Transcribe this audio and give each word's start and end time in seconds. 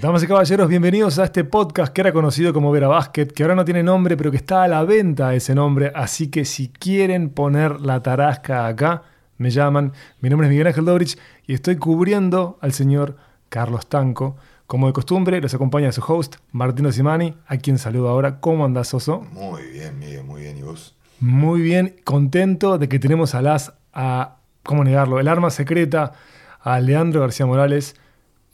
Damas 0.00 0.22
y 0.22 0.28
caballeros, 0.28 0.68
bienvenidos 0.68 1.18
a 1.18 1.24
este 1.24 1.42
podcast 1.42 1.92
que 1.92 2.02
era 2.02 2.12
conocido 2.12 2.52
como 2.52 2.70
Vera 2.70 2.86
Basket, 2.86 3.26
que 3.26 3.42
ahora 3.42 3.56
no 3.56 3.64
tiene 3.64 3.82
nombre, 3.82 4.16
pero 4.16 4.30
que 4.30 4.36
está 4.36 4.62
a 4.62 4.68
la 4.68 4.84
venta 4.84 5.34
ese 5.34 5.56
nombre. 5.56 5.90
Así 5.92 6.28
que 6.28 6.44
si 6.44 6.68
quieren 6.68 7.30
poner 7.30 7.80
la 7.80 8.00
tarasca 8.00 8.68
acá, 8.68 9.02
me 9.38 9.50
llaman. 9.50 9.92
Mi 10.20 10.30
nombre 10.30 10.46
es 10.46 10.52
Miguel 10.52 10.68
Ángel 10.68 10.84
Dobrich 10.84 11.18
y 11.48 11.54
estoy 11.54 11.78
cubriendo 11.78 12.58
al 12.60 12.72
señor 12.72 13.16
Carlos 13.48 13.88
Tanco. 13.88 14.36
Como 14.68 14.86
de 14.86 14.92
costumbre, 14.92 15.40
los 15.40 15.52
acompaña 15.54 15.90
su 15.90 16.00
host, 16.06 16.36
Martino 16.52 16.92
Simani, 16.92 17.34
a 17.48 17.56
quien 17.56 17.76
saludo 17.76 18.08
ahora. 18.08 18.38
¿Cómo 18.38 18.64
andás, 18.64 18.94
Oso? 18.94 19.22
Muy 19.32 19.62
bien, 19.72 19.98
Miguel, 19.98 20.22
muy 20.22 20.42
bien. 20.42 20.58
¿Y 20.58 20.62
vos? 20.62 20.94
Muy 21.18 21.60
bien, 21.60 21.96
contento 22.04 22.78
de 22.78 22.88
que 22.88 23.00
tenemos 23.00 23.34
a 23.34 23.42
las, 23.42 23.72
a, 23.92 24.36
¿cómo 24.62 24.84
negarlo? 24.84 25.18
El 25.18 25.26
arma 25.26 25.50
secreta, 25.50 26.12
a 26.60 26.78
Leandro 26.78 27.20
García 27.20 27.46
Morales. 27.46 27.96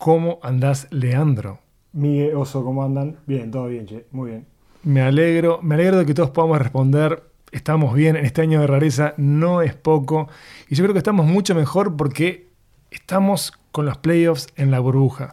¿Cómo 0.04 0.38
andás, 0.42 0.86
Leandro? 0.90 1.60
Miguel, 1.94 2.36
Oso, 2.36 2.62
¿cómo 2.62 2.84
andan? 2.84 3.16
Bien, 3.24 3.50
todo 3.50 3.68
bien, 3.68 3.86
che. 3.86 4.04
Muy 4.10 4.32
bien. 4.32 4.46
Me 4.82 5.00
alegro, 5.00 5.60
me 5.62 5.76
alegro 5.76 5.96
de 5.96 6.04
que 6.04 6.12
todos 6.12 6.28
podamos 6.28 6.58
responder. 6.58 7.22
Estamos 7.52 7.94
bien, 7.94 8.14
en 8.14 8.26
este 8.26 8.42
año 8.42 8.60
de 8.60 8.66
rareza 8.66 9.14
no 9.16 9.62
es 9.62 9.74
poco. 9.74 10.28
Y 10.68 10.74
yo 10.74 10.84
creo 10.84 10.92
que 10.92 10.98
estamos 10.98 11.24
mucho 11.24 11.54
mejor 11.54 11.96
porque 11.96 12.50
estamos 12.90 13.54
con 13.72 13.86
los 13.86 13.96
playoffs 13.96 14.48
en 14.56 14.70
la 14.70 14.78
burbuja. 14.78 15.32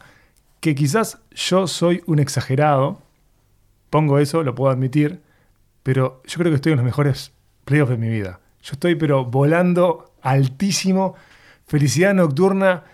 Que 0.61 0.73
quizás 0.73 1.19
yo 1.31 1.67
soy 1.67 2.01
un 2.05 2.19
exagerado, 2.19 3.01
pongo 3.89 4.19
eso, 4.19 4.41
lo 4.41 4.55
puedo 4.55 4.71
admitir, 4.71 5.19
pero 5.83 6.21
yo 6.25 6.37
creo 6.37 6.49
que 6.49 6.55
estoy 6.55 6.71
en 6.71 6.77
los 6.77 6.85
mejores 6.85 7.33
playoffs 7.65 7.91
de 7.91 7.97
mi 7.97 8.07
vida. 8.07 8.39
Yo 8.63 8.71
estoy 8.71 8.95
pero 8.95 9.25
volando 9.25 10.13
altísimo, 10.21 11.15
felicidad 11.65 12.13
nocturna 12.13 12.85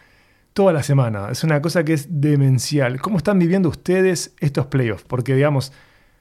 toda 0.57 0.73
la 0.73 0.81
semana. 0.81 1.29
Es 1.29 1.43
una 1.43 1.61
cosa 1.61 1.85
que 1.85 1.93
es 1.93 2.19
demencial. 2.19 2.99
¿Cómo 2.99 3.17
están 3.17 3.37
viviendo 3.37 3.69
ustedes 3.69 4.33
estos 4.39 4.65
playoffs? 4.65 5.03
Porque 5.03 5.35
digamos, 5.35 5.71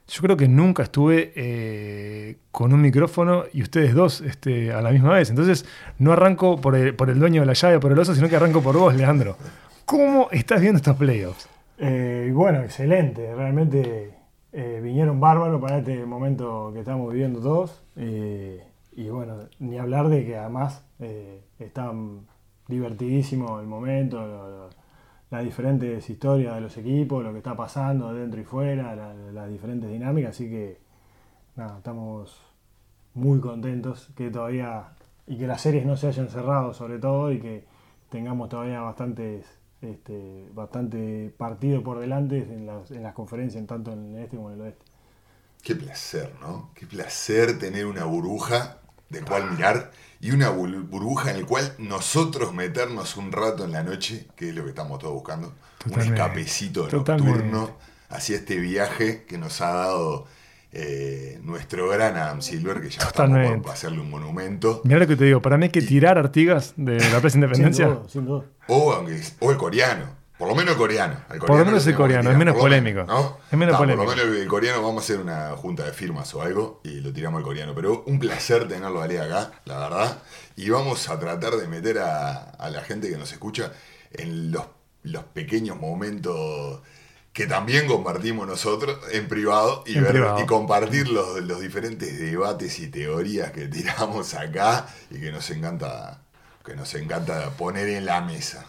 yo 0.07 0.21
creo 0.21 0.37
que 0.37 0.47
nunca 0.47 0.83
estuve 0.83 1.33
eh, 1.35 2.37
con 2.51 2.71
un 2.71 2.79
micrófono 2.79 3.45
y 3.51 3.63
ustedes 3.63 3.95
dos 3.95 4.21
este, 4.21 4.71
a 4.71 4.83
la 4.83 4.91
misma 4.91 5.09
vez. 5.15 5.31
Entonces, 5.31 5.65
no 5.97 6.13
arranco 6.13 6.61
por 6.61 6.75
el, 6.75 6.95
dueño 6.95 7.41
de 7.41 7.47
la 7.47 7.53
llave, 7.53 7.79
por 7.79 7.91
el 7.91 7.97
oso, 7.97 8.13
sino 8.13 8.29
que 8.29 8.35
arranco 8.35 8.61
por 8.61 8.77
vos, 8.77 8.93
Leandro. 8.93 9.37
¿Cómo 9.85 10.27
estás 10.31 10.61
viendo 10.61 10.77
estos 10.77 10.97
playoffs? 10.97 11.49
Eh, 11.79 12.29
bueno, 12.31 12.61
excelente. 12.61 13.33
Realmente 13.33 14.13
eh, 14.53 14.81
vinieron 14.83 15.19
bárbaros 15.19 15.59
para 15.59 15.79
este 15.79 16.05
momento 16.05 16.69
que 16.75 16.81
estamos 16.81 17.11
viviendo 17.11 17.41
todos. 17.41 17.81
Y 17.95 19.09
bueno, 19.09 19.49
ni 19.57 19.79
hablar 19.79 20.09
de 20.09 20.27
que 20.27 20.37
además 20.37 20.85
están 21.57 22.26
divertidísimo 22.67 23.59
el 23.59 23.67
momento, 23.67 24.69
las 25.29 25.43
diferentes 25.43 26.09
historias 26.09 26.55
de 26.55 26.61
los 26.61 26.77
equipos, 26.77 27.23
lo 27.23 27.31
que 27.31 27.39
está 27.39 27.55
pasando 27.55 28.13
dentro 28.13 28.39
y 28.39 28.43
fuera, 28.45 28.95
la- 28.95 29.13
las 29.13 29.49
diferentes 29.49 29.89
dinámicas. 29.89 30.31
Así 30.31 30.49
que 30.49 30.79
nada, 31.55 31.77
estamos 31.77 32.41
muy 33.13 33.39
contentos 33.39 34.09
que 34.15 34.29
todavía 34.29 34.89
y 35.25 35.37
que 35.37 35.47
las 35.47 35.61
series 35.61 35.85
no 35.85 35.97
se 35.97 36.07
hayan 36.07 36.29
cerrado 36.29 36.73
sobre 36.73 36.99
todo 36.99 37.31
y 37.31 37.39
que 37.39 37.65
tengamos 38.09 38.49
todavía 38.49 38.79
bastantes 38.81 39.45
este, 39.81 40.49
bastante 40.53 41.33
partido 41.37 41.83
por 41.83 41.99
delante 41.99 42.37
en 42.39 42.65
las, 42.65 42.91
en 42.91 43.03
las 43.03 43.13
conferencias, 43.13 43.65
tanto 43.67 43.91
en 43.91 44.15
el 44.15 44.23
este 44.23 44.37
como 44.37 44.49
en 44.49 44.55
el 44.55 44.61
oeste. 44.61 44.85
Qué 45.61 45.75
placer, 45.75 46.33
¿no? 46.39 46.71
Qué 46.73 46.85
placer 46.87 47.59
tener 47.59 47.85
una 47.85 48.05
burbuja 48.05 48.77
de 49.09 49.21
cual 49.21 49.51
mirar 49.51 49.91
y 50.19 50.31
una 50.31 50.49
burbuja 50.49 51.31
en 51.31 51.41
la 51.41 51.47
cual 51.47 51.73
nosotros 51.77 52.53
meternos 52.53 53.17
un 53.17 53.31
rato 53.31 53.65
en 53.65 53.71
la 53.71 53.83
noche, 53.83 54.27
que 54.35 54.49
es 54.49 54.55
lo 54.55 54.63
que 54.63 54.69
estamos 54.69 54.99
todos 54.99 55.13
buscando. 55.13 55.53
Totalmente. 55.77 56.09
Un 56.09 56.15
escapecito 56.17 56.87
Totalmente. 56.87 57.31
nocturno 57.43 57.77
hacia 58.09 58.35
este 58.37 58.57
viaje 58.57 59.25
que 59.25 59.37
nos 59.37 59.61
ha 59.61 59.69
dado 59.69 60.25
eh, 60.71 61.39
nuestro 61.43 61.87
gran 61.89 62.17
Adam 62.17 62.41
Silver, 62.41 62.81
que 62.81 62.89
ya 62.89 62.99
Totalmente. 62.99 63.45
estamos 63.45 63.63
por 63.65 63.73
hacerle 63.73 63.99
un 64.01 64.09
monumento. 64.09 64.81
Mira 64.83 64.99
lo 64.99 65.07
que 65.07 65.15
te 65.15 65.25
digo, 65.25 65.41
para 65.41 65.57
mí 65.57 65.65
hay 65.65 65.71
que 65.71 65.81
tirar 65.81 66.17
Artigas 66.17 66.73
de 66.75 66.95
la 66.99 67.19
Plaza 67.21 67.29
Sin 67.29 67.43
Independencia. 67.43 67.85
duda, 67.87 68.09
sin 68.09 68.25
duda. 68.25 68.45
O, 68.67 68.91
aunque- 68.91 69.21
o 69.39 69.51
el 69.51 69.57
coreano. 69.57 70.17
Por 70.37 70.47
lo 70.47 70.55
menos 70.55 70.73
el 70.73 70.77
coreano. 70.77 71.17
El 71.31 71.39
Por 71.39 71.57
lo 71.57 71.65
menos 71.65 71.87
el 71.87 71.95
coreano, 71.95 72.29
es 72.31 72.37
menos 72.37 72.53
por 72.53 72.61
polémico. 72.63 73.03
¿no? 73.05 73.39
Es 73.51 73.57
menos 73.57 73.73
Está, 73.73 73.77
polémico. 73.79 74.05
Por 74.05 74.17
lo 74.17 74.23
menos 74.25 74.39
el 74.41 74.47
coreano 74.47 74.83
vamos 74.83 75.01
a 75.01 75.05
hacer 75.05 75.19
una 75.19 75.51
junta 75.55 75.83
de 75.83 75.93
firmas 75.93 76.33
o 76.35 76.41
algo 76.43 76.79
y 76.83 76.99
lo 77.01 77.11
tiramos 77.11 77.39
al 77.39 77.43
coreano. 77.43 77.73
Pero 77.73 78.03
un 78.05 78.19
placer 78.19 78.67
tenerlo 78.67 79.01
a 79.01 79.05
acá, 79.05 79.51
la 79.65 79.79
verdad. 79.79 80.17
Y 80.55 80.69
vamos 80.69 81.09
a 81.09 81.19
tratar 81.19 81.53
de 81.55 81.67
meter 81.67 81.97
a, 81.99 82.51
a 82.51 82.69
la 82.69 82.81
gente 82.83 83.09
que 83.09 83.17
nos 83.17 83.31
escucha 83.31 83.71
en 84.11 84.51
los, 84.51 84.63
los 85.03 85.23
pequeños 85.23 85.79
momentos 85.79 86.81
que 87.33 87.45
también 87.45 87.85
compartimos 87.87 88.47
nosotros 88.47 88.97
en 89.11 89.27
privado 89.27 89.83
y, 89.85 89.95
En 89.97 90.03
ver- 90.03 90.11
privado. 90.13 90.39
y 90.41 90.45
compartir 90.47 91.07
los, 91.09 91.39
los 91.43 91.59
diferentes 91.61 92.19
debates 92.19 92.79
y 92.79 92.87
teorías 92.87 93.51
que 93.51 93.67
tiramos 93.67 94.33
acá 94.33 94.87
y 95.11 95.19
que 95.19 95.31
nos 95.31 95.49
encanta 95.51 96.21
que 96.65 96.75
nos 96.75 96.93
encanta 96.95 97.51
poner 97.51 97.87
en 97.89 98.05
la 98.05 98.21
mesa. 98.21 98.65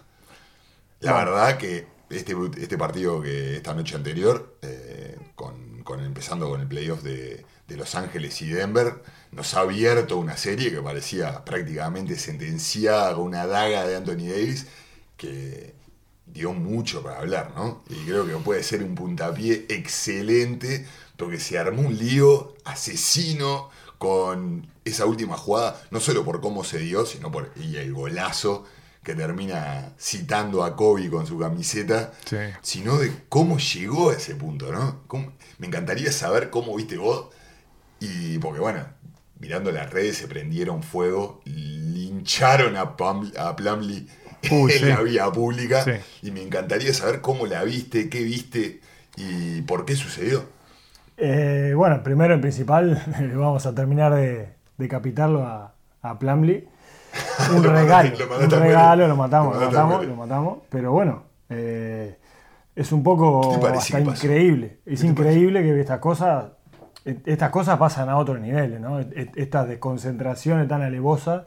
La 1.00 1.12
verdad 1.12 1.59
que 1.59 1.86
este, 2.10 2.34
este 2.59 2.78
partido 2.78 3.20
que 3.22 3.56
esta 3.56 3.75
noche 3.75 3.94
anterior, 3.97 4.56
eh, 4.62 5.16
con, 5.34 5.82
con- 5.84 6.00
empezando 6.04 6.48
con 6.48 6.60
el 6.60 6.66
playoff 6.69 7.03
de, 7.03 7.44
de 7.69 7.76
Los 7.76 7.94
Ángeles 7.94 8.41
y 8.42 8.48
Denver, 8.48 9.03
nos 9.32 9.54
ha 9.54 9.60
abierto 9.60 10.16
una 10.19 10.36
serie 10.36 10.70
que 10.72 10.81
parecía 10.82 11.44
prácticamente 11.44 12.16
sentenciada 12.19 13.14
con 13.14 13.25
una 13.26 13.47
daga 13.47 13.86
de 13.86 13.97
Anthony 13.97 14.28
Davis, 14.28 14.66
que 15.16 15.75
dio 16.26 16.53
mucho 16.53 17.03
para 17.03 17.19
hablar, 17.20 17.53
¿no? 17.56 17.82
Y 17.88 18.04
creo 18.06 18.26
que 18.26 18.34
puede 18.36 18.62
ser 18.62 18.82
un 18.82 18.94
puntapié 18.94 19.66
excelente, 19.69 20.86
porque 21.16 21.38
se 21.41 21.59
armó 21.59 21.82
un 21.82 21.97
lío 21.97 22.54
asesino 22.65 23.70
con 23.98 24.69
esa 24.84 25.06
última 25.06 25.36
jugada, 25.36 25.80
no 25.91 26.00
solo 26.00 26.25
por 26.25 26.41
cómo 26.41 26.65
se 26.65 26.78
dio, 26.78 27.06
sino 27.06 27.30
por 27.32 27.50
y 27.56 27.76
el 27.76 27.92
golazo 27.92 28.65
que 29.09 29.15
termina 29.15 29.95
citando 29.99 30.63
a 30.63 30.77
Kobe 30.77 31.09
con 31.09 31.27
su 31.27 31.39
camiseta, 31.39 32.13
Sí. 32.27 32.37
sino 32.61 32.99
de 32.99 33.11
cómo 33.31 33.57
llegó 33.57 34.11
a 34.11 34.15
ese 34.15 34.35
punto, 34.35 34.71
¿no? 34.71 35.01
Cómo- 35.07 35.33
me 35.57 35.67
encantaría 35.67 36.13
saber 36.13 36.51
cómo 36.51 36.77
viste 36.77 36.99
vos, 36.99 37.29
y 38.01 38.37
porque 38.39 38.61
bueno, 38.61 38.85
mirando 39.41 39.73
las 39.73 39.89
redes 39.91 40.19
se 40.19 40.29
prendieron 40.29 40.83
fuego, 40.83 41.41
lincharon 41.47 42.77
a, 42.77 42.99
Pam- 42.99 43.33
a 43.39 43.57
Plumlee 43.57 44.07
Uy, 44.51 44.73
en 44.73 44.79
sí. 44.79 44.85
la 44.85 45.01
vía 45.01 45.33
pública, 45.33 45.85
Sí. 45.85 45.93
y 46.29 46.31
me 46.31 46.43
encantaría 46.43 46.93
saber 46.93 47.23
cómo 47.23 47.47
la 47.47 47.65
viste, 47.65 48.11
qué 48.11 48.23
viste 48.23 48.81
y 49.17 49.63
por 49.63 49.87
qué 49.87 49.97
sucedió. 49.97 50.45
Eh, 51.17 51.73
bueno, 51.75 52.03
primero 52.03 52.35
y 52.37 52.41
principal, 52.41 53.03
vamos 53.35 53.65
a 53.65 53.75
terminar 53.75 54.15
de 54.15 54.51
decapitarlo 54.77 55.45
a, 55.47 55.75
a 56.03 56.19
Plumlee. 56.19 56.69
Un 57.56 57.62
Lo 57.62 57.73
regalo, 57.73 58.11
lo 58.19 58.39
un 58.45 58.51
regalo, 58.51 59.09
lo 59.09 59.17
matamos, 59.17 59.55
Lo 59.56 59.67
matamos, 59.67 59.95
morir. 59.97 60.09
lo 60.11 60.17
matamos. 60.17 60.59
Pero 60.69 60.93
bueno, 60.93 61.23
eh, 61.49 62.19
es 62.77 62.93
un 62.93 63.03
poco 63.03 63.51
¿Qué 63.51 63.56
te 63.56 63.62
parece 63.62 63.97
hasta 63.97 64.01
increíble. 64.11 64.79
Es 64.84 65.01
¿Qué 65.01 65.06
te 65.06 65.11
increíble 65.12 65.62
que 65.62 65.81
estas 65.81 65.99
cosas, 65.99 66.47
estas 67.05 67.51
cosas 67.51 67.78
pasan 67.78 68.09
a 68.09 68.17
otros 68.19 68.41
niveles, 68.41 68.81
¿no? 68.81 68.99
Estas 69.01 69.69
desconcentraciones 69.69 70.69
tan 70.69 70.83
alevosas 70.83 71.45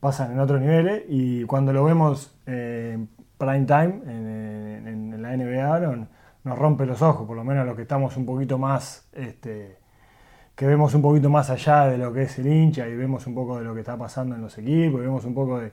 pasan 0.00 0.32
en 0.32 0.40
otros 0.40 0.60
niveles 0.60 1.02
y 1.08 1.44
cuando 1.44 1.72
lo 1.72 1.84
vemos 1.84 2.34
eh, 2.46 2.92
en 2.94 3.08
prime 3.36 3.64
time 3.66 4.00
en, 4.06 4.86
en- 4.86 5.14
en 5.14 5.22
la 5.22 5.36
NBA 5.36 5.80
no- 5.80 6.08
nos 6.44 6.58
rompe 6.58 6.86
los 6.86 7.02
ojos, 7.02 7.26
por 7.26 7.36
lo 7.36 7.44
menos 7.44 7.66
los 7.66 7.74
que 7.76 7.82
estamos 7.82 8.16
un 8.16 8.24
poquito 8.24 8.56
más, 8.58 9.08
este, 9.12 9.77
que 10.58 10.66
vemos 10.66 10.92
un 10.92 11.02
poquito 11.02 11.30
más 11.30 11.50
allá 11.50 11.86
de 11.86 11.96
lo 11.98 12.12
que 12.12 12.22
es 12.22 12.36
el 12.40 12.48
hincha 12.48 12.88
y 12.88 12.96
vemos 12.96 13.24
un 13.28 13.34
poco 13.36 13.58
de 13.58 13.64
lo 13.64 13.74
que 13.74 13.80
está 13.80 13.96
pasando 13.96 14.34
en 14.34 14.42
los 14.42 14.58
equipos, 14.58 15.00
y 15.00 15.04
vemos 15.04 15.24
un 15.24 15.32
poco 15.32 15.60
de, 15.60 15.70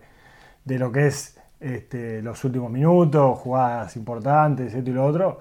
de 0.64 0.78
lo 0.78 0.92
que 0.92 1.08
es 1.08 1.40
este, 1.60 2.22
los 2.22 2.44
últimos 2.44 2.70
minutos, 2.72 3.40
jugadas 3.40 3.96
importantes, 3.98 4.76
esto 4.76 4.90
y 4.92 4.94
lo 4.94 5.04
otro. 5.04 5.40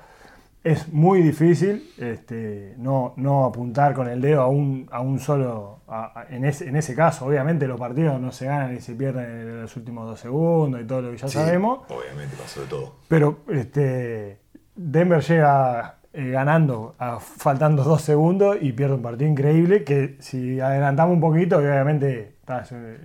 Es 0.62 0.90
muy 0.90 1.20
difícil 1.20 1.90
este, 1.98 2.72
no, 2.78 3.12
no 3.18 3.44
apuntar 3.44 3.92
con 3.92 4.08
el 4.08 4.22
dedo 4.22 4.40
a 4.40 4.48
un, 4.48 4.88
a 4.90 5.02
un 5.02 5.18
solo. 5.20 5.80
a- 5.88 6.20
a- 6.22 6.26
en, 6.34 6.46
ese, 6.46 6.66
en 6.66 6.76
ese 6.76 6.94
caso, 6.94 7.26
obviamente, 7.26 7.66
los 7.68 7.78
partidos 7.78 8.18
no 8.18 8.32
se 8.32 8.46
ganan 8.46 8.74
y 8.74 8.80
se 8.80 8.94
pierden 8.94 9.26
en 9.26 9.60
los 9.60 9.76
últimos 9.76 10.06
dos 10.06 10.18
segundos 10.20 10.80
y 10.80 10.84
todo 10.86 11.02
lo 11.02 11.10
que 11.10 11.18
ya 11.18 11.28
Sí, 11.28 11.34
sabemos. 11.34 11.80
Obviamente 11.90 12.34
pasó 12.40 12.62
de 12.62 12.66
todo. 12.68 12.94
Pero 13.08 13.40
este, 13.48 14.38
Denver 14.74 15.20
llega 15.22 15.96
eh, 16.14 16.30
ganando, 16.30 16.94
a- 16.98 17.18
faltando 17.20 17.82
dos 17.84 18.02
segundos 18.02 18.56
y 18.60 18.72
pierde 18.72 18.94
un 18.94 19.02
partido 19.02 19.30
increíble 19.30 19.84
que 19.84 20.16
si 20.20 20.60
adelantamos 20.60 21.14
un 21.14 21.20
poquito, 21.20 21.58
obviamente 21.58 22.36
eh, 22.48 22.98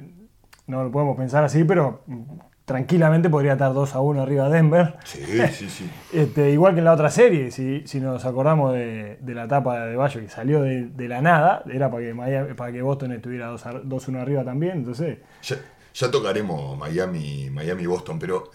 no 0.67 0.83
lo 0.83 0.91
podemos 0.91 1.17
pensar 1.17 1.43
así, 1.43 1.63
pero 1.63 2.03
mm, 2.07 2.21
tranquilamente 2.65 3.29
podría 3.31 3.53
estar 3.53 3.73
2 3.73 3.95
a 3.95 3.99
1 3.99 4.21
arriba 4.21 4.47
Denver. 4.49 4.95
Sí, 5.03 5.23
sí, 5.51 5.69
sí. 5.69 5.89
Este, 6.13 6.51
igual 6.51 6.73
que 6.73 6.79
en 6.79 6.85
la 6.85 6.93
otra 6.93 7.09
serie, 7.09 7.49
si, 7.49 7.81
si 7.87 7.99
nos 7.99 8.23
acordamos 8.25 8.73
de, 8.73 9.17
de 9.21 9.33
la 9.33 9.45
etapa 9.45 9.85
de 9.85 9.95
Bayo 9.95 10.21
que 10.21 10.29
salió 10.29 10.61
de, 10.61 10.85
de 10.89 11.07
la 11.07 11.21
nada, 11.21 11.63
era 11.71 11.89
para 11.89 12.03
que, 12.03 12.13
Miami- 12.13 12.53
para 12.53 12.71
que 12.71 12.81
Boston 12.83 13.13
estuviera 13.13 13.47
2 13.47 13.65
a- 13.65 13.81
2-1 13.81 14.21
arriba 14.21 14.43
también, 14.43 14.73
entonces... 14.77 15.17
Ya, 15.41 15.55
ya 15.95 16.11
tocaremos 16.11 16.77
Miami, 16.77 17.49
Miami, 17.49 17.87
Boston, 17.87 18.19
pero 18.19 18.51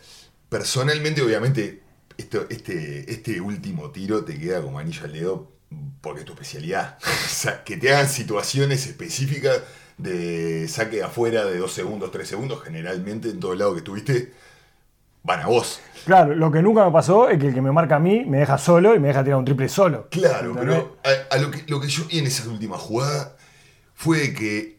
personalmente, 0.48 1.20
obviamente, 1.20 1.82
esto, 2.16 2.46
este, 2.48 3.10
este 3.10 3.40
último 3.40 3.90
tiro 3.90 4.24
te 4.24 4.38
queda 4.38 4.62
como 4.62 4.78
anillo 4.78 5.04
al 5.04 5.12
dedo 5.12 5.52
porque 6.00 6.20
es 6.20 6.26
tu 6.26 6.32
especialidad. 6.32 6.98
o 7.02 7.28
sea, 7.28 7.64
que 7.64 7.76
te 7.76 7.92
hagan 7.92 8.08
situaciones 8.08 8.86
específicas 8.86 9.62
de 9.98 10.66
saque 10.68 10.96
de 10.96 11.04
afuera 11.04 11.44
de 11.44 11.58
dos 11.58 11.72
segundos, 11.72 12.10
tres 12.10 12.28
segundos, 12.28 12.62
generalmente 12.62 13.30
en 13.30 13.40
todo 13.40 13.54
lado 13.54 13.72
que 13.72 13.78
estuviste, 13.78 14.32
van 15.22 15.40
a 15.40 15.46
vos. 15.46 15.80
Claro, 16.04 16.34
lo 16.34 16.50
que 16.50 16.62
nunca 16.62 16.84
me 16.84 16.90
pasó 16.90 17.28
es 17.28 17.38
que 17.38 17.48
el 17.48 17.54
que 17.54 17.62
me 17.62 17.72
marca 17.72 17.96
a 17.96 18.00
mí 18.00 18.24
me 18.24 18.38
deja 18.38 18.58
solo 18.58 18.94
y 18.94 18.98
me 18.98 19.08
deja 19.08 19.24
tirar 19.24 19.38
un 19.38 19.44
triple 19.44 19.68
solo. 19.68 20.08
Claro, 20.10 20.50
¿Entendés? 20.50 20.84
pero 21.02 21.30
a, 21.30 21.34
a 21.34 21.38
lo, 21.38 21.50
que, 21.50 21.64
lo 21.68 21.80
que 21.80 21.88
yo 21.88 22.04
vi 22.06 22.18
en 22.18 22.26
esa 22.26 22.48
última 22.48 22.76
jugada 22.76 23.36
fue 23.94 24.34
que 24.34 24.73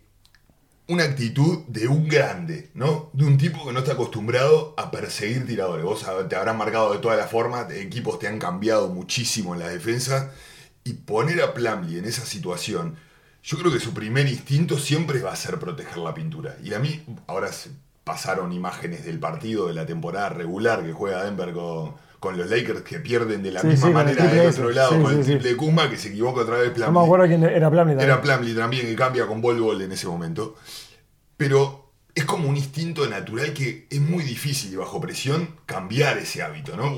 una 0.87 1.03
actitud 1.03 1.65
de 1.67 1.87
un 1.87 2.07
grande, 2.07 2.69
¿no? 2.73 3.09
De 3.13 3.25
un 3.25 3.37
tipo 3.37 3.65
que 3.65 3.73
no 3.73 3.79
está 3.79 3.93
acostumbrado 3.93 4.73
a 4.77 4.91
perseguir 4.91 5.47
tiradores. 5.47 5.83
Vos 5.83 6.05
te 6.29 6.35
habrán 6.35 6.57
marcado 6.57 6.93
de 6.93 6.99
todas 6.99 7.17
las 7.17 7.29
formas, 7.29 7.71
equipos 7.71 8.19
te 8.19 8.27
han 8.27 8.37
cambiado 8.37 8.89
muchísimo 8.89 9.53
en 9.53 9.61
la 9.61 9.67
defensa. 9.67 10.31
Y 10.83 10.93
poner 10.93 11.41
a 11.41 11.53
Plumlee 11.53 11.97
en 11.97 12.05
esa 12.05 12.25
situación, 12.25 12.95
yo 13.43 13.57
creo 13.57 13.71
que 13.71 13.79
su 13.79 13.93
primer 13.93 14.27
instinto 14.27 14.77
siempre 14.77 15.21
va 15.21 15.33
a 15.33 15.35
ser 15.35 15.57
proteger 15.57 15.97
la 15.97 16.13
pintura. 16.13 16.57
Y 16.63 16.73
a 16.75 16.79
mí, 16.79 17.03
ahora 17.25 17.51
se 17.51 17.71
pasaron 18.03 18.53
imágenes 18.53 19.03
del 19.03 19.19
partido 19.19 19.67
de 19.67 19.73
la 19.73 19.87
temporada 19.87 20.29
regular 20.29 20.83
que 20.83 20.93
juega 20.93 21.23
Denver 21.23 21.51
con, 21.53 21.95
con 22.25 22.37
los 22.37 22.49
Lakers, 22.49 22.81
que 22.81 22.99
pierden 22.99 23.43
de 23.43 23.51
la 23.51 23.61
Sí, 23.61 23.67
misma 23.67 23.87
sí, 23.87 23.93
manera 23.93 24.25
del 24.25 24.47
otro 24.49 24.71
lado, 24.71 24.95
Sí, 24.95 25.01
con 25.01 25.13
el 25.13 25.23
triple 25.23 25.49
de 25.49 25.55
Kuzma, 25.55 25.89
que 25.89 25.97
se 25.97 26.09
equivoca 26.09 26.41
otra 26.41 26.57
vez 26.57 26.71
Plumlee. 26.71 26.91
No 26.91 26.99
me 26.99 27.05
acuerdo 27.05 27.27
quién 27.27 27.43
era 27.43 27.69
Plumlee 27.69 27.95
también. 27.95 28.09
Era 28.09 28.21
Plumlee 28.21 28.55
también, 28.55 28.85
que 28.87 28.95
cambia 28.95 29.27
con 29.27 29.41
Bol 29.41 29.59
Bol 29.59 29.81
en 29.81 29.91
ese 29.91 30.07
momento. 30.07 30.55
Pero 31.37 31.85
es 32.15 32.23
como 32.23 32.47
un 32.47 32.55
instinto 32.55 33.05
natural 33.09 33.53
que 33.53 33.87
es 33.89 33.99
muy 33.99 34.23
difícil 34.23 34.77
bajo 34.77 35.01
presión 35.01 35.49
cambiar 35.65 36.17
ese 36.17 36.41
hábito, 36.41 36.77
¿no? 36.77 36.97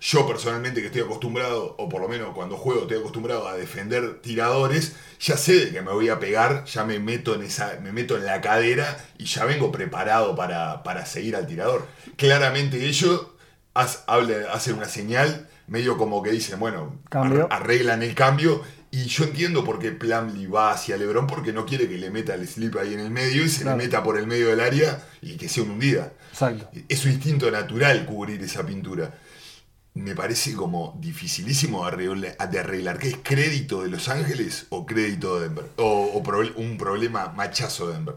Yo 0.00 0.26
personalmente 0.26 0.82
que 0.82 0.88
estoy 0.88 1.00
acostumbrado, 1.00 1.74
o 1.78 1.88
por 1.88 2.02
lo 2.02 2.08
menos 2.08 2.34
cuando 2.34 2.56
juego 2.58 2.82
estoy 2.82 2.98
acostumbrado 2.98 3.48
a 3.48 3.56
defender 3.56 4.20
tiradores, 4.20 4.96
ya 5.18 5.38
sé 5.38 5.64
de 5.64 5.72
que 5.72 5.80
me 5.80 5.90
voy 5.92 6.10
a 6.10 6.20
pegar, 6.20 6.66
ya 6.66 6.84
me 6.84 6.98
meto 6.98 7.34
en 7.34 7.42
esa, 7.42 7.78
me 7.82 7.90
meto 7.90 8.16
en 8.18 8.26
la 8.26 8.40
cadera 8.42 8.98
y 9.18 9.24
ya 9.24 9.46
vengo 9.46 9.72
preparado 9.72 10.36
para, 10.36 10.82
para 10.82 11.06
seguir 11.06 11.36
al 11.36 11.46
tirador. 11.46 11.86
Claramente 12.16 12.84
ellos 12.84 13.28
haz- 13.74 14.04
hacen 14.52 14.74
una 14.76 14.86
señal 14.86 15.48
medio 15.66 15.96
como 15.96 16.22
que 16.22 16.30
dicen, 16.30 16.58
bueno, 16.58 16.98
Cambio. 17.08 17.46
ar- 17.50 17.62
arreglan 17.62 18.02
el 18.02 18.14
cambio. 18.14 18.62
Y 18.92 19.04
yo 19.04 19.22
entiendo 19.22 19.64
por 19.64 19.78
qué 19.78 19.92
Plumlee 19.92 20.48
va 20.48 20.72
hacia 20.72 20.96
LeBron 20.96 21.28
porque 21.28 21.52
no 21.52 21.64
quiere 21.64 21.88
que 21.88 21.96
le 21.96 22.10
meta 22.10 22.34
el 22.34 22.48
slip 22.48 22.76
ahí 22.76 22.92
en 22.94 22.98
el 23.00 23.10
medio 23.10 23.44
y 23.44 23.48
se 23.48 23.62
Claro. 23.62 23.78
le 23.78 23.84
meta 23.84 24.02
por 24.02 24.18
el 24.18 24.26
medio 24.26 24.48
del 24.48 24.58
área 24.58 25.00
y 25.22 25.36
que 25.36 25.48
sea 25.48 25.62
una 25.62 25.74
hundida. 25.74 26.12
Exacto. 26.32 26.68
Es 26.88 26.98
su 26.98 27.08
instinto 27.08 27.48
natural 27.52 28.04
cubrir 28.04 28.42
esa 28.42 28.66
pintura. 28.66 29.14
Me 29.94 30.16
parece 30.16 30.54
como 30.54 30.96
dificilísimo 31.00 31.82
de 31.84 31.88
arreglar, 31.92 32.50
de 32.50 32.58
arreglar. 32.58 32.98
¿Qué 32.98 33.08
es 33.10 33.16
crédito 33.22 33.82
de 33.84 33.90
Los 33.90 34.08
Ángeles 34.08 34.66
o 34.70 34.84
crédito 34.86 35.38
de 35.38 35.48
Denver? 35.48 35.66
O, 35.76 36.10
o 36.14 36.22
proble- 36.24 36.52
un 36.56 36.76
problema 36.76 37.28
machazo 37.36 37.86
de 37.88 37.92
Denver. 37.94 38.14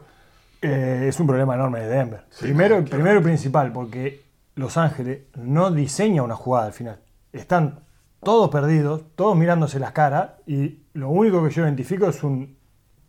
Eh, 0.63 1.05
es 1.07 1.19
un 1.19 1.27
problema 1.27 1.53
enorme 1.53 1.81
de 1.81 1.87
Denver. 1.87 2.23
Sí, 2.31 2.45
primero, 2.45 2.77
claro. 2.77 2.89
primero 2.89 3.19
y 3.19 3.23
principal, 3.23 3.71
porque 3.73 4.22
Los 4.55 4.77
Ángeles 4.77 5.23
no 5.35 5.71
diseña 5.71 6.23
una 6.23 6.35
jugada 6.35 6.67
al 6.67 6.73
final. 6.73 6.99
Están 7.31 7.79
todos 8.21 8.49
perdidos, 8.49 9.03
todos 9.15 9.35
mirándose 9.35 9.79
las 9.79 9.91
caras, 9.91 10.31
y 10.45 10.83
lo 10.93 11.09
único 11.09 11.43
que 11.43 11.49
yo 11.49 11.63
identifico 11.63 12.07
es 12.07 12.23
un, 12.23 12.57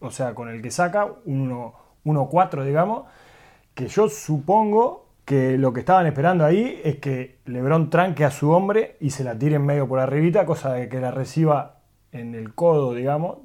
o 0.01 0.11
sea, 0.11 0.35
con 0.35 0.49
el 0.49 0.63
que 0.63 0.71
saca, 0.71 1.07
un 1.27 1.73
1-4, 2.05 2.65
digamos, 2.65 3.05
que 3.75 3.89
yo 3.89 4.09
supongo 4.09 5.05
que 5.25 5.57
lo 5.57 5.73
que 5.73 5.81
estaban 5.81 6.07
esperando 6.07 6.45
ahí 6.45 6.81
es 6.85 6.99
que 6.99 7.41
Lebron 7.47 7.91
tranque 7.91 8.25
a 8.25 8.31
su 8.31 8.51
hombre 8.51 8.97
y 9.01 9.11
se 9.11 9.25
la 9.25 9.39
tire 9.39 9.57
en 9.57 9.65
medio 9.65 9.89
por 9.89 9.99
arribita, 9.99 10.45
cosa 10.45 10.73
de 10.73 10.89
que 10.89 11.01
la 11.01 11.11
reciba 11.11 11.81
en 12.13 12.35
el 12.35 12.55
codo, 12.55 12.95
digamos, 12.95 13.39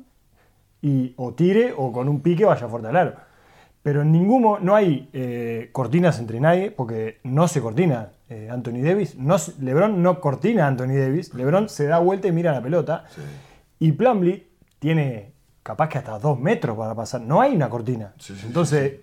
y 0.82 1.14
o 1.18 1.34
tire 1.34 1.74
o 1.76 1.92
con 1.92 2.10
un 2.10 2.22
pique 2.22 2.46
vaya 2.46 2.68
fuerte 2.68 2.90
al 2.90 2.96
aro. 2.96 3.29
Pero 3.82 4.02
en 4.02 4.12
ningún 4.12 4.42
mo- 4.42 4.60
no 4.60 4.76
hay 4.76 5.10
eh, 5.14 5.70
cortinas 5.72 6.20
entre 6.20 6.40
nadie, 6.40 6.70
porque 6.72 7.20
no 7.24 7.48
se 7.48 7.62
cortina 7.62 8.10
eh, 8.30 8.50
Anthony 8.52 8.82
Davis. 8.84 9.16
No, 9.16 9.38
LeBron 9.60 10.04
no 10.04 10.20
cortina 10.20 10.66
a 10.66 10.68
Anthony 10.68 10.98
Davis. 11.00 11.34
LeBron 11.34 11.70
se 11.70 11.88
da 11.88 12.00
vuelta 12.00 12.28
y 12.28 12.32
mira 12.32 12.52
la 12.52 12.62
pelota. 12.62 13.06
Sí. 13.16 13.22
Y 13.80 13.92
Plumlee 13.94 14.48
tiene 14.80 15.32
capaz 15.64 15.88
que 15.90 15.98
hasta 15.98 16.20
dos 16.20 16.38
metros 16.40 16.78
para 16.78 16.94
pasar. 16.94 17.22
No 17.22 17.40
hay 17.42 17.56
una 17.56 17.70
cortina. 17.70 18.14
Sí, 18.18 18.34
sí, 18.34 18.42
sí, 18.42 18.48
Entonces, 18.48 18.94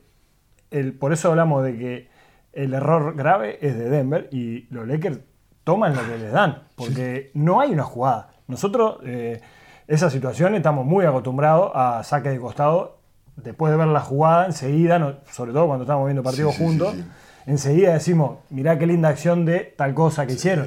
el- 0.71 0.93
por 0.93 1.13
eso 1.13 1.31
hablamos 1.31 1.65
de 1.65 1.77
que 1.79 2.09
el 2.53 2.75
error 2.75 3.15
grave 3.17 3.59
es 3.63 3.77
de 3.79 3.89
Denver 3.89 4.29
y 4.31 4.67
los 4.71 4.87
Lakers 4.87 5.21
toman 5.65 5.95
lo 5.97 6.03
que 6.03 6.19
les 6.19 6.33
dan, 6.33 6.63
porque 6.77 7.31
no 7.35 7.61
hay 7.61 7.73
una 7.73 7.83
jugada. 7.83 8.29
Nosotros, 8.47 8.99
eh, 9.05 9.41
esa 9.89 10.11
situación, 10.11 10.55
estamos 10.55 10.85
muy 10.87 11.05
acostumbrados 11.05 11.73
a 11.75 12.03
saque 12.05 12.29
de 12.31 12.39
costado. 12.39 12.96
Después 13.37 13.71
de 13.71 13.77
ver 13.79 13.89
la 13.89 14.01
jugada, 14.01 14.47
enseguida, 14.47 14.99
no- 14.99 15.15
sobre 15.31 15.53
todo 15.53 15.67
cuando 15.67 15.85
estamos 15.85 16.07
viendo 16.07 16.23
partidos 16.23 16.55
Sí, 16.55 16.59
sí, 16.59 16.65
juntos, 16.65 16.95
sí, 16.95 17.05
enseguida 17.47 17.93
decimos, 17.93 18.39
mirá 18.51 18.79
qué 18.79 18.87
linda 18.87 19.09
acción 19.11 19.45
de 19.45 19.75
tal 19.77 19.95
cosa 19.95 20.27
que 20.27 20.33
hicieron. 20.35 20.67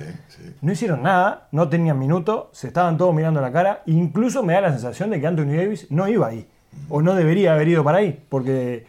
No 0.62 0.72
hicieron 0.72 1.02
nada, 1.04 1.48
no 1.52 1.68
tenían 1.68 1.98
minuto, 2.00 2.50
se 2.54 2.68
estaban 2.68 2.98
todos 2.98 3.14
mirando 3.14 3.42
la 3.42 3.52
cara. 3.52 3.82
Incluso 3.88 4.44
me 4.44 4.54
da 4.54 4.62
la 4.62 4.72
sensación 4.72 5.10
de 5.10 5.20
que 5.20 5.28
Anthony 5.28 5.56
Davis 5.58 5.88
no 5.90 6.08
iba 6.08 6.28
ahí. 6.28 6.48
O 6.90 7.02
no 7.02 7.16
debería 7.16 7.54
haber 7.54 7.68
ido 7.68 7.84
para 7.84 7.98
ahí, 7.98 8.24
porque 8.30 8.86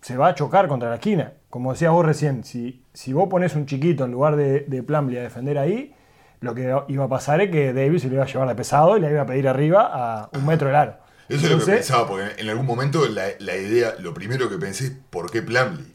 se 0.00 0.16
va 0.16 0.28
a 0.28 0.34
chocar 0.34 0.68
contra 0.68 0.88
la 0.88 0.94
esquina. 0.96 1.32
Como 1.50 1.72
decías 1.72 1.92
vos 1.92 2.06
recién, 2.06 2.44
si, 2.44 2.84
si 2.92 3.12
vos 3.12 3.28
pones 3.28 3.54
un 3.56 3.66
chiquito 3.66 4.04
en 4.04 4.12
lugar 4.12 4.36
de, 4.36 4.60
de 4.60 4.82
Plumlee 4.82 5.18
a 5.18 5.22
defender 5.22 5.58
ahí, 5.58 5.92
lo 6.40 6.54
que 6.54 6.74
iba 6.88 7.04
a 7.04 7.08
pasar 7.08 7.40
es 7.40 7.50
que 7.50 7.72
Davis 7.72 8.02
se 8.02 8.08
lo 8.08 8.14
iba 8.14 8.24
a 8.24 8.26
llevar 8.26 8.48
de 8.48 8.54
pesado 8.54 8.96
y 8.96 9.00
le 9.00 9.10
iba 9.10 9.22
a 9.22 9.26
pedir 9.26 9.48
arriba 9.48 9.90
a 9.92 10.30
un 10.36 10.46
metro 10.46 10.68
del 10.68 10.76
aro. 10.76 10.96
Eso 11.28 11.46
es 11.46 11.50
lo 11.50 11.58
que 11.58 11.64
pensaba, 11.64 12.06
porque 12.06 12.40
en 12.40 12.48
algún 12.48 12.66
momento 12.66 13.06
la, 13.08 13.28
la 13.38 13.56
idea, 13.56 13.96
lo 13.98 14.12
primero 14.12 14.48
que 14.48 14.58
pensé 14.58 14.84
es 14.86 14.92
¿por 15.10 15.30
qué 15.30 15.42
Plumlee? 15.42 15.94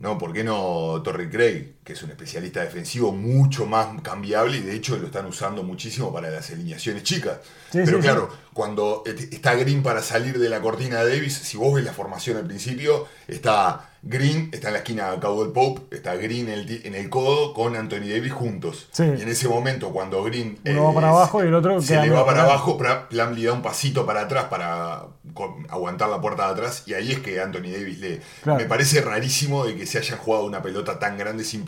¿No? 0.00 0.16
¿Por 0.16 0.32
qué 0.32 0.44
no 0.44 1.02
Torrey 1.02 1.28
Craig, 1.28 1.74
que 1.82 1.94
es 1.94 2.02
un 2.04 2.10
especialista 2.10 2.60
defensivo 2.60 3.10
mucho 3.10 3.66
más 3.66 4.00
cambiable 4.00 4.58
y 4.58 4.60
de 4.60 4.76
hecho 4.76 4.96
lo 4.96 5.06
están 5.06 5.26
usando 5.26 5.64
muchísimo 5.64 6.12
para 6.12 6.30
las 6.30 6.50
alineaciones 6.50 7.02
chicas? 7.02 7.38
Sí, 7.72 7.80
Pero 7.84 7.96
sí, 7.96 8.02
claro, 8.04 8.30
cuando 8.52 9.02
está 9.04 9.56
Green 9.56 9.82
para 9.82 10.00
salir 10.00 10.38
de 10.38 10.48
la 10.48 10.60
cortina 10.60 11.02
de 11.02 11.16
Davis, 11.16 11.34
si 11.34 11.56
vos 11.56 11.74
ves 11.74 11.84
la 11.84 11.92
formación 11.92 12.36
al 12.36 12.46
principio, 12.46 13.08
está 13.26 13.87
Green, 14.02 14.48
está 14.52 14.68
en 14.68 14.74
la 14.74 14.78
esquina 14.78 15.18
Cowell 15.20 15.50
Pope, 15.52 15.96
está 15.96 16.14
Green 16.14 16.46
en 16.48 16.54
el, 16.60 16.66
ti- 16.66 16.80
en 16.84 16.94
el 16.94 17.10
codo 17.10 17.52
con 17.52 17.74
Anthony 17.74 18.08
Davis 18.08 18.32
juntos. 18.32 18.88
Sí. 18.92 19.02
Y 19.02 19.22
en 19.22 19.28
ese 19.28 19.48
momento, 19.48 19.90
cuando 19.90 20.22
Green 20.22 20.56
Uno 20.64 20.84
va 20.84 20.94
para 20.94 21.08
abajo 21.08 21.42
y 21.42 21.48
el 21.48 21.54
otro 21.54 21.82
se 21.82 22.00
le 22.00 22.10
va 22.10 22.24
para 22.24 22.44
abajo, 22.44 22.78
Plumlee 23.10 23.46
da 23.46 23.52
un 23.52 23.62
pasito 23.62 24.06
para 24.06 24.20
atrás 24.22 24.44
para 24.44 25.02
con- 25.34 25.66
aguantar 25.68 26.08
la 26.08 26.20
puerta 26.20 26.46
de 26.46 26.52
atrás 26.52 26.84
y 26.86 26.94
ahí 26.94 27.10
es 27.12 27.18
que 27.18 27.40
Anthony 27.40 27.72
Davis. 27.72 27.98
Claro. 28.42 28.58
Me 28.60 28.66
parece 28.66 29.00
rarísimo 29.00 29.64
de 29.66 29.76
que 29.76 29.84
se 29.86 29.98
hayan 29.98 30.18
jugado 30.18 30.44
una 30.44 30.62
pelota 30.62 30.98
tan 31.00 31.18
grande 31.18 31.42
sin, 31.44 31.66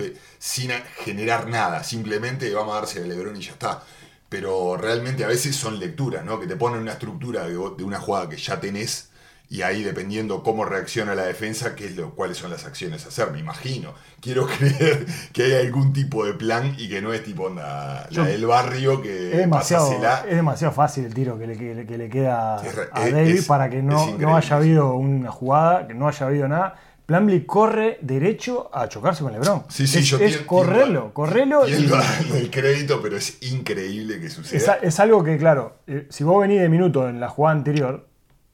generar 1.04 1.48
nada, 1.48 1.82
simplemente 1.84 2.52
vamos 2.54 2.74
a 2.76 2.80
darse 2.80 3.00
el 3.00 3.08
Lebron 3.08 3.36
y 3.36 3.40
ya 3.40 3.52
está. 3.52 3.82
Pero 4.28 4.76
realmente 4.76 5.24
a 5.24 5.26
veces 5.26 5.56
son 5.56 5.80
lecturas, 5.80 6.24
¿no? 6.24 6.38
Que 6.38 6.46
te 6.46 6.54
ponen 6.54 6.80
una 6.80 6.92
estructura 6.92 7.42
de, 7.42 7.50
de 7.54 7.82
una 7.84 7.98
jugada 7.98 8.28
que 8.28 8.36
ya 8.36 8.60
tenés 8.60 9.09
y 9.52 9.62
ahí 9.62 9.82
dependiendo 9.82 10.42
cómo 10.44 10.64
reacciona 10.64 11.14
la 11.16 11.24
defensa, 11.24 11.74
qué 11.74 11.86
es 11.86 11.96
lo, 11.96 12.10
cuáles 12.14 12.36
son 12.38 12.50
las 12.52 12.64
acciones 12.64 13.04
a 13.04 13.08
hacer, 13.08 13.32
me 13.32 13.40
imagino. 13.40 13.92
Quiero 14.20 14.46
creer 14.58 15.04
que 15.32 15.42
hay 15.42 15.66
algún 15.66 15.92
tipo 15.92 16.24
de 16.24 16.34
plan 16.34 16.74
y 16.78 16.88
que 16.88 17.02
no 17.02 17.12
es 17.12 17.24
tipo 17.24 17.42
onda, 17.44 18.08
Yo- 18.10 18.22
la 18.22 18.28
del 18.28 18.46
barrio 18.46 19.02
que 19.02 19.32
es 19.32 19.36
demasiado, 19.38 19.86
pasásela. 19.88 20.24
es 20.30 20.36
demasiado 20.36 20.72
fácil 20.72 21.04
el 21.04 21.12
tiro 21.14 21.36
que 21.36 21.48
le, 21.48 21.56
que 21.58 21.74
le- 21.74 21.84
que 21.86 21.98
le 21.98 22.08
queda 22.08 22.62
Es 22.64 22.78
a 22.92 23.10
Davis 23.10 23.46
para 23.46 23.68
que 23.68 23.82
no, 23.82 24.16
no 24.18 24.36
haya 24.36 24.56
habido 24.56 24.94
una 24.94 25.32
jugada, 25.32 25.86
que 25.88 25.94
no 25.94 26.06
haya 26.06 26.26
habido 26.26 26.46
nada. 26.46 26.76
Plumlee 27.06 27.44
corre 27.44 27.98
derecho 28.02 28.70
a 28.72 28.88
chocarse 28.88 29.24
con 29.24 29.32
LeBron. 29.32 29.64
Sí, 29.68 29.88
sí, 29.88 29.98
es, 29.98 30.04
yo 30.06 30.18
es 30.18 30.30
tiendo- 30.30 30.46
correrlo 30.46 31.66
y 31.66 31.72
tiendo 31.72 31.96
darle 31.96 32.38
el 32.38 32.50
crédito, 32.52 33.00
pero 33.02 33.16
es 33.16 33.38
increíble 33.42 34.20
que 34.20 34.26
es, 34.26 34.32
suceda. 34.32 34.78
es 34.80 35.00
algo 35.00 35.24
que, 35.24 35.36
claro, 35.36 35.78
eh, 35.88 36.06
si 36.08 36.22
vos 36.22 36.40
venís 36.40 36.60
de 36.60 36.68
minuto 36.68 37.08
en 37.08 37.18
la 37.18 37.28
jugada 37.28 37.56
anterior, 37.56 38.06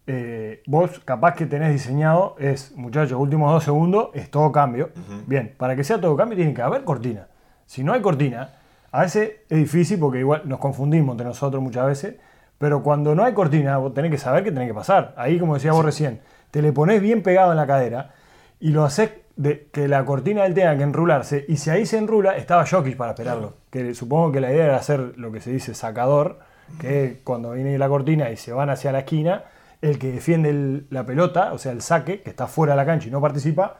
eh, 0.06 0.62
vos 0.66 1.00
capaz 1.04 1.34
que 1.34 1.46
tenés 1.46 1.72
diseñado 1.72 2.36
es, 2.38 2.72
muchachos, 2.76 3.18
últimos 3.18 3.52
dos 3.52 3.64
segundos, 3.64 4.10
es 4.14 4.30
todo 4.30 4.52
cambio. 4.52 4.90
Bien, 5.26 5.54
para 5.56 5.74
que 5.74 5.84
sea 5.84 6.00
todo 6.00 6.16
cambio 6.16 6.36
tiene 6.36 6.54
que 6.54 6.62
haber 6.62 6.84
cortina. 6.84 7.26
Si 7.66 7.82
no 7.82 7.92
hay 7.92 8.00
cortina, 8.00 8.54
a 8.92 9.00
veces 9.02 9.32
es 9.48 9.58
difícil 9.58 9.98
porque 9.98 10.20
igual 10.20 10.42
nos 10.44 10.60
confundimos 10.60 11.14
entre 11.14 11.26
nosotros 11.26 11.62
muchas 11.62 11.86
veces, 11.86 12.16
pero 12.58 12.82
cuando 12.82 13.14
no 13.14 13.24
hay 13.24 13.34
cortina, 13.34 13.76
vos 13.78 13.92
tenés 13.92 14.10
que 14.10 14.18
saber 14.18 14.44
qué 14.44 14.52
tenés 14.52 14.68
que 14.68 14.74
pasar. 14.74 15.12
Ahí, 15.16 15.38
como 15.38 15.54
decías 15.54 15.74
vos 15.74 15.84
recién, 15.84 16.20
te 16.50 16.62
le 16.62 16.72
pones 16.72 17.02
bien 17.02 17.22
pegado 17.22 17.50
en 17.50 17.56
la 17.56 17.66
cadera 17.66 18.14
y 18.60 18.70
lo 18.70 18.84
haces 18.84 19.10
de 19.36 19.68
que 19.70 19.86
la 19.86 20.04
cortina 20.04 20.44
del 20.44 20.54
tenga 20.54 20.76
que 20.76 20.82
enrularse, 20.82 21.44
y 21.46 21.58
si 21.58 21.68
ahí 21.68 21.84
se 21.84 21.98
enrula, 21.98 22.36
estaba 22.36 22.64
Jokic 22.64 22.96
para 22.96 23.10
esperarlo. 23.10 23.54
Que 23.70 23.94
supongo 23.94 24.32
que 24.32 24.40
la 24.40 24.50
idea 24.50 24.64
era 24.64 24.76
hacer 24.76 25.12
lo 25.18 25.30
que 25.30 25.40
se 25.40 25.50
dice 25.50 25.74
sacador, 25.74 26.38
que 26.80 27.20
cuando 27.22 27.52
viene 27.52 27.76
la 27.76 27.88
cortina 27.88 28.30
y 28.30 28.36
se 28.36 28.52
van 28.52 28.70
hacia 28.70 28.92
la 28.92 29.00
esquina, 29.00 29.44
el 29.86 29.98
que 29.98 30.12
defiende 30.12 30.50
el- 30.50 30.86
la 30.90 31.04
pelota, 31.06 31.52
o 31.52 31.58
sea, 31.58 31.72
el 31.72 31.80
saque, 31.82 32.20
que 32.22 32.30
está 32.30 32.46
fuera 32.46 32.72
de 32.74 32.76
la 32.78 32.86
cancha 32.86 33.08
y 33.08 33.10
no 33.10 33.20
participa, 33.20 33.78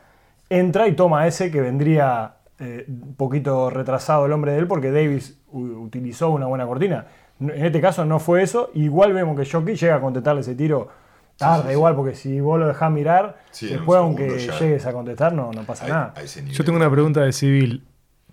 entra 0.49 0.87
y 0.89 0.93
toma 0.95 1.27
ese 1.27 1.51
que 1.51 1.61
vendría 1.61 2.33
eh, 2.59 2.87
un 2.89 3.15
poquito 3.17 3.69
retrasado 3.69 4.25
el 4.25 4.33
hombre 4.33 4.53
de 4.53 4.59
él 4.61 4.67
porque 4.67 4.91
Davis 4.91 5.39
utilizó 5.53 6.31
una 6.31 6.47
buena 6.47 6.67
cortina. 6.67 7.07
En 7.39 7.51
este 7.67 7.83
caso 7.83 8.07
no 8.07 8.19
fue 8.19 8.43
eso. 8.43 8.71
Igual 8.73 9.13
vemos 9.13 9.39
que 9.39 9.45
Jockey 9.45 9.77
llega 9.77 9.97
a 9.97 10.01
contestarle 10.01 10.41
ese 10.41 10.55
tiro 10.55 10.89
tarde, 11.37 11.63
sí, 11.65 11.69
sí. 11.69 11.73
igual, 11.75 11.95
porque 11.95 12.15
si 12.15 12.41
vos 12.41 12.59
lo 12.59 12.67
dejás 12.67 12.91
mirar, 12.91 13.43
después 13.61 13.99
aunque 13.99 14.39
ya- 14.39 14.59
llegues 14.59 14.87
a 14.87 14.93
contestar 14.95 15.35
no, 15.35 15.51
no 15.53 15.65
pasa 15.65 15.87
nada. 15.87 16.15
Yo 16.51 16.65
tengo 16.65 16.79
una 16.79 16.91
pregunta 16.91 17.21
de 17.21 17.33
civil. 17.33 17.85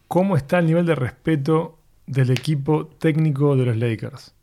¿Cómo 0.08 0.38
está 0.38 0.60
el 0.60 0.68
nivel 0.68 0.86
de 0.86 0.96
respeto 0.96 1.78
del 2.08 2.32
equipo 2.32 2.88
técnico 2.88 3.58
de 3.58 3.66
los 3.66 3.76
Lakers? 3.76 4.34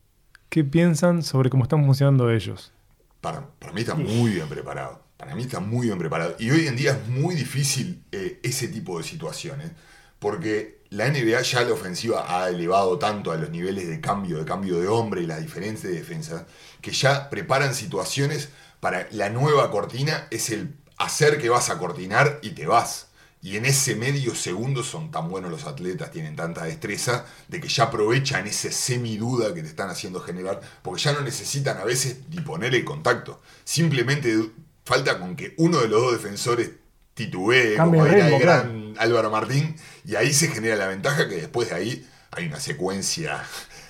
¿Qué 0.51 0.63
piensan 0.63 1.23
sobre 1.23 1.49
cómo 1.49 1.63
están 1.63 1.85
funcionando 1.87 2.31
ellos? 2.31 2.73
Para, 3.21 3.47
para 3.59 3.73
mí 3.73 3.81
está 3.83 3.95
muy 3.95 4.33
bien 4.33 4.49
preparado. 4.49 5.03
Para 5.17 5.35
mí 5.35 5.43
está 5.43 5.61
muy 5.61 5.87
bien 5.89 5.99
preparado. 5.99 6.35
Y 6.39 6.51
hoy 6.51 6.67
en 6.67 6.77
día 6.77 6.93
es 6.93 7.09
muy 7.09 7.35
difícil 7.35 8.03
eh, 8.13 8.41
ese 8.43 8.69
tipo 8.69 8.99
de 8.99 9.05
situaciones. 9.05 9.73
Porque 10.19 10.81
la 10.91 11.09
NBA 11.09 11.41
ya 11.43 11.63
la 11.63 11.73
ofensiva 11.73 12.25
ha 12.29 12.49
elevado 12.49 12.99
tanto 12.99 13.31
a 13.31 13.37
los 13.37 13.51
niveles 13.51 13.89
de 13.89 14.01
cambio, 14.01 14.39
de 14.39 14.45
cambio 14.45 14.81
de 14.81 14.89
hombre 14.89 15.23
y 15.23 15.27
las 15.27 15.41
diferentes 15.41 15.83
de 15.83 15.93
defensa, 15.93 16.47
que 16.81 16.91
ya 16.91 17.31
preparan 17.31 17.75
situaciones 17.75 18.49
para 18.81 19.07
la 19.13 19.29
nueva 19.31 19.71
cortina, 19.71 20.27
es 20.31 20.51
el 20.51 20.75
hacer 20.99 21.39
que 21.39 21.49
vas 21.49 21.71
a 21.71 21.79
cortinar 21.79 22.39
y 22.43 22.51
te 22.51 22.67
vas. 22.67 23.10
Y 23.43 23.57
en 23.57 23.65
ese 23.65 23.95
medio 23.97 24.35
segundo 24.35 24.83
son 24.85 25.11
tan 25.11 25.31
buenos 25.31 25.51
los 25.51 25.65
atletas, 25.65 26.11
tienen 26.11 26.37
tanta 26.37 26.65
destreza, 26.65 27.25
de 27.49 27.59
que 27.61 27.69
ya 27.69 27.85
aprovechan 27.85 28.47
ese 28.47 28.71
semiduda 28.71 29.55
que 29.55 29.63
te 29.63 29.69
están 29.69 29.89
haciendo 29.89 30.21
generar, 30.21 30.61
porque 30.83 31.03
ya 31.03 31.13
no 31.15 31.23
necesitan 31.23 31.79
a 31.79 31.85
veces 31.85 32.19
ni 32.31 32.41
poner 32.43 32.75
el 32.75 32.85
contacto. 32.85 33.41
Simplemente 33.65 34.51
falta 34.85 35.19
con 35.19 35.37
que 35.37 35.55
uno 35.57 35.79
de 35.81 35.89
los 35.89 36.03
dos 36.03 36.13
defensores 36.13 36.71
titubee, 37.15 37.77
como 37.87 38.05
era 38.07 38.27
el 38.29 38.33
gran 38.41 38.95
Álvaro 38.99 39.31
Martín, 39.31 39.75
y 40.05 40.17
ahí 40.17 40.33
se 40.35 40.49
genera 40.49 40.77
la 40.77 40.89
ventaja 40.89 41.29
que 41.29 41.37
después 41.37 41.71
de 41.71 41.75
ahí 41.77 42.07
hay 42.33 42.47
una 42.47 42.61
secuencia 42.61 43.43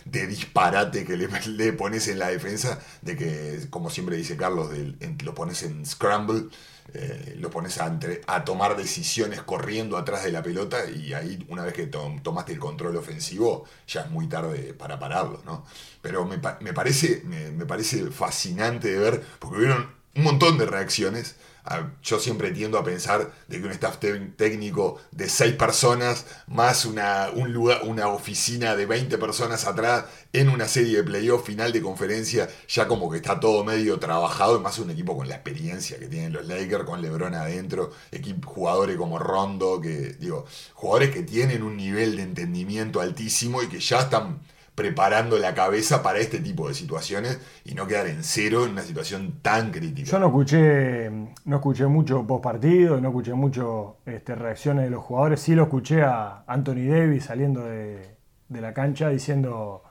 de 0.04 0.26
disparate 0.26 1.04
que 1.04 1.16
le, 1.16 1.28
le 1.48 1.72
pones 1.72 2.08
en 2.08 2.18
la 2.18 2.28
defensa, 2.28 2.80
de 3.02 3.16
que, 3.16 3.66
como 3.70 3.90
siempre 3.90 4.16
dice 4.16 4.36
Carlos, 4.36 4.70
en- 4.72 5.18
lo 5.24 5.34
pones 5.34 5.62
en 5.62 5.84
scramble, 5.84 6.44
eh, 6.94 7.36
lo 7.38 7.50
pones 7.50 7.78
a, 7.78 7.86
entre- 7.86 8.20
a 8.26 8.44
tomar 8.44 8.76
decisiones 8.76 9.42
corriendo 9.42 9.96
atrás 9.96 10.24
de 10.24 10.32
la 10.32 10.42
pelota 10.42 10.78
y 10.90 11.12
ahí 11.14 11.44
una 11.48 11.64
vez 11.64 11.74
que 11.74 11.86
to- 11.86 12.16
tomaste 12.22 12.52
el 12.52 12.58
control 12.58 12.96
ofensivo 12.96 13.64
ya 13.86 14.02
es 14.02 14.10
muy 14.10 14.26
tarde 14.28 14.74
para 14.74 14.98
pararlo, 14.98 15.40
¿no? 15.44 15.64
Pero 16.02 16.24
me, 16.24 16.38
me 16.60 16.72
parece, 16.72 17.22
me, 17.24 17.50
me 17.50 17.66
parece 17.66 18.10
fascinante 18.10 18.90
de 18.92 18.98
ver, 18.98 19.22
porque 19.38 19.58
hubieron 19.58 19.90
un 20.16 20.22
montón 20.24 20.58
de 20.58 20.66
reacciones. 20.66 21.36
Ah, 21.64 21.90
Yo 22.02 22.18
siempre 22.18 22.50
tiendo 22.52 22.78
a 22.78 22.84
pensar 22.84 23.30
de 23.48 23.60
que 23.60 23.66
un 23.66 23.72
staff 23.72 23.98
técnico 24.36 24.98
de 25.10 25.28
seis 25.28 25.54
personas 25.54 26.26
más 26.46 26.84
una, 26.86 27.30
un 27.34 27.52
lugar, 27.52 27.82
una 27.84 28.08
oficina 28.08 28.74
de 28.76 28.86
20 28.86 29.18
personas 29.18 29.66
atrás 29.66 30.04
en 30.32 30.48
una 30.48 30.66
serie 30.68 30.98
de 30.98 31.04
playoff 31.04 31.44
final 31.46 31.72
de 31.72 31.82
conferencia, 31.82 32.48
ya 32.68 32.86
como 32.88 33.10
que 33.10 33.18
está 33.18 33.38
todo 33.40 33.64
medio 33.64 33.98
trabajado, 33.98 34.56
y 34.56 34.60
más 34.60 34.78
un 34.78 34.90
equipo 34.90 35.16
con 35.16 35.28
la 35.28 35.34
experiencia 35.36 35.98
que 35.98 36.06
tienen 36.08 36.32
los 36.32 36.46
Lakers, 36.46 36.84
con 36.84 37.02
LeBron 37.02 37.34
adentro, 37.34 37.90
equipo, 38.10 38.48
jugadores 38.48 38.96
como 38.96 39.18
Rondo, 39.18 39.80
que 39.80 40.14
digo, 40.18 40.46
jugadores 40.74 41.10
que 41.10 41.22
tienen 41.22 41.62
un 41.62 41.76
nivel 41.76 42.16
de 42.16 42.22
entendimiento 42.22 43.00
altísimo 43.00 43.62
y 43.62 43.68
que 43.68 43.80
ya 43.80 44.00
están 44.00 44.40
preparando 44.74 45.36
la 45.38 45.52
cabeza 45.54 46.02
para 46.02 46.20
este 46.20 46.38
tipo 46.38 46.66
de 46.68 46.74
situaciones 46.74 47.38
y 47.64 47.74
no 47.74 47.86
quedar 47.86 48.06
en 48.06 48.22
cero 48.24 48.64
en 48.64 48.72
una 48.72 48.82
situación 48.82 49.40
tan 49.42 49.70
crítica. 49.70 50.10
Yo 50.12 50.18
no 50.18 50.26
escuché, 50.28 51.10
no 51.44 51.56
escuché 51.56 51.86
mucho 51.86 52.26
post 52.26 52.42
partido, 52.42 53.00
no 53.00 53.08
escuché 53.08 53.34
mucho 53.34 53.98
este, 54.06 54.34
reacciones 54.34 54.84
de 54.84 54.90
los 54.90 55.02
jugadores. 55.04 55.40
Sí 55.40 55.54
lo 55.54 55.64
escuché 55.64 56.02
a 56.02 56.44
Anthony 56.46 56.86
Davis 56.88 57.24
saliendo 57.24 57.62
de, 57.66 58.16
de 58.48 58.60
la 58.60 58.72
cancha 58.72 59.08
diciendo 59.10 59.82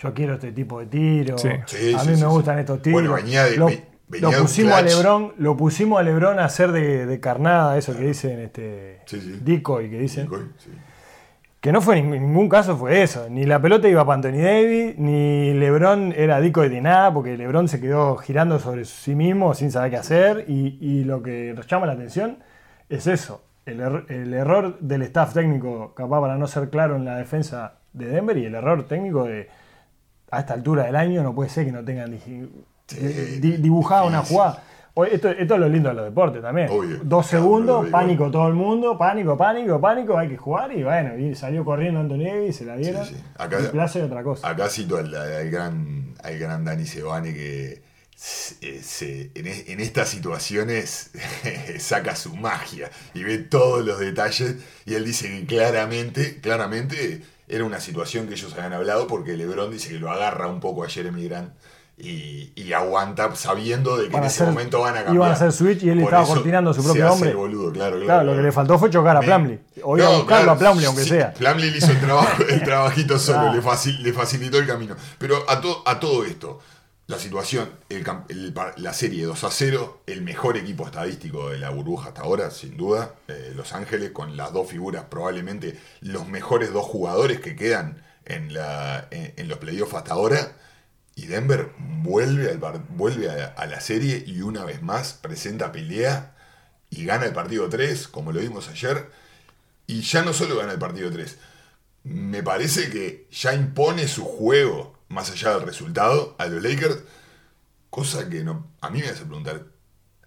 yo 0.00 0.14
quiero 0.14 0.34
este 0.34 0.52
tipo 0.52 0.80
de 0.80 0.86
tiros. 0.86 1.42
Sí. 1.42 1.48
Sí, 1.66 1.92
a 1.94 1.98
mí 1.98 2.04
sí, 2.04 2.10
me 2.10 2.16
sí. 2.16 2.24
gustan 2.24 2.58
estos 2.60 2.80
tiros. 2.80 3.00
Bueno, 3.02 3.14
venía 3.16 3.44
de- 3.44 3.56
lo, 3.56 3.66
ve- 3.66 3.84
venía 4.08 4.28
lo 4.28 4.30
de 4.30 4.40
un 4.40 4.46
pusimos 4.46 4.72
a. 4.74 4.82
Lebron, 4.82 5.34
lo 5.38 5.56
pusimos 5.56 5.98
a 5.98 6.02
Lebron 6.04 6.38
a 6.38 6.44
hacer 6.46 6.72
de, 6.72 7.04
de 7.04 7.20
carnada, 7.20 7.76
eso 7.76 7.94
que 7.96 8.06
dicen 8.06 8.38
este 8.38 9.00
Sí, 9.06 9.20
sí. 9.20 9.38
decoy 9.42 9.90
que 9.90 9.98
dicen. 9.98 10.28
Sí. 10.58 10.70
Que 11.60 11.72
no 11.72 11.80
fue 11.82 11.98
en 11.98 12.10
ningún 12.10 12.48
caso 12.48 12.76
fue 12.76 13.02
eso. 13.02 13.26
Ni 13.28 13.44
la 13.44 13.60
pelota 13.60 13.88
iba 13.88 14.04
para 14.04 14.14
Anthony 14.14 14.40
Davis, 14.42 14.96
ni 14.96 15.52
LeBron 15.54 16.14
era 16.16 16.40
decoy 16.40 16.68
de 16.68 16.80
nada, 16.80 17.12
porque 17.12 17.36
LeBron 17.36 17.66
se 17.68 17.80
quedó 17.80 18.16
girando 18.16 18.60
sobre 18.60 18.84
sí 18.84 19.16
mismo 19.16 19.52
sin 19.54 19.72
saber 19.72 19.90
qué 19.90 19.96
hacer. 19.96 20.44
Y, 20.46 20.78
y 20.80 21.04
lo 21.04 21.20
que 21.22 21.52
nos 21.56 21.66
llama 21.66 21.86
la 21.86 21.94
atención 21.94 22.38
es 22.88 23.08
eso. 23.08 23.42
El, 23.66 23.80
er- 23.80 24.04
el 24.08 24.32
error 24.34 24.78
del 24.78 25.02
staff 25.02 25.34
técnico, 25.34 25.94
capaz 25.94 26.20
para 26.20 26.36
no 26.36 26.46
ser 26.46 26.70
claro 26.70 26.94
en 26.94 27.04
la 27.04 27.16
defensa 27.16 27.74
de 27.92 28.06
Denver, 28.06 28.38
y 28.38 28.44
el 28.46 28.54
error 28.54 28.86
técnico 28.86 29.24
de 29.24 29.48
a 30.30 30.40
esta 30.40 30.54
altura 30.54 30.84
del 30.84 30.94
año 30.96 31.22
no 31.22 31.34
puede 31.34 31.50
ser 31.50 31.64
que 31.66 31.72
no 31.72 31.82
tengan 31.84 32.10
di- 33.40 33.56
dibujada 33.56 34.04
una 34.04 34.22
jugada. 34.22 34.62
Esto, 35.04 35.30
esto 35.30 35.54
es 35.54 35.60
lo 35.60 35.68
lindo 35.68 35.88
de 35.90 35.94
los 35.94 36.04
deportes 36.06 36.42
también. 36.42 36.68
Obvio. 36.70 36.98
Dos 37.02 37.26
segundos, 37.26 37.88
pánico 37.88 38.30
todo 38.30 38.48
el 38.48 38.54
mundo, 38.54 38.96
pánico, 38.98 39.36
pánico, 39.36 39.80
pánico, 39.80 40.18
hay 40.18 40.28
que 40.28 40.36
jugar 40.36 40.72
y 40.72 40.82
bueno, 40.82 41.16
y 41.18 41.34
salió 41.34 41.64
corriendo 41.64 42.00
Anthony 42.00 42.24
Davis, 42.24 42.56
se 42.56 42.64
la 42.64 42.76
dieron. 42.76 43.04
Sí, 43.04 43.14
sí. 43.14 43.22
Acá- 43.36 43.58
y 43.60 43.98
y 43.98 44.00
otra 44.02 44.22
cosa. 44.22 44.48
Acá 44.48 44.68
cito 44.68 44.96
al, 44.96 45.14
al 45.14 45.50
gran, 45.50 46.14
al 46.22 46.38
gran 46.38 46.64
Dani 46.64 46.84
Sebane 46.86 47.32
que 47.34 47.82
se- 48.14 48.82
se- 48.82 49.30
en, 49.34 49.46
en 49.46 49.80
estas 49.80 50.08
situaciones 50.08 51.10
saca 51.78 52.16
su 52.16 52.34
magia 52.36 52.90
y 53.14 53.22
ve 53.22 53.38
todos 53.38 53.84
los 53.84 53.98
detalles 54.00 54.56
y 54.86 54.94
él 54.94 55.04
dice 55.04 55.28
que 55.28 55.46
claramente, 55.46 56.40
claramente 56.40 57.22
era 57.46 57.64
una 57.64 57.80
situación 57.80 58.26
que 58.26 58.34
ellos 58.34 58.52
habían 58.54 58.72
hablado 58.72 59.06
porque 59.06 59.36
Lebron 59.36 59.70
dice 59.70 59.88
que 59.90 59.98
lo 59.98 60.10
agarra 60.10 60.48
un 60.48 60.60
poco 60.60 60.84
a 60.84 60.88
Jeremy 60.88 61.28
Grant 61.28 61.52
y, 62.00 62.52
y 62.54 62.72
aguanta 62.72 63.34
sabiendo 63.34 63.96
de 63.96 64.08
que 64.08 64.16
en 64.16 64.24
ese 64.24 64.44
momento 64.44 64.80
van 64.80 64.92
a 64.94 64.96
cambiar. 64.98 65.14
iban 65.16 65.30
a 65.30 65.34
hacer 65.34 65.52
switch 65.52 65.82
y 65.82 65.90
él 65.90 65.96
Por 65.98 66.04
estaba 66.04 66.22
eso 66.22 66.34
cortinando 66.34 66.70
a 66.70 66.74
su 66.74 66.80
se 66.82 66.86
propio 66.86 67.04
hace 67.06 67.12
hombre. 67.14 67.30
el 67.30 67.36
boludo, 67.36 67.72
claro, 67.72 67.90
claro, 67.96 68.04
Claro, 68.06 68.24
lo 68.24 68.36
que 68.36 68.42
le 68.42 68.52
faltó 68.52 68.78
fue 68.78 68.88
chocar 68.90 69.16
a 69.16 69.20
Plumlee. 69.20 69.58
O 69.82 69.96
ir 69.98 70.04
a 70.04 70.06
No, 70.06 70.16
buscarlo 70.18 70.26
claro, 70.44 70.52
a 70.52 70.58
Plumlee, 70.58 70.86
aunque 70.86 71.02
sí, 71.02 71.08
sea. 71.10 71.34
Plumlee 71.34 71.70
le 71.70 71.78
hizo 71.78 71.90
el, 71.90 72.00
trabajo, 72.00 72.42
el 72.48 72.62
trabajito 72.62 73.18
solo, 73.18 73.52
le, 73.52 73.60
facil- 73.62 73.98
le 74.00 74.12
facilitó 74.12 74.58
el 74.58 74.66
camino. 74.66 74.94
Pero 75.18 75.38
a, 75.50 75.60
to- 75.60 75.82
a 75.86 75.98
todo 75.98 76.24
esto, 76.24 76.60
la 77.08 77.18
situación, 77.18 77.68
el 77.88 78.04
el 78.28 78.54
la 78.76 78.92
serie 78.92 79.24
2 79.24 79.42
a 79.44 79.50
0, 79.50 80.02
el 80.06 80.22
mejor 80.22 80.56
equipo 80.56 80.84
estadístico 80.86 81.48
de 81.50 81.58
la 81.58 81.70
burbuja 81.70 82.08
hasta 82.10 82.20
ahora, 82.20 82.50
sin 82.52 82.76
duda, 82.76 83.14
eh, 83.28 83.52
Los 83.56 83.72
Ángeles, 83.72 84.10
con 84.12 84.36
las 84.36 84.52
dos 84.52 84.68
figuras, 84.68 85.04
probablemente 85.10 85.76
los 86.00 86.28
mejores 86.28 86.72
dos 86.72 86.84
jugadores 86.84 87.40
que 87.40 87.56
quedan 87.56 88.02
en, 88.24 88.52
la, 88.52 89.08
en, 89.10 89.32
en 89.36 89.48
los 89.48 89.58
playoffs 89.58 89.94
hasta 89.94 90.12
ahora. 90.12 90.52
Y 91.18 91.26
Denver 91.26 91.72
vuelve, 91.78 92.48
al 92.52 92.84
vuelve 92.90 93.28
a, 93.28 93.46
a 93.46 93.66
la 93.66 93.80
serie 93.80 94.22
y 94.24 94.40
una 94.40 94.64
vez 94.64 94.82
más 94.82 95.14
presenta 95.14 95.72
pelea 95.72 96.36
y 96.90 97.04
gana 97.04 97.26
el 97.26 97.32
partido 97.32 97.68
3, 97.68 98.06
como 98.06 98.30
lo 98.30 98.38
vimos 98.38 98.68
ayer. 98.68 99.10
Y 99.88 100.02
ya 100.02 100.22
no 100.22 100.32
solo 100.32 100.56
gana 100.56 100.70
el 100.70 100.78
partido 100.78 101.10
3, 101.10 101.36
me 102.04 102.44
parece 102.44 102.88
que 102.88 103.26
ya 103.32 103.52
impone 103.52 104.06
su 104.06 104.24
juego, 104.24 104.96
más 105.08 105.28
allá 105.32 105.54
del 105.54 105.66
resultado, 105.66 106.36
a 106.38 106.46
los 106.46 106.62
Lakers, 106.62 106.98
cosa 107.90 108.28
que 108.28 108.44
no, 108.44 108.70
a 108.80 108.88
mí 108.88 109.00
me 109.00 109.08
hace 109.08 109.24
preguntar, 109.24 109.64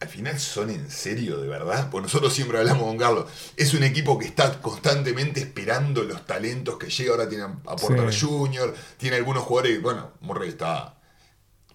¿al 0.01 0.09
final 0.09 0.39
son 0.39 0.69
en 0.71 0.89
serio 0.89 1.39
de 1.39 1.47
verdad? 1.47 1.89
Porque 1.89 2.05
nosotros 2.07 2.33
siempre 2.33 2.57
hablamos 2.57 2.83
con 2.83 2.97
Carlos, 2.97 3.25
es 3.55 3.73
un 3.73 3.83
equipo 3.83 4.17
que 4.17 4.25
está 4.25 4.59
constantemente 4.61 5.39
esperando 5.39 6.03
los 6.03 6.25
talentos 6.25 6.77
que 6.77 6.89
llega, 6.89 7.11
ahora 7.11 7.29
tiene 7.29 7.43
a 7.43 7.75
Porter 7.75 8.11
Sí. 8.11 8.25
Jr., 8.25 8.75
tiene 8.97 9.17
algunos 9.17 9.43
jugadores, 9.43 9.81
bueno, 9.81 10.11
Murray 10.21 10.49
está 10.49 10.97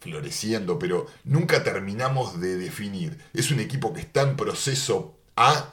floreciendo, 0.00 0.78
pero 0.78 1.06
nunca 1.24 1.62
terminamos 1.62 2.40
de 2.40 2.56
definir. 2.56 3.18
Es 3.32 3.50
un 3.50 3.60
equipo 3.60 3.92
que 3.94 4.00
está 4.00 4.22
en 4.22 4.36
proceso 4.36 5.18
A. 5.36 5.70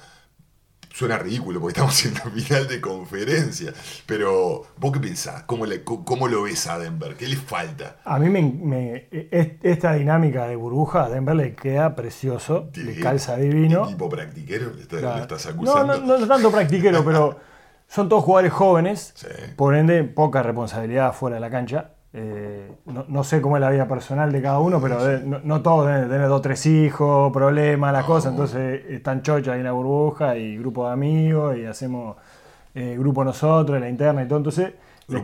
Suena 0.93 1.17
ridículo 1.17 1.59
porque 1.59 1.71
estamos 1.73 2.05
en 2.05 2.13
la 2.13 2.21
final 2.21 2.67
de 2.67 2.79
conferencia. 2.79 3.73
Pero, 4.05 4.61
¿vos 4.77 4.91
qué 4.91 4.99
pensás? 4.99 5.41
¿Cómo, 5.43 5.65
le- 5.65 5.83
cómo 5.83 6.27
lo 6.27 6.43
ves 6.43 6.67
a 6.67 6.77
Denver? 6.77 7.15
¿Qué 7.15 7.27
le 7.27 7.35
falta? 7.35 7.97
A 8.05 8.19
mí 8.19 8.29
me, 8.29 8.43
me- 8.43 9.07
es- 9.09 9.53
esta 9.63 9.93
dinámica 9.93 10.45
de 10.47 10.55
burbuja 10.55 11.05
a 11.05 11.09
Denver 11.09 11.35
le 11.35 11.55
queda 11.55 11.95
precioso, 11.95 12.69
le 12.75 12.99
calza 12.99 13.37
divino. 13.37 13.87
¿Tipo 13.87 14.07
practiquero? 14.07 14.71
¿Le, 14.71 14.83
está- 14.83 14.99
Claro. 14.99 15.15
le 15.15 15.21
estás 15.23 15.55
No, 15.55 15.83
no, 15.83 15.97
no 15.97 16.27
tanto 16.27 16.51
practiquero, 16.51 17.03
pero 17.03 17.39
son 17.87 18.07
todos 18.07 18.23
jugadores 18.23 18.53
jóvenes, 18.53 19.13
Sí. 19.15 19.27
por 19.55 19.75
ende 19.75 20.03
poca 20.03 20.43
responsabilidad 20.43 21.11
fuera 21.13 21.37
de 21.37 21.41
la 21.41 21.49
cancha. 21.49 21.89
Eh, 22.15 22.71
no, 22.85 23.05
no 23.07 23.23
sé 23.23 23.41
cómo 23.41 23.57
es 23.57 23.61
la 23.61 23.71
vida 23.71 23.87
personal 23.87 24.31
de 24.31 24.41
cada 24.41 24.59
uno, 24.59 24.79
pero 24.79 25.03
de- 25.03 25.19
no, 25.25 25.39
no 25.43 25.61
todos 25.63 25.87
deben 25.87 26.09
tener 26.09 26.27
dos 26.27 26.39
o 26.39 26.41
tres 26.41 26.63
hijos, 26.67 27.31
problemas, 27.33 27.91
las 27.91 28.05
cosas. 28.05 28.31
Entonces 28.31 28.81
están 28.89 29.23
chochas 29.23 29.53
ahí 29.53 29.59
en 29.59 29.65
la 29.65 29.71
burbuja 29.71 30.37
y 30.37 30.57
grupo 30.57 30.85
de 30.87 30.93
amigos 30.93 31.57
y 31.57 31.65
hacemos 31.65 32.15
eh, 32.75 32.95
grupo 32.99 33.23
nosotros, 33.23 33.75
en 33.77 33.81
la 33.81 33.89
interna 33.89 34.23
y 34.23 34.27
todo. 34.27 34.37
Entonces 34.37 34.73
les 35.07 35.21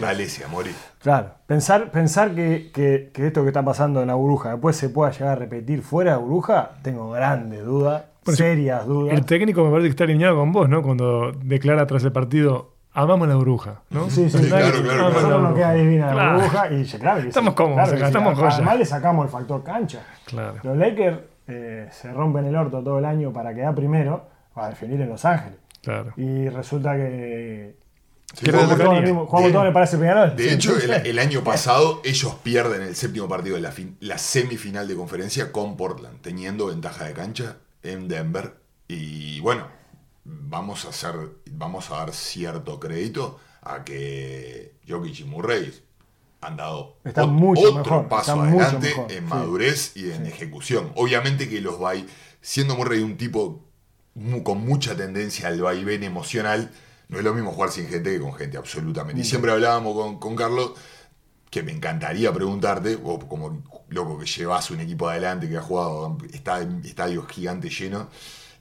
fortalece, 0.00 0.44
Amori. 0.44 0.70
Claro, 1.00 1.30
pensar, 1.46 1.90
pensar 1.92 2.34
que, 2.34 2.70
que- 2.74 3.10
que 3.12 3.26
esto 3.28 3.42
que 3.42 3.48
está 3.48 3.64
pasando 3.64 4.00
en 4.02 4.08
la 4.08 4.14
burbuja 4.14 4.50
después 4.50 4.76
se 4.76 4.88
pueda 4.88 5.10
llegar 5.12 5.28
a 5.28 5.34
repetir 5.36 5.82
fuera 5.82 6.10
de 6.12 6.16
la 6.16 6.22
burbuja, 6.22 6.70
tengo 6.82 7.10
grandes 7.12 7.64
dudas. 7.64 8.04
Serias 8.26 8.86
dudas. 8.86 9.14
El 9.14 9.24
técnico 9.24 9.64
me 9.64 9.70
parece 9.70 9.86
que 9.86 9.90
está 9.90 10.04
alineado 10.04 10.36
con 10.36 10.52
vos, 10.52 10.68
¿no? 10.68 10.82
Cuando 10.82 11.32
declara 11.32 11.86
tras 11.86 12.04
el 12.04 12.12
partido, 12.12 12.72
amamos 12.94 13.28
la 13.28 13.36
bruja, 13.36 13.80
¿no? 13.90 14.08
Sí, 14.10 14.28
sí, 14.30 14.38
Sí, 14.38 14.48
claro, 14.48 14.82
claro, 14.82 15.40
nos 15.40 15.54
queda 15.54 15.72
divina 15.74 16.14
la 16.14 16.34
burbuja 16.34 16.70
y 16.72 16.84
claro 16.84 17.16
que 17.16 17.22
sí. 17.22 17.28
Estamos 17.28 17.54
cómodos 17.54 17.88
Claro 17.90 18.06
estamos 18.06 18.38
joya. 18.38 18.54
Además 18.54 18.78
le 18.78 18.84
sacamos 18.86 19.24
el 19.26 19.30
factor 19.32 19.62
cancha. 19.64 20.00
Claro. 20.26 20.56
Los 20.62 20.76
Lakers 20.76 21.18
eh, 21.48 21.88
se 21.90 22.12
rompen 22.12 22.44
el 22.46 22.56
orto 22.56 22.82
todo 22.82 22.98
el 22.98 23.04
año 23.04 23.32
para 23.32 23.54
quedar 23.54 23.74
primero 23.74 24.24
para 24.54 24.68
definir 24.70 25.00
en 25.00 25.08
Los 25.08 25.24
Ángeles. 25.24 25.58
Claro. 25.82 26.12
Y 26.16 26.48
resulta 26.48 26.94
que 26.96 27.74
Sí, 28.34 28.50
jugamos- 28.50 29.66
en 29.66 29.72
Palacio 29.74 29.98
Peñarol. 29.98 30.34
De 30.36 30.44
Sí, 30.44 30.54
hecho, 30.54 30.74
sí. 30.80 30.90
el, 30.90 31.06
el 31.06 31.18
año 31.18 31.42
pasado 31.44 32.00
ellos 32.04 32.34
pierden 32.42 32.80
el 32.82 32.94
séptimo 32.96 33.28
partido 33.28 33.56
de 33.56 33.62
la, 33.62 33.72
fin- 33.72 33.96
la 34.00 34.16
semifinal 34.16 34.88
de 34.88 34.94
conferencia 34.96 35.52
con 35.52 35.76
Portland, 35.76 36.20
teniendo 36.22 36.66
ventaja 36.68 37.04
de 37.04 37.12
cancha 37.12 37.56
en 37.82 38.08
Denver. 38.08 38.54
Y 38.88 39.40
bueno, 39.40 39.66
vamos 40.24 40.84
a 40.84 40.90
hacer, 40.90 41.14
vamos 41.50 41.90
a 41.90 41.96
dar 41.98 42.12
cierto 42.12 42.78
crédito 42.80 43.40
a 43.62 43.84
que 43.84 44.74
Jokic 44.88 45.20
y 45.20 45.24
Murray 45.24 45.72
han 46.40 46.56
dado 46.56 46.98
Están 47.04 47.28
ot- 47.28 47.30
mucho 47.30 47.72
otro 47.72 47.72
mejor, 47.72 48.08
paso 48.08 48.40
adelante 48.42 48.88
mejor, 48.90 49.10
en 49.10 49.28
sí. 49.30 49.30
madurez 49.30 49.92
y 49.96 50.10
en 50.10 50.26
ejecución. 50.26 50.92
Obviamente 50.96 51.48
que 51.48 51.60
los 51.60 51.80
va 51.82 51.92
siendo 52.40 52.76
Murray 52.76 53.02
un 53.02 53.16
tipo 53.16 53.64
con 54.42 54.58
mucha 54.60 54.96
tendencia 54.96 55.48
al 55.48 55.60
vaivén 55.62 56.02
emocional, 56.04 56.70
no 57.08 57.18
es 57.18 57.24
lo 57.24 57.34
mismo 57.34 57.52
jugar 57.52 57.70
sin 57.70 57.88
gente 57.88 58.10
que 58.12 58.20
con 58.20 58.34
gente, 58.34 58.58
absolutamente. 58.58 59.20
Y 59.22 59.24
siempre 59.24 59.52
hablábamos 59.52 59.94
con, 59.94 60.18
con 60.18 60.36
Carlos 60.36 60.72
que 61.50 61.62
me 61.62 61.72
encantaría 61.72 62.32
preguntarte, 62.32 62.96
vos 62.96 63.24
como 63.26 63.62
loco 63.88 64.18
que 64.18 64.26
llevas 64.26 64.70
un 64.70 64.80
equipo 64.80 65.08
adelante, 65.08 65.48
que 65.48 65.56
ha 65.58 65.62
jugado 65.62 66.16
está 66.32 66.62
en 66.62 66.84
estadios 66.84 67.26
gigantes 67.28 67.78
llenos, 67.78 68.08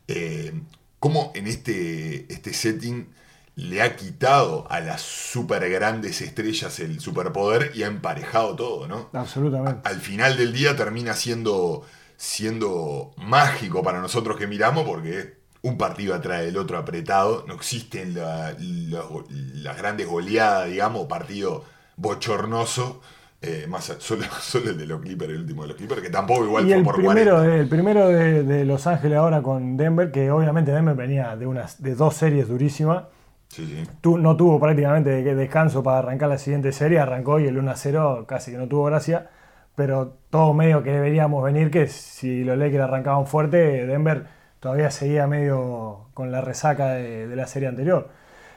eh, 0.08 0.54
¿cómo 1.02 1.34
en 1.36 1.48
este, 1.48 2.32
este 2.34 2.54
setting 2.54 3.10
le 3.56 3.82
ha 3.82 3.98
quitado 3.98 4.66
a 4.72 4.80
las 4.80 5.02
super 5.02 5.70
grandes 5.70 6.22
estrellas 6.22 6.80
el 6.80 7.02
superpoder 7.02 7.74
y 7.76 7.84
ha 7.84 7.88
emparejado 7.88 8.56
todo, 8.56 8.88
¿no? 8.88 9.10
Absolutamente. 9.12 9.82
al 9.90 10.00
final 10.00 10.38
del 10.38 10.54
día 10.54 10.78
termina 10.78 11.14
siendo, 11.14 11.84
siendo 12.16 13.12
mágico 13.18 13.84
para 13.84 14.00
nosotros 14.00 14.38
que 14.38 14.48
miramos 14.48 14.86
porque 14.86 15.42
un 15.64 15.78
partido 15.78 16.16
atrás 16.16 16.42
del 16.42 16.58
otro 16.58 16.78
apretado, 16.78 17.44
no 17.48 17.54
existen 17.56 18.16
la- 18.16 18.56
la- 18.58 19.06
las 19.30 19.78
grandes 19.78 20.08
goleadas, 20.08 20.70
digamos, 20.70 21.08
partido 21.08 21.66
bochornoso, 21.98 23.02
eh, 23.42 23.66
más 23.68 23.86
solo, 24.00 24.24
solo 24.42 24.70
el 24.72 24.78
de 24.78 24.86
los 24.88 25.02
Clippers, 25.02 25.32
el 25.34 25.40
último 25.42 25.64
de 25.64 25.70
los 25.70 25.78
Clippers, 25.78 26.02
que 26.02 26.10
tampoco 26.10 26.46
igual 26.46 26.68
Y 26.68 26.70
fue 26.70 26.82
el 26.82 26.84
por 26.84 26.96
primero, 26.96 27.38
40. 27.38 27.42
de, 27.42 27.60
el 27.60 27.68
primero 27.70 28.08
de, 28.08 28.44
de 28.44 28.66
Los 28.66 28.86
Ángeles 28.88 29.18
ahora 29.18 29.42
con 29.42 29.78
Denver, 29.78 30.12
que 30.12 30.30
obviamente 30.32 30.72
Denver 30.72 30.96
venía 30.96 31.36
de, 31.36 31.48
unas, 31.48 31.82
de 31.82 31.96
dos 31.96 32.16
series 32.16 32.48
durísimas. 32.48 33.06
Sí, 33.50 33.66
sí. 33.68 33.88
Tu- 34.02 34.18
no 34.18 34.36
tuvo 34.38 34.60
prácticamente 34.60 35.10
de- 35.12 35.36
descanso 35.36 35.84
para 35.84 36.00
arrancar 36.00 36.30
la 36.30 36.38
siguiente 36.38 36.72
serie, 36.72 37.00
arrancó 37.00 37.40
y 37.40 37.48
el 37.48 37.58
1-0 37.58 38.26
casi 38.26 38.52
que 38.52 38.58
no 38.58 38.68
tuvo 38.68 38.86
gracia, 38.86 39.30
pero 39.76 40.18
todo 40.30 40.54
medio 40.54 40.84
que 40.84 40.92
deberíamos 40.92 41.44
venir, 41.44 41.72
que 41.72 41.88
si 41.88 42.44
los 42.44 42.58
Lakers 42.58 42.84
arrancaban 42.84 43.28
fuerte, 43.28 43.86
Denver 43.88 44.28
todavía 44.60 44.92
seguía 44.92 45.28
medio 45.28 46.10
con 46.14 46.32
la 46.32 46.42
resaca 46.42 46.90
de, 46.94 47.28
de 47.28 47.36
la 47.36 47.48
serie 47.48 47.70
anterior. 47.70 48.10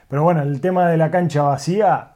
Pero 0.09 0.23
bueno, 0.23 0.41
el 0.43 0.61
tema 0.61 0.89
de 0.89 0.97
la 0.97 1.11
cancha 1.11 1.43
vacía 1.43 2.14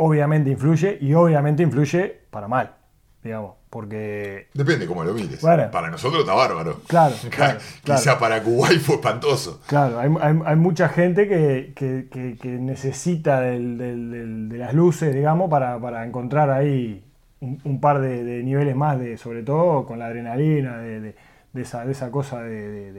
obviamente 0.00 0.50
influye 0.50 0.98
y 1.00 1.14
obviamente 1.14 1.62
influye 1.62 2.20
para 2.30 2.48
mal, 2.48 2.74
digamos, 3.22 3.54
porque 3.70 4.48
Depende 4.54 4.86
cómo 4.86 5.04
lo 5.04 5.14
mires. 5.14 5.40
Bueno. 5.40 5.70
Para 5.70 5.90
nosotros 5.90 6.22
está 6.22 6.34
bárbaro. 6.34 6.80
Claro, 6.88 7.14
claro, 7.30 7.58
Quizá 7.84 8.02
claro. 8.02 8.18
para 8.18 8.42
Kuwait 8.42 8.80
fue 8.80 8.96
espantoso. 8.96 9.60
Claro, 9.66 9.98
hay, 10.00 10.10
hay- 10.20 10.40
hay 10.44 10.56
mucha 10.56 10.88
gente 10.88 11.28
que, 11.28 11.72
que- 11.76 12.08
que- 12.10 12.36
que 12.36 12.48
necesita 12.48 13.40
del- 13.40 13.78
del- 13.78 14.10
del- 14.10 14.48
de 14.48 14.58
las 14.58 14.74
luces, 14.74 15.14
digamos, 15.14 15.48
para, 15.50 15.78
para 15.80 16.04
encontrar 16.04 16.50
ahí 16.50 17.04
un, 17.40 17.60
un 17.64 17.80
par 17.80 18.00
de, 18.00 18.24
de 18.24 18.42
niveles 18.42 18.74
más, 18.74 18.98
de, 18.98 19.16
sobre 19.16 19.42
todo 19.42 19.86
con 19.86 19.98
la 19.98 20.06
adrenalina, 20.06 20.78
de, 20.78 21.00
de- 21.00 21.16
de 21.52 21.62
esa, 21.62 21.84
de 21.84 21.92
esa 21.92 22.10
cosa 22.10 22.42
de, 22.42 22.92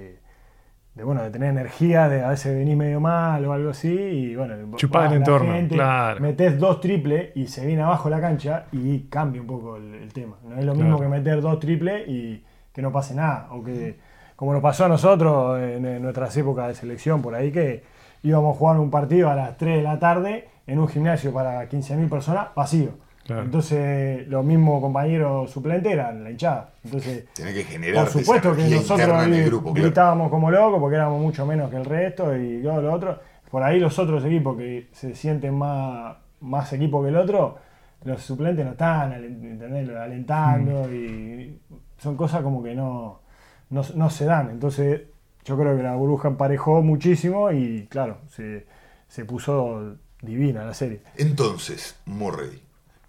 de- 0.96 1.04
bueno, 1.04 1.24
de 1.24 1.30
tener 1.32 1.50
energía, 1.50 2.10
de 2.10 2.24
a 2.24 2.30
veces 2.30 2.56
venir 2.56 2.76
medio 2.76 3.00
mal 3.00 3.44
o 3.46 3.54
algo 3.54 3.70
así, 3.72 3.92
y 3.94 4.36
bueno, 4.36 4.56
Chupar 4.78 5.04
vas 5.04 5.12
el 5.14 5.18
entorno, 5.20 5.54
gente, 5.54 5.76
claro. 5.76 6.20
metés 6.22 6.60
dos 6.60 6.82
triples 6.82 7.30
y 7.36 7.48
se 7.48 7.66
viene 7.66 7.82
abajo 7.82 8.10
la 8.10 8.20
cancha 8.20 8.66
y 8.72 9.00
cambia 9.04 9.42
un 9.42 9.48
poco 9.48 9.78
el, 9.78 9.94
el 9.96 10.12
tema. 10.14 10.36
No 10.44 10.58
es 10.58 10.66
lo 10.66 10.74
mismo 10.76 10.98
Claro. 10.98 11.12
que 11.12 11.18
meter 11.20 11.42
dos 11.42 11.60
triples 11.60 12.08
y 12.08 12.44
que 12.74 12.82
no 12.82 12.92
pase 12.92 13.14
nada, 13.16 13.48
o 13.52 13.64
que 13.64 13.98
como 14.36 14.54
nos 14.54 14.62
pasó 14.62 14.86
a 14.86 14.88
nosotros 14.90 15.60
en, 15.62 15.86
en 15.86 16.02
nuestras 16.02 16.36
épocas 16.38 16.68
de 16.68 16.74
selección 16.76 17.22
por 17.22 17.36
ahí, 17.36 17.52
que 17.52 17.84
íbamos 18.24 18.56
a 18.56 18.60
jugar 18.60 18.80
un 18.80 18.90
partido 18.90 19.30
a 19.30 19.36
las 19.36 19.56
3 19.58 19.78
de 19.78 19.84
la 19.84 20.00
tarde 20.00 20.48
en 20.68 20.80
un 20.80 20.88
gimnasio 20.88 21.32
para 21.34 21.68
15.000 21.70 22.10
personas 22.10 22.48
vacío. 22.56 22.90
Claro. 23.32 23.46
Entonces, 23.46 24.28
los 24.28 24.44
mismos 24.46 24.82
compañeros 24.82 25.50
suplentes 25.52 25.92
eran 25.92 26.24
la 26.24 26.32
hinchada. 26.32 26.74
Entonces, 26.84 27.26
Tenés 27.34 27.54
que 27.54 27.64
generar 27.64 28.04
por 28.06 28.14
supuesto 28.14 28.56
que 28.56 28.64
nosotros 28.64 29.24
en 29.26 29.34
el 29.34 29.40
ahí 29.40 29.46
grupo, 29.46 29.72
claro. 29.74 29.86
gritábamos 29.88 30.30
como 30.30 30.52
locos 30.52 30.80
porque 30.80 30.96
éramos 30.96 31.22
mucho 31.22 31.46
menos 31.46 31.70
que 31.70 31.78
el 31.78 31.86
resto 31.86 32.36
y 32.36 32.62
todo 32.62 32.82
lo 32.82 32.94
otro. 32.94 33.20
Por 33.50 33.64
ahí 33.64 33.80
los 33.80 33.98
otros 34.00 34.24
equipos 34.26 34.58
que 34.58 34.88
se 34.92 35.14
sienten 35.16 35.56
más, 35.58 36.16
más 36.42 36.72
equipo 36.74 37.02
que 37.04 37.10
el 37.10 37.18
otro, 37.18 37.58
los 38.04 38.22
suplentes 38.22 38.66
no 38.66 38.72
están 38.72 39.14
¿entendés? 39.14 39.90
alentando 39.96 40.88
Mm. 40.88 40.96
y 40.96 41.60
son 41.98 42.16
cosas 42.18 42.42
como 42.42 42.64
que 42.64 42.74
no, 42.74 43.22
no, 43.70 43.82
no 43.96 44.10
se 44.10 44.26
dan. 44.26 44.50
Entonces 44.50 45.02
yo 45.44 45.58
creo 45.58 45.76
que 45.76 45.84
la 45.84 45.96
burbuja 45.96 46.28
emparejó 46.30 46.82
muchísimo 46.82 47.52
y 47.52 47.88
claro, 47.90 48.18
se, 48.30 48.66
se 49.08 49.26
puso 49.26 49.96
divina 50.22 50.64
la 50.64 50.74
serie. 50.74 51.02
Entonces, 51.18 52.00
Murray. 52.06 52.62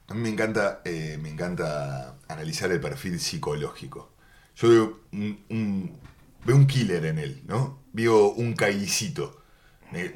A 0.08 0.14
mí 0.14 0.20
me 0.20 0.28
encanta, 0.28 0.82
eh, 0.84 1.18
me 1.20 1.30
encanta 1.30 2.18
analizar 2.28 2.70
el 2.70 2.80
perfil 2.80 3.18
psicológico. 3.20 4.12
Yo 4.56 4.68
veo 4.68 5.00
un, 5.12 5.44
un- 5.48 5.98
veo 6.44 6.56
un 6.56 6.66
killer 6.66 7.04
en 7.06 7.18
él, 7.18 7.42
¿no? 7.46 7.80
Veo 7.92 8.30
un 8.32 8.54
caicito. 8.54 9.38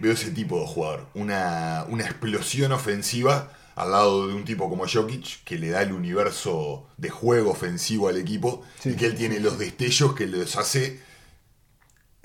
Veo 0.00 0.12
ese 0.12 0.30
tipo 0.30 0.60
de 0.60 0.66
jugador. 0.66 1.08
Una, 1.14 1.84
una 1.88 2.04
explosión 2.04 2.72
ofensiva 2.72 3.52
al 3.74 3.90
lado 3.90 4.26
de 4.28 4.34
un 4.34 4.44
tipo 4.44 4.70
como 4.70 4.86
Jokic, 4.88 5.44
que 5.44 5.58
le 5.58 5.68
da 5.70 5.82
el 5.82 5.92
universo 5.92 6.88
de 6.96 7.10
juego 7.10 7.50
ofensivo 7.50 8.08
al 8.08 8.16
equipo 8.16 8.62
Sí, 8.80 8.90
y 8.90 8.96
que 8.96 9.04
él 9.06 9.14
tiene 9.16 9.38
los 9.40 9.58
destellos 9.58 10.14
que 10.14 10.26
los 10.26 10.56
hace 10.56 11.00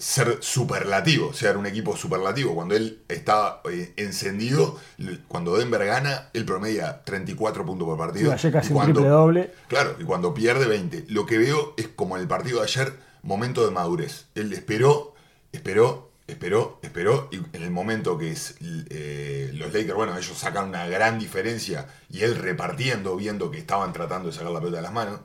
ser 0.02 0.40
superlativo, 0.42 1.32
ser 1.32 1.58
un 1.58 1.66
equipo 1.68 1.96
superlativo. 1.96 2.56
Cuando 2.56 2.76
él 2.76 3.04
está 3.08 3.62
eh, 3.72 3.94
encendido, 3.98 4.80
cuando 5.28 5.56
Denver 5.58 5.86
gana, 5.86 6.30
él 6.34 6.44
promedia 6.44 7.04
34 7.04 7.66
puntos 7.66 7.86
por 7.88 7.98
partido. 7.98 8.32
Casi 8.32 8.48
Y 8.48 8.52
un 8.52 8.74
cuando- 8.74 8.94
triple 8.94 9.10
doble. 9.10 9.54
Claro, 9.68 9.96
y 10.00 10.04
cuando 10.04 10.34
pierde 10.34 10.66
20. 10.66 11.06
Lo 11.10 11.26
que 11.26 11.38
veo 11.38 11.76
es 11.78 11.88
como 11.88 12.16
en 12.16 12.24
el 12.24 12.28
partido 12.28 12.60
de 12.60 12.64
ayer, 12.66 12.94
momento 13.22 13.64
de 13.64 13.72
madurez. 13.72 14.26
Él 14.34 14.52
esperó, 14.54 15.14
esperó, 15.52 16.10
esperó, 16.26 16.80
esperó, 16.82 17.30
y 17.32 17.36
en 17.56 17.62
el 17.62 17.70
momento 17.70 18.18
que 18.18 18.32
es, 18.32 18.56
eh, 18.62 19.52
los 19.54 19.72
Lakers, 19.72 19.94
bueno, 19.96 20.18
ellos 20.18 20.36
sacan 20.38 20.70
una 20.70 20.88
gran 20.88 21.20
diferencia 21.20 21.88
y 22.10 22.22
él 22.22 22.36
repartiendo, 22.38 23.16
viendo 23.16 23.52
que 23.52 23.60
estaban 23.60 23.94
tratando 23.94 24.30
de 24.30 24.34
sacar 24.34 24.52
la 24.52 24.60
pelota 24.60 24.78
de 24.78 24.84
las 24.84 24.94
manos, 24.94 25.20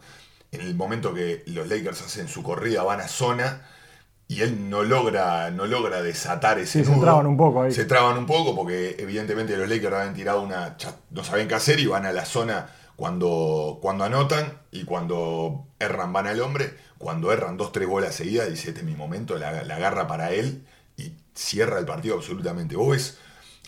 en 0.52 0.60
el 0.60 0.74
momento 0.74 1.14
que 1.14 1.42
los 1.46 1.66
Lakers 1.68 2.02
hacen 2.02 2.28
su 2.28 2.42
corrida, 2.42 2.82
van 2.82 3.00
a 3.00 3.08
zona 3.08 3.62
y 4.28 4.40
él 4.42 4.68
no 4.68 4.82
logra, 4.82 5.50
no 5.50 5.66
logra 5.66 6.02
desatar 6.02 6.58
ese 6.58 6.80
Sí, 6.80 6.84
se 6.84 6.90
nudo. 6.92 7.02
traban 7.04 7.26
un 7.26 7.36
poco 7.36 7.62
ahí. 7.62 7.72
Se 7.72 7.84
traban 7.84 8.18
un 8.18 8.26
poco 8.26 8.56
porque 8.56 8.96
evidentemente 8.98 9.56
los 9.56 9.68
Lakers 9.68 9.94
habían 9.94 10.14
tirado 10.14 10.42
una... 10.42 10.76
no 11.10 11.22
saben 11.24 11.46
qué 11.48 11.54
hacer 11.54 11.78
y 11.80 11.86
van 11.86 12.06
a 12.06 12.12
la 12.12 12.24
zona 12.24 12.68
cuando, 12.96 13.78
cuando 13.80 14.04
anotan 14.04 14.58
y 14.72 14.84
cuando 14.84 15.66
erran 15.78 16.12
van 16.12 16.26
al 16.26 16.40
hombre. 16.40 16.74
Cuando 16.98 17.30
erran 17.32 17.56
dos, 17.56 17.72
tres 17.72 17.86
bolas 17.86 18.14
seguidas, 18.14 18.48
dice, 18.48 18.68
este 18.70 18.80
es 18.80 18.86
mi 18.86 18.94
momento, 18.96 19.36
la, 19.38 19.62
la 19.64 19.76
agarra 19.76 20.06
para 20.08 20.32
él 20.32 20.66
y 20.96 21.12
cierra 21.34 21.78
el 21.78 21.84
partido 21.84 22.16
absolutamente. 22.16 22.74
¿Vos 22.74 22.90
ves 22.90 23.18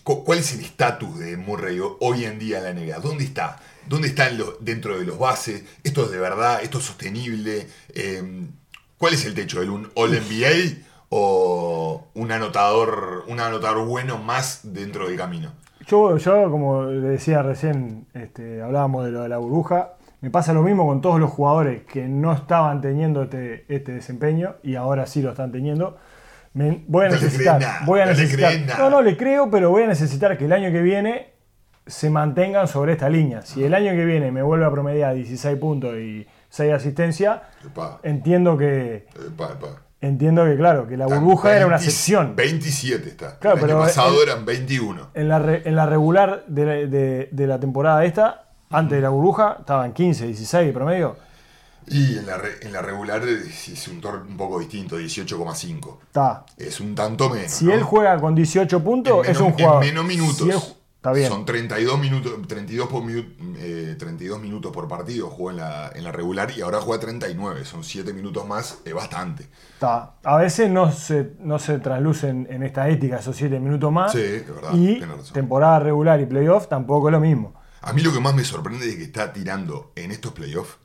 cu- 0.03 0.23
cuál 0.23 0.39
es 0.39 0.51
el 0.53 0.61
estatus 0.61 1.19
de 1.19 1.37
Murray 1.37 1.79
ho- 1.79 1.97
hoy 2.01 2.25
en 2.25 2.39
día 2.39 2.57
en 2.57 2.63
la 2.63 2.73
NBA? 2.73 2.99
¿Dónde 2.99 3.23
está? 3.23 3.59
¿Dónde 3.87 4.07
está 4.09 4.27
en 4.29 4.39
lo- 4.39 4.57
dentro 4.59 4.97
de 4.97 5.05
los 5.05 5.19
bases? 5.19 5.63
¿Esto 5.83 6.05
es 6.05 6.11
de 6.11 6.17
verdad? 6.19 6.61
¿Esto 6.63 6.79
es 6.79 6.85
sostenible? 6.85 7.67
Eh, 7.93 8.23
¿Cuál 8.99 9.13
es 9.15 9.25
el 9.25 9.33
techo? 9.33 9.61
¿El 9.63 9.71
un 9.71 9.89
All 9.95 10.11
NBA 10.11 10.83
o 11.09 12.07
un 12.13 12.31
anotador, 12.31 13.23
un 13.27 13.39
anotador 13.39 13.87
bueno 13.87 14.17
más 14.19 14.61
dentro 14.63 15.07
del 15.07 15.17
camino? 15.17 15.51
Yo, 15.87 16.17
yo, 16.17 16.51
como 16.51 16.83
le 16.83 17.07
decía 17.09 17.41
recién, 17.41 18.05
este, 18.13 18.61
hablábamos 18.61 19.05
de 19.05 19.11
lo 19.11 19.23
de 19.23 19.29
la 19.29 19.37
burbuja. 19.39 19.93
Me 20.21 20.29
pasa 20.29 20.53
lo 20.53 20.61
mismo 20.61 20.85
con 20.85 21.01
todos 21.01 21.19
los 21.19 21.31
jugadores 21.31 21.83
que 21.83 22.07
no 22.07 22.33
estaban 22.33 22.81
teniendo 22.81 23.23
este, 23.23 23.65
este 23.73 23.93
desempeño 23.93 24.55
y 24.61 24.75
ahora 24.75 25.07
sí 25.07 25.21
lo 25.21 25.29
están 25.31 25.51
teniendo. 25.51 25.97
Me- 26.53 26.83
voy 26.87 27.05
a 27.05 27.09
No 27.09 27.15
necesitar, 27.15 27.59
nada, 27.61 27.81
voy 27.85 28.01
a 28.01 28.05
no 28.05 28.11
necesitar. 28.11 28.59
nada. 28.59 28.77
No, 28.79 28.89
no 28.89 29.01
le 29.01 29.15
creo, 29.17 29.49
pero 29.49 29.69
voy 29.71 29.83
a 29.83 29.87
necesitar 29.87 30.37
que 30.37 30.45
el 30.45 30.51
año 30.53 30.71
que 30.71 30.81
viene 30.81 31.29
se 31.87 32.09
mantengan 32.09 32.67
sobre 32.67 32.91
esta 32.93 33.09
línea. 33.09 33.41
Si 33.43 33.63
el 33.63 33.73
año 33.73 33.93
que 33.93 34.03
viene 34.05 34.31
me 34.31 34.43
vuelve 34.43 34.65
a 34.65 34.71
promediar 34.71 35.15
16 35.15 35.57
puntos 35.57 35.95
y 35.95 36.27
6 36.49 36.73
asistencias, 36.73 37.39
Epa, 37.65 37.99
entiendo 38.03 38.57
que, 38.57 39.07
epa, 39.27 39.51
epa. 39.53 39.81
entiendo 40.01 40.45
que, 40.45 40.55
claro, 40.57 40.87
que 40.87 40.97
la 40.97 41.05
burbuja 41.05 41.55
era 41.55 41.67
una 41.67 41.77
20 41.77 41.91
sección. 41.91 42.35
27 42.35 43.09
está. 43.09 43.37
Claro, 43.39 43.57
el 43.57 43.63
año 43.63 43.67
pero 43.73 43.79
pasado 43.85 44.21
el- 44.23 44.29
eran 44.29 44.45
21. 44.45 45.09
En 45.13 45.27
la, 45.29 45.39
re- 45.39 45.61
en 45.65 45.75
la 45.75 45.85
regular 45.85 46.43
de 46.47 46.65
la, 46.65 46.71
de- 46.73 47.29
de 47.31 47.47
la 47.47 47.59
temporada 47.59 48.03
esta, 48.05 48.45
antes 48.71 48.97
de 48.97 49.01
la 49.01 49.09
burbuja, 49.09 49.57
estaban 49.59 49.93
15, 49.93 50.25
16 50.27 50.73
promedio. 50.73 51.17
Y 51.87 52.17
en 52.19 52.27
la, 52.27 52.37
re- 52.37 52.57
en 52.61 52.71
la 52.71 52.81
regular 52.83 53.21
es, 53.27 53.87
un, 53.87 53.99
tor- 53.99 54.21
un 54.27 54.37
poco 54.37 54.59
distinto, 54.59 54.99
18,5. 54.99 55.97
Está. 56.07 56.45
Es 56.57 56.79
un 56.79 56.93
tanto 56.93 57.29
menos. 57.31 57.51
Si 57.51 57.65
¿no? 57.65 57.73
él 57.73 57.81
juega 57.81 58.19
con 58.19 58.35
18 58.35 58.83
puntos, 58.83 59.25
en 59.25 59.31
es 59.31 59.37
menos, 59.39 59.41
un 59.53 59.57
jugador. 59.57 59.83
en 59.83 59.89
menos 59.89 60.05
minutos. 60.05 60.37
Si 60.37 60.49
él 60.51 60.59
está 60.99 61.13
bien. 61.13 61.29
Son 61.29 61.45
32 61.45 61.97
minutos, 61.97 62.33
32, 62.45 62.89
por 62.89 63.03
eh, 63.09 63.95
32 63.97 64.41
minutos 64.41 64.71
por 64.73 64.87
partido 64.89 65.29
jugó 65.29 65.51
en 65.51 65.57
la, 65.57 65.91
en 65.95 66.03
la 66.03 66.11
regular 66.11 66.51
y 66.55 66.61
ahora 66.61 66.81
juega 66.81 66.99
39. 66.99 67.63
Son 67.63 67.85
7 67.85 68.11
minutos 68.11 68.45
más, 68.45 68.79
es 68.83 68.93
bastante. 68.93 69.47
Está. 69.73 70.15
A 70.23 70.35
veces 70.35 70.69
no 70.69 70.91
se, 70.91 71.31
no 71.39 71.57
se 71.57 71.79
traslucen 71.79 72.47
en 72.49 72.63
esta 72.63 72.89
ética 72.89 73.19
esos 73.19 73.35
7 73.37 73.59
minutos 73.61 73.91
más. 73.91 74.11
Sí, 74.11 74.19
es 74.19 74.47
verdad, 74.47 74.73
Y 74.73 75.01
temporada 75.31 75.79
regular 75.79 76.19
y 76.19 76.25
playoff 76.25 76.67
tampoco 76.67 77.07
es 77.07 77.13
lo 77.13 77.21
mismo. 77.21 77.53
A 77.81 77.93
mí 77.93 78.01
lo 78.01 78.11
que 78.11 78.19
más 78.19 78.35
me 78.35 78.43
sorprende 78.43 78.89
es 78.89 78.97
que 78.97 79.03
está 79.03 79.31
tirando 79.31 79.93
en 79.95 80.11
estos 80.11 80.33
playoffs 80.33 80.79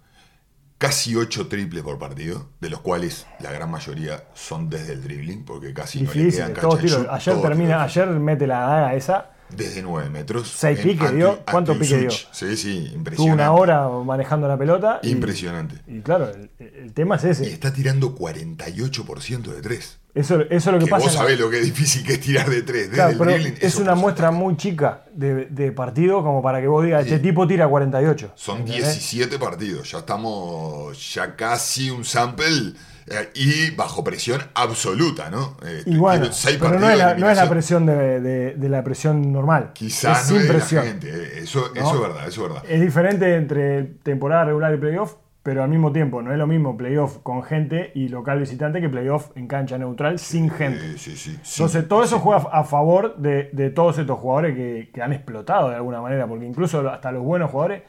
casi 0.78 1.16
8 1.16 1.48
triples 1.48 1.82
por 1.82 1.98
partido, 1.98 2.50
de 2.60 2.70
los 2.70 2.80
cuales 2.80 3.26
la 3.40 3.50
gran 3.50 3.70
mayoría 3.70 4.24
son 4.34 4.70
desde 4.70 4.92
el 4.92 5.02
dribbling, 5.02 5.44
porque 5.44 5.74
casi 5.74 6.02
no 6.02 6.12
le 6.12 6.24
Difícil, 6.24 6.52
quedan 6.52 7.08
Ayer 7.10 7.42
termina, 7.42 7.82
ayer 7.82 8.06
mete 8.08 8.46
la 8.46 8.60
daga 8.60 8.94
esa. 8.94 9.33
Desde 9.50 9.82
9 9.82 10.08
metros. 10.10 10.52
Seis 10.56 10.78
en 10.80 10.84
piques 10.88 11.14
dio. 11.14 11.40
¿Cuánto 11.48 11.72
un 11.72 11.78
pique 11.78 11.98
dio? 11.98 12.10
Sí, 12.10 12.56
sí, 12.56 12.84
Tuvo 12.86 12.96
impresionante. 12.96 13.34
una 13.42 13.52
hora 13.52 13.88
manejando 14.04 14.48
la 14.48 14.56
pelota. 14.58 14.98
y- 15.02 15.10
Impresionante. 15.10 15.76
Y, 15.86 16.00
claro, 16.00 16.30
el, 16.30 16.50
el 16.58 16.92
tema 16.92 17.16
es 17.16 17.24
Y 17.24 17.28
ese. 17.28 17.52
está 17.52 17.72
tirando 17.72 18.16
48% 18.16 19.42
de 19.54 19.60
3. 19.62 19.98
Eso, 20.14 20.40
eso 20.42 20.48
es 20.50 20.66
lo 20.66 20.78
que 20.78 20.84
Que 20.86 20.90
pasa. 20.90 21.04
vos 21.04 21.14
la- 21.14 21.20
sabés 21.20 21.38
lo 21.38 21.50
que 21.50 21.58
es 21.58 21.64
difícil 21.64 22.04
que 22.04 22.14
es 22.14 22.20
tirar 22.20 22.48
de 22.48 22.62
3. 22.62 22.82
Desde 22.84 22.94
Claro, 22.94 23.10
el 23.12 23.18
pero 23.18 23.30
dribbling, 23.32 23.54
es 23.60 23.76
una 23.76 23.94
muestra 23.94 24.30
muy 24.30 24.56
chica 24.56 25.04
de, 25.12 25.46
de 25.46 25.72
partido 25.72 26.22
como 26.22 26.40
para 26.42 26.60
que 26.60 26.66
vos 26.68 26.84
digas, 26.84 27.04
este 27.04 27.18
tipo 27.18 27.46
tira 27.46 27.68
48. 27.68 28.32
Son 28.36 28.58
¿entendés? 28.60 28.84
17 28.94 29.38
partidos. 29.38 29.90
Ya 29.90 29.98
estamos 29.98 31.14
ya 31.14 31.36
casi 31.36 31.90
un 31.90 32.04
sample 32.04 32.72
eh, 33.06 33.30
y 33.34 33.70
bajo 33.70 34.02
presión 34.02 34.40
absoluta, 34.54 35.30
¿no? 35.30 35.56
Eh, 35.64 35.82
Y 35.86 35.96
bueno, 35.96 36.26
pero 36.60 36.78
no 36.80 36.88
es, 36.90 36.98
la, 36.98 37.14
no 37.14 37.30
es 37.30 37.36
la 37.36 37.44
eliminación. 37.44 37.48
presión 37.50 37.86
de, 37.86 38.20
de- 38.20 38.54
de 38.54 38.68
la 38.68 38.82
presión 38.84 39.32
normal. 39.32 39.70
Quizás 39.74 40.30
es 40.30 40.32
no 40.32 40.60
sin 40.60 40.76
la 40.76 40.82
gente. 40.82 41.08
eh, 41.08 41.38
Eso, 41.42 41.70
¿no? 41.74 41.80
eso 41.80 41.94
es 41.94 42.00
verdad, 42.00 42.28
eso 42.28 42.42
es 42.46 42.52
verdad. 42.52 42.64
Es 42.70 42.80
diferente 42.80 43.34
entre 43.36 43.82
temporada 44.02 44.44
regular 44.46 44.74
y 44.74 44.78
playoff, 44.78 45.16
pero 45.42 45.62
al 45.62 45.68
mismo 45.68 45.92
tiempo 45.92 46.22
no 46.22 46.32
es 46.32 46.38
lo 46.38 46.46
mismo 46.46 46.74
playoff 46.76 47.18
con 47.22 47.42
gente 47.42 47.92
y 47.94 48.08
local 48.08 48.38
visitante 48.40 48.80
que 48.80 48.88
playoff 48.88 49.30
en 49.36 49.46
cancha 49.46 49.76
neutral 49.76 50.18
sin 50.18 50.48
gente. 50.48 50.92
Eh, 50.92 50.94
sí, 50.96 51.16
sí, 51.16 51.38
sí. 51.42 51.56
Entonces, 51.62 51.86
todo 51.86 52.02
eso 52.02 52.18
juega 52.18 52.44
a 52.50 52.64
favor 52.64 53.16
de, 53.18 53.50
de 53.52 53.68
todos 53.68 53.98
estos 53.98 54.18
jugadores 54.18 54.56
que, 54.56 54.90
que 54.94 55.02
han 55.02 55.12
explotado 55.12 55.68
de 55.68 55.76
alguna 55.76 56.00
manera, 56.00 56.26
porque 56.26 56.46
incluso 56.46 56.88
hasta 56.88 57.12
los 57.12 57.22
buenos 57.22 57.50
jugadores, 57.50 57.82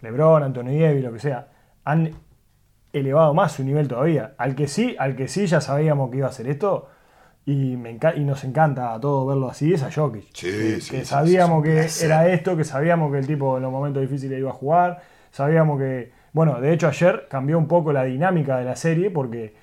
LeBron, 0.00 0.42
Anthony 0.42 0.80
Davis, 0.80 1.04
lo 1.04 1.12
que 1.12 1.18
sea, 1.20 1.48
han 1.84 2.14
elevado 2.92 3.34
más 3.34 3.52
su 3.52 3.64
nivel 3.64 3.88
todavía. 3.88 4.34
Al 4.38 4.54
que 4.54 4.68
sí, 4.68 4.96
al 4.98 5.16
que 5.16 5.28
sí 5.28 5.46
ya 5.46 5.60
sabíamos 5.60 6.10
que 6.10 6.18
iba 6.18 6.26
a 6.26 6.30
hacer 6.30 6.48
esto, 6.48 6.88
y, 7.44 7.76
me 7.76 7.98
y 8.14 8.20
nos 8.20 8.44
encanta 8.44 8.94
a 8.94 9.00
todos 9.00 9.26
verlo 9.26 9.48
así, 9.48 9.74
es 9.74 9.82
a 9.82 9.90
Jokic. 9.90 10.26
Sí, 10.32 10.46
que, 10.46 10.80
sí, 10.80 10.90
que 10.90 10.98
sí, 11.00 11.04
sabíamos 11.06 11.64
sí, 11.64 11.70
que 11.70 12.04
era 12.04 12.28
esto, 12.28 12.56
que 12.56 12.64
sabíamos 12.64 13.10
que 13.10 13.18
el 13.18 13.26
tipo 13.26 13.56
en 13.56 13.62
los 13.62 13.72
momentos 13.72 14.00
difíciles 14.00 14.38
iba 14.38 14.50
a 14.50 14.54
jugar, 14.54 15.02
sabíamos 15.30 15.78
que, 15.78 16.12
bueno, 16.32 16.60
de 16.60 16.72
hecho 16.72 16.86
ayer 16.88 17.26
cambió 17.28 17.58
un 17.58 17.66
poco 17.66 17.92
la 17.92 18.04
dinámica 18.04 18.58
de 18.58 18.64
la 18.64 18.76
serie, 18.76 19.10
porque 19.10 19.54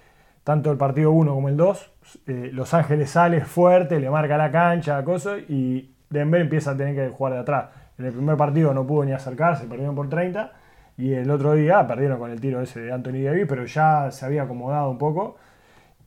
tanto 0.44 0.72
el 0.72 0.78
partido 0.78 1.12
1 1.12 1.34
como 1.34 1.48
el 1.48 1.58
2, 1.58 1.92
eh, 2.28 2.50
Los 2.54 2.74
Ángeles 2.74 3.12
sale 3.12 3.42
fuerte, 3.42 4.00
le 4.00 4.10
marca 4.10 4.38
la 4.38 4.52
cancha, 4.52 5.04
cosa, 5.04 5.38
y 5.38 5.92
Denver 6.10 6.42
empieza 6.42 6.72
a 6.72 6.78
tener 6.78 6.96
que 6.96 7.10
jugar 7.10 7.34
de 7.34 7.40
atrás. 7.40 7.66
En 7.98 8.06
el 8.06 8.14
primer 8.14 8.36
partido 8.36 8.74
no 8.74 8.86
pudo 8.86 9.06
ni 9.06 9.12
acercarse, 9.12 9.68
perdieron 9.68 9.96
por 9.96 10.10
30, 10.10 10.52
y 11.00 11.14
el 11.14 11.32
otro 11.32 11.54
día 11.54 11.88
perdieron 11.88 12.20
con 12.20 12.30
el 12.30 12.40
tiro 12.42 12.62
ese 12.62 12.82
de 12.82 12.92
Anthony 12.92 13.24
Davis, 13.24 13.46
pero 13.48 13.66
ya 13.66 14.12
se 14.12 14.26
había 14.26 14.44
acomodado 14.44 14.90
un 14.90 14.98
poco. 14.98 15.38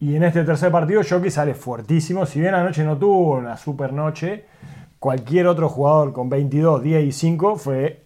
Y 0.01 0.17
en 0.17 0.23
este 0.25 0.45
tercer 0.45 0.71
partido, 0.71 1.01
Jokic 1.09 1.31
sale 1.31 1.55
fuertísimo. 1.55 2.27
Si 2.27 2.41
bien 2.41 2.55
anoche 2.55 2.85
no 2.85 2.99
tuvo 2.99 3.37
una 3.39 3.57
super 3.57 3.93
noche, 3.93 4.45
cualquier 4.99 5.47
otro 5.47 5.69
jugador 5.69 6.13
con 6.13 6.29
22, 6.29 6.83
10 6.83 7.05
y 7.05 7.13
5 7.13 7.57
fue 7.57 8.03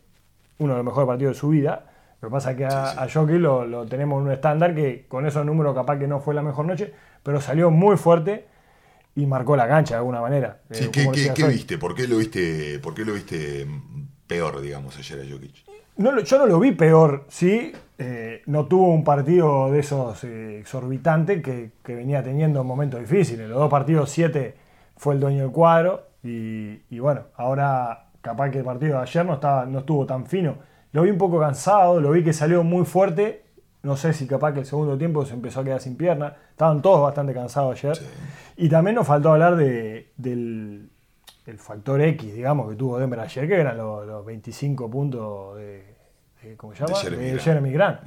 uno 0.59 0.73
de 0.75 0.77
los 0.79 0.87
mejores 0.87 1.07
partidos 1.09 1.35
de 1.37 1.41
su 1.41 1.49
vida. 1.49 1.87
Lo 2.21 2.29
que 2.29 2.33
pasa 2.33 2.53
es 2.53 2.57
que 2.57 2.65
a, 2.67 2.91
a 3.03 3.09
Jokic 3.09 3.37
lo, 3.41 3.67
lo 3.67 3.87
tenemos 3.87 4.21
en 4.21 4.27
un 4.29 4.33
estándar 4.33 4.75
que 4.75 5.07
con 5.09 5.27
esos 5.27 5.45
números 5.45 5.75
capaz 5.75 5.99
que 5.99 6.07
no 6.07 6.21
fue 6.21 6.35
la 6.35 6.43
mejor 6.43 6.67
noche, 6.67 6.93
pero 7.23 7.41
salió 7.41 7.71
muy 7.71 7.97
fuerte 7.97 8.47
y 9.15 9.27
marcó 9.27 9.57
la 9.57 9.67
cancha 9.67 9.95
de 9.95 9.99
alguna 9.99 10.21
manera. 10.21 10.59
Sí, 10.71 10.85
Eh, 10.85 10.91
¿Qué, 10.93 11.33
qué- 11.35 11.47
viste? 11.49 11.79
¿Por 11.79 11.95
qué 11.95 12.07
lo 12.07 12.19
viste, 12.19 12.79
por 12.79 12.95
qué 12.95 13.05
lo 13.05 13.15
viste 13.15 13.65
mm, 13.65 14.03
peor, 14.27 14.61
digamos, 14.61 14.97
ayer 14.99 15.21
a 15.21 15.31
Jokic? 15.33 15.65
No, 15.97 16.19
yo 16.21 16.39
no 16.39 16.47
lo 16.47 16.61
vi 16.61 16.73
peor, 16.73 17.25
sí. 17.29 17.73
eh, 17.99 18.43
no 18.47 18.67
tuvo 18.67 18.89
un 18.93 19.03
partido 19.03 19.71
de 19.73 19.79
esos 19.81 20.23
eh, 20.25 20.59
exorbitantes 20.59 21.43
que, 21.43 21.73
que 21.83 21.95
venía 21.95 22.23
teniendo 22.23 22.61
en 22.61 22.67
momentos 22.67 23.01
difíciles. 23.01 23.49
Los 23.49 23.59
dos 23.59 23.71
partidos, 23.71 24.11
siete, 24.11 24.55
fue 24.97 25.15
el 25.15 25.21
dueño 25.21 25.43
del 25.43 25.51
cuadro. 25.53 26.09
Y, 26.23 26.83
y 26.91 26.99
bueno, 26.99 27.23
ahora 27.37 28.09
capaz 28.21 28.51
que 28.51 28.59
el 28.59 28.65
partido 28.65 28.97
de 28.97 29.03
ayer 29.03 29.25
no, 29.25 29.35
estaba, 29.35 29.65
no 29.65 29.79
estuvo 29.81 30.05
tan 30.05 30.27
fino. 30.27 30.57
Lo 30.93 31.03
vi 31.03 31.11
un 31.11 31.19
poco 31.19 31.41
cansado, 31.41 32.01
lo 32.01 32.11
vi 32.11 32.23
que 32.23 32.33
salió 32.33 32.63
muy 32.63 32.85
fuerte. 32.85 33.45
No 33.83 33.97
sé 33.97 34.13
si 34.13 34.27
capaz 34.27 34.53
que 34.53 34.61
el 34.61 34.67
segundo 34.67 34.99
tiempo 34.99 35.25
se 35.25 35.33
empezó 35.35 35.61
a 35.61 35.65
quedar 35.65 35.81
sin 35.81 35.97
pierna. 35.97 36.35
Estaban 36.51 36.83
todos 36.83 37.01
bastante 37.03 37.33
cansados 37.33 37.83
ayer. 37.83 37.97
Y 38.57 38.69
también 38.69 38.97
nos 38.97 39.07
faltó 39.07 39.33
hablar 39.33 39.57
de- 39.57 40.13
del 40.17 40.91
el 41.47 41.59
factor 41.59 42.01
X, 42.01 42.35
digamos, 42.35 42.69
que 42.71 42.77
tuvo 42.77 42.99
Denver 42.99 43.21
ayer, 43.21 43.47
que 43.49 43.55
eran 43.55 43.77
los, 43.77 44.07
los 44.07 44.25
25 44.27 44.91
puntos 44.91 45.57
de, 45.57 45.85
de- 46.43 46.57
¿cómo 46.57 46.75
se 46.75 46.85
llama? 46.87 47.01
De 47.03 47.39
Jeremy 47.39 47.71
De 47.71 47.75
Grant. 47.75 48.01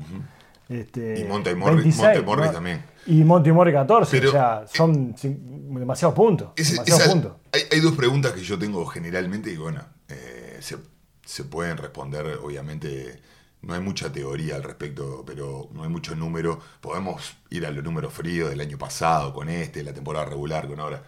Este, 0.67 1.19
Y 1.21 1.23
Monte 1.23 1.55
Morris- 1.55 1.95
Monte 2.23 2.49
también. 2.49 2.83
Y 3.07 3.23
Monty 3.23 3.51
Morris 3.51 3.73
14, 3.73 4.17
Pero, 4.17 4.29
o 4.29 4.31
sea, 4.31 4.65
son 4.71 5.15
cin- 5.15 5.39
demasiados 5.79 6.15
puntos. 6.15 6.49
Ese- 6.55 6.73
demasiados 6.73 7.01
esa- 7.03 7.11
puntos. 7.11 7.31
hay, 7.51 7.61
hay 7.71 7.79
dos 7.79 7.93
preguntas 7.93 8.33
que 8.33 8.41
yo 8.41 8.59
tengo 8.59 8.85
generalmente 8.85 9.49
y 9.51 9.57
bueno, 9.57 9.81
eh, 10.09 10.57
se, 10.59 10.77
se 11.25 11.43
pueden 11.45 11.77
responder, 11.77 12.37
obviamente 12.43 13.19
no 13.61 13.73
hay 13.73 13.81
mucha 13.81 14.11
teoría 14.11 14.55
al 14.57 14.63
respecto, 14.63 15.23
pero 15.25 15.69
no 15.73 15.83
hay 15.83 15.89
mucho 15.89 16.15
número. 16.15 16.59
Podemos 16.81 17.35
ir 17.49 17.65
a 17.65 17.71
los 17.71 17.83
números 17.83 18.13
fríos 18.13 18.49
del 18.51 18.61
año 18.61 18.77
pasado 18.77 19.33
con 19.33 19.49
este, 19.49 19.83
la 19.83 19.93
temporada 19.93 20.25
regular 20.25 20.67
con 20.67 20.79
ahora. 20.79 21.01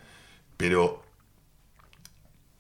Pero 0.58 1.04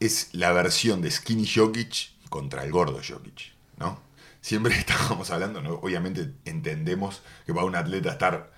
es 0.01 0.29
la 0.33 0.51
versión 0.51 1.01
de 1.01 1.09
Skinny 1.11 1.47
Jokic 1.47 2.09
contra 2.29 2.63
el 2.65 2.71
gordo 2.71 2.99
Jokic, 3.07 3.53
¿no? 3.77 4.01
Siempre 4.41 4.75
estábamos 4.77 5.29
hablando, 5.31 5.61
¿no? 5.61 5.75
obviamente 5.75 6.33
entendemos 6.45 7.21
que 7.45 7.53
para 7.53 7.65
un 7.65 7.75
atleta 7.75 8.11
estar 8.11 8.51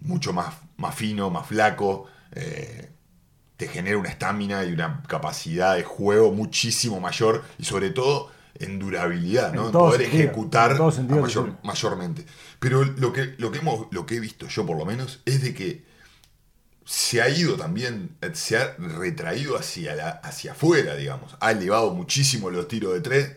mucho 0.00 0.32
más, 0.32 0.54
más 0.76 0.94
fino, 0.94 1.30
más 1.30 1.46
flaco, 1.46 2.06
eh, 2.32 2.90
te 3.56 3.68
genera 3.68 3.98
una 3.98 4.08
estamina 4.10 4.64
y 4.64 4.72
una 4.72 5.02
capacidad 5.08 5.76
de 5.76 5.84
juego 5.84 6.32
muchísimo 6.32 7.00
mayor 7.00 7.44
y 7.58 7.64
sobre 7.64 7.90
todo 7.90 8.30
en 8.56 8.78
durabilidad, 8.78 9.52
¿no? 9.54 9.66
En 9.66 9.72
poder 9.72 10.02
sentido, 10.02 10.24
ejecutar 10.24 10.72
en 10.72 11.20
mayor- 11.22 11.58
mayormente. 11.62 12.26
Pero 12.58 12.84
lo 12.84 13.12
que, 13.12 13.34
lo, 13.38 13.50
que 13.52 13.58
hemos, 13.60 13.86
lo 13.90 14.04
que 14.04 14.16
he 14.16 14.20
visto 14.20 14.46
yo 14.48 14.66
por 14.66 14.76
lo 14.76 14.84
menos 14.84 15.20
es 15.24 15.42
de 15.42 15.54
que 15.54 15.84
se 16.84 17.22
ha 17.22 17.28
ido 17.28 17.56
también, 17.56 18.16
eh, 18.20 18.30
se 18.34 18.56
ha 18.56 18.74
retraído 18.78 19.56
hacia, 19.56 20.08
hacia 20.10 20.52
afuera, 20.52 20.96
digamos. 20.96 21.36
Ha 21.40 21.52
elevado 21.52 21.92
muchísimo 21.94 22.50
los 22.50 22.68
tiros 22.68 22.92
de 22.94 23.00
tres, 23.00 23.36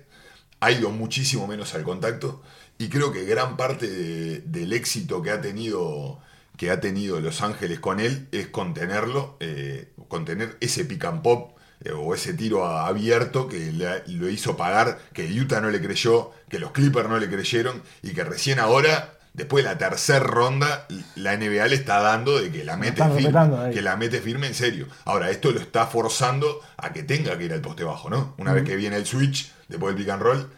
ha 0.59 0.71
ido 0.71 0.89
muchísimo 0.91 1.47
menos 1.47 1.73
al 1.75 1.83
contacto 1.83 2.41
y 2.77 2.89
creo 2.89 3.11
que 3.11 3.25
gran 3.25 3.57
parte 3.57 3.87
de- 3.89 4.39
del 4.41 4.73
éxito 4.73 5.21
que 5.21 5.31
ha 5.31 5.41
tenido 5.41 6.19
que 6.57 6.71
ha 6.71 6.79
tenido 6.79 7.19
Los 7.19 7.41
Ángeles 7.41 7.81
con 7.81 7.99
él 7.99 8.29
es 8.31 8.47
contenerlo, 8.47 9.35
eh, 9.41 9.89
contener 10.07 10.55
ese 10.61 10.85
pick 10.85 11.03
and 11.03 11.21
pop 11.21 11.57
eh, 11.83 11.91
o 11.91 12.15
ese 12.15 12.33
tiro 12.33 12.65
abierto 12.65 13.47
que 13.49 13.71
le- 13.73 14.03
lo 14.07 14.29
hizo 14.29 14.55
pagar, 14.55 14.99
que 15.13 15.25
Utah 15.25 15.59
no 15.59 15.69
le 15.69 15.81
creyó, 15.81 16.31
que 16.49 16.57
los 16.59 16.71
Clippers 16.71 17.09
no 17.09 17.19
le 17.19 17.29
creyeron 17.29 17.83
y 18.01 18.11
que 18.13 18.23
recién 18.23 18.59
ahora, 18.59 19.14
después 19.35 19.63
de 19.63 19.69
la 19.71 19.77
tercera 19.77 20.19
ronda, 20.19 20.87
la 21.15 21.35
NBA 21.37 21.67
le 21.67 21.75
está 21.75 21.99
dando 22.01 22.39
de 22.39 22.51
que 22.51 22.63
la 22.63 22.77
mete 22.77 23.01
firme, 23.15 23.31
que 23.73 23.81
la 23.81 23.95
mete 23.97 24.21
firme 24.21 24.47
en 24.47 24.55
serio. 24.55 24.87
Ahora, 25.05 25.29
esto 25.29 25.51
lo 25.51 25.59
está 25.59 25.87
forzando 25.87 26.61
a 26.77 26.93
que 26.93 27.03
tenga 27.03 27.37
que 27.37 27.45
ir 27.45 27.53
al 27.53 27.61
poste 27.61 27.83
bajo, 27.83 28.09
¿no? 28.09 28.33
Una 28.37 28.53
vez 28.53 28.63
que 28.63 28.75
viene 28.75 28.95
el 28.97 29.05
switch, 29.05 29.51
después 29.67 29.93
del 29.95 30.03
pick 30.03 30.11
and 30.13 30.21
roll, 30.23 30.49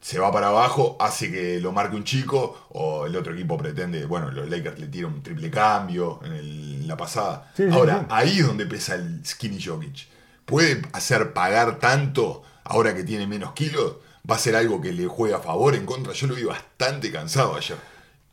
se 0.00 0.18
va 0.18 0.30
para 0.32 0.48
abajo, 0.48 0.96
hace 1.00 1.30
que 1.30 1.60
lo 1.60 1.72
marque 1.72 1.96
un 1.96 2.04
chico, 2.04 2.66
o 2.70 3.06
el 3.06 3.16
otro 3.16 3.32
equipo 3.32 3.56
pretende, 3.56 4.04
bueno, 4.04 4.30
los 4.30 4.48
Lakers 4.50 4.78
le 4.78 4.86
tiran 4.88 5.14
un 5.14 5.22
triple 5.22 5.50
cambio 5.50 6.20
en 6.24 6.32
el- 6.32 6.88
la 6.88 6.96
pasada. 6.96 7.50
Sí, 7.56 7.64
Ahora, 7.72 8.00
sí. 8.00 8.06
ahí 8.10 8.38
es 8.40 8.46
donde 8.46 8.66
pesa 8.66 8.94
el 8.96 9.24
skinny 9.24 9.62
Jokic. 9.62 10.06
¿Puede 10.44 10.82
hacer 10.92 11.32
pagar 11.32 11.78
tanto 11.78 12.42
ahora 12.64 12.94
que 12.94 13.02
tiene 13.04 13.26
menos 13.26 13.52
kilos? 13.52 13.94
¿Va 14.30 14.36
a 14.36 14.38
ser 14.38 14.56
algo 14.56 14.80
que 14.80 14.92
le 14.92 15.06
juega 15.06 15.38
a 15.38 15.40
favor, 15.40 15.74
en 15.74 15.86
contra? 15.86 16.12
Yo 16.12 16.26
lo 16.26 16.34
vi 16.34 16.44
bastante 16.44 17.10
cansado 17.10 17.56
ayer. 17.56 17.78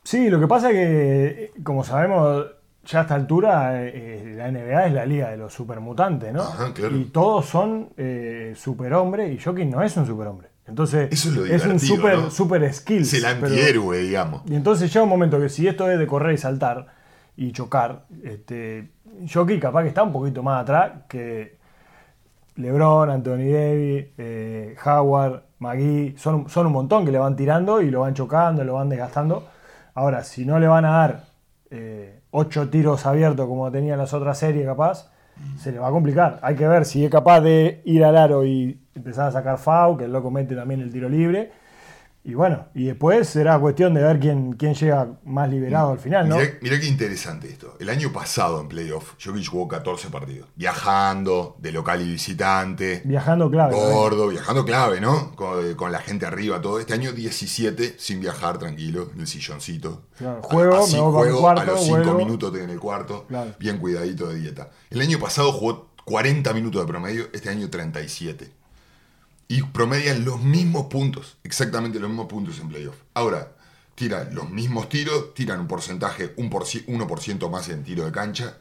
Sí, 0.04 0.28
lo 0.30 0.40
que 0.40 0.46
pasa 0.48 0.70
es 0.70 0.76
que, 0.76 1.52
como 1.62 1.84
sabemos, 1.84 2.46
ya 2.84 3.00
a 3.00 3.02
esta 3.02 3.14
altura 3.14 3.84
eh, 3.84 3.92
eh, 3.94 4.34
la 4.36 4.50
NBA 4.50 4.86
es 4.86 4.92
la 4.92 5.06
liga 5.06 5.30
de 5.30 5.36
los 5.36 5.52
supermutantes, 5.52 6.32
¿no? 6.32 6.42
Ajá, 6.42 6.72
claro. 6.74 6.96
Y 6.96 7.04
todos 7.04 7.46
son 7.46 7.90
eh, 7.96 8.54
superhombres 8.56 9.32
y 9.32 9.42
Jokic 9.42 9.68
no 9.68 9.82
es 9.82 9.96
un 9.96 10.06
superhombre. 10.06 10.48
Entonces 10.66 11.08
Eso 11.10 11.28
es 11.28 11.34
lo 11.34 11.42
un 11.42 11.48
divertido, 11.48 11.78
super, 11.78 12.18
¿no? 12.18 12.30
super 12.30 12.74
skill. 12.74 13.02
Es 13.02 13.14
el 13.14 13.24
antihéroe, 13.24 13.98
digamos. 13.98 14.42
Y 14.46 14.54
entonces 14.54 14.92
llega 14.92 15.02
un 15.02 15.08
momento 15.10 15.40
que 15.40 15.48
si 15.48 15.66
esto 15.66 15.90
es 15.90 15.98
de 15.98 16.06
correr 16.06 16.34
y 16.34 16.38
saltar 16.38 16.86
y 17.36 17.52
chocar, 17.52 18.06
este, 18.22 18.90
Jokic 19.32 19.60
capaz 19.60 19.82
que 19.82 19.88
está 19.88 20.02
un 20.02 20.12
poquito 20.12 20.42
más 20.42 20.62
atrás 20.62 20.92
que 21.08 21.56
LeBron, 22.56 23.10
Anthony 23.10 23.50
Davis, 23.52 24.06
eh, 24.18 24.76
Howard, 24.84 25.42
McGee, 25.58 26.14
son, 26.16 26.48
son 26.48 26.66
un 26.66 26.72
montón 26.72 27.04
que 27.04 27.12
le 27.12 27.18
van 27.18 27.36
tirando 27.36 27.80
y 27.80 27.90
lo 27.90 28.00
van 28.00 28.14
chocando, 28.14 28.62
lo 28.64 28.74
van 28.74 28.88
desgastando. 28.88 29.48
Ahora, 29.94 30.24
si 30.24 30.44
no 30.44 30.58
le 30.58 30.66
van 30.66 30.84
a 30.84 30.90
dar 30.90 31.24
eh, 31.70 32.20
ocho 32.30 32.68
tiros 32.68 33.06
abiertos 33.06 33.46
como 33.46 33.70
tenía 33.70 33.94
en 33.94 33.98
las 33.98 34.14
otras 34.14 34.38
series 34.38 34.66
capaz, 34.66 35.10
se 35.58 35.72
le 35.72 35.78
va 35.78 35.88
a 35.88 35.90
complicar. 35.90 36.38
Hay 36.42 36.54
que 36.56 36.66
ver 36.66 36.84
si 36.84 37.04
es 37.04 37.10
capaz 37.10 37.40
de 37.40 37.82
ir 37.84 38.04
al 38.04 38.16
aro 38.16 38.44
y 38.44 38.80
empezar 38.94 39.28
a 39.28 39.32
sacar 39.32 39.58
FAU, 39.58 39.96
que 39.96 40.04
el 40.04 40.12
loco 40.12 40.30
mete 40.30 40.54
también 40.54 40.80
el 40.80 40.92
tiro 40.92 41.08
libre. 41.08 41.52
Y 42.24 42.34
bueno, 42.34 42.66
y 42.72 42.84
después 42.84 43.28
será 43.28 43.58
cuestión 43.58 43.94
de 43.94 44.02
ver 44.02 44.20
quién, 44.20 44.52
quién 44.52 44.74
llega 44.74 45.08
más 45.24 45.50
liberado 45.50 45.90
al 45.90 45.98
final, 45.98 46.28
¿no? 46.28 46.36
Mirá, 46.36 46.50
mirá 46.60 46.78
qué 46.78 46.86
interesante 46.86 47.48
esto. 47.48 47.76
El 47.80 47.88
año 47.88 48.12
pasado 48.12 48.60
en 48.60 48.68
playoff, 48.68 49.14
Jokic 49.20 49.48
jugó 49.48 49.66
14 49.66 50.08
partidos. 50.08 50.48
Viajando, 50.54 51.56
de 51.58 51.72
local 51.72 52.00
y 52.00 52.12
visitante. 52.12 53.02
Viajando 53.04 53.50
clave. 53.50 53.72
¿no? 53.74 53.78
Gordo, 53.90 54.28
viajando 54.28 54.64
clave, 54.64 55.00
¿no? 55.00 55.34
Con, 55.34 55.74
con 55.74 55.90
la 55.90 55.98
gente 55.98 56.24
arriba, 56.24 56.60
todo. 56.60 56.78
Este 56.78 56.94
año 56.94 57.10
17, 57.12 57.96
sin 57.98 58.20
viajar, 58.20 58.56
tranquilo, 58.58 59.10
en 59.14 59.20
el 59.22 59.26
silloncito. 59.26 60.02
Claro, 60.16 60.42
juego, 60.42 60.76
Así 60.76 60.94
me 60.94 61.00
voy 61.02 61.12
para 61.12 61.24
mi 61.24 61.30
juego, 61.32 61.40
cuarto, 61.40 61.60
a 61.62 61.64
los 61.64 61.80
5 61.84 61.96
vuelvo. 61.98 62.14
minutos 62.18 62.54
en 62.56 62.70
el 62.70 62.78
cuarto, 62.78 63.24
Claro. 63.26 63.50
bien 63.58 63.78
cuidadito 63.78 64.28
de 64.28 64.38
dieta. 64.38 64.70
El 64.90 65.00
año 65.00 65.18
pasado 65.18 65.50
jugó 65.50 65.88
40 66.04 66.52
minutos 66.52 66.82
de 66.82 66.86
promedio, 66.86 67.24
este 67.32 67.48
año 67.48 67.68
37. 67.68 68.61
Y 69.52 69.62
promedian 69.62 70.24
los 70.24 70.40
mismos 70.40 70.86
puntos, 70.86 71.36
exactamente 71.44 71.98
los 72.00 72.08
mismos 72.08 72.26
puntos 72.28 72.58
en 72.58 72.68
playoff. 72.68 72.96
Ahora, 73.12 73.52
tiran 73.94 74.34
los 74.34 74.48
mismos 74.50 74.88
tiros, 74.88 75.34
tiran 75.34 75.60
un 75.60 75.68
porcentaje, 75.68 76.32
un 76.38 76.48
por 76.48 76.64
ci- 76.64 76.84
1% 76.86 77.50
más 77.50 77.68
en 77.68 77.84
tiro 77.84 78.04
de 78.06 78.12
cancha, 78.12 78.56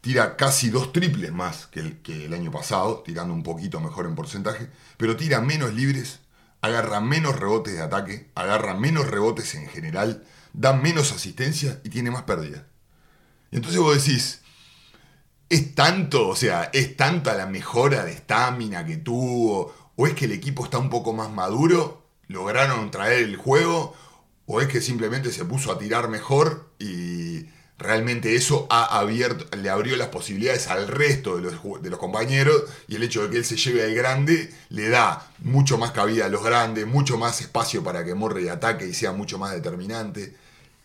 tira 0.00 0.36
casi 0.36 0.70
dos 0.70 0.92
triples 0.92 1.32
más 1.32 1.66
que 1.66 1.80
el, 1.80 1.96
que 2.02 2.26
el 2.26 2.34
año 2.34 2.50
pasado, 2.52 3.02
tirando 3.04 3.34
un 3.34 3.42
poquito 3.42 3.80
mejor 3.80 4.06
en 4.06 4.14
porcentaje, 4.14 4.68
pero 4.96 5.16
tira 5.16 5.40
menos 5.40 5.74
libres, 5.74 6.20
agarra 6.60 7.00
menos 7.00 7.34
rebotes 7.40 7.74
de 7.74 7.82
ataque, 7.82 8.30
agarra 8.36 8.74
menos 8.74 9.08
rebotes 9.08 9.54
en 9.56 9.66
general, 9.68 10.24
da 10.52 10.72
menos 10.74 11.10
asistencia 11.12 11.80
y 11.84 11.88
tiene 11.90 12.10
más 12.12 12.22
pérdidas. 12.22 12.62
Y 13.52 13.56
entonces 13.56 13.80
vos 13.80 13.96
decís, 14.04 14.42
¿Es 15.48 15.74
tanto, 15.76 16.28
o 16.28 16.36
sea, 16.36 16.70
es 16.72 16.96
tanta 16.96 17.34
la 17.34 17.46
mejora 17.46 18.04
de 18.04 18.12
estamina 18.12 18.84
que 18.84 18.96
tuvo? 18.96 19.72
¿O 19.96 20.06
es 20.06 20.14
que 20.14 20.26
el 20.26 20.32
equipo 20.32 20.64
está 20.64 20.78
un 20.78 20.90
poco 20.90 21.12
más 21.12 21.30
maduro? 21.30 22.02
¿Lograron 22.28 22.90
traer 22.90 23.24
el 23.24 23.36
juego? 23.36 23.94
¿O 24.46 24.60
es 24.60 24.68
que 24.68 24.80
simplemente 24.80 25.32
se 25.32 25.44
puso 25.44 25.72
a 25.72 25.78
tirar 25.78 26.08
mejor 26.08 26.70
y 26.78 27.46
realmente 27.78 28.34
eso 28.34 28.66
ha 28.70 28.98
abierto, 28.98 29.54
le 29.56 29.68
abrió 29.68 29.96
las 29.96 30.08
posibilidades 30.08 30.68
al 30.68 30.88
resto 30.88 31.36
de 31.36 31.42
los, 31.90 31.98
compañeros 31.98 32.64
y 32.88 32.96
el 32.96 33.02
hecho 33.02 33.22
de 33.22 33.30
que 33.30 33.36
él 33.38 33.44
se 33.44 33.56
lleve 33.56 33.84
al 33.84 33.94
grande 33.94 34.52
le 34.70 34.88
da 34.88 35.30
mucho 35.40 35.76
más 35.78 35.92
cabida 35.92 36.26
a 36.26 36.28
los 36.28 36.42
grandes, 36.42 36.86
mucho 36.86 37.18
más 37.18 37.40
espacio 37.40 37.82
para 37.82 38.04
que 38.04 38.14
Murray 38.14 38.48
ataque 38.48 38.86
y 38.86 38.94
sea 38.94 39.12
mucho 39.12 39.38
más 39.38 39.52
determinante? 39.52 40.34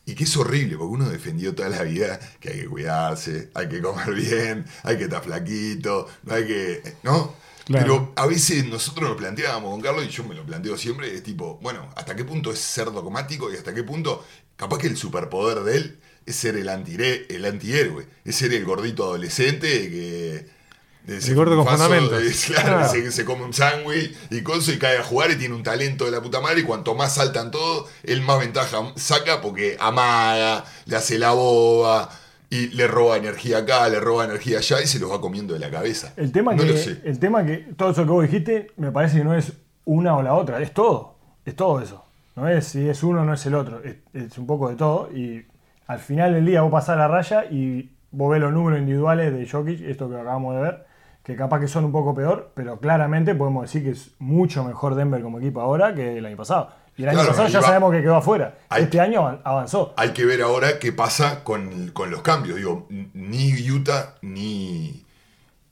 Y 0.05 0.15
que 0.15 0.23
es 0.23 0.35
horrible, 0.35 0.77
porque 0.77 0.93
uno 0.93 1.09
defendió 1.09 1.53
toda 1.53 1.69
la 1.69 1.83
vida 1.83 2.19
que 2.39 2.49
hay 2.49 2.59
que 2.61 2.67
cuidarse, 2.67 3.51
hay 3.53 3.69
que 3.69 3.81
comer 3.81 4.13
bien, 4.13 4.65
hay 4.83 4.97
que 4.97 5.03
estar 5.03 5.23
flaquito, 5.23 6.07
no 6.23 6.33
hay 6.33 6.47
que. 6.47 6.95
¿No? 7.03 7.40
Claro. 7.65 7.85
Pero 7.85 8.13
a 8.15 8.25
veces 8.27 8.65
nosotros 8.65 9.09
nos 9.09 9.17
planteábamos 9.17 9.71
con 9.71 9.81
Carlos, 9.81 10.05
y 10.05 10.09
yo 10.09 10.23
me 10.23 10.35
lo 10.35 10.45
planteo 10.45 10.77
siempre, 10.77 11.13
es 11.13 11.23
tipo, 11.23 11.59
bueno, 11.61 11.89
¿hasta 11.95 12.15
qué 12.15 12.25
punto 12.25 12.51
es 12.51 12.59
ser 12.59 12.85
dogmático 12.91 13.51
y 13.51 13.55
hasta 13.57 13.73
qué 13.73 13.83
punto, 13.83 14.25
capaz 14.55 14.77
que 14.79 14.87
el 14.87 14.97
superpoder 14.97 15.63
de 15.63 15.77
él 15.77 15.99
es 16.25 16.35
ser 16.35 16.55
el, 16.57 16.67
antire- 16.69 17.25
el 17.29 17.45
antihéroe, 17.45 18.07
es 18.25 18.35
ser 18.35 18.53
el 18.53 18.65
gordito 18.65 19.03
adolescente 19.05 19.89
que. 19.89 20.61
El 21.07 21.35
gordo 21.35 21.57
con 21.57 21.67
fundamentos. 21.67 22.21
es- 22.21 22.45
claro, 22.47 22.87
se, 22.87 23.11
se 23.11 23.25
come 23.25 23.43
un 23.43 23.53
sándwich 23.53 24.15
y 24.29 24.37
y 24.37 24.77
cae 24.77 24.97
a 24.99 25.03
jugar 25.03 25.31
y 25.31 25.35
tiene 25.35 25.55
un 25.55 25.63
talento 25.63 26.05
de 26.05 26.11
la 26.11 26.21
puta 26.21 26.39
madre 26.41 26.61
y 26.61 26.63
cuanto 26.63 26.93
más 26.95 27.15
saltan 27.15 27.49
todos, 27.51 27.89
él 28.03 28.21
más 28.21 28.39
ventaja 28.39 28.93
saca 28.97 29.41
porque 29.41 29.77
amaga, 29.79 30.63
le 30.85 30.95
hace 30.95 31.17
la 31.17 31.31
boba 31.31 32.09
y 32.51 32.67
le 32.67 32.85
roba 32.85 33.15
energía 33.15 33.59
acá, 33.59 33.87
le 33.87 33.99
roba 34.01 34.25
energía 34.25 34.57
allá 34.57 34.81
y 34.81 34.85
se 34.85 34.99
los 34.99 35.09
va 35.09 35.21
comiendo 35.21 35.53
de 35.53 35.59
la 35.59 35.71
cabeza. 35.71 36.11
El 36.17 36.33
tema, 36.33 36.53
no 36.53 36.63
que, 36.63 36.69
lo 36.69 36.77
sé. 36.77 37.01
el 37.05 37.17
tema 37.17 37.45
que 37.45 37.57
todo 37.77 37.91
eso 37.91 38.03
que 38.03 38.11
vos 38.11 38.23
dijiste 38.23 38.67
me 38.75 38.91
parece 38.91 39.19
que 39.19 39.23
no 39.23 39.33
es 39.33 39.53
una 39.85 40.17
o 40.17 40.21
la 40.21 40.33
otra, 40.33 40.61
es 40.61 40.73
todo. 40.73 41.15
Es 41.45 41.55
todo 41.55 41.79
eso. 41.79 42.05
No 42.35 42.49
es 42.49 42.67
si 42.67 42.89
es 42.89 43.03
uno 43.03 43.21
o 43.21 43.25
no 43.25 43.33
es 43.33 43.45
el 43.45 43.55
otro. 43.55 43.81
Es, 43.81 43.95
es 44.13 44.37
un 44.37 44.45
poco 44.45 44.67
de 44.67 44.75
todo. 44.75 45.09
Y 45.15 45.45
al 45.87 45.99
final 45.99 46.33
del 46.33 46.45
día 46.45 46.61
vos 46.61 46.73
pasás 46.73 46.97
la 46.97 47.07
raya 47.07 47.45
y 47.45 47.89
vos 48.11 48.29
ves 48.29 48.41
los 48.41 48.51
números 48.51 48.79
individuales 48.79 49.33
de 49.33 49.49
Jokic, 49.49 49.79
esto 49.81 50.09
que 50.09 50.15
acabamos 50.15 50.55
de 50.55 50.61
ver, 50.61 50.85
que 51.23 51.37
capaz 51.37 51.61
que 51.61 51.69
son 51.69 51.85
un 51.85 51.93
poco 51.93 52.13
peor, 52.13 52.51
pero 52.53 52.79
claramente 52.81 53.33
podemos 53.33 53.63
decir 53.63 53.83
que 53.83 53.91
es 53.91 54.11
mucho 54.19 54.65
mejor 54.65 54.95
Denver 54.95 55.21
como 55.21 55.39
equipo 55.39 55.61
ahora 55.61 55.95
que 55.95 56.17
el 56.17 56.25
año 56.25 56.35
pasado. 56.35 56.69
Y 56.97 57.03
el 57.03 57.09
año 57.09 57.17
Claro, 57.19 57.29
pasado 57.31 57.47
ya 57.47 57.61
sabemos 57.61 57.91
que 57.93 58.01
quedó 58.01 58.15
afuera. 58.15 58.59
Hay- 58.69 58.83
Este 58.83 58.99
año 58.99 59.21
avan- 59.21 59.41
avanzó. 59.43 59.93
Hay 59.97 60.09
que 60.11 60.25
ver 60.25 60.41
ahora 60.41 60.77
qué 60.79 60.91
pasa 60.91 61.43
con, 61.43 61.89
con 61.91 62.11
los 62.11 62.21
cambios. 62.21 62.57
Digo, 62.57 62.87
ni 63.13 63.71
Utah 63.71 64.15
ni, 64.21 65.05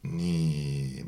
ni, 0.01 1.03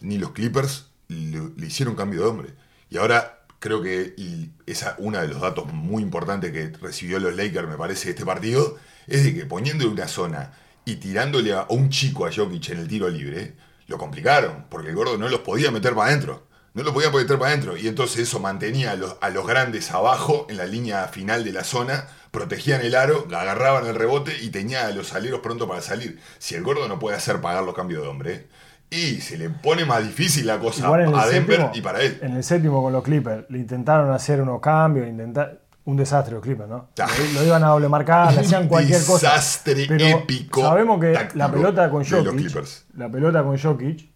ni 0.00 0.18
los 0.18 0.32
Clippers 0.32 0.86
le, 1.08 1.50
le 1.56 1.66
hicieron 1.66 1.94
cambio 1.94 2.20
de 2.22 2.26
hombre. 2.26 2.48
Y 2.88 2.96
ahora 2.98 3.40
creo 3.58 3.82
que 3.82 4.14
y 4.16 4.50
esa 4.66 4.94
uno 4.98 5.20
de 5.20 5.28
los 5.28 5.40
datos 5.40 5.72
muy 5.72 6.02
importantes 6.02 6.52
que 6.52 6.68
recibió 6.80 7.18
los 7.20 7.36
Lakers, 7.36 7.68
me 7.68 7.76
parece, 7.76 8.10
este 8.10 8.24
partido, 8.24 8.76
es 9.06 9.24
de 9.24 9.34
que 9.34 9.44
poniéndole 9.46 9.90
una 9.90 10.08
zona 10.08 10.52
y 10.84 10.96
tirándole 10.96 11.52
a 11.52 11.66
un 11.68 11.90
chico 11.90 12.26
a 12.26 12.32
Jokic 12.34 12.70
en 12.70 12.78
el 12.78 12.88
tiro 12.88 13.08
libre, 13.08 13.54
lo 13.86 13.98
complicaron, 13.98 14.64
porque 14.70 14.88
el 14.88 14.94
gordo 14.94 15.18
no 15.18 15.28
los 15.28 15.40
podía 15.40 15.70
meter 15.70 15.94
para 15.94 16.08
adentro. 16.08 16.46
No 16.74 16.82
lo 16.84 16.92
podía 16.94 17.10
meter 17.10 17.38
para 17.38 17.50
adentro. 17.52 17.76
Y 17.76 17.88
entonces 17.88 18.20
eso 18.20 18.38
mantenía 18.40 18.92
a 18.92 18.96
los, 18.96 19.16
a 19.20 19.30
los 19.30 19.46
grandes 19.46 19.90
abajo, 19.90 20.46
en 20.48 20.56
la 20.56 20.66
línea 20.66 21.08
final 21.08 21.42
de 21.44 21.52
la 21.52 21.64
zona, 21.64 22.06
protegían 22.30 22.80
el 22.82 22.94
aro, 22.94 23.26
agarraban 23.34 23.86
el 23.86 23.94
rebote 23.94 24.32
y 24.40 24.50
tenía 24.50 24.86
a 24.86 24.90
los 24.92 25.12
aleros 25.14 25.40
pronto 25.40 25.66
para 25.66 25.80
salir. 25.80 26.20
Si 26.38 26.54
el 26.54 26.62
gordo 26.62 26.86
no 26.86 26.98
puede 26.98 27.16
hacer 27.16 27.40
pagar 27.40 27.64
los 27.64 27.74
cambios 27.74 28.02
de 28.02 28.08
hombre, 28.08 28.46
y 28.88 29.20
se 29.20 29.38
le 29.38 29.50
pone 29.50 29.84
más 29.84 30.02
difícil 30.02 30.46
la 30.46 30.58
cosa 30.58 30.88
a 30.92 30.96
Denver 31.26 31.60
séptimo- 31.60 31.70
y 31.74 31.80
para 31.80 32.00
él. 32.02 32.18
En 32.22 32.34
el 32.36 32.42
séptimo 32.44 32.82
con 32.82 32.92
los 32.92 33.04
Clippers 33.04 33.44
le 33.48 33.58
intentaron 33.58 34.10
hacer 34.12 34.40
unos 34.40 34.60
cambios, 34.60 35.06
intentar 35.08 35.60
un 35.84 35.96
desastre 35.96 36.34
los 36.34 36.42
Clippers, 36.42 36.68
¿no? 36.68 36.88
Ah. 37.00 37.08
Lo, 37.34 37.40
lo 37.40 37.46
iban 37.46 37.62
a 37.64 37.68
doble 37.68 37.88
marcar, 37.88 38.32
le 38.34 38.40
hacían 38.40 38.66
cualquier 38.68 39.04
cosa. 39.04 39.32
desastre 39.34 39.86
épico 40.10 40.60
Sabemos 40.62 41.00
que 41.00 41.16
la 41.34 41.50
pelota 41.50 41.88
con 41.88 42.04
Jokic, 42.04 42.32
Clippers. 42.32 42.86
la 42.96 43.08
pelota 43.08 43.42
con 43.44 43.56
Jokic, 43.58 44.09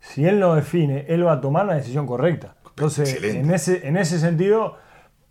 si 0.00 0.26
él 0.26 0.40
no 0.40 0.54
define, 0.54 1.04
él 1.08 1.26
va 1.26 1.34
a 1.34 1.40
tomar 1.40 1.66
la 1.66 1.74
decisión 1.74 2.06
correcta. 2.06 2.56
Entonces, 2.70 3.12
Excelente. 3.12 3.40
en 3.40 3.50
ese, 3.54 3.86
en 3.86 3.96
ese 3.96 4.18
sentido, 4.18 4.76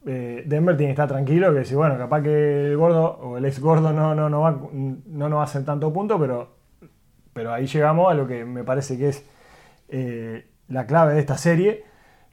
eh, 0.05 0.43
Denver 0.45 0.77
tiene 0.77 0.89
que 0.89 1.01
estar 1.01 1.09
tranquilo, 1.09 1.53
que 1.53 1.65
si 1.65 1.75
bueno, 1.75 1.97
capaz 1.97 2.21
que 2.21 2.67
el 2.67 2.77
gordo 2.77 3.17
o 3.21 3.37
el 3.37 3.45
ex 3.45 3.59
gordo 3.59 3.91
no, 3.91 4.15
no, 4.15 4.29
no, 4.29 4.41
va, 4.41 4.51
no 4.71 5.29
nos 5.29 5.37
va 5.37 5.41
a 5.41 5.45
hacer 5.45 5.65
tanto 5.65 5.91
punto, 5.91 6.19
pero, 6.19 6.55
pero 7.33 7.51
ahí 7.51 7.65
llegamos 7.65 8.11
a 8.11 8.13
lo 8.13 8.27
que 8.27 8.45
me 8.45 8.63
parece 8.63 8.97
que 8.97 9.09
es 9.09 9.25
eh, 9.89 10.47
la 10.67 10.85
clave 10.85 11.15
de 11.15 11.19
esta 11.19 11.37
serie, 11.37 11.83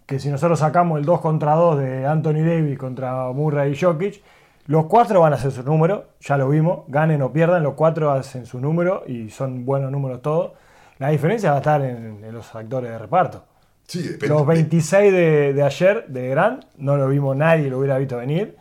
que 0.04 0.18
si 0.20 0.28
nosotros 0.28 0.60
sacamos 0.60 0.98
el 0.98 1.04
2 1.04 1.20
contra 1.20 1.54
2 1.54 1.78
de 1.78 2.06
Anthony 2.06 2.44
Davis 2.44 2.78
contra 2.78 3.32
Murray 3.32 3.72
y 3.72 3.76
Jokic, 3.76 4.22
los 4.66 4.86
cuatro 4.86 5.20
van 5.20 5.32
a 5.32 5.36
hacer 5.36 5.52
su 5.52 5.62
número, 5.62 6.06
ya 6.20 6.36
lo 6.36 6.48
vimos, 6.48 6.80
ganen 6.88 7.22
o 7.22 7.32
pierdan, 7.32 7.62
los 7.62 7.74
cuatro 7.74 8.10
hacen 8.10 8.46
su 8.46 8.60
número 8.60 9.04
y 9.06 9.30
son 9.30 9.64
buenos 9.64 9.92
números 9.92 10.22
todos. 10.22 10.52
La 10.98 11.08
diferencia 11.10 11.50
va 11.50 11.56
a 11.56 11.60
estar 11.60 11.82
en, 11.82 12.24
en 12.24 12.32
los 12.32 12.54
actores 12.54 12.90
de 12.90 12.98
reparto. 12.98 13.44
Sí, 13.86 14.02
depende. 14.02 14.28
Los 14.28 14.46
26 14.46 15.12
de, 15.12 15.52
de 15.52 15.62
ayer 15.62 16.06
de 16.08 16.28
Grant, 16.30 16.64
no 16.78 16.96
lo 16.96 17.08
vimos 17.08 17.36
nadie, 17.36 17.68
lo 17.70 17.78
hubiera 17.78 17.98
visto 17.98 18.16
venir. 18.16 18.56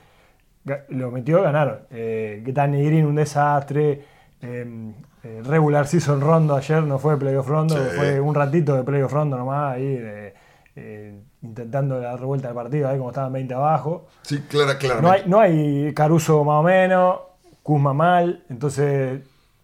Lo 0.89 1.11
metió, 1.11 1.41
ganaron. 1.43 1.79
Eh, 1.91 2.43
Danny 2.47 2.83
Green, 2.85 3.05
un 3.05 3.15
desastre. 3.15 4.03
Eh, 4.41 4.91
eh, 5.23 5.41
regular 5.43 5.87
season 5.87 6.21
rondo 6.21 6.55
ayer, 6.55 6.83
no 6.83 6.99
fue 6.99 7.17
playoff 7.17 7.47
rondo, 7.47 7.75
Sí. 7.75 7.95
fue 7.95 8.19
un 8.19 8.35
ratito 8.35 8.75
de 8.75 8.83
playoff 8.83 9.11
rondo 9.11 9.35
nomás, 9.37 9.73
ahí 9.75 9.97
eh, 9.99 10.33
eh, 10.75 11.19
intentando 11.41 11.99
dar 11.99 12.19
vuelta 12.19 12.49
al 12.49 12.53
partido, 12.53 12.87
ahí 12.89 12.97
como 12.99 13.09
estaban 13.09 13.33
20 13.33 13.53
abajo. 13.55 14.05
Sí, 14.21 14.41
clara, 14.47 14.77
claramente. 14.77 15.01
No 15.01 15.11
hay, 15.11 15.23
no 15.27 15.39
hay 15.39 15.93
Caruso 15.95 16.43
más 16.43 16.59
o 16.59 16.63
menos, 16.63 17.19
Kuzma 17.63 17.93
mal, 17.93 18.43
entonces 18.49 19.21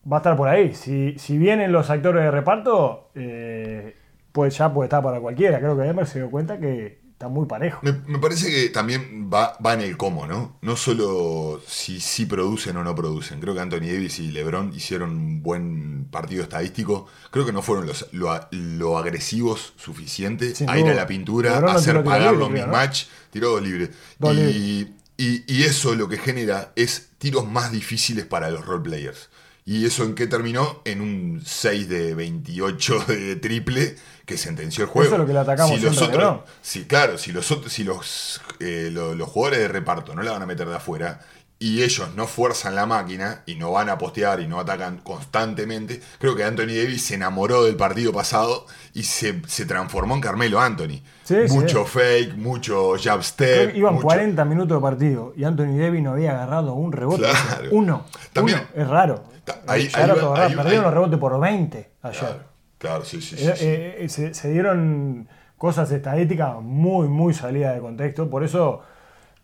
va 0.10 0.18
a 0.18 0.20
estar 0.20 0.36
por 0.38 0.48
ahí. 0.50 0.74
Si, 0.74 1.16
si 1.18 1.38
vienen 1.38 1.72
los 1.72 1.90
actores 1.90 2.24
de 2.24 2.32
reparto, 2.32 3.10
eh, 3.16 3.96
pues 4.32 4.58
ya 4.58 4.74
puede 4.74 4.88
estar 4.88 5.04
para 5.04 5.20
cualquiera. 5.20 5.60
Creo 5.60 5.76
que 5.78 5.84
Denver 5.84 6.08
se 6.08 6.20
dio 6.20 6.30
cuenta 6.32 6.60
que 6.60 7.02
está 7.12 7.28
muy 7.28 7.46
parejo. 7.46 7.82
Me, 7.84 7.92
me 8.08 8.18
parece 8.18 8.50
que 8.50 8.70
también 8.70 9.30
va, 9.32 9.56
va 9.64 9.74
en 9.76 9.82
el 9.82 9.96
cómo, 9.96 10.26
¿no? 10.26 10.58
No 10.62 10.76
solo 10.76 11.62
si 11.68 12.00
sí 12.00 12.26
producen 12.26 12.78
o 12.78 12.84
no 12.84 12.96
producen. 12.96 13.40
Creo 13.40 13.54
que 13.54 13.60
Anthony 13.60 13.82
Davis 13.94 14.18
y 14.20 14.32
LeBron 14.32 14.74
hicieron 14.74 15.12
un 15.12 15.44
buen 15.44 16.06
partido 16.06 16.42
estadístico. 16.44 17.08
Creo 17.30 17.46
que 17.46 17.54
no 17.54 17.62
fueron 17.62 17.86
los, 17.86 18.08
lo, 18.12 18.98
agresivos 18.98 19.74
suficiente 19.78 20.56
Sin 20.56 20.68
a 20.70 20.80
ir 20.80 20.88
a 20.88 20.94
la 20.96 21.06
pintura, 21.06 21.52
LeBron 21.52 21.70
a 21.70 21.74
no 21.74 21.80
hacer 21.80 22.04
parar 22.04 22.32
libre, 22.32 22.38
los 22.40 22.50
creo, 22.50 22.66
¿no? 22.68 22.72
mismatch, 22.72 23.04
tiró 23.30 23.50
dos 23.52 23.62
libres. 23.62 23.92
Dos 24.18 24.36
Y, 24.36 24.96
y- 25.18 25.44
y 25.48 25.64
eso 25.64 25.94
lo 25.94 26.10
que 26.10 26.18
genera 26.18 26.72
es 26.76 27.12
tiros 27.20 27.48
más 27.48 27.72
difíciles 27.72 28.26
para 28.26 28.50
los 28.50 28.66
role 28.66 28.82
players. 28.84 29.30
¿Y 29.72 29.86
eso 29.86 30.04
en 30.04 30.16
qué 30.16 30.28
terminó? 30.28 30.82
En 30.84 31.00
un 31.00 31.42
6 31.46 31.88
de 31.88 32.14
28 32.14 33.06
de 33.08 33.36
triple 33.38 33.96
que 34.26 34.36
sentenció 34.38 34.84
el 34.84 34.90
juego. 34.90 35.06
Eso 35.08 35.16
es 35.16 35.20
lo 35.22 35.26
que 35.28 35.34
le 35.34 35.40
atacamos 35.40 35.80
si 35.80 35.86
los 35.86 35.98
otros, 36.02 36.12
LeBron. 36.18 36.42
Sí, 36.62 36.84
claro, 36.86 37.18
si 37.18 37.32
los 37.32 37.46
si 37.68 37.84
los, 37.86 38.42
eh, 38.60 38.90
lo- 38.92 39.16
los, 39.16 39.30
jugadores 39.30 39.60
de 39.60 39.68
reparto 39.70 40.14
no 40.14 40.24
la 40.24 40.32
van 40.32 40.42
a 40.42 40.46
meter 40.46 40.68
de 40.68 40.76
afuera 40.76 41.22
y 41.58 41.84
ellos 41.84 42.10
no 42.16 42.28
fuerzan 42.28 42.76
la 42.76 42.86
máquina 42.86 43.44
y 43.46 43.56
no 43.56 43.72
van 43.72 43.88
a 43.90 43.98
postear 43.98 44.40
y 44.42 44.48
no 44.48 44.60
atacan 44.60 44.98
constantemente, 44.98 46.02
creo 46.20 46.36
que 46.36 46.44
Anthony 46.44 46.74
Davis 46.76 47.04
se 47.06 47.16
enamoró 47.16 47.64
del 47.64 47.76
partido 47.76 48.12
pasado 48.12 48.66
y 48.94 49.04
se, 49.04 49.42
se 49.48 49.66
transformó 49.66 50.16
en 50.16 50.22
Carmelo 50.22 50.60
Anthony. 50.60 51.02
Sí, 51.24 51.48
sí. 51.48 51.54
mucho 51.54 51.86
fake, 51.86 52.36
mucho 52.36 52.96
jab 53.02 53.24
step. 53.24 53.76
iban 53.76 53.94
mucho- 53.94 54.04
40 54.06 54.44
minutos 54.44 54.78
de 54.78 54.82
partido 54.82 55.34
y 55.38 55.44
Anthony 55.46 55.78
Davis 55.78 56.02
no 56.02 56.12
había 56.12 56.32
agarrado 56.32 56.74
un 56.74 56.92
rebote. 56.92 57.22
Claro. 57.24 57.70
Uno. 57.72 58.06
También- 58.34 58.60
Uno. 58.74 58.84
Es 58.84 58.88
raro. 58.90 59.24
Ahí- 59.68 59.90
ahí 59.94 60.06
ahí 60.38 60.56
Perdieron 60.56 60.84
los 60.86 60.94
rebotes 60.94 61.20
por 61.20 61.40
20 61.40 61.92
ayer. 62.02 62.20
Claro, 62.20 62.40
claro, 62.78 63.06
sí, 63.06 63.22
sí, 63.22 63.38
sí. 63.38 63.48
Eh, 63.48 63.54
sí. 63.56 63.66
eh, 63.68 64.10
se, 64.10 64.34
se 64.34 64.52
dieron 64.52 65.28
cosas 65.58 65.92
estadísticas 65.92 66.56
muy, 66.62 67.08
muy 67.08 67.34
salidas 67.34 67.76
de 67.76 67.82
contexto. 67.82 68.30
Por 68.30 68.44
eso 68.44 68.82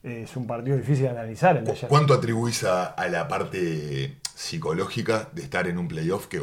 eh, 0.03 0.21
es 0.25 0.35
un 0.35 0.47
partido 0.47 0.75
difícil 0.77 1.03
de 1.05 1.09
analizar 1.09 1.57
el 1.57 1.65
de 1.65 1.71
ayer. 1.71 1.87
¿Cuánto 1.89 2.13
atribuís 2.13 2.63
a, 2.63 2.85
a 2.85 3.07
la 3.07 3.27
parte 3.27 4.17
psicológica 4.33 5.29
de 5.33 5.43
estar 5.43 5.67
en 5.67 5.77
un 5.77 5.87
playoff 5.87 6.27
que 6.27 6.41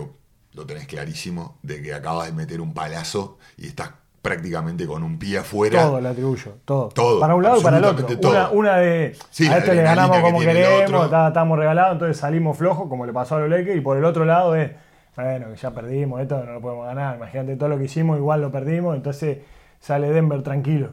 lo 0.52 0.66
tenés 0.66 0.86
clarísimo, 0.86 1.58
de 1.62 1.82
que 1.82 1.92
acabas 1.94 2.26
de 2.26 2.32
meter 2.32 2.60
un 2.60 2.72
palazo 2.74 3.38
y 3.56 3.66
estás 3.66 3.90
prácticamente 4.24 4.86
con 4.86 5.02
un 5.02 5.18
pie 5.18 5.36
afuera? 5.38 5.82
Todo 5.82 6.00
le 6.00 6.08
atribuyo, 6.08 6.52
todo. 6.64 6.88
Todo, 6.88 7.20
para 7.20 7.34
un 7.34 7.42
lado 7.42 7.60
y 7.60 7.62
para 7.62 7.76
el 7.76 7.84
otro. 7.84 8.06
Una, 8.52 8.78
de 8.78 9.14
Sí, 9.28 9.46
a 9.46 9.58
este 9.58 9.74
le 9.74 9.82
ganamos 9.82 10.18
como 10.20 10.40
queremos, 10.40 11.04
estamos 11.12 11.58
regalados, 11.58 11.92
entonces 11.92 12.16
salimos 12.16 12.56
flojos, 12.56 12.88
como 12.88 13.04
le 13.04 13.12
pasó 13.12 13.36
a 13.36 13.40
los 13.40 13.50
Lakers, 13.50 13.76
y 13.76 13.80
por 13.82 13.98
el 13.98 14.04
otro 14.06 14.24
lado 14.24 14.56
es, 14.56 14.70
bueno, 15.14 15.48
que 15.50 15.56
ya 15.56 15.70
perdimos, 15.72 16.22
esto 16.22 16.42
no 16.42 16.54
lo 16.54 16.60
podemos 16.62 16.86
ganar. 16.86 17.16
Imagínate 17.16 17.56
todo 17.56 17.68
lo 17.68 17.76
que 17.78 17.84
hicimos, 17.84 18.16
igual 18.16 18.40
lo 18.40 18.50
perdimos, 18.50 18.96
entonces 18.96 19.38
sale 19.78 20.10
Denver 20.10 20.42
tranquilo. 20.42 20.88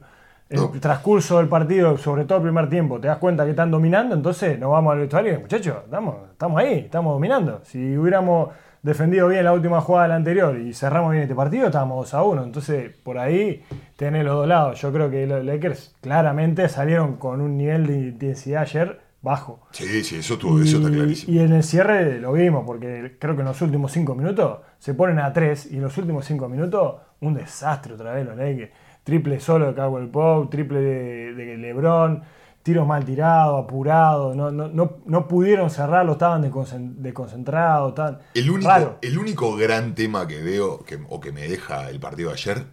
El 0.50 0.58
No. 0.60 0.72
transcurso 0.82 1.38
del 1.38 1.48
partido, 1.48 1.98
sobre 1.98 2.26
todo 2.26 2.40
el 2.40 2.44
primer 2.44 2.70
tiempo, 2.70 3.00
te 3.00 3.08
das 3.08 3.18
cuenta 3.20 3.46
que 3.46 3.52
están 3.52 3.72
dominando, 3.72 4.14
entonces 4.14 4.60
nos 4.60 4.70
vamos 4.72 4.92
al 4.92 5.00
vestuario 5.00 5.36
y 5.36 5.38
muchachos, 5.38 5.78
estamos, 5.86 6.16
estamos 6.34 6.60
ahí, 6.60 6.80
estamos 6.80 7.14
dominando. 7.14 7.62
Si 7.64 7.98
hubiéramos 7.98 8.50
defendido 8.84 9.28
bien 9.28 9.44
la 9.44 9.54
última 9.54 9.82
jugada 9.82 10.04
de 10.06 10.10
la 10.10 10.16
anterior 10.16 10.58
y 10.60 10.74
cerramos 10.74 11.12
bien 11.12 11.24
este 11.24 11.36
partido, 11.36 11.68
estábamos 11.68 11.98
2 12.12 12.14
a 12.16 12.24
1. 12.24 12.44
Entonces, 12.44 12.92
por 13.04 13.18
ahí 13.20 13.64
tenés 13.96 14.24
los 14.26 14.34
dos 14.36 14.48
lados. 14.48 14.82
Yo 14.82 14.92
creo 14.92 15.10
que 15.10 15.28
los 15.28 15.44
Lakers 15.46 15.96
claramente 16.02 16.68
salieron 16.70 17.18
con 17.18 17.42
un 17.42 17.58
nivel 17.58 17.88
de 17.88 17.98
intensidad 18.00 18.64
ayer 18.64 19.00
bajo. 19.22 19.62
Sí, 19.72 20.04
sí, 20.04 20.16
eso, 20.18 20.34
estuvo, 20.34 20.60
eso 20.60 20.78
está 20.78 20.90
Y, 20.90 20.94
clarísimo. 20.94 21.34
y 21.34 21.40
en 21.40 21.54
el 21.54 21.64
cierre 21.64 22.20
lo 22.20 22.34
vimos, 22.34 22.64
porque 22.66 23.18
creo 23.20 23.36
que 23.36 23.42
en 23.42 23.48
los 23.48 23.62
últimos 23.62 23.92
cinco 23.92 24.16
minutos 24.16 24.62
se 24.80 24.96
ponen 24.96 25.20
a 25.20 25.32
tres 25.32 25.72
y 25.72 25.76
en 25.76 25.84
los 25.84 25.96
últimos 25.98 26.26
cinco 26.26 26.50
minutos 26.50 26.96
un 27.20 27.36
desastre 27.36 27.94
otra 27.94 28.14
vez 28.14 28.26
los 28.26 28.36
Lakers. 28.36 28.72
Triple 29.04 29.40
solo 29.40 29.68
de 29.68 29.74
Caldwell 29.76 30.10
Pope, 30.10 30.50
triple 30.56 30.80
de, 30.82 31.34
de 31.34 31.58
LeBron, 31.58 32.24
tiros 32.64 32.86
mal 32.88 33.04
tirados, 33.06 33.64
apurados, 33.64 34.36
no, 34.36 34.52
no, 34.52 34.68
no, 34.68 34.98
no 35.06 35.28
pudieron 35.28 35.70
cerrarlo, 35.70 36.14
estaban 36.14 36.44
desconcen- 36.44 36.96
desconcentrados, 36.98 37.90
estaban 37.90 38.20
El 38.34 38.50
único, 38.52 38.70
raro. 38.70 39.00
el 39.02 39.18
único 39.18 39.56
gran 39.56 39.96
tema 39.96 40.28
que 40.28 40.42
veo 40.42 40.84
que, 40.84 41.00
o 41.10 41.20
que 41.20 41.32
me 41.32 41.48
deja 41.48 41.90
el 41.90 42.00
partido 42.00 42.30
de 42.30 42.36
ayer, 42.36 42.66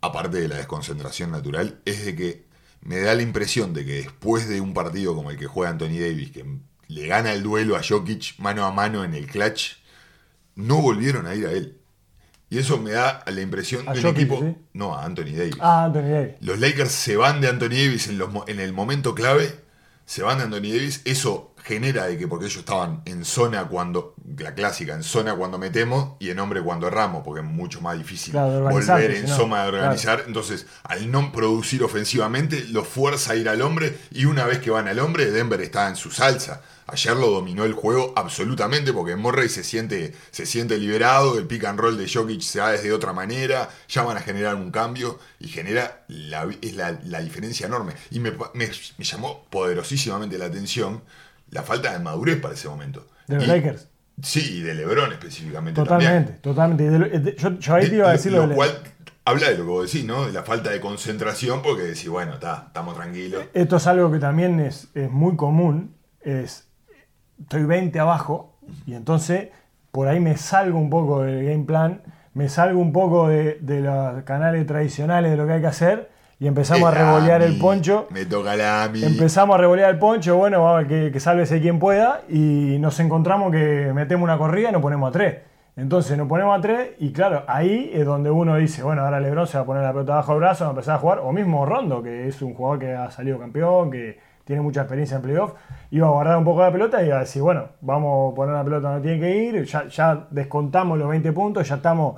aparte 0.00 0.38
de 0.40 0.48
la 0.48 0.56
desconcentración 0.56 1.30
natural, 1.30 1.80
es 1.84 2.04
de 2.04 2.14
que 2.16 2.46
me 2.80 3.00
da 3.00 3.14
la 3.14 3.22
impresión 3.22 3.74
de 3.74 3.84
que 3.84 3.94
después 3.94 4.48
de 4.48 4.60
un 4.60 4.72
partido 4.72 5.14
como 5.14 5.30
el 5.30 5.36
que 5.38 5.46
juega 5.46 5.70
Anthony 5.70 5.98
Davis, 6.00 6.30
que 6.30 6.44
le 6.88 7.06
gana 7.06 7.32
el 7.32 7.42
duelo 7.42 7.76
a 7.76 7.80
Jokic 7.82 8.38
mano 8.38 8.64
a 8.64 8.70
mano 8.70 9.02
en 9.04 9.14
el 9.14 9.26
clutch, 9.26 9.72
no 10.54 10.80
volvieron 10.80 11.26
a 11.26 11.34
ir 11.34 11.46
a 11.46 11.52
él. 11.52 11.78
Y 12.48 12.58
eso 12.58 12.78
me 12.78 12.92
da 12.92 13.24
la 13.26 13.40
impresión 13.40 13.88
A 13.88 13.92
del 13.92 14.02
Jokic, 14.02 14.22
equipo. 14.22 14.40
¿sí? 14.40 14.56
No, 14.72 14.94
a 14.94 15.04
Anthony 15.04 15.32
Davis. 15.36 15.56
Ah, 15.60 15.84
Anthony 15.84 16.10
Davis. 16.10 16.34
Los 16.40 16.60
Lakers 16.60 16.92
se 16.92 17.16
van 17.16 17.40
de 17.40 17.48
Anthony 17.48 17.70
Davis 17.70 18.06
en, 18.08 18.18
los 18.18 18.30
en 18.46 18.60
el 18.60 18.72
momento 18.72 19.14
clave, 19.14 19.52
se 20.04 20.22
van 20.22 20.38
de 20.38 20.44
Anthony 20.44 20.72
Davis, 20.72 21.02
eso 21.04 21.55
genera 21.66 22.06
de 22.06 22.16
que 22.16 22.28
porque 22.28 22.46
ellos 22.46 22.58
estaban 22.58 23.02
en 23.06 23.24
zona 23.24 23.66
cuando, 23.66 24.14
la 24.38 24.54
clásica, 24.54 24.94
en 24.94 25.02
zona 25.02 25.34
cuando 25.34 25.58
metemos 25.58 26.16
y 26.20 26.30
en 26.30 26.38
hombre 26.38 26.62
cuando 26.62 26.86
erramos, 26.86 27.22
porque 27.24 27.40
es 27.40 27.46
mucho 27.46 27.80
más 27.80 27.98
difícil 27.98 28.32
Claro, 28.32 28.60
volver 28.70 29.10
en 29.10 29.24
si 29.24 29.30
no, 29.30 29.36
zona 29.36 29.62
de 29.62 29.68
organizar. 29.68 30.24
Entonces, 30.26 30.66
al 30.84 31.10
no 31.10 31.32
producir 31.32 31.82
ofensivamente, 31.82 32.64
los 32.68 32.86
fuerza 32.86 33.32
a 33.32 33.36
ir 33.36 33.48
al 33.48 33.62
hombre 33.62 33.98
y 34.12 34.26
una 34.26 34.44
vez 34.46 34.60
que 34.60 34.70
van 34.70 34.86
al 34.86 35.00
hombre, 35.00 35.30
Denver 35.32 35.60
está 35.60 35.88
en 35.88 35.96
su 35.96 36.10
salsa. 36.10 36.62
Ayer 36.88 37.16
lo 37.16 37.30
dominó 37.30 37.64
el 37.64 37.72
juego 37.72 38.12
absolutamente 38.14 38.92
porque 38.92 39.16
Murray 39.16 39.48
se 39.48 39.64
siente, 39.64 40.14
se 40.30 40.46
siente 40.46 40.78
liberado, 40.78 41.36
el 41.36 41.46
pick 41.48 41.64
and 41.64 41.80
roll 41.80 41.98
de 41.98 42.08
Jokic 42.08 42.42
se 42.42 42.60
da 42.60 42.70
desde 42.70 42.92
otra 42.92 43.12
manera, 43.12 43.68
ya 43.88 44.02
van 44.02 44.16
a 44.16 44.20
generar 44.20 44.54
un 44.54 44.70
cambio 44.70 45.18
y 45.40 45.48
genera 45.48 46.04
la, 46.06 46.48
es 46.62 46.74
la, 46.76 46.96
la 47.04 47.20
diferencia 47.22 47.66
enorme. 47.66 47.94
Y 48.12 48.20
me, 48.20 48.30
me- 48.54 48.70
me 48.98 49.04
llamó 49.04 49.46
poderosísimamente 49.50 50.38
la 50.38 50.46
atención 50.46 51.02
la 51.50 51.62
falta 51.62 51.92
de 51.92 51.98
madurez 52.00 52.40
para 52.40 52.54
ese 52.54 52.68
momento. 52.68 53.06
De 53.26 53.36
los 53.36 53.44
Y- 53.44 53.46
Lakers. 53.48 53.88
Sí, 54.22 54.58
y 54.58 54.60
de 54.62 54.74
LeBron 54.74 55.12
específicamente. 55.12 55.80
Totalmente, 55.82 56.40
también. 56.40 56.42
totalmente. 56.42 56.90
De 56.90 57.18
de- 57.20 57.36
yo, 57.36 57.58
yo 57.58 57.74
ahí 57.74 57.88
te 57.88 57.96
iba 57.96 58.08
a 58.08 58.12
decir 58.12 58.32
lo, 58.32 58.42
lo 58.42 58.48
de- 58.48 58.54
cual 58.54 58.70
habla 59.26 59.48
de 59.50 59.58
lo 59.58 59.64
que 59.64 59.70
vos 59.70 59.92
decís, 59.92 60.06
¿no? 60.06 60.24
De 60.26 60.32
la 60.32 60.42
falta 60.42 60.70
de 60.70 60.80
concentración, 60.80 61.60
porque 61.62 61.82
decís, 61.82 62.08
bueno, 62.08 62.34
está, 62.34 62.64
estamos 62.68 62.94
tranquilos. 62.94 63.44
Esto 63.52 63.76
es 63.76 63.86
algo 63.86 64.10
que 64.10 64.18
también 64.18 64.58
es, 64.60 64.88
es 64.94 65.10
muy 65.10 65.36
común, 65.36 65.94
es 66.22 66.66
estoy 67.42 67.64
20 67.64 67.98
abajo 68.00 68.58
y 68.86 68.94
entonces 68.94 69.48
por 69.92 70.08
ahí 70.08 70.18
me 70.20 70.36
salgo 70.38 70.78
un 70.78 70.88
poco 70.88 71.22
del 71.22 71.44
game 71.44 71.64
plan, 71.64 72.02
me 72.32 72.48
salgo 72.48 72.80
un 72.80 72.92
poco 72.94 73.28
de, 73.28 73.58
de 73.60 73.80
los 73.82 74.22
canales 74.24 74.66
tradicionales 74.66 75.30
de 75.30 75.36
lo 75.36 75.46
que 75.46 75.52
hay 75.54 75.60
que 75.60 75.66
hacer 75.66 76.10
y 76.38 76.46
empezamos 76.46 76.88
a 76.88 76.90
revolear 76.92 77.42
el 77.42 77.58
poncho. 77.58 78.06
Me 78.10 78.26
toca 78.26 78.56
la 78.56 78.84
AMI. 78.84 79.04
Empezamos 79.04 79.54
a 79.54 79.58
revolear 79.58 79.90
el 79.90 79.98
poncho, 79.98 80.36
bueno, 80.36 80.62
vamos 80.62 80.74
a 80.74 80.78
ver 80.78 80.86
que, 80.86 81.12
que 81.12 81.20
sálvese 81.20 81.60
quien 81.60 81.78
pueda 81.78 82.22
y 82.28 82.76
nos 82.78 83.00
encontramos 83.00 83.50
que 83.52 83.92
metemos 83.94 84.24
una 84.24 84.36
corrida 84.36 84.68
y 84.68 84.72
nos 84.72 84.82
ponemos 84.82 85.08
a 85.08 85.12
tres. 85.12 85.36
Entonces 85.76 86.16
nos 86.16 86.26
ponemos 86.26 86.58
a 86.58 86.60
tres 86.62 86.92
y 86.98 87.12
claro, 87.12 87.44
ahí 87.46 87.90
es 87.92 88.04
donde 88.06 88.30
uno 88.30 88.56
dice, 88.56 88.82
bueno, 88.82 89.02
ahora 89.02 89.20
Lebron 89.20 89.46
se 89.46 89.58
va 89.58 89.62
a 89.62 89.66
poner 89.66 89.82
la 89.82 89.92
pelota 89.92 90.14
bajo 90.14 90.32
el 90.32 90.38
brazo, 90.38 90.64
va 90.64 90.70
a 90.70 90.72
empezar 90.72 90.96
a 90.96 90.98
jugar, 90.98 91.18
o 91.18 91.32
mismo 91.32 91.66
Rondo, 91.66 92.02
que 92.02 92.28
es 92.28 92.40
un 92.40 92.54
jugador 92.54 92.78
que 92.78 92.94
ha 92.94 93.10
salido 93.10 93.38
campeón, 93.38 93.90
que 93.90 94.18
tiene 94.44 94.62
mucha 94.62 94.82
experiencia 94.82 95.16
en 95.16 95.22
playoff, 95.22 95.52
iba 95.90 96.06
a 96.06 96.10
guardar 96.10 96.38
un 96.38 96.44
poco 96.44 96.62
la 96.62 96.72
pelota 96.72 97.02
y 97.02 97.08
iba 97.08 97.16
a 97.16 97.20
decir, 97.20 97.42
bueno, 97.42 97.68
vamos 97.82 98.32
a 98.32 98.34
poner 98.34 98.54
la 98.54 98.64
pelota 98.64 98.90
donde 98.90 99.06
tiene 99.06 99.20
que 99.20 99.36
ir, 99.36 99.64
ya, 99.64 99.86
ya 99.88 100.26
descontamos 100.30 100.98
los 100.98 101.08
20 101.08 101.32
puntos, 101.32 101.68
ya 101.68 101.74
estamos 101.74 102.14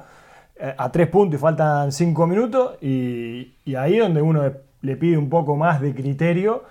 a 0.77 0.90
3 0.90 1.09
puntos 1.09 1.38
y 1.38 1.40
faltan 1.40 1.92
5 1.92 2.27
minutos 2.27 2.77
y, 2.81 3.55
y 3.64 3.75
ahí 3.77 3.94
es 3.97 4.01
donde 4.03 4.23
uno 4.23 4.42
le 4.81 4.97
pide 4.97 5.16
un 5.18 5.29
poco 5.29 5.57
más 5.57 5.81
de 5.81 5.94
criterio. 5.94 6.64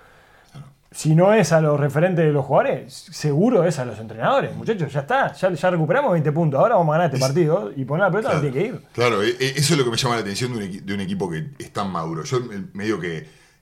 Si 0.90 1.14
no 1.14 1.34
es 1.34 1.52
a 1.52 1.60
los 1.60 1.78
referentes 1.78 2.24
de 2.24 2.32
los 2.32 2.46
jugadores, 2.46 2.92
seguro 3.10 3.64
es 3.64 3.78
a 3.78 3.84
los 3.84 3.98
entrenadores. 3.98 4.56
Muchachos, 4.56 4.90
ya 4.90 5.00
está, 5.00 5.32
ya, 5.34 5.52
ya 5.52 5.70
recuperamos 5.70 6.12
20 6.12 6.32
puntos. 6.32 6.58
Ahora 6.58 6.76
vamos 6.76 6.94
a 6.94 6.98
ganar 6.98 7.14
este 7.14 7.20
partido 7.26 7.70
y 7.76 7.84
poner 7.84 8.04
la 8.06 8.10
pelota 8.10 8.28
Claro, 8.30 8.40
tiene 8.40 8.56
que 8.56 8.66
ir. 8.68 8.80
claro, 8.94 9.22
e- 9.22 9.28
e- 9.38 9.52
eso 9.56 9.74
es 9.74 9.78
lo 9.78 9.84
que 9.84 9.90
me 9.90 9.96
llama 9.98 10.14
la 10.14 10.22
atención 10.22 10.52
de 10.52 10.58
un, 10.58 10.64
equi- 10.64 10.80
de 10.82 10.94
un 10.94 11.00
equipo 11.00 11.28
que 11.30 11.50
es 11.58 11.72
tan 11.74 11.90
maduro. 11.92 12.24
Yo 12.24 12.40
me- 12.40 12.64
medio 12.72 12.98
que 12.98 13.18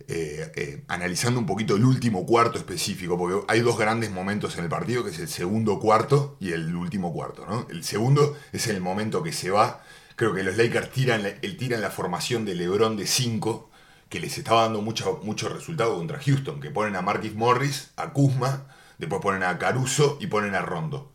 eh, 0.09 0.53
eh, 0.55 0.85
analizando 0.87 1.41
un 1.41 1.47
poquito 1.47 1.75
el 1.75 1.85
último 1.85 2.25
cuarto 2.25 2.59
específico, 2.59 3.19
porque 3.19 3.45
hay 3.49 3.59
dos 3.61 3.77
grandes 3.77 4.13
momentos 4.13 4.57
en 4.57 4.63
el 4.63 4.71
partido, 4.71 5.03
que 5.03 5.11
es 5.11 5.19
el 5.19 5.27
segundo 5.27 5.81
cuarto 5.81 6.37
y 6.39 6.53
el 6.53 6.77
último 6.77 7.13
cuarto. 7.13 7.45
¿no? 7.45 7.67
El 7.71 7.83
segundo 7.83 8.37
es 8.53 8.69
el 8.69 8.81
momento 8.81 9.25
que 9.25 9.33
se 9.33 9.51
va. 9.51 9.81
Creo 10.17 10.35
que 10.35 10.43
los 10.43 10.57
Lakers 10.57 10.91
tiran, 10.91 11.27
el, 11.27 11.57
tiran 11.59 11.83
la 11.83 11.91
formación 11.91 12.45
de 12.47 12.55
LeBron 12.55 12.97
de 12.97 13.07
5, 13.07 13.71
que 14.09 14.19
les 14.19 14.39
estaba 14.39 14.63
dando 14.63 14.81
mucho, 14.81 15.21
mucho 15.23 15.49
resultado 15.51 15.95
contra 15.97 16.19
Houston, 16.19 16.61
que 16.61 16.71
ponen 16.71 16.97
a 16.97 17.03
Marquis 17.03 17.35
Morris, 17.35 17.91
a 17.97 18.13
Kuzma, 18.13 18.67
después 18.99 19.21
ponen 19.21 19.43
a 19.43 19.59
Caruso 19.59 20.17
y 20.21 20.27
ponen 20.29 20.55
a 20.55 20.63
Rondo. 20.63 21.13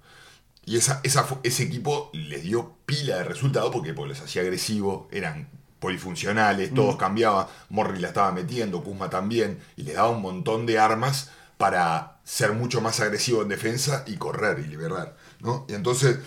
Y 0.66 0.78
esa, 0.78 1.02
ese 1.04 1.64
equipo 1.64 2.12
les 2.14 2.44
dio 2.44 2.76
pila 2.86 3.18
de 3.18 3.24
resultado 3.24 3.72
porque, 3.72 3.94
porque 3.96 4.10
los 4.10 4.22
hacía 4.22 4.44
agresivos, 4.44 5.08
eran 5.12 5.50
polifuncionales, 5.80 6.72
todos 6.76 6.96
cambiaban, 6.96 7.48
Morris 7.70 8.02
la 8.02 8.10
estaba 8.10 8.32
metiendo, 8.32 8.84
Kuzma 8.84 9.10
también, 9.10 9.60
y 9.76 9.82
les 9.82 9.96
daba 9.96 10.12
un 10.12 10.22
montón 10.22 10.68
de 10.68 10.78
armas 10.78 11.32
para 11.58 12.20
ser 12.24 12.54
mucho 12.54 12.82
más 12.82 13.00
agresivo 13.00 13.42
en 13.42 13.50
defensa 13.50 14.04
y 14.06 14.18
correr 14.18 14.60
y 14.60 14.68
liberar. 14.68 15.18
¿no? 15.40 15.66
Y 15.68 15.74
entonces, 15.74 16.20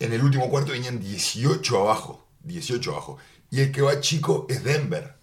en 0.00 0.12
el 0.12 0.22
último 0.24 0.50
cuarto 0.50 0.72
venían 0.72 0.98
18 0.98 1.78
abajo, 1.78 2.26
18 2.44 2.90
abajo. 2.90 3.18
Y 3.50 3.60
el 3.60 3.70
que 3.70 3.82
va 3.82 4.00
chico 4.00 4.46
es 4.48 4.64
Denver. 4.64 5.14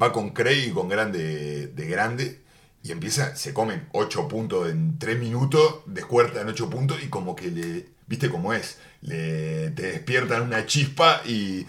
va 0.00 0.12
con 0.12 0.30
Craig 0.30 0.68
y 0.68 0.70
con 0.70 0.88
grande 0.88 1.68
de 1.68 1.86
grande. 1.86 2.42
Y 2.82 2.90
empieza, 2.90 3.36
se 3.36 3.54
comen 3.54 3.88
8 3.92 4.26
puntos 4.26 4.68
en 4.68 4.98
3 4.98 5.18
minutos, 5.20 5.82
descuertan 5.86 6.48
8 6.48 6.68
puntos 6.68 7.02
y 7.02 7.08
como 7.08 7.36
que 7.36 7.48
le, 7.48 7.86
viste 8.08 8.28
cómo 8.28 8.52
es, 8.52 8.78
le, 9.02 9.70
te 9.70 9.82
despiertan 9.82 10.42
una 10.42 10.66
chispa 10.66 11.22
y 11.24 11.64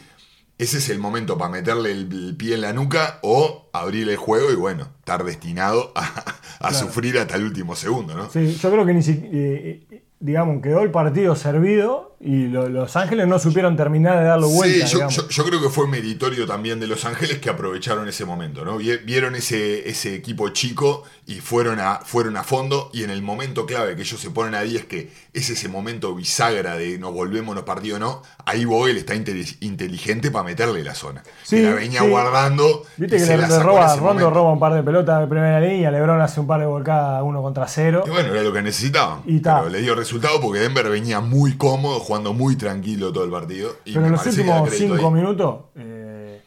ese 0.58 0.78
es 0.78 0.90
el 0.90 1.00
momento 1.00 1.38
para 1.38 1.52
meterle 1.52 1.92
el, 1.92 2.36
pie 2.38 2.56
en 2.56 2.62
la 2.62 2.74
nuca 2.74 3.20
o 3.22 3.70
abrir 3.74 4.10
el 4.10 4.18
juego 4.18 4.52
y 4.52 4.56
bueno, 4.56 4.88
estar 5.00 5.24
destinado 5.24 5.92
a, 5.96 6.74
sufrir 6.74 7.20
hasta 7.20 7.36
el 7.36 7.44
último 7.44 7.76
segundo, 7.76 8.16
¿no? 8.16 8.30
Sí, 8.30 8.56
yo 8.56 8.72
creo 8.72 8.86
que 8.86 8.94
ni 8.94 9.04
siquiera, 9.04 9.36
eh, 9.38 9.86
eh, 9.92 10.04
digamos, 10.20 10.62
quedó 10.62 10.82
el 10.82 10.92
partido 10.92 11.36
servido 11.36 12.13
y 12.26 12.48
Los 12.48 12.96
Ángeles 12.96 13.28
no 13.28 13.38
supieron 13.38 13.76
terminar 13.76 14.18
de 14.18 14.24
darlo 14.24 14.48
vuelta. 14.48 14.88
Sí, 14.88 14.98
yo, 15.30 15.44
creo 15.44 15.62
que 15.62 15.68
fue 15.68 15.90
meritorio 15.90 16.48
también 16.48 16.80
de 16.80 16.88
Los 16.88 17.04
Ángeles 17.04 17.40
que 17.40 17.50
aprovecharon 17.50 18.08
ese 18.08 18.24
momento, 18.24 18.64
¿no? 18.64 18.78
Vieron 18.78 19.36
ese, 19.36 19.90
ese 19.90 20.16
equipo 20.16 20.48
chico 20.50 21.04
y 21.26 21.42
fueron 21.42 21.82
a, 21.82 22.00
fueron 22.06 22.38
a 22.38 22.44
fondo 22.44 22.90
y 22.94 23.04
en 23.04 23.10
el 23.10 23.22
momento 23.22 23.66
clave 23.66 23.98
que 23.98 24.04
ellos 24.04 24.22
se 24.22 24.30
ponen 24.30 24.56
a 24.56 24.62
10, 24.62 24.86
que 24.86 25.12
es 25.34 25.50
ese 25.50 25.68
momento 25.68 26.16
bisagra 26.16 26.78
de 26.78 26.98
nos 26.98 27.14
volvemos 27.14 27.56
los 27.56 27.66
partidos 27.66 28.00
no, 28.00 28.22
ahí 28.46 28.64
Vogel 28.64 28.96
está 28.96 29.16
inteligente 29.16 30.32
para 30.32 30.46
meterle 30.46 30.82
la 30.82 30.96
zona. 30.96 31.24
Sí, 31.44 31.58
que 31.58 31.64
la 31.64 31.74
venía 31.74 32.04
guardando. 32.04 32.84
Viste 32.96 33.18
que 33.18 33.26
le, 33.26 33.60
roba, 33.60 33.94
Rondo 33.98 34.30
roba 34.30 34.54
un 34.54 34.60
par 34.60 34.74
de 34.74 34.82
pelotas 34.82 35.20
de 35.20 35.28
primera 35.28 35.60
línea, 35.60 35.92
Lebron 35.92 36.22
hace 36.22 36.40
un 36.40 36.48
par 36.48 36.62
de 36.62 36.68
volcadas 36.68 37.22
uno 37.22 37.42
contra 37.42 37.68
cero. 37.68 38.04
Y 38.08 38.10
bueno, 38.10 38.34
era 38.34 38.44
lo 38.44 38.54
que 38.54 38.62
necesitaban. 38.62 39.24
Y 39.26 39.40
pero 39.40 39.68
le 39.68 39.82
dio 39.82 39.94
resultado 39.94 40.40
porque 40.40 40.62
Denver 40.62 40.88
venía 40.90 41.20
muy 41.20 41.58
cómodo 41.58 42.00
jugando 42.00 42.13
muy 42.22 42.56
tranquilo 42.56 43.12
todo 43.12 43.24
el 43.24 43.32
partido. 43.32 43.72
Pero 43.84 44.06
en 44.06 44.12
los 44.12 44.26
últimos 44.26 44.70
cinco 44.72 45.12
minutos, 45.12 45.66
eh, 45.76 46.42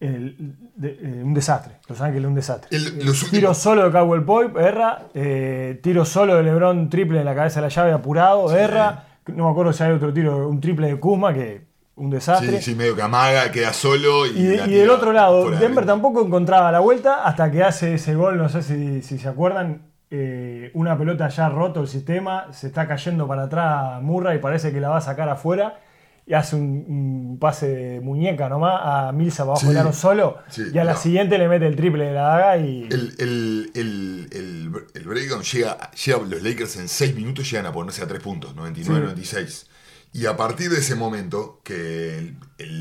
eh, 0.00 1.22
un 1.24 1.32
desastre. 1.32 1.76
Los 1.88 2.00
Ángeles, 2.00 2.26
un 2.26 2.34
desastre. 2.34 2.76
Eh, 2.76 3.12
tiro 3.30 3.54
solo 3.54 3.84
de 3.84 3.92
Cowell 3.92 4.24
Pope, 4.24 4.60
erra. 4.60 5.06
tiro 5.82 6.04
solo 6.04 6.36
de 6.36 6.42
LeBron, 6.42 6.88
triple 6.90 7.20
en 7.20 7.24
la 7.24 7.34
cabeza 7.34 7.60
de 7.60 7.66
la 7.66 7.68
llave, 7.68 7.92
apurado, 7.92 8.54
erra. 8.54 9.06
No 9.26 9.44
me 9.44 9.50
acuerdo 9.50 9.72
si 9.72 9.82
hay 9.82 9.92
otro 9.92 10.12
tiro, 10.12 10.48
un 10.48 10.60
triple 10.60 10.88
de 10.88 11.00
Kuzma 11.00 11.32
que 11.32 11.66
un 11.96 12.10
desastre. 12.10 12.58
Sí, 12.60 12.70
sí, 12.72 12.74
medio 12.74 12.96
que 12.96 13.02
amaga, 13.02 13.50
queda 13.50 13.72
solo. 13.72 14.26
Y, 14.26 14.38
y, 14.40 14.74
del 14.74 14.90
otro 14.90 15.12
lado, 15.12 15.50
Denver 15.50 15.86
tampoco 15.86 16.24
encontraba 16.24 16.72
la 16.72 16.80
vuelta 16.80 17.24
hasta 17.24 17.50
que 17.50 17.62
hace 17.62 17.94
ese 17.94 18.14
gol, 18.14 18.36
no 18.36 18.48
sé 18.48 18.62
si, 18.62 19.02
si 19.02 19.18
se 19.18 19.28
acuerdan, 19.28 19.93
eh, 20.16 20.70
una 20.74 20.96
pelota 20.96 21.28
ya 21.28 21.48
roto 21.48 21.80
el 21.80 21.88
sistema, 21.88 22.52
se 22.52 22.68
está 22.68 22.86
cayendo 22.86 23.26
para 23.26 23.44
atrás 23.44 24.00
Murray 24.00 24.36
y 24.36 24.40
parece 24.40 24.72
que 24.72 24.80
la 24.80 24.90
va 24.90 24.98
a 24.98 25.00
sacar 25.00 25.28
afuera 25.28 25.80
y 26.24 26.34
hace 26.34 26.54
un, 26.54 27.36
pase 27.40 27.66
de 27.66 28.00
muñeca 28.00 28.48
nomás 28.48 28.80
a 28.84 29.12
Milsa 29.12 29.44
para 29.44 29.58
abajo 29.58 29.88
el 29.88 29.92
solo 29.92 30.38
y 30.72 30.78
a 30.78 30.84
la 30.84 30.94
siguiente 30.94 31.36
le 31.36 31.48
mete 31.48 31.66
el 31.66 31.74
triple 31.74 32.04
de 32.04 32.12
la 32.12 32.22
daga 32.22 32.56
y... 32.58 32.84
El, 32.84 33.14
el, 33.18 33.70
el, 33.74 34.72
el 34.94 35.04
breakdown 35.04 35.42
llega, 35.42 35.90
llega, 35.90 36.18
los 36.18 36.42
Lakers 36.42 36.76
en 36.76 36.88
6 36.88 37.16
minutos 37.16 37.50
llegan 37.50 37.66
a 37.66 37.72
ponerse 37.72 38.04
a 38.04 38.06
3 38.06 38.22
puntos, 38.22 38.54
99-96. 38.54 39.66
Y 40.12 40.26
a 40.26 40.36
partir 40.36 40.70
de 40.70 40.78
ese 40.78 40.94
momento, 40.94 41.60
que 41.64 42.34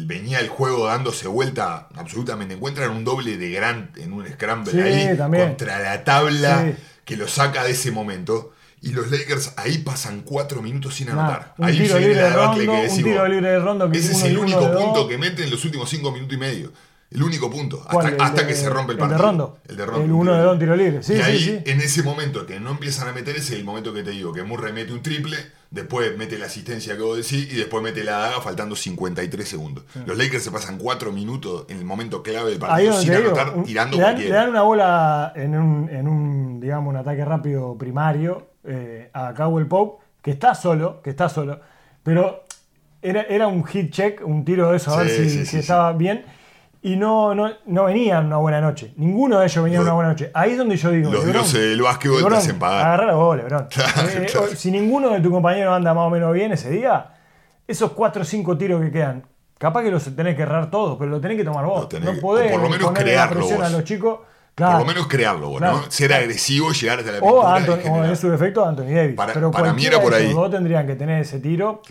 venía 0.05 0.39
el 0.39 0.49
juego 0.49 0.86
dándose 0.86 1.27
vuelta 1.27 1.89
absolutamente, 1.95 2.53
encuentran 2.53 2.91
un 2.91 3.03
doble 3.03 3.38
de 3.38 3.49
gran 3.49 3.91
en 3.97 4.13
un 4.13 4.27
scramble 4.27 4.84
ahí 4.84 5.17
contra 5.17 5.79
la 5.79 6.03
tabla 6.03 6.75
que 7.06 7.18
lo 7.18 7.28
saca 7.28 7.64
de 7.64 7.72
ese 7.72 7.91
momento. 7.91 8.54
Y 8.82 8.89
los 8.89 9.10
Lakers 9.10 9.54
ahí 9.56 9.78
pasan 9.78 10.22
cuatro 10.22 10.62
minutos 10.62 10.95
sin 10.95 11.10
anotar. 11.10 11.56
ahí 11.60 11.78
tiro 11.78 11.97
libre 11.99 12.16
de 12.16 12.30
Rondo, 12.32 12.58
que 12.58 12.82
decimos, 12.82 12.97
un 12.97 13.04
tiro 13.04 13.28
libre 13.30 13.49
de 13.49 13.60
Rondo 13.60 13.89
ese 13.93 14.12
es 14.12 14.24
el 14.24 14.38
único 14.38 14.72
punto 14.74 15.08
que 15.08 15.18
mete 15.18 15.43
en 15.45 15.51
los 15.51 15.64
últimos 15.64 15.89
cinco 15.89 16.12
minutos 16.12 16.34
y 16.34 16.38
medio. 16.38 16.74
El 17.10 17.24
único 17.24 17.49
punto. 17.49 17.86
Hasta, 17.88 18.47
que 18.47 18.56
se 18.56 18.70
rompe 18.70 18.93
el 18.93 18.97
partido. 18.97 19.16
El 19.16 19.22
de 19.22 19.28
Rondo. 19.28 19.60
El 19.70 19.78
de 19.78 19.86
Rondo. 19.86 20.04
El 20.04 20.12
uno 20.12 20.34
de 20.34 20.41
Don 20.41 20.60
tiro 20.60 20.76
libre. 20.76 21.04
Sí, 21.04 21.14
y 21.14 21.22
ahí, 21.22 21.39
sí, 21.39 21.60
en 21.64 21.80
ese 21.80 22.01
momento 22.01 22.45
que 22.45 22.60
no 22.60 22.72
empiezan 22.72 23.08
a 23.08 23.14
meter, 23.14 23.36
ese 23.36 23.54
es 23.54 23.60
el 23.60 23.66
momento 23.66 23.93
que 23.93 24.04
te 24.04 24.12
digo, 24.12 24.34
que 24.34 24.43
Murray 24.43 24.74
mete 24.74 24.91
un 24.91 25.04
triple, 25.04 25.38
después 25.74 26.15
mete 26.15 26.38
la 26.38 26.45
asistencia 26.45 26.95
que 26.95 27.01
vos 27.01 27.17
decís, 27.17 27.51
y 27.51 27.55
después 27.55 27.82
mete 27.82 28.03
la 28.03 28.19
daga 28.19 28.41
faltando 28.41 28.76
53 28.76 29.47
segundos. 29.47 29.84
Los 30.05 30.15
Lakers 30.15 30.43
se 30.43 30.51
pasan 30.51 30.78
4 30.78 31.11
minutos 31.11 31.65
en 31.67 31.80
el 31.80 31.86
momento 31.86 32.21
clave 32.21 32.51
del 32.51 32.59
partido 32.59 32.93
sin 33.01 33.13
anotar, 33.13 33.63
tirando 33.63 33.97
le 33.97 34.03
dan, 34.03 34.19
le 34.19 34.30
dan, 34.30 34.49
una 34.51 34.61
bola 34.61 35.34
en 35.36 35.57
un, 35.57 35.89
en 35.89 36.07
un, 36.07 36.59
digamos, 36.59 36.91
un 36.91 36.97
ataque 36.97 37.26
rápido 37.26 37.76
primario 37.76 38.49
eh, 38.63 39.09
a 39.13 39.34
Cowell 39.34 39.65
Pope, 39.65 40.03
que 40.21 40.32
está 40.32 40.53
solo, 40.53 41.01
que 41.01 41.09
está 41.09 41.28
solo, 41.28 41.59
pero 42.03 42.43
era, 43.01 43.24
era 43.24 43.47
un 43.47 43.65
hit 43.65 43.91
check, 43.91 44.21
un 44.24 44.45
tiro 44.45 44.69
de 44.69 44.78
eso, 44.78 44.93
a 44.93 44.97
ver 44.97 45.09
si, 45.09 45.43
si 45.43 45.57
estaba 45.57 45.91
bien 45.93 46.24
y 46.86 46.97
no, 46.97 47.34
no, 47.34 47.49
no 47.65 47.86
venían 47.86 48.25
una 48.25 48.38
buena 48.38 48.59
noche. 48.59 48.93
Ninguno 48.97 49.39
de 49.39 49.45
ellos 49.45 49.63
venía 49.63 49.79
una 49.79 49.93
buena 49.93 50.09
noche. 50.09 50.29
Ahí 50.34 50.51
es 50.51 50.57
donde 50.57 50.75
yo 50.75 50.91
digo. 50.91 51.11
Los 51.11 51.25
dioses 51.25 51.61
del 51.61 51.81
básquetbol 51.81 52.27
te 52.27 52.36
hacen 52.36 52.59
pagar. 52.59 52.86
Agarrar 52.86 53.07
la 53.07 53.15
bola, 53.15 53.43
Lebron. 53.43 53.67
Eh, 54.13 54.55
si 54.55 54.69
ninguno 54.69 55.09
de 55.11 55.21
tus 55.21 55.31
compañeros 55.31 55.73
anda 55.73 55.93
más 55.93 56.07
o 56.07 56.09
menos 56.09 56.34
bien 56.34 56.51
ese 56.51 56.69
día, 56.69 57.13
esos 57.65 57.91
4 57.93 58.21
o 58.21 58.25
5 58.25 58.57
tiros 58.57 58.81
que 58.81 58.91
quedan, 58.91 59.23
capaz 59.57 59.84
que 59.84 59.91
los 59.91 60.03
tenés 60.13 60.36
que 60.36 60.41
errar 60.41 60.69
todos, 60.69 60.97
pero 60.97 61.09
lo 61.09 61.21
tenés 61.21 61.38
que 61.38 61.45
tomar 61.45 61.65
vos. 61.65 61.88
No 62.01 62.13
podés 62.19 62.51
por 62.51 62.61
lo 62.61 62.69
menos 62.69 62.91
crearlo 62.91 63.45
vos. 63.45 63.59
a 63.59 63.69
los 63.69 63.86
chicos 63.86 64.19
por 64.56 64.80
lo 64.80 64.86
menos 64.86 65.08
crearlo, 65.08 65.49
vos, 65.49 65.62
¿no? 65.62 65.89
Ser 65.89 66.14
agresivo, 66.14 66.72
llegar 66.72 66.99
hasta 66.99 67.12
la 67.12 67.20
pintura. 67.20 67.41
O, 67.41 67.47
Anthony, 67.47 67.89
o 67.89 68.06
en 68.06 68.16
su 68.16 68.30
defecto 68.30 68.64
Anthony 68.64 68.93
Davis. 68.93 69.16
Para, 69.16 69.34
Pero 69.34 69.49
para 69.49 69.74
mí 69.74 69.86
era 69.86 69.99
por 69.99 70.14
ahí. 70.14 70.26
Los 70.26 70.36
dos 70.36 70.51
tendrían 70.51 70.86
que 70.86 70.95
tener 70.95 71.22
ese 71.22 71.39
tiro. 71.39 71.82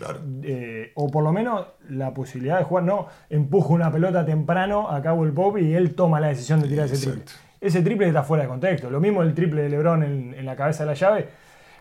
Eh, 0.43 0.91
o 0.95 1.09
por 1.09 1.23
lo 1.23 1.33
menos 1.33 1.67
la 1.89 2.13
posibilidad 2.13 2.59
de 2.59 2.63
jugar. 2.63 2.85
No, 2.85 3.07
empuja 3.29 3.73
una 3.73 3.91
pelota 3.91 4.25
temprano 4.25 4.89
a 4.89 5.01
cabo 5.01 5.25
el 5.25 5.33
pop 5.33 5.57
y 5.57 5.73
él 5.73 5.93
toma 5.93 6.21
la 6.21 6.27
decisión 6.27 6.61
de 6.61 6.69
tirar 6.69 6.85
ese 6.85 7.05
triple. 7.05 7.23
Ese 7.59 7.81
triple 7.81 8.07
está 8.07 8.23
fuera 8.23 8.43
de 8.43 8.49
contexto. 8.49 8.89
Lo 8.89 9.01
mismo 9.01 9.23
el 9.23 9.33
triple 9.33 9.63
de 9.63 9.69
LeBron 9.69 10.03
en, 10.03 10.45
la 10.45 10.55
cabeza 10.55 10.83
de 10.83 10.87
la 10.87 10.93
llave. 10.93 11.29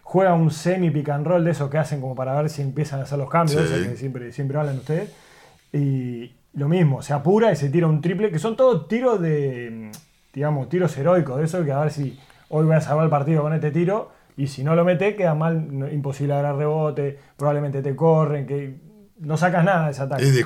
Juega 0.03 0.35
un 0.35 0.51
semi 0.51 0.91
pick 0.91 1.09
and 1.11 1.25
roll 1.25 1.45
de 1.45 1.53
esos 1.53 1.71
que 1.71 1.79
hacen 1.79 2.01
como 2.01 2.17
para 2.17 2.35
ver 2.35 2.51
si 2.51 2.61
empiezan 2.61 2.99
a 3.01 3.03
hacer 3.05 3.19
los 3.19 3.31
cambios, 3.31 3.71
que 3.71 3.97
siempre, 3.97 4.33
siempre 4.33 4.59
hablan 4.59 4.79
ustedes. 4.79 5.13
Y 5.73 6.33
lo 6.55 6.69
mismo, 6.69 7.03
se 7.03 7.13
apura 7.13 7.53
y 7.53 7.57
se 7.57 7.69
tira 7.69 7.87
un 7.87 8.01
triple, 8.01 8.31
que 8.31 8.41
son 8.41 8.57
todos 8.57 8.89
tiros 8.89 9.21
de 9.21 9.91
digamos, 10.33 10.69
tiros 10.69 10.97
heroicos 10.97 11.39
de 11.39 11.45
eso, 11.45 11.65
que 11.65 11.73
a 11.73 11.81
ver 11.81 11.93
si 11.93 12.19
hoy 12.49 12.67
voy 12.67 12.77
a 12.77 12.81
salvar 12.81 13.05
el 13.05 13.11
partido 13.11 13.43
con 13.43 13.53
este 13.53 13.71
tiro, 13.71 14.13
y 14.37 14.47
si 14.47 14.65
no 14.65 14.75
lo 14.75 14.85
mete, 14.85 15.15
queda 15.15 15.35
mal, 15.35 15.91
imposible 15.93 16.33
agarrar 16.33 16.57
rebote, 16.57 17.19
probablemente 17.37 17.83
te 17.83 17.95
corren, 17.95 18.47
que 18.47 18.93
no 19.23 19.37
sacas 19.37 19.65
nada 19.65 19.87
de 19.87 19.93
ese 19.93 20.03
ataque. 20.03 20.45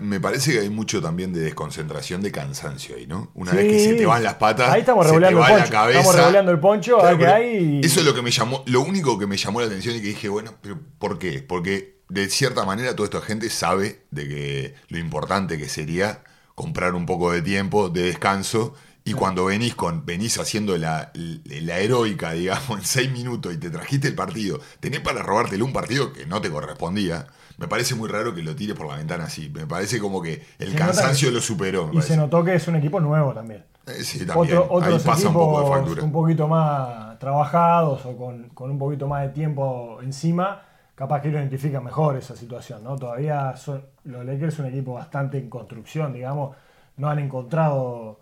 me, 0.00 0.20
parece 0.20 0.52
que 0.52 0.58
hay 0.60 0.68
mucho 0.68 1.00
también 1.00 1.32
de 1.32 1.40
desconcentración, 1.40 2.20
de 2.20 2.30
cansancio 2.30 2.96
ahí, 2.96 3.06
¿no? 3.06 3.30
Una 3.34 3.52
vez 3.52 3.72
que 3.72 3.78
se 3.80 3.94
te 3.94 4.06
van 4.06 4.22
las 4.22 4.34
patas, 4.34 4.70
ahí 4.70 4.80
estamos 4.80 5.06
se 5.06 5.12
te 5.12 5.20
va 5.20 5.28
el 5.28 5.36
poncho. 5.36 5.88
Estamos 5.88 6.16
revoleando 6.16 6.52
el 6.52 6.60
poncho, 6.60 7.00
a 7.00 7.10
ver 7.10 7.18
qué 7.18 7.26
hay. 7.26 7.80
Eso 7.82 8.00
es 8.00 8.06
lo 8.06 8.14
que 8.14 8.22
me 8.22 8.30
llamó, 8.30 8.62
lo 8.66 8.82
único 8.82 9.18
que 9.18 9.26
me 9.26 9.36
llamó 9.36 9.60
la 9.60 9.66
atención 9.66 9.96
y 9.96 10.00
que 10.00 10.08
dije, 10.08 10.28
bueno, 10.28 10.52
pero 10.60 10.78
¿por 10.98 11.18
qué? 11.18 11.42
Porque 11.42 12.02
de 12.08 12.28
cierta 12.28 12.66
manera 12.66 12.94
toda 12.94 13.06
esta 13.06 13.20
gente 13.22 13.48
sabe 13.48 14.02
de 14.10 14.28
que 14.28 14.74
lo 14.88 14.98
importante 14.98 15.56
que 15.56 15.68
sería 15.68 16.22
comprar 16.54 16.94
un 16.94 17.06
poco 17.06 17.32
de 17.32 17.40
tiempo, 17.40 17.88
de 17.88 18.02
descanso 18.02 18.74
y 19.04 19.14
cuando 19.14 19.46
venís 19.46 19.74
con 19.74 20.06
venís 20.06 20.38
haciendo 20.38 20.76
la, 20.76 21.10
la, 21.14 21.78
heroica, 21.78 22.32
digamos, 22.32 22.78
en 22.78 22.84
seis 22.84 23.10
minutos 23.10 23.52
y 23.54 23.58
te 23.58 23.70
trajiste 23.70 24.08
el 24.08 24.14
partido, 24.14 24.60
tenés 24.80 25.00
para 25.00 25.22
robártelo 25.22 25.64
un 25.64 25.72
partido 25.72 26.12
que 26.12 26.26
no 26.26 26.40
te 26.40 26.50
correspondía. 26.50 27.26
Me 27.58 27.68
parece 27.68 27.94
muy 27.94 28.08
raro 28.08 28.34
que 28.34 28.42
lo 28.42 28.56
tires 28.56 28.76
por 28.76 28.88
la 28.88 28.96
ventana 28.96 29.24
así. 29.24 29.50
Me 29.50 29.66
parece 29.66 30.00
como 30.00 30.22
que 30.22 30.42
el 30.58 30.74
cansancio 30.74 31.30
lo 31.30 31.40
superó. 31.40 31.90
Y 31.92 32.00
se 32.00 32.16
notó 32.16 32.42
que 32.42 32.54
es 32.54 32.66
un 32.66 32.76
equipo 32.76 32.98
nuevo 32.98 33.32
también. 33.32 33.64
Eh, 33.86 34.02
sí, 34.04 34.24
también. 34.24 34.58
otros 34.68 35.02
pasa 35.02 35.28
un 35.28 35.34
poco 35.34 35.62
de 35.62 35.68
factura. 35.68 36.02
Un 36.02 36.12
poquito 36.12 36.48
más 36.48 37.18
trabajados 37.18 38.06
o 38.06 38.16
con, 38.16 38.50
un 38.70 38.78
poquito 38.78 39.06
más 39.06 39.22
de 39.22 39.28
tiempo 39.30 40.00
encima, 40.02 40.62
capaz 40.94 41.20
que 41.20 41.28
lo 41.28 41.38
identifican 41.38 41.84
mejor 41.84 42.16
esa 42.16 42.36
situación. 42.36 42.82
¿no? 42.82 42.96
Todavía 42.96 43.56
son, 43.56 43.84
los 44.04 44.24
Lakers 44.24 44.54
es 44.54 44.60
un 44.60 44.66
equipo 44.66 44.94
bastante 44.94 45.38
en 45.38 45.50
construcción, 45.50 46.12
digamos. 46.12 46.56
No 46.96 47.08
han 47.08 47.18
encontrado 47.18 48.21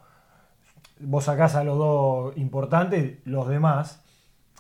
vos 1.01 1.25
sacás 1.25 1.55
a 1.55 1.65
los 1.65 1.79
dos 1.79 2.37
importantes, 2.37 3.19
los 3.25 3.49
demás, 3.49 4.03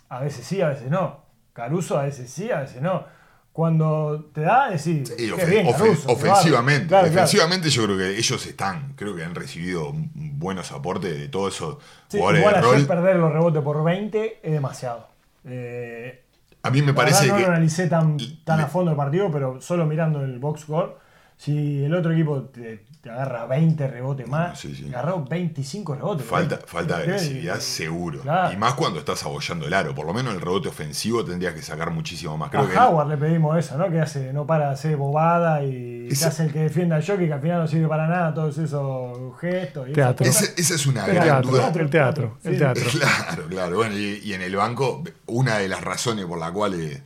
a 0.08 0.20
veces 0.20 0.44
sí, 0.46 0.60
a 0.60 0.68
veces 0.68 0.90
no. 0.90 1.20
Caruso 1.52 1.98
a 1.98 2.02
veces 2.02 2.30
sí, 2.30 2.50
a 2.50 2.60
veces 2.60 2.82
no. 2.82 3.04
Cuando 3.52 4.30
te 4.32 4.42
da, 4.42 4.70
decís, 4.70 5.12
sí, 5.16 5.30
bien, 5.48 5.66
ofensivamente. 5.66 6.94
ofensivamente 6.94 7.68
yo 7.68 7.84
creo 7.84 7.98
que 7.98 8.16
ellos 8.16 8.46
están, 8.46 8.94
creo 8.94 9.14
que 9.14 9.24
han 9.24 9.34
recibido 9.34 9.92
buenos 9.92 10.70
aportes 10.72 11.18
de 11.18 11.28
todo 11.28 11.48
eso. 11.48 11.78
Sí, 12.08 12.18
igual 12.18 12.54
ayer 12.54 12.86
perder 12.86 13.16
los 13.16 13.32
rebotes 13.32 13.62
por 13.62 13.82
20 13.82 14.40
es 14.42 14.52
demasiado. 14.52 15.08
Eh, 15.44 16.24
a 16.62 16.70
mí 16.70 16.80
me 16.82 16.94
parece 16.94 17.26
que... 17.26 17.32
No 17.32 17.38
lo 17.40 17.46
analicé 17.46 17.88
tan, 17.88 18.16
tan 18.44 18.60
a 18.60 18.66
fondo 18.66 18.92
el 18.92 18.96
partido, 18.96 19.30
pero 19.32 19.60
solo 19.60 19.84
mirando 19.84 20.22
el 20.22 20.38
box 20.38 20.60
score 20.60 20.96
Si 21.42 21.84
el 21.84 21.94
otro 21.94 22.12
equipo 22.12 22.42
te, 22.42 22.84
te 23.00 23.08
agarra 23.08 23.46
20 23.46 23.88
rebotes 23.88 24.28
más, 24.28 24.60
sí, 24.60 24.74
sí. 24.74 24.88
agarró 24.88 25.24
25 25.24 25.94
rebotes. 25.94 26.26
Falta, 26.26 26.56
¿no? 26.56 26.66
falta 26.66 26.98
de 26.98 27.04
agresividad 27.04 27.58
seguro. 27.60 28.20
Claro. 28.20 28.52
Y 28.52 28.58
más 28.58 28.74
cuando 28.74 28.98
estás 28.98 29.22
abollando 29.24 29.66
el 29.66 29.72
aro. 29.72 29.94
Por 29.94 30.04
lo 30.04 30.12
menos 30.12 30.34
el 30.34 30.40
rebote 30.42 30.68
ofensivo 30.68 31.24
tendrías 31.24 31.54
que 31.54 31.62
sacar 31.62 31.92
muchísimo 31.92 32.36
más. 32.36 32.50
Creo 32.50 32.64
a 32.64 32.68
que 32.68 32.76
Howard 32.76 33.08
le 33.08 33.16
pedimos 33.16 33.56
eso, 33.56 33.78
¿no? 33.78 33.88
Que 33.90 34.00
hace, 34.02 34.34
no 34.34 34.44
para 34.46 34.66
de 34.66 34.74
hacer 34.74 34.96
bobada 34.98 35.64
y 35.64 36.08
Ese- 36.10 36.18
que 36.24 36.28
hace 36.28 36.44
el 36.44 36.52
que 36.52 36.58
defienda 36.58 36.96
al 36.96 37.06
jockey, 37.06 37.26
que 37.26 37.32
al 37.32 37.40
final 37.40 37.60
no 37.60 37.66
sirve 37.68 37.88
para 37.88 38.06
nada, 38.06 38.34
todos 38.34 38.58
esos 38.58 39.40
gestos. 39.40 39.88
Y 39.88 39.92
Teatro. 39.94 40.26
esa, 40.26 40.44
esa 40.58 40.74
es 40.74 40.86
una 40.86 41.06
El 41.06 41.14
gran 41.14 41.24
teatro, 41.26 41.50
duda. 41.52 41.72
el 41.74 41.88
teatro, 41.88 42.38
el 42.44 42.52
Sí. 42.52 42.58
teatro. 42.58 42.84
Claro, 43.00 43.46
claro. 43.48 43.76
Bueno, 43.76 43.96
y, 43.96 44.20
y 44.24 44.34
en 44.34 44.42
el 44.42 44.54
banco, 44.56 45.02
una 45.24 45.56
de 45.56 45.68
las 45.68 45.80
razones 45.82 46.26
por 46.26 46.38
las 46.38 46.50
cuales 46.50 47.00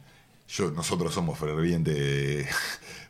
yo, 0.48 0.72
nosotros 0.72 1.14
somos 1.14 1.38
fervientes 1.38 2.48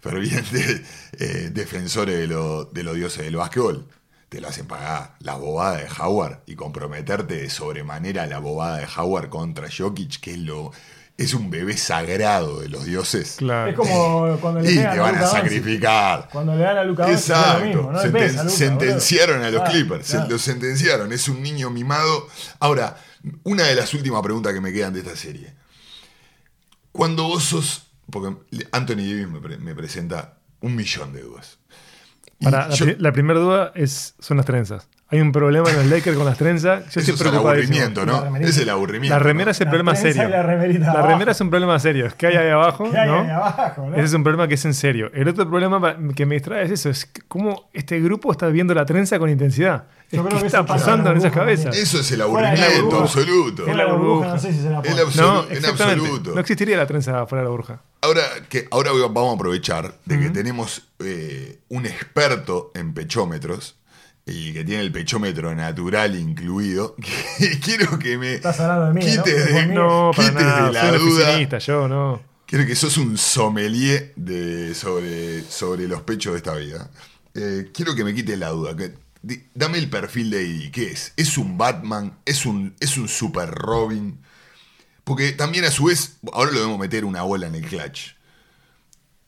fervientes 0.05 0.83
eh, 1.19 1.51
defensores 1.53 2.19
de, 2.19 2.27
lo- 2.27 2.67
de 2.67 2.83
los 2.83 2.95
dioses 2.95 3.25
del 3.25 3.37
básquetbol, 3.37 3.89
te 4.29 4.41
lo 4.41 4.49
hacen 4.49 4.67
pagar. 4.67 5.15
La 5.21 5.35
bobada 5.37 5.79
de 5.79 5.87
Howard 5.99 6.41
y 6.47 6.55
comprometerte 6.57 7.37
de 7.37 7.49
sobremanera 7.51 8.25
a 8.25 8.27
la 8.27 8.39
bobada 8.39 8.79
de 8.79 8.87
Howard 8.97 9.31
contra 9.31 9.69
Jokic, 9.75 10.21
que 10.21 10.33
es 10.33 10.39
lo 10.39 10.71
es 11.17 11.33
un 11.33 11.49
bebé 11.49 11.77
sagrado 11.77 12.59
de 12.61 12.69
los 12.69 12.85
dioses. 12.87 13.37
Claro. 13.39 13.71
Es 13.71 13.77
como 13.77 14.37
cuando 14.41 14.61
le 14.61 14.73
Y 14.73 14.77
pegan 14.77 14.95
te 14.95 14.99
van 15.01 15.09
a 15.09 15.13
Luka 15.13 15.25
Doncic. 15.27 15.43
sacrificar. 15.45 16.29
Cuando 16.33 16.57
le 16.57 16.63
dan 16.65 16.77
a 16.79 16.85
Luca 16.85 17.11
Exacto. 17.13 17.65
mismo, 17.65 17.83
no 17.93 18.03
le 18.03 18.09
Senten- 18.09 18.13
pegues 18.13 18.37
a 18.37 18.43
Luka, 18.45 18.57
sentenciaron 18.57 19.43
a 19.45 19.51
los 19.51 19.61
Claro, 19.63 19.71
Clippers. 19.73 20.07
se- 20.07 20.17
claro. 20.17 20.31
lo 20.31 20.39
sentenciaron. 20.39 21.13
Es 21.13 21.29
un 21.29 21.41
niño 21.41 21.71
mimado. 21.71 22.27
Ahora, 22.59 22.97
una 23.45 23.63
de 23.63 23.75
las 23.77 23.95
últimas 23.95 24.21
preguntas 24.23 24.53
que 24.53 24.61
me 24.61 24.73
quedan 24.73 24.93
de 24.93 25.01
esta 25.01 25.15
serie. 25.17 25.55
Cuando 26.93 27.25
vos 27.25 27.45
sos. 27.45 27.84
Porque 28.11 28.37
Anthony 28.73 28.97
Davis 28.97 29.29
me, 29.29 29.41
pre- 29.41 29.59
me 29.59 29.75
presenta 29.75 30.39
un 30.61 30.75
millón 30.77 31.13
de 31.13 31.23
dudas. 31.23 31.59
Para, 32.41 32.69
la, 32.69 32.75
yo- 32.75 32.85
pri- 32.87 32.97
la 32.99 33.13
primera 33.13 33.41
duda 33.41 33.73
es, 33.75 34.15
son 34.19 34.37
las 34.37 34.47
trenzas. 34.47 34.89
Hay 35.15 35.21
un 35.21 35.31
problema 35.33 35.71
en 35.71 35.77
los 35.77 35.87
Lakers 35.87 36.17
con 36.17 36.27
las 36.27 36.37
trenzas. 36.37 36.85
Yo 36.93 37.01
eso 37.01 37.13
estoy 37.13 37.15
es 37.15 37.21
el 37.33 37.39
aburrimiento, 37.39 38.05
¿no? 38.05 38.37
Es 38.37 38.59
el 38.59 38.69
aburrimiento. 38.69 39.15
La 39.17 39.23
remera 39.23 39.51
es 39.53 39.61
el 39.61 39.67
La 39.67 39.71
problema 39.71 39.95
serio. 39.95 40.29
la 40.29 40.43
remerita 40.43 40.87
La 40.87 40.93
abajo. 40.93 41.09
remera 41.09 41.33
es 41.33 41.41
un 41.41 41.51
problema 41.51 41.79
serio. 41.79 42.07
Es 42.07 42.15
que 42.15 42.27
hay 42.27 42.37
ahí 42.37 42.49
abajo, 42.51 42.91
¿Qué 42.91 42.99
hay 42.99 43.09
¿no? 43.09 43.21
ahí 43.21 43.31
abajo, 43.31 43.87
no? 43.91 43.95
Ese 43.97 44.05
es 44.07 44.13
un 44.15 44.25
problema 44.25 44.49
que 44.49 44.55
es 44.55 44.65
en 44.65 44.75
serio. 44.75 45.11
El 45.15 45.29
otro 45.29 45.49
problema 45.49 45.97
que 46.17 46.27
me 46.27 46.35
distrae 46.35 46.65
es 46.65 46.71
eso, 46.73 46.91
es 46.91 47.09
cómo 47.29 47.69
este 47.73 48.01
grupo 48.01 48.33
está 48.33 48.49
viendo 48.49 48.75
la 48.75 48.85
trenza 48.85 49.19
con 49.19 49.31
intensidad. 49.31 49.85
Yo 50.11 50.21
Es 50.21 50.27
creo 50.27 50.37
¿Qué 50.37 50.41
que 50.43 50.47
está 50.47 50.59
eso 50.59 50.67
pasa 50.67 50.85
pasando 50.85 51.11
en 51.11 51.17
esas 51.17 51.31
burbuja 51.31 51.45
cabezas? 51.45 51.77
Eso 51.77 52.01
es 52.01 52.13
el 52.13 52.23
Fuera 52.23 52.51
de 52.51 52.57
la 52.57 52.63
aburrimiento 52.65 52.85
burbuja. 52.85 53.03
absoluto. 53.05 53.67
En 53.69 53.77
la 53.77 53.87
burbuja, 53.87 54.27
no 54.29 54.39
sé 54.39 54.53
si 54.53 54.61
se 54.63 54.71
la 54.71 54.83
abs- 54.83 55.15
No, 55.17 55.45
en 55.47 55.53
exactamente. 55.57 56.01
absoluto. 56.01 56.35
No 56.35 56.41
existiría 56.41 56.77
la 56.77 56.87
trenza 56.87 57.27
fuera 57.27 57.41
de 57.43 57.45
la 57.45 57.51
burbuja. 57.51 57.81
Ahora, 58.03 58.21
que, 58.49 58.69
ahora 58.71 58.91
vamos 58.93 59.33
a 59.33 59.35
aprovechar 59.35 59.95
de 60.05 60.19
que 60.21 60.31
tenemos 60.31 60.83
eh, 61.01 61.59
un 61.69 61.87
experto 61.87 62.71
en 62.75 62.93
pechómetros 62.95 63.77
y 64.27 64.53
que 64.53 64.65
tiene 64.65 64.83
el 64.83 64.93
pechómetro 64.93 65.55
natural 65.55 66.17
incluido. 66.17 66.97
Que 67.39 67.59
quiero 67.61 67.99
que 67.99 68.17
me 68.17 68.35
Estás 68.35 68.61
hablando 68.61 68.87
de 68.87 68.95
mí, 68.95 69.17
¿no? 69.17 69.23
quites 69.25 69.47
de, 69.47 69.53
Por 69.53 69.67
mí. 69.67 69.75
No, 69.75 70.11
para 70.17 70.29
quites 70.31 70.45
nada. 70.45 70.67
de 70.67 70.73
la 70.73 70.89
soy 70.91 70.99
duda. 70.99 71.25
oficinista, 71.25 71.59
yo 71.59 71.89
no. 71.89 72.23
Quiero 72.47 72.67
que 72.67 72.77
sos 72.77 72.97
un 72.99 73.19
sommelier 73.19 74.13
de, 74.17 74.75
sobre, 74.75 75.43
sobre 75.43 75.89
los 75.89 76.03
pechos 76.03 76.33
de 76.35 76.39
esta 76.39 76.55
vida. 76.55 76.91
Eh, 77.35 77.71
quiero 77.75 77.95
que 77.95 78.05
me 78.05 78.15
quites 78.15 78.39
la 78.39 78.51
duda. 78.51 78.77
que- 78.77 78.95
di- 79.23 79.43
dame 79.55 79.79
el 79.79 79.91
perfil 79.91 80.31
de 80.31 80.41
Eddie. 80.43 80.71
¿Qué 80.71 80.91
es? 80.93 81.13
¿Es 81.17 81.37
un 81.37 81.59
Batman? 81.59 82.17
¿Es 82.25 82.47
un, 82.47 82.75
¿Es 82.81 82.97
un 82.97 83.09
Super 83.09 83.51
Robin? 83.51 84.19
Porque 85.03 85.33
también 85.33 85.65
a 85.65 85.71
su 85.71 85.85
vez, 85.87 86.17
ahora 86.33 86.51
lo 86.53 86.59
debemos 86.59 86.79
meter 86.79 87.05
una 87.05 87.23
bola 87.23 87.47
en 87.49 87.57
el 87.57 87.67
clutch. 87.67 88.15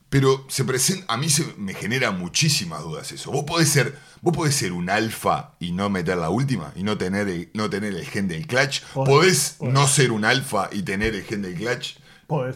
Pero 0.09 0.45
se 0.47 0.63
presenta, 0.63 1.13
a 1.13 1.17
mí 1.17 1.29
se 1.29 1.45
me 1.57 1.73
genera 1.73 2.11
muchísimas 2.11 2.81
dudas 2.81 3.11
eso. 3.11 3.29
Vos 3.31 3.43
podés 3.43 3.67
ser, 3.69 3.93
vos 4.21 4.35
podés 4.35 4.55
ser 4.55 4.71
un 4.71 4.89
alfa 4.89 5.55
y 5.59 5.73
no 5.73 5.89
meter 5.89 6.17
la 6.17 6.29
última 6.29 6.71
y 6.75 6.83
no 6.83 6.97
tener 6.97 7.27
el, 7.27 7.49
no 7.53 7.69
tener 7.69 7.93
el 7.93 8.05
gen 8.05 8.27
del 8.29 8.47
clutch. 8.47 8.81
Podés, 8.93 9.09
Podés, 9.09 9.55
podés. 9.59 9.73
no 9.73 9.87
ser 9.87 10.11
un 10.11 10.23
alfa 10.23 10.69
y 10.71 10.83
tener 10.83 11.13
el 11.13 11.23
gen 11.23 11.41
del 11.41 11.55
clutch. 11.55 11.97
Podés 12.25 12.55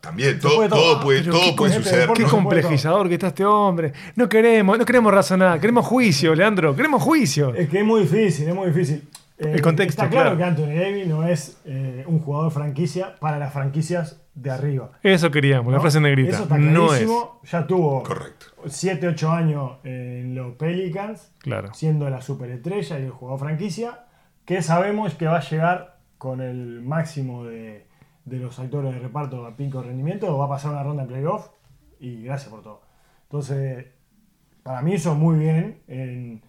también. 0.00 0.38
todo, 0.40 0.56
puede 0.56 0.68
todo. 0.68 0.80
todo 0.80 1.00
puede, 1.00 1.20
Pero 1.20 1.32
todo 1.32 1.44
qué 1.44 1.52
puede 1.56 1.74
suceder. 1.74 2.10
Qué 2.14 2.24
complejizador 2.24 3.08
que 3.08 3.14
está 3.14 3.28
este 3.28 3.44
hombre. 3.44 3.92
No 4.16 4.28
queremos, 4.28 4.78
no 4.78 4.84
queremos 4.84 5.12
razonar, 5.12 5.60
queremos 5.60 5.86
juicio, 5.86 6.34
Leandro, 6.34 6.74
queremos 6.74 7.02
juicio. 7.02 7.54
Es 7.54 7.68
que 7.68 7.78
es 7.80 7.84
muy 7.84 8.02
difícil, 8.02 8.48
es 8.48 8.54
muy 8.54 8.68
difícil. 8.68 9.02
Eh, 9.38 9.52
El 9.54 9.62
contexto, 9.62 10.02
Está 10.02 10.10
claro, 10.10 10.36
claro. 10.36 10.38
que 10.56 10.62
Anthony 10.62 10.74
Davis 10.80 11.06
no 11.06 11.24
es 11.26 11.60
eh, 11.64 12.04
un 12.06 12.18
jugador 12.18 12.50
franquicia 12.50 13.14
para 13.20 13.38
las 13.38 13.52
franquicias 13.52 14.20
de 14.34 14.50
arriba. 14.50 14.92
Eso 15.02 15.30
queríamos, 15.30 15.72
la 15.72 15.80
frase 15.80 16.00
negrita. 16.00 16.30
Eso 16.34 16.42
está 16.44 16.58
no 16.58 16.86
es. 16.86 16.90
clarísimo. 16.90 17.40
Ya 17.44 17.66
tuvo 17.66 18.02
Correcto. 18.02 18.46
7, 18.66 19.08
8 19.08 19.30
años 19.30 19.72
en 19.84 20.34
los 20.34 20.54
Pelicans, 20.56 21.32
Claro. 21.38 21.72
siendo 21.74 22.08
la 22.10 22.20
superestrella 22.20 22.98
y 22.98 23.04
el 23.04 23.10
jugador 23.10 23.40
franquicia, 23.40 24.06
que 24.44 24.62
sabemos 24.62 25.14
que 25.14 25.26
va 25.26 25.38
a 25.38 25.42
llegar 25.48 25.98
con 26.18 26.40
el 26.40 26.80
máximo 26.82 27.44
de, 27.44 27.86
de 28.24 28.38
los 28.38 28.58
actores 28.58 28.92
de 28.92 28.98
reparto 28.98 29.46
a 29.46 29.56
pico 29.56 29.82
rendimiento, 29.82 30.36
va 30.36 30.46
a 30.46 30.48
pasar 30.48 30.72
una 30.72 30.82
ronda 30.82 31.02
de 31.04 31.08
playoff 31.10 31.48
y 32.00 32.22
gracias 32.24 32.50
por 32.50 32.62
todo. 32.62 32.82
Entonces, 33.24 33.86
para 34.62 34.82
mí 34.82 34.94
hizo 34.94 35.14
muy 35.14 35.38
bien 35.38 35.80
en, 35.86 36.42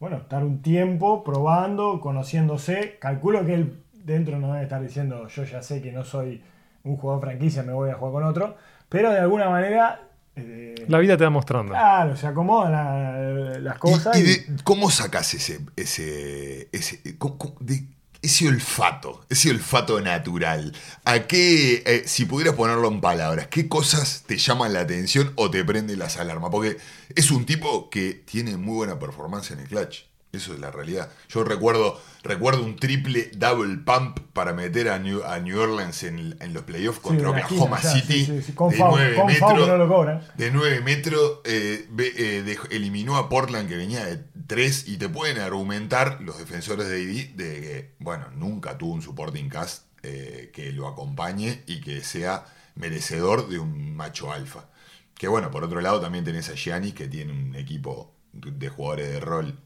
bueno, 0.00 0.16
estar 0.16 0.42
un 0.42 0.62
tiempo 0.62 1.22
probando, 1.22 2.00
conociéndose. 2.00 2.96
Calculo 3.00 3.44
que 3.46 3.54
él 3.54 3.82
dentro 3.92 4.38
no 4.38 4.48
debe 4.52 4.64
estar 4.64 4.80
diciendo, 4.82 5.28
yo 5.28 5.44
ya 5.44 5.62
sé 5.62 5.80
que 5.82 5.92
no 5.92 6.04
soy 6.04 6.42
un 6.84 6.96
jugador 6.96 7.22
franquicia, 7.22 7.62
me 7.62 7.72
voy 7.74 7.90
a 7.90 7.94
jugar 7.94 8.12
con 8.14 8.24
otro, 8.24 8.56
pero 8.88 9.10
de 9.12 9.18
alguna 9.20 9.48
manera... 9.50 10.00
eh, 10.36 10.74
La 10.88 10.98
vida 10.98 11.16
te 11.18 11.24
va 11.24 11.30
mostrando. 11.30 11.72
Claro, 11.72 12.16
se 12.16 12.26
acomodan 12.26 12.72
la- 12.72 13.58
las 13.58 13.78
cosas. 13.78 14.16
y, 14.16 14.20
y- 14.20 14.22
de- 14.24 14.62
¿Cómo 14.64 14.90
sacas 14.90 15.34
ese, 15.34 15.60
ese, 15.76 16.68
ese, 16.72 17.18
co- 17.18 17.54
de- 17.60 17.84
ese 18.22 18.48
olfato, 18.48 19.24
ese 19.28 19.50
olfato 19.50 20.00
natural? 20.00 20.74
¿A 21.04 21.20
qué, 21.20 21.82
eh, 21.86 22.02
si 22.06 22.24
pudieras 22.26 22.54
ponerlo 22.54 22.88
en 22.88 23.00
palabras, 23.00 23.48
qué 23.48 23.68
cosas 23.68 24.24
te 24.26 24.38
llaman 24.38 24.72
la 24.72 24.80
atención 24.80 25.32
o 25.36 25.50
te 25.50 25.64
prenden 25.64 25.98
las 25.98 26.16
alarmas? 26.16 26.50
Porque 26.50 26.78
es 27.14 27.30
un 27.30 27.46
tipo 27.46 27.90
que 27.90 28.14
tiene 28.14 28.56
muy 28.56 28.74
buena 28.74 28.98
performance 28.98 29.52
en 29.52 29.60
el 29.60 29.68
clutch. 29.68 30.09
Eso 30.32 30.54
es 30.54 30.60
la 30.60 30.70
realidad. 30.70 31.10
Yo 31.28 31.42
recuerdo, 31.42 32.00
recuerdo 32.22 32.62
un 32.62 32.76
triple 32.76 33.32
double 33.34 33.78
pump 33.78 34.20
para 34.32 34.52
meter 34.52 34.88
a 34.88 35.00
New, 35.00 35.24
a 35.24 35.40
New 35.40 35.58
Orleans 35.58 36.04
en, 36.04 36.36
en 36.40 36.52
los 36.54 36.62
playoffs 36.62 37.00
contra 37.00 37.32
de 37.32 37.40
la 37.40 37.44
Oklahoma 37.44 37.78
esquina, 37.78 37.94
City 37.94 38.24
sí, 38.24 38.42
sí, 38.42 38.52
de 38.52 38.52
foul, 38.52 38.74
9 38.76 39.14
con 39.16 39.30
foul 39.30 39.52
metros 39.52 39.68
no 39.68 39.76
lo 39.76 39.88
cobran. 39.88 40.22
de 40.36 40.50
9 40.52 40.80
metros, 40.82 41.40
eh, 41.44 41.88
eh, 41.98 42.58
eliminó 42.70 43.16
a 43.16 43.28
Portland 43.28 43.68
que 43.68 43.76
venía 43.76 44.04
de 44.04 44.22
3 44.46 44.88
y 44.88 44.98
te 44.98 45.08
pueden 45.08 45.38
argumentar 45.38 46.20
los 46.20 46.38
defensores 46.38 46.88
de 46.88 46.96
AD 46.96 47.36
de 47.36 47.60
que, 47.60 47.94
bueno, 47.98 48.26
nunca 48.36 48.78
tuvo 48.78 48.94
un 48.94 49.02
supporting 49.02 49.48
cast 49.48 49.86
eh, 50.04 50.52
que 50.54 50.70
lo 50.70 50.86
acompañe 50.86 51.64
y 51.66 51.80
que 51.80 52.02
sea 52.02 52.46
merecedor 52.76 53.48
de 53.48 53.58
un 53.58 53.96
macho 53.96 54.32
alfa. 54.32 54.66
Que 55.14 55.26
bueno, 55.26 55.50
por 55.50 55.64
otro 55.64 55.80
lado 55.80 56.00
también 56.00 56.24
tenés 56.24 56.48
a 56.50 56.54
Giannis 56.54 56.94
que 56.94 57.08
tiene 57.08 57.32
un 57.32 57.56
equipo 57.56 58.14
de 58.32 58.68
jugadores 58.68 59.10
de 59.10 59.18
rol 59.18 59.58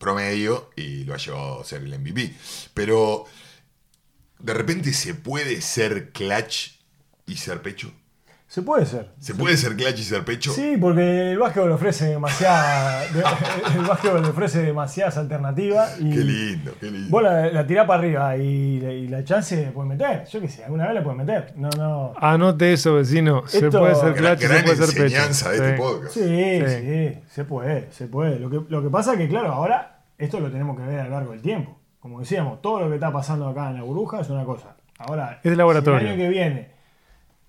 promedio 0.00 0.70
y 0.76 1.04
lo 1.04 1.14
ha 1.14 1.18
llevado 1.18 1.60
a 1.60 1.64
ser 1.64 1.82
el 1.82 1.96
MVP. 1.96 2.34
Pero 2.74 3.26
de 4.40 4.54
repente 4.54 4.92
se 4.92 5.14
puede 5.14 5.60
ser 5.60 6.10
clutch 6.10 6.72
y 7.26 7.36
ser 7.36 7.62
pecho. 7.62 7.92
Se 8.50 8.62
puede 8.62 8.84
ser. 8.84 9.12
¿Se 9.20 9.32
puede 9.32 9.56
ser 9.56 9.76
clutch 9.76 10.00
y 10.00 10.02
ser 10.02 10.24
pecho? 10.24 10.50
Sí, 10.50 10.76
porque 10.80 11.30
el 11.30 11.38
básquetbol 11.38 11.70
ofrece 11.70 12.06
demasiada, 12.06 13.00
de- 13.12 13.22
el 13.78 13.84
básquetbol 13.86 14.24
ofrece 14.24 14.60
demasiadas 14.62 15.16
alternativas 15.18 16.00
y 16.00 16.10
Qué 16.10 16.16
lindo, 16.16 16.72
qué 16.80 16.90
lindo. 16.90 17.10
vos 17.10 17.22
la, 17.22 17.46
la 17.46 17.64
tirás 17.64 17.86
para 17.86 18.00
arriba 18.00 18.36
y, 18.36 18.80
la- 18.80 18.92
y 18.92 19.06
la 19.06 19.22
chance 19.22 19.54
de 19.54 19.70
puedes 19.70 19.88
meter. 19.88 20.24
Yo 20.26 20.40
qué 20.40 20.48
sé, 20.48 20.64
alguna 20.64 20.86
vez 20.86 20.94
la 20.96 21.02
puedes 21.04 21.18
meter. 21.24 21.52
No, 21.54 21.68
no. 21.76 22.12
Anote 22.16 22.72
eso, 22.72 22.96
vecino. 22.96 23.44
Se 23.46 23.70
puede 23.70 23.94
ser 23.94 24.14
clutch 24.14 24.40
y 24.42 24.46
se 24.46 24.48
puede 24.64 24.76
ser 24.76 24.86
pecho. 24.88 25.02
enseñanza 25.04 25.50
de 25.50 25.56
este 25.56 25.70
Sí. 25.70 25.78
podcast. 25.80 26.12
Sí, 26.14 26.20
sí, 26.66 27.14
Sí. 27.14 27.20
se 27.28 27.44
puede, 27.44 27.88
se 27.92 28.06
puede. 28.08 28.40
Lo 28.40 28.50
que, 28.50 28.60
lo 28.68 28.82
que 28.82 28.90
pasa 28.90 29.12
es 29.12 29.18
que, 29.18 29.28
claro, 29.28 29.52
ahora 29.52 30.00
esto 30.18 30.40
lo 30.40 30.50
tenemos 30.50 30.76
que 30.76 30.82
ver 30.84 30.98
a 30.98 31.04
lo 31.04 31.10
largo 31.10 31.30
del 31.30 31.40
tiempo. 31.40 31.78
Como 32.00 32.18
decíamos, 32.18 32.60
todo 32.60 32.80
lo 32.80 32.88
que 32.88 32.96
está 32.96 33.12
pasando 33.12 33.46
acá 33.48 33.68
en 33.70 33.76
la 33.76 33.82
burbuja 33.84 34.22
es 34.22 34.28
una 34.28 34.42
cosa. 34.44 34.74
Ahora, 34.98 35.38
Es 35.40 35.50
de 35.52 35.56
laboratorio. 35.56 36.00
si 36.00 36.04
el 36.06 36.10
año 36.14 36.20
que 36.20 36.28
viene 36.30 36.79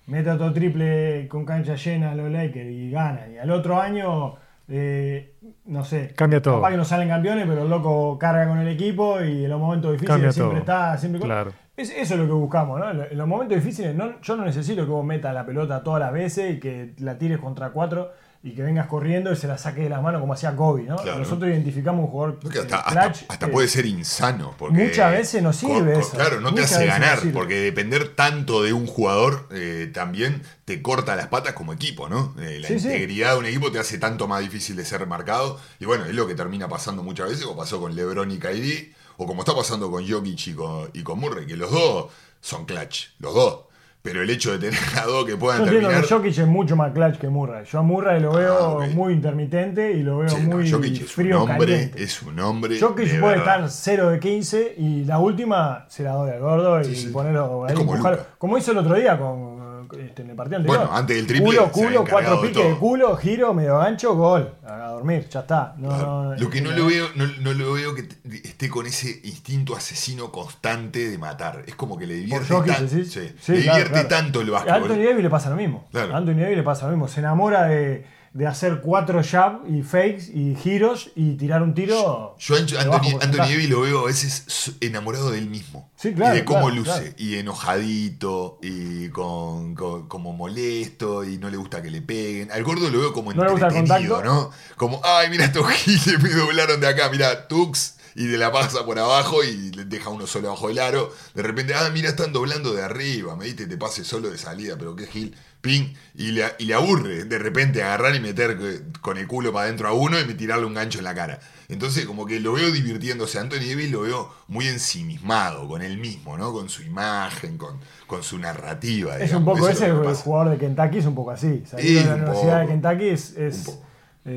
mete 0.06 0.30
otro 0.30 0.52
triple 0.52 1.26
con 1.28 1.44
cancha 1.44 1.74
llena 1.76 2.12
a 2.12 2.14
los 2.14 2.30
Lakers 2.30 2.70
y 2.70 2.90
gana, 2.90 3.28
y 3.28 3.38
al 3.38 3.50
otro 3.50 3.80
año, 3.80 4.34
eh, 4.68 5.34
no 5.66 5.84
sé, 5.84 6.12
Cambia 6.16 6.40
todo. 6.42 6.56
Capaz 6.56 6.70
que 6.70 6.76
no 6.76 6.84
salen 6.84 7.08
campeones, 7.08 7.46
pero 7.46 7.62
el 7.62 7.70
loco 7.70 8.18
carga 8.18 8.48
con 8.48 8.58
el 8.58 8.68
equipo 8.68 9.20
y 9.22 9.44
en 9.44 9.50
los 9.50 9.60
momentos 9.60 9.92
difíciles 9.92 10.10
Cambia 10.14 10.32
siempre 10.32 10.60
todo. 10.60 10.74
está, 10.74 10.98
siempre 10.98 11.20
Claro. 11.20 11.52
Es- 11.76 11.90
eso 11.90 12.14
es 12.14 12.20
lo 12.20 12.26
que 12.26 12.32
buscamos, 12.32 12.78
¿no? 12.78 12.90
En 12.90 13.16
los 13.16 13.26
momentos 13.26 13.56
difíciles, 13.56 13.94
no- 13.94 14.20
yo 14.20 14.36
no 14.36 14.44
necesito 14.44 14.84
que 14.84 14.90
vos 14.90 15.04
metas 15.04 15.32
la 15.34 15.46
pelota 15.46 15.82
todas 15.82 16.00
las 16.00 16.12
veces 16.12 16.56
y 16.56 16.60
que 16.60 16.94
la 16.98 17.16
tires 17.18 17.38
contra 17.38 17.70
cuatro. 17.70 18.12
Y 18.44 18.52
que 18.56 18.62
vengas 18.62 18.88
corriendo 18.88 19.30
y 19.32 19.36
se 19.36 19.46
la 19.46 19.56
saque 19.56 19.82
de 19.82 19.88
las 19.88 20.02
manos 20.02 20.20
como 20.20 20.32
hacía 20.32 20.56
Kobe, 20.56 20.82
¿no? 20.82 20.96
Claro. 20.96 21.20
Nosotros 21.20 21.48
identificamos 21.48 22.04
un 22.06 22.10
jugador 22.10 22.38
No, 22.42 22.50
que 22.50 22.58
eh, 22.58 22.62
hasta, 22.62 22.76
hasta- 22.78 23.02
clutch, 23.12 23.24
hasta 23.28 23.46
eh, 23.46 23.50
puede 23.50 23.68
ser 23.68 23.86
insano. 23.86 24.54
Porque 24.58 24.82
muchas 24.82 25.12
veces 25.12 25.42
no 25.44 25.52
sirve 25.52 25.98
eso. 25.98 26.10
Claro, 26.10 26.40
no 26.40 26.52
te 26.52 26.62
hace 26.62 26.80
no 26.80 26.86
ganar. 26.92 27.20
porque 27.32 27.60
depender 27.60 28.16
tanto 28.16 28.62
de 28.64 28.72
un 28.72 28.86
jugador 28.88 29.48
eh, 29.52 29.90
también 29.94 30.42
te 30.64 30.82
corta 30.82 31.14
las 31.14 31.28
patas 31.28 31.52
como 31.52 31.72
equipo, 31.72 32.08
¿no? 32.08 32.34
Eh, 32.40 32.58
la 32.60 32.66
Sí, 32.68 32.80
sí. 32.80 32.86
integridad 32.88 33.34
de 33.34 33.38
un 33.38 33.46
equipo 33.46 33.70
te 33.70 33.78
hace 33.78 33.98
tanto 33.98 34.26
más 34.26 34.40
difícil 34.40 34.74
de 34.74 34.84
ser 34.84 35.06
marcado. 35.06 35.60
Y 35.78 35.84
bueno, 35.84 36.04
es 36.06 36.14
lo 36.14 36.26
que 36.26 36.34
termina 36.34 36.68
pasando 36.68 37.04
muchas 37.04 37.28
veces, 37.28 37.44
como 37.44 37.58
pasó 37.58 37.80
con 37.80 37.94
LeBron 37.94 38.28
y 38.32 38.38
Kyrie, 38.38 38.92
o 39.18 39.26
como 39.26 39.42
está 39.42 39.54
pasando 39.54 39.88
con 39.88 40.08
Jokic 40.08 40.48
y 40.48 40.54
con, 40.54 40.90
y 40.94 41.02
con 41.04 41.20
Murray, 41.20 41.46
que 41.46 41.56
los 41.56 41.70
dos 41.70 42.10
son 42.40 42.64
clutch, 42.64 43.10
los 43.20 43.34
dos. 43.34 43.60
Pero 44.02 44.20
el 44.20 44.30
hecho 44.30 44.50
de 44.50 44.58
tener 44.58 44.80
a 45.00 45.06
dos 45.06 45.24
que 45.24 45.36
puedan 45.36 45.58
Yo 45.60 45.64
entiendo 45.66 45.88
terminar. 45.90 46.08
que 46.08 46.14
Jokic 46.14 46.38
es 46.38 46.46
mucho 46.48 46.74
más 46.74 46.92
clutch 46.92 47.18
que 47.18 47.28
Murray. 47.28 47.64
Yo 47.64 47.78
a 47.78 47.82
Murray 47.82 48.20
lo 48.20 48.32
veo 48.32 48.52
Ah, 48.58 48.68
ok. 48.86 48.88
muy 48.94 49.12
intermitente 49.12 49.92
y 49.92 50.02
lo 50.02 50.18
veo 50.18 50.28
Sí, 50.28 50.42
no, 50.42 50.56
muy 50.56 50.68
Jokic 50.68 50.94
es 50.94 51.00
un 51.02 51.06
frío 51.08 51.42
hombre, 51.42 51.56
caliente. 51.58 52.02
es 52.02 52.22
un 52.22 52.40
hombre. 52.40 52.80
Jokic 52.80 53.06
de 53.12 53.20
puede 53.20 53.36
verdad. 53.38 53.54
estar 53.66 53.70
0 53.70 54.10
de 54.10 54.18
15 54.18 54.74
y 54.78 55.04
la 55.04 55.18
última 55.20 55.84
se 55.88 56.02
la 56.02 56.12
doy 56.12 56.30
al 56.32 56.40
gordo 56.40 56.80
y 56.80 56.84
Sí, 56.84 56.96
sí. 56.96 57.08
ponerlo 57.10 57.64
ahí, 57.64 57.74
como 57.76 57.94
como 58.38 58.58
hizo 58.58 58.72
el 58.72 58.78
otro 58.78 58.96
día 58.96 59.16
con 59.16 59.51
este, 59.98 60.22
en 60.22 60.30
el 60.30 60.36
partido 60.36 60.56
anterior. 60.58 60.78
Bueno, 60.86 60.96
antes 60.96 61.16
del 61.16 61.26
triple 61.26 61.44
Culo, 61.46 61.70
culo, 61.72 62.04
cuatro 62.08 62.40
piques 62.40 62.64
de 62.68 62.76
culo, 62.76 63.16
giro, 63.16 63.54
medio 63.54 63.78
gancho, 63.78 64.14
gol. 64.14 64.54
A 64.66 64.88
dormir, 64.88 65.28
ya 65.28 65.40
está. 65.40 65.74
No, 65.78 65.96
no, 65.96 66.34
lo 66.36 66.50
que 66.50 66.60
no 66.60 66.70
eh, 66.72 66.76
lo 66.76 66.86
veo, 66.86 67.06
no, 67.14 67.26
no 67.40 67.52
lo 67.52 67.72
veo 67.74 67.94
que 67.94 68.08
esté 68.44 68.68
con 68.68 68.86
ese 68.86 69.20
instinto 69.24 69.76
asesino 69.76 70.30
constante 70.32 71.10
de 71.10 71.18
matar. 71.18 71.62
Es 71.66 71.74
como 71.74 71.98
que 71.98 72.06
le 72.06 72.14
divierte, 72.14 72.46
Por 72.48 72.58
Jokic, 72.58 72.74
tan- 72.76 72.88
decís. 72.88 73.12
sí, 73.12 73.20
Sí, 73.40 73.52
le 73.52 73.62
claro, 73.62 73.78
divierte 73.78 73.92
claro. 74.06 74.08
tanto 74.08 74.40
el 74.40 74.48
A 74.48 74.52
básquetbol. 74.52 74.82
Anthony 74.82 75.04
Davis 75.04 75.22
le 75.22 75.30
pasa 75.30 75.50
lo 75.50 75.56
mismo. 75.56 75.88
Claro. 75.90 76.14
A 76.14 76.18
Anthony 76.18 76.34
Davis 76.40 76.56
le 76.56 76.62
pasa 76.62 76.86
lo 76.86 76.92
mismo. 76.92 77.08
Se 77.08 77.20
enamora 77.20 77.64
de, 77.64 78.06
de 78.34 78.46
hacer 78.46 78.80
cuatro 78.80 79.22
jab 79.22 79.60
y 79.68 79.82
fakes 79.82 80.30
y 80.32 80.56
giros 80.56 81.10
y 81.14 81.34
tirar 81.36 81.62
un 81.62 81.74
tiro. 81.74 82.34
Yo 82.38 82.54
a 82.56 82.58
Anthony. 82.58 83.36
Davis 83.36 83.68
lo 83.68 83.82
veo 83.82 84.00
a 84.00 84.04
veces 84.06 84.72
enamorado 84.80 85.30
de 85.30 85.38
él 85.38 85.50
mismo. 85.50 85.90
Sí, 85.96 86.14
claro, 86.14 86.34
Y 86.34 86.38
de 86.38 86.44
cómo 86.46 86.60
claro, 86.62 86.74
luce. 86.76 86.90
claro. 86.90 87.14
Y 87.18 87.34
enojadito. 87.36 88.58
Y 88.62 89.08
con, 89.10 89.74
con- 89.74 90.08
como 90.08 90.32
molesto. 90.32 91.24
Y 91.24 91.38
no 91.38 91.50
le 91.50 91.56
gusta 91.58 91.82
que 91.82 91.90
le 91.90 92.00
peguen. 92.02 92.50
Al 92.50 92.64
gordo 92.64 92.88
lo 92.90 92.98
veo 93.00 93.12
como 93.12 93.32
No 93.34 93.44
le 93.44 93.50
gusta 93.50 93.68
el 93.68 93.76
entretenido. 93.76 94.22
¿no? 94.24 94.50
Como, 94.76 95.00
ay, 95.04 95.28
mira 95.30 95.44
estos 95.44 95.68
giles 95.70 96.22
me 96.22 96.30
doblaron 96.30 96.80
de 96.80 96.86
acá. 96.88 97.08
Mira, 97.10 97.48
Tux. 97.48 97.96
Y 98.14 98.26
de 98.26 98.36
la 98.36 98.52
pasa 98.52 98.84
por 98.84 98.98
abajo 98.98 99.42
y 99.42 99.70
le 99.72 99.86
deja 99.86 100.10
uno 100.10 100.26
solo 100.26 100.48
abajo 100.48 100.68
del 100.68 100.80
aro. 100.80 101.10
De 101.34 101.42
repente, 101.42 101.74
ah, 101.74 101.88
mira, 101.92 102.10
están 102.10 102.30
doblando 102.32 102.74
de 102.74 102.82
arriba. 102.82 103.36
Me 103.36 103.46
diste, 103.46 103.66
te 103.66 103.78
pase 103.78 104.04
solo 104.04 104.28
de 104.30 104.36
salida, 104.36 104.76
pero 104.78 104.94
qué 104.94 105.06
gil. 105.06 105.34
Ping. 105.62 105.94
Y 106.14 106.32
le, 106.32 106.44
y 106.58 106.66
le 106.66 106.74
aburre 106.74 107.24
de 107.24 107.38
repente 107.38 107.82
agarrar 107.82 108.14
y 108.14 108.20
meter 108.20 108.58
con 109.00 109.16
el 109.16 109.26
culo 109.26 109.50
para 109.50 109.64
adentro 109.64 109.88
a 109.88 109.94
uno 109.94 110.20
y 110.20 110.24
tirarle 110.34 110.66
un 110.66 110.74
gancho 110.74 110.98
en 110.98 111.04
la 111.04 111.14
cara. 111.14 111.40
Entonces, 111.70 112.04
como 112.04 112.26
que 112.26 112.38
lo 112.40 112.52
veo 112.52 112.70
divirtiéndose. 112.70 113.38
Anthony 113.38 113.60
Davis 113.70 113.90
lo 113.90 114.02
veo 114.02 114.30
muy 114.48 114.66
ensimismado 114.68 115.66
con 115.66 115.80
él 115.80 115.96
mismo, 115.96 116.36
¿no? 116.36 116.52
Con 116.52 116.68
su 116.68 116.82
imagen, 116.82 117.56
con, 117.56 117.78
con 118.06 118.22
su 118.22 118.38
narrativa. 118.38 119.18
Es 119.18 119.32
un 119.32 119.46
poco 119.46 119.66
Eso 119.68 119.84
ese, 119.84 119.86
el 119.86 120.14
jugador 120.16 120.50
de 120.50 120.58
Kentucky 120.58 120.98
es 120.98 121.06
un 121.06 121.14
poco 121.14 121.30
así. 121.30 121.62
Salió 121.64 121.86
Sí, 121.88 121.94
de 121.94 122.04
la 122.04 122.14
un 122.16 122.20
Universidad 122.20 122.60
de. 122.60 122.66
Kentucky 122.66 123.08
es, 123.08 123.34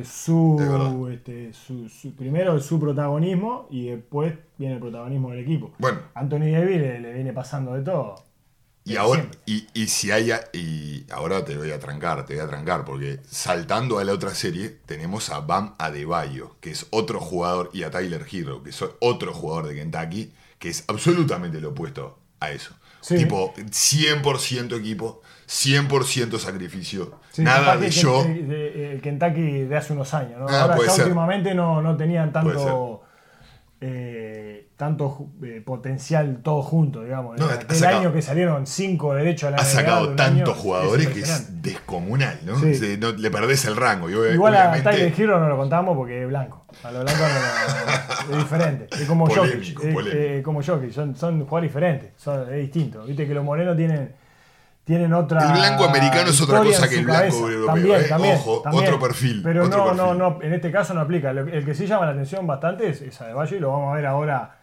su, 0.04 1.10
este, 1.12 1.54
su, 1.54 1.90
su- 1.90 2.16
primero 2.16 2.60
su 2.60 2.80
protagonismo 2.80 3.68
y 3.70 3.88
después 3.88 4.34
viene 4.58 4.76
el 4.76 4.80
protagonismo 4.80 5.32
del 5.32 5.40
equipo. 5.42 5.74
Bueno. 5.78 6.00
Anthony 6.14 6.52
Davis 6.52 6.80
le, 6.80 7.00
le 7.02 7.14
viene 7.14 7.34
pasando 7.34 7.74
de 7.74 7.82
todo. 7.82 8.24
Y 8.88 8.98
ahora, 8.98 9.26
y, 9.48 9.68
y 9.74 9.88
si 9.88 10.12
hay, 10.12 10.30
a- 10.32 10.42
y 10.54 11.06
ahora 11.12 11.44
te 11.44 11.58
voy 11.58 11.72
a 11.72 11.80
trancar, 11.80 12.24
te 12.26 12.36
voy 12.36 12.44
a 12.44 12.48
trancar, 12.48 12.86
porque 12.86 13.20
saltando 13.28 13.98
a 13.98 14.04
la 14.04 14.14
otra 14.14 14.36
serie, 14.36 14.78
tenemos 14.86 15.32
a 15.32 15.40
Bam 15.40 15.74
Adebayo, 15.80 16.56
que 16.62 16.70
es 16.70 16.86
otro 16.92 17.20
jugador, 17.20 17.72
y 17.74 17.82
a 17.82 17.90
Tyler 17.90 18.24
Hero, 18.32 18.62
que 18.62 18.70
es 18.70 18.84
otro 19.00 19.34
jugador 19.34 19.68
de 19.70 19.76
Kentucky, 19.76 20.32
que 20.60 20.70
es 20.70 20.84
absolutamente 20.88 21.60
lo 21.60 21.70
opuesto 21.70 22.20
a 22.40 22.52
eso. 22.52 22.76
Sí. 23.02 23.18
Tipo, 23.18 23.54
100% 23.56 24.78
equipo, 24.78 25.22
100% 25.48 26.38
sacrificio, 26.40 27.20
Sí, 27.32 27.42
nada 27.44 27.78
de 27.78 27.90
yo. 27.90 28.24
el, 28.24 28.52
el- 28.52 28.82
el 28.94 29.02
Kentucky 29.02 29.64
de 29.64 29.78
hace 29.78 29.94
unos 29.94 30.14
años, 30.14 30.40
¿no? 30.42 30.48
Ah, 30.48 30.62
Ahora 30.64 30.78
ya 30.86 30.92
ser. 30.92 31.06
últimamente 31.06 31.56
no, 31.56 31.82
no 31.82 31.98
tenían 31.98 32.32
tanto, 32.32 33.02
eh, 33.82 34.65
tanto 34.78 35.30
eh, 35.44 35.62
potencial 35.66 36.42
todos 36.44 36.66
juntos, 36.66 37.06
digamos. 37.06 37.40
No, 37.40 37.48
sacado- 37.70 38.00
año 38.00 38.12
que 38.14 38.22
salieron 38.22 38.68
cinco 38.68 39.14
derechos 39.14 39.48
a 39.48 39.52
la 39.52 39.58
Ha 39.58 39.64
sacado 39.64 40.10
tantos 40.16 40.54
año, 40.54 40.62
jugadores 40.62 41.08
que 41.08 41.22
es 41.22 41.62
descomunal, 41.62 42.40
¿no? 42.46 42.60
Sí. 42.60 42.76
Se- 42.76 42.98
no- 42.98 43.12
le 43.14 43.32
perdés 43.32 43.64
el 43.66 43.78
rango. 43.78 44.10
Igual 44.10 44.56
a 44.56 44.60
obviamente, 44.72 44.90
Tyler 44.92 45.14
Hero 45.18 45.40
no 45.40 45.48
lo 45.48 45.56
contamos 45.58 45.96
porque 45.96 46.24
es 46.24 46.28
blanco. 46.28 46.66
A 46.84 46.92
lo 46.92 47.02
blanco 47.04 47.22
no 47.22 48.32
lo- 48.32 48.34
es 48.38 48.44
diferente. 48.44 48.88
Es 48.92 49.08
como 49.08 49.28
Jokic. 49.28 49.80
eh, 49.84 50.42
como 50.44 50.62
Jokic. 50.62 50.92
Son, 50.92 51.16
son 51.16 51.40
jugadores 51.46 51.70
diferentes. 51.72 52.12
Son, 52.18 52.42
es 52.54 52.60
distinto. 52.62 53.06
Viste 53.06 53.26
que 53.26 53.34
los 53.34 53.46
morenos 53.46 53.78
tienen, 53.78 54.14
tienen 54.84 55.14
otra. 55.14 55.42
El 55.46 55.52
blanco 55.54 55.86
americano 55.86 56.30
es 56.32 56.42
otra 56.42 56.60
cosa 56.60 56.90
que 56.90 56.96
el 57.00 57.06
blanco 57.06 57.20
cabeza. 57.22 57.38
europeo, 57.38 57.66
También, 57.68 58.02
¿eh? 58.02 58.04
también, 58.10 58.36
Ojo, 58.36 58.62
también. 58.62 58.84
otro 58.84 59.00
perfil, 59.00 59.42
Pero 59.42 59.64
otro 59.66 59.78
no, 59.78 59.86
perfil. 59.86 60.04
no, 60.04 60.14
no. 60.32 60.42
En 60.42 60.54
este 60.54 60.70
caso 60.70 60.94
no 60.94 61.00
aplica. 61.00 61.32
El 61.32 61.64
que 61.64 61.74
sí 61.74 61.88
llama 61.88 62.06
la 62.08 62.12
atención 62.12 62.46
bastante 62.46 62.90
es, 62.90 63.02
es 63.02 63.22
Adebayo 63.22 63.56
y 63.56 63.60
lo 63.62 63.72
vamos 63.72 63.94
a 63.94 63.96
ver 63.96 64.06
ahora 64.06 64.58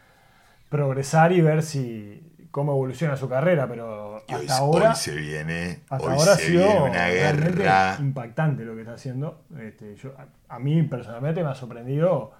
progresar 0.72 1.30
y 1.30 1.40
ver 1.40 1.62
si 1.62 2.48
cómo 2.50 2.72
evoluciona 2.72 3.16
su 3.16 3.28
carrera. 3.28 3.68
Pero 3.68 4.16
hoy, 4.16 4.22
hasta 4.34 4.56
ahora. 4.58 4.88
hoy 4.90 4.96
se 4.96 5.14
viene, 5.14 5.80
Hasta 5.88 6.04
hoy 6.08 6.14
ahora 6.18 6.32
ha 6.32 6.36
sido 6.36 6.64
viene 6.66 6.80
una 6.90 7.08
guerra. 7.08 7.96
impactante 8.00 8.64
lo 8.64 8.74
que 8.74 8.80
está 8.80 8.94
haciendo. 8.94 9.44
Este, 9.60 9.94
yo- 9.96 10.14
a, 10.18 10.56
a 10.56 10.58
mí 10.58 10.82
personalmente 10.82 11.44
me 11.44 11.50
ha 11.50 11.54
sorprendido, 11.54 12.32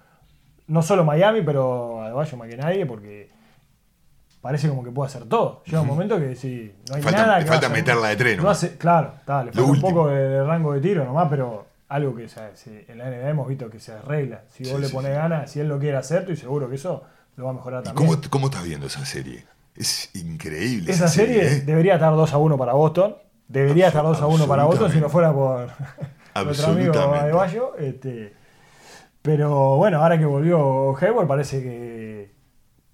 no 0.67 0.81
solo 0.81 1.05
Miami, 1.05 1.41
pero 1.43 2.01
Adebayo 2.03 2.35
más 2.37 2.49
que 2.49 2.57
nadie, 2.57 2.85
porque 2.85 3.31
parece 4.41 4.67
como 4.67 4.83
que 4.83 4.91
puede 4.91 5.07
hacer 5.07 5.23
todo. 5.25 5.63
Llega 5.65 5.81
un 5.81 5.87
momento 5.87 6.19
que 6.19 6.35
sí, 6.35 6.73
no 6.89 6.95
hay 6.95 7.01
Falta- 7.01 7.25
nada 7.25 7.39
que 7.39 7.45
falta 7.45 7.67
hacer. 7.67 7.77
meterla 7.79 8.07
de 8.09 8.15
tren, 8.17 8.37
No 8.37 8.43
nomás. 8.43 8.57
hace, 8.63 8.77
claro, 8.77 9.13
está, 9.19 9.43
le 9.43 9.51
falta 9.53 9.71
un 9.71 9.79
poco 9.81 10.07
de, 10.09 10.19
de 10.27 10.43
rango 10.43 10.73
de 10.73 10.81
tiro 10.81 11.05
nomás, 11.05 11.27
pero 11.29 11.65
algo 11.89 12.15
que 12.15 12.27
se- 12.27 12.55
se- 12.55 12.85
en 12.91 12.97
la 12.97 13.05
NBA 13.09 13.29
hemos 13.29 13.47
visto 13.47 13.69
que 13.69 13.79
se 13.79 13.93
arregla. 13.93 14.41
Si 14.49 14.63
vos 14.63 14.73
Sí, 14.75 14.81
le 14.81 14.89
pones 14.89 15.11
sí. 15.11 15.17
ganas, 15.17 15.49
si 15.51 15.59
él 15.61 15.67
lo 15.69 15.79
quiere 15.79 15.95
hacer, 15.97 16.19
estoy 16.21 16.35
seguro 16.35 16.67
que 16.69 16.75
eso 16.75 17.03
lo 17.35 17.45
va 17.45 17.51
a 17.51 17.53
mejorar 17.53 17.81
¿Y 17.81 17.85
también. 17.85 18.07
cómo, 18.07 18.21
cómo 18.29 18.45
estás 18.47 18.63
viendo 18.63 18.87
esa 18.87 19.05
serie? 19.05 19.45
Es 19.75 20.09
increíble. 20.15 20.91
Esa 20.91 21.07
serie 21.07 21.47
¿eh? 21.47 21.61
debería 21.61 21.95
estar 21.95 22.13
2 22.13 22.33
a 22.33 22.37
1 22.37 22.57
para 22.57 22.73
Boston. 22.73 23.15
Debería 23.47 23.87
estar 23.87 24.03
2 24.03 24.21
a 24.21 24.27
1 24.27 24.47
para 24.47 24.65
Boston 24.65 24.91
si 24.91 24.99
no 24.99 25.09
fuera 25.09 25.33
por 25.33 25.69
nuestro 26.45 26.71
amigo. 26.73 26.93
Adebayo. 26.93 27.75
Este, 27.77 28.33
pero 29.21 29.77
bueno, 29.77 30.01
ahora 30.01 30.17
que 30.19 30.25
volvió 30.25 30.95
Hayward 30.97 31.27
parece 31.27 31.61
que 31.63 32.31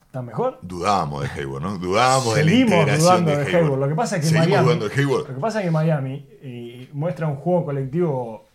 está 0.05 0.21
mejor. 0.21 0.59
Dudábamos 0.61 1.21
de 1.23 1.27
Hayward, 1.29 1.61
¿no? 1.61 1.77
Dudábamos 1.77 2.35
de 2.35 2.43
la 2.45 2.51
integración 2.51 2.99
dudando 2.99 3.31
de 3.31 3.37
de 3.37 3.43
Hayward. 3.43 3.63
Hayward. 3.63 3.79
Lo 3.79 3.87
que 3.89 3.95
pasa 3.95 4.15
es 4.15 4.21
que 4.21 4.27
Seguimos 4.27 4.47
Miami, 4.49 4.65
dudando 4.65 4.89
de 4.89 4.95
Hayward. 4.95 5.27
lo 5.27 5.35
que 5.35 5.41
pasa 5.41 5.59
es 5.59 5.65
que 5.65 5.71
Miami 5.71 6.27
eh, 6.41 6.89
muestra 6.93 7.27
un 7.27 7.35
juego 7.35 7.65
colectivo, 7.65 8.45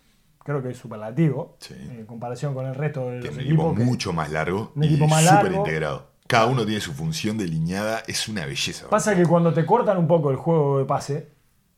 creo 0.45 0.63
que 0.63 0.71
es 0.71 0.77
superlativo, 0.79 1.57
Sí. 1.59 1.75
en 1.75 2.07
comparación 2.07 2.55
con 2.55 2.67
el 2.67 2.75
resto 2.77 3.11
de 3.11 3.19
Que 3.21 3.27
los 3.27 3.37
es 3.37 3.37
un 3.37 3.41
equipo 3.49 3.75
mucho 3.75 4.13
más 4.13 4.31
largo 4.31 4.71
un 4.77 4.85
y 4.85 4.87
equipo 4.87 5.09
más 5.09 5.25
súper 5.25 5.45
largo. 5.51 5.59
integrado. 5.59 6.07
Cada 6.29 6.47
uno 6.47 6.65
tiene 6.65 6.81
su 6.81 6.93
función 6.93 7.37
delineada, 7.37 8.03
es 8.07 8.29
una 8.29 8.47
belleza. 8.47 8.89
Pasa 8.89 9.15
que 9.17 9.25
cuando 9.27 9.53
te 9.53 9.67
cortan 9.67 9.99
un 9.99 10.07
poco 10.07 10.31
el 10.31 10.37
juego 10.37 10.79
de 10.79 10.85
pase, 10.85 11.29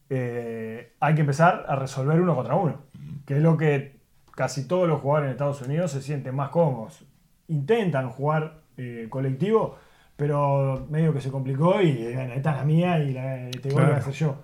eh, 0.08 0.92
hay 1.00 1.14
que 1.14 1.20
empezar 1.22 1.64
a 1.68 1.76
resolver 1.76 2.20
uno 2.20 2.34
contra 2.34 2.54
uno. 2.54 2.82
Que 3.24 3.36
es 3.36 3.42
lo 3.42 3.56
que 3.56 3.96
casi 4.32 4.68
todos 4.68 4.86
los 4.88 5.00
jugadores 5.00 5.26
en 5.28 5.32
Estados 5.32 5.62
Unidos 5.62 5.90
se 5.90 6.02
sienten 6.02 6.34
más 6.34 6.50
cómodos. 6.50 7.04
Intentan 7.48 8.10
jugar 8.10 8.62
eh, 8.76 9.06
colectivo, 9.10 9.76
pero 10.16 10.86
medio 10.90 11.12
que 11.12 11.20
se 11.20 11.30
complicó 11.30 11.80
y 11.80 11.90
eh, 11.90 12.12
bueno, 12.14 12.34
esta 12.34 12.52
es 12.52 12.56
la 12.58 12.64
mía 12.64 12.98
y 13.00 13.12
la, 13.12 13.50
te 13.50 13.70
voy 13.72 13.82
a 13.82 13.96
hacer 13.96 14.12
yo. 14.14 14.36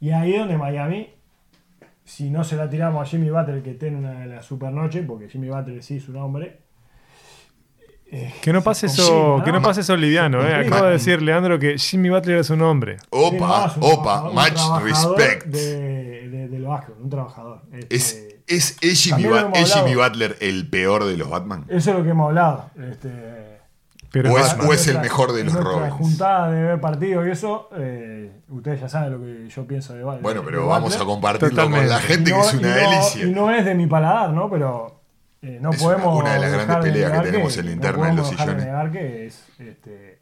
Y 0.00 0.10
ahí 0.10 0.32
es 0.34 0.40
donde 0.40 0.56
Miami, 0.56 1.10
si 2.10 2.28
no 2.28 2.42
se 2.42 2.56
la 2.56 2.68
tiramos 2.68 3.02
a 3.06 3.08
Jimmy 3.08 3.30
Butler, 3.30 3.62
que 3.62 3.74
tiene 3.74 3.96
una 3.98 4.10
de 4.20 4.26
las 4.26 4.44
super 4.44 4.72
noches, 4.72 5.04
porque 5.06 5.28
Jimmy 5.28 5.48
Butler 5.48 5.82
sí 5.82 5.98
es 5.98 6.08
un 6.08 6.16
hombre. 6.16 6.58
eh, 8.10 8.34
Que 8.42 8.52
no 8.52 8.60
se 8.60 8.64
pase 8.64 8.86
complica, 8.88 9.04
eso, 9.08 9.42
que 9.44 9.52
no 9.52 9.62
pase 9.62 9.80
eso 9.82 9.96
liviano, 9.96 10.44
eh. 10.46 10.54
Acabo 10.66 10.86
de 10.86 10.92
decir, 10.92 11.22
Leandro, 11.22 11.58
que 11.58 11.78
Jimmy 11.78 12.10
Butler 12.10 12.38
es 12.38 12.50
un 12.50 12.62
hombre. 12.62 12.96
Opa, 13.10 13.30
Sí, 13.30 13.36
no, 13.38 13.66
es 13.66 13.76
un 13.76 13.82
opa, 14.00 14.22
un 14.28 14.34
much 14.34 14.82
respect. 14.82 15.46
De, 15.46 16.28
de- 16.28 16.48
del 16.48 16.64
básquet, 16.64 16.96
un 17.00 17.08
trabajador. 17.08 17.62
Este, 17.72 17.94
Es, 17.94 18.36
es, 18.48 18.76
es 18.80 19.02
Jimmy, 19.04 19.28
¿es 19.54 19.72
Jimmy. 19.72 19.94
Butler 19.94 20.36
el 20.40 20.68
peor 20.68 21.04
de 21.04 21.16
los 21.16 21.30
Batman? 21.30 21.64
Eso 21.68 21.90
es 21.92 21.96
lo 21.98 22.02
que 22.02 22.10
hemos 22.10 22.26
hablado. 22.28 22.70
Este, 22.90 23.59
Pero 24.12 24.32
O 24.32 24.38
es 24.38 24.44
es- 24.46 24.50
Batman. 24.52 24.68
o 24.68 24.72
es 24.72 24.88
el 24.88 24.98
mejor 25.00 25.32
de 25.32 25.40
en 25.42 25.46
los 25.46 25.54
Robins. 25.54 25.92
juntada 25.94 26.50
de 26.50 26.62
ver 26.62 26.80
partidos 26.80 27.26
y 27.26 27.30
eso, 27.30 27.68
eh, 27.76 28.32
ustedes 28.48 28.80
ya 28.80 28.88
saben 28.88 29.12
lo 29.12 29.20
que 29.20 29.48
yo 29.48 29.66
pienso 29.66 29.94
de 29.94 30.02
Butler. 30.02 30.22
Bueno, 30.22 30.42
pero 30.44 30.66
vamos 30.66 30.90
Butler. 30.90 31.02
a 31.02 31.04
compartirlo 31.04 31.48
Totalmente. 31.50 31.86
con 31.86 31.88
la 31.94 32.00
gente, 32.00 32.32
que 32.32 32.38
es 32.40 32.54
una 32.54 32.60
y 32.60 32.70
no- 32.82 32.90
delicia. 32.90 33.24
Y 33.26 33.30
no 33.30 33.50
es 33.52 33.64
de 33.64 33.74
mi 33.74 33.86
paladar, 33.86 34.30
¿no? 34.30 34.50
Pero 34.50 35.00
eh, 35.42 35.58
no 35.60 35.70
Es 35.70 35.82
podemos. 35.82 36.18
una 36.20 36.34
de 36.34 36.40
las 36.40 36.52
grandes 36.52 36.76
de 36.76 36.82
peleas 36.90 37.10
que 37.10 37.16
negar 37.18 37.24
tenemos 37.24 37.56
en 37.56 37.64
la 37.66 37.70
no 37.76 37.80
de 37.80 37.86
los 37.86 37.96
podemos 37.96 38.30
dejar 38.30 38.46
de 38.46 38.52
sillones. 38.52 38.64
negar 38.66 38.90
que 38.92 39.26
es, 39.26 39.48
este, 39.58 40.18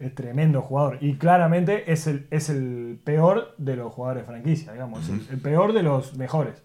es 0.00 0.14
tremendo 0.16 0.60
jugador. 0.62 0.98
Y 1.00 1.14
claramente 1.16 1.90
es 1.92 2.06
el, 2.08 2.26
es 2.30 2.50
el 2.50 3.00
peor 3.04 3.54
de 3.56 3.76
los 3.76 3.92
jugadores 3.94 4.24
de 4.24 4.26
franquicia, 4.26 4.72
digamos. 4.72 5.04
es 5.04 5.08
el, 5.10 5.26
el 5.30 5.38
peor 5.40 5.72
de 5.72 5.82
los 5.84 6.16
mejores. 6.18 6.62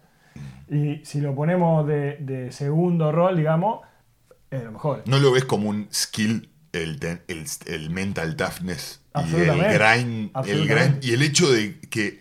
Y 0.68 1.02
si 1.04 1.20
lo 1.20 1.34
ponemos 1.34 1.86
de, 1.86 2.16
de 2.20 2.50
segundo 2.52 3.10
rol, 3.12 3.36
digamos, 3.36 3.80
es 4.50 4.58
de 4.60 4.64
lo 4.64 4.72
mejor. 4.72 5.02
¿No 5.06 5.18
lo 5.18 5.32
ves 5.32 5.44
como 5.44 5.68
un 5.68 5.88
skill 5.92 6.48
el, 6.72 6.98
el, 7.28 7.44
el 7.66 7.90
mental 7.90 8.36
toughness 8.36 9.00
y 9.14 9.34
el 9.34 9.58
grind, 9.74 10.30
el 10.46 10.68
grind 10.68 11.04
y 11.04 11.12
el 11.12 11.22
hecho 11.22 11.50
de 11.50 11.80
que 11.80 12.20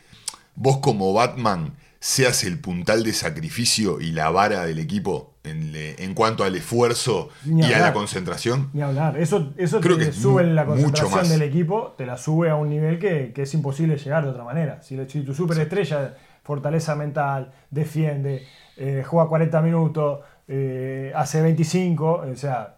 vos 0.55 0.78
como 0.78 1.13
Batman 1.13 1.73
seas 1.99 2.43
el 2.43 2.59
puntal 2.59 3.03
de 3.03 3.11
sacrificio 3.13 3.99
y 3.99 4.11
la 4.11 4.30
vara 4.30 4.65
del 4.65 4.80
equipo 4.80 5.34
en, 5.43 5.71
le- 5.73 6.01
en 6.03 6.13
cuanto 6.13 6.43
al 6.43 6.55
esfuerzo 6.55 7.30
Ni 7.45 7.61
y 7.65 7.73
a 7.73 7.80
la 7.80 7.93
concentración? 7.93 8.69
Ni 8.73 8.82
hablar. 8.82 9.17
Eso, 9.17 9.53
eso 9.57 9.82
Creo 9.82 9.97
te 9.97 10.05
que 10.07 10.11
sube 10.13 10.43
mu- 10.45 10.53
la 10.53 10.65
concentración 10.65 11.28
del 11.30 11.41
equipo, 11.41 11.95
te 11.97 12.05
la 12.05 12.17
sube 12.17 12.49
a 12.49 12.55
un 12.55 12.69
nivel 12.69 12.99
que, 12.99 13.32
que 13.34 13.41
es 13.43 13.53
imposible 13.53 13.97
llegar 13.97 14.23
de 14.23 14.30
otra 14.30 14.43
manera. 14.43 14.82
Si, 14.84 14.97
si 15.07 15.21
tu 15.21 15.34
superestrella, 15.34 16.15
fortaleza 16.43 16.95
mental, 16.95 17.51
defiende, 17.71 18.47
eh, 18.78 19.03
juega 19.05 19.28
40 19.28 19.61
minutos, 19.61 20.19
eh, 20.47 21.11
hace 21.15 21.41
25, 21.41 22.23
o 22.31 22.35
sea, 22.35 22.77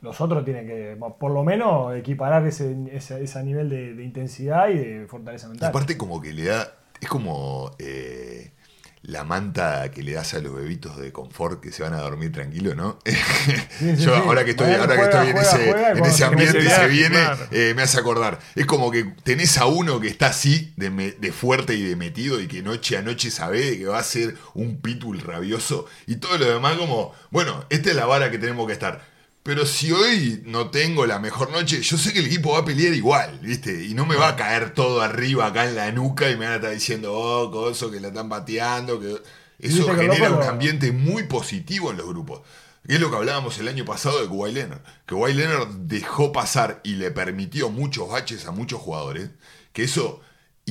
los 0.00 0.20
otros 0.20 0.44
tienen 0.44 0.66
que, 0.66 0.98
por 1.18 1.30
lo 1.30 1.42
menos, 1.44 1.94
equiparar 1.94 2.46
ese, 2.46 2.76
ese, 2.92 3.22
ese 3.22 3.42
nivel 3.42 3.68
de, 3.68 4.02
intensidad 4.04 4.68
y 4.68 4.78
de 4.78 5.06
fortaleza 5.06 5.46
Y 5.46 5.50
mental. 5.50 5.68
aparte 5.70 5.96
como 5.96 6.20
que 6.20 6.32
le 6.32 6.44
da, 6.44 6.72
es 7.00 7.08
como 7.08 7.70
eh, 7.78 8.52
la 9.02 9.24
manta 9.24 9.90
que 9.90 10.02
le 10.02 10.12
das 10.12 10.34
a 10.34 10.40
los 10.40 10.54
bebitos 10.54 10.98
de 10.98 11.10
confort 11.10 11.60
que 11.62 11.72
se 11.72 11.82
van 11.82 11.94
a 11.94 12.00
dormir 12.00 12.32
tranquilos, 12.32 12.76
¿no? 12.76 12.98
sí, 13.78 13.96
Yo 13.96 14.14
ahora 14.14 14.44
que 14.44 14.50
estoy, 14.50 14.66
Bueno, 14.68 14.82
ahora 14.82 14.94
que 14.96 15.02
juega, 15.02 15.24
estoy 15.24 15.30
en 15.30 15.36
ese, 15.38 15.70
juega, 15.72 15.90
en 15.92 16.04
ambiente 16.24 16.58
ese 16.58 16.70
se 16.70 16.86
viene, 16.88 17.16
claro. 17.16 17.46
eh, 17.50 17.72
me 17.74 17.82
hace 17.82 17.98
acordar. 17.98 18.38
Es 18.54 18.66
como 18.66 18.90
que 18.90 19.04
tenés 19.24 19.56
a 19.58 19.64
uno 19.66 20.00
que 20.00 20.08
está 20.08 20.26
así, 20.26 20.74
de, 20.76 20.90
me- 20.90 21.12
de 21.12 21.32
fuerte 21.32 21.74
y 21.74 21.82
de 21.82 21.96
metido, 21.96 22.40
y 22.40 22.46
que 22.46 22.62
noche 22.62 22.98
a 22.98 23.02
noche 23.02 23.30
sabe 23.30 23.78
que 23.78 23.86
va 23.86 23.98
a 23.98 24.02
ser 24.04 24.36
un 24.54 24.80
pitbull 24.80 25.20
rabioso, 25.20 25.86
y 26.06 26.16
todo 26.16 26.36
lo 26.36 26.44
demás 26.50 26.76
como, 26.76 27.14
bueno, 27.30 27.64
esta 27.70 27.90
es 27.90 27.96
la 27.96 28.04
vara 28.06 28.30
que 28.30 28.38
tenemos 28.38 28.66
que 28.66 28.74
estar. 28.74 29.09
Pero 29.42 29.64
si 29.64 29.90
hoy 29.90 30.42
no 30.44 30.70
tengo 30.70 31.06
la 31.06 31.18
mejor 31.18 31.50
noche, 31.50 31.80
yo 31.80 31.96
sé 31.96 32.12
que 32.12 32.18
el 32.18 32.26
equipo 32.26 32.52
va 32.52 32.58
a 32.58 32.64
pelear 32.64 32.92
igual, 32.92 33.38
¿viste? 33.40 33.84
Y 33.86 33.94
no 33.94 34.04
me 34.04 34.16
va 34.16 34.28
a 34.28 34.36
caer 34.36 34.74
todo 34.74 35.00
arriba 35.00 35.46
acá 35.46 35.66
en 35.66 35.76
la 35.76 35.90
nuca 35.92 36.30
y 36.30 36.36
me 36.36 36.44
van 36.44 36.52
a 36.52 36.56
estar 36.56 36.72
diciendo, 36.72 37.14
oh, 37.14 37.50
coso, 37.50 37.90
que 37.90 38.00
la 38.00 38.08
están 38.08 38.28
bateando, 38.28 39.00
que... 39.00 39.16
Eso 39.58 39.86
genera 39.94 40.30
loco 40.30 40.42
un 40.42 40.48
ambiente 40.48 40.90
muy 40.90 41.24
positivo 41.24 41.90
en 41.90 41.98
los 41.98 42.06
grupos. 42.06 42.40
Que 42.86 42.94
es 42.94 43.00
lo 43.00 43.10
que 43.10 43.16
hablábamos 43.16 43.58
el 43.58 43.68
año 43.68 43.84
pasado 43.84 44.20
de 44.20 44.26
Kawhi 44.26 44.52
Leonard. 44.52 44.80
Que 45.06 45.14
Kawhi 45.14 45.34
Leonard 45.34 45.68
dejó 45.68 46.32
pasar 46.32 46.80
y 46.82 46.94
le 46.94 47.10
permitió 47.10 47.68
muchos 47.68 48.08
baches 48.08 48.46
a 48.46 48.52
muchos 48.52 48.80
jugadores. 48.80 49.30
Que 49.72 49.84
eso 49.84 50.22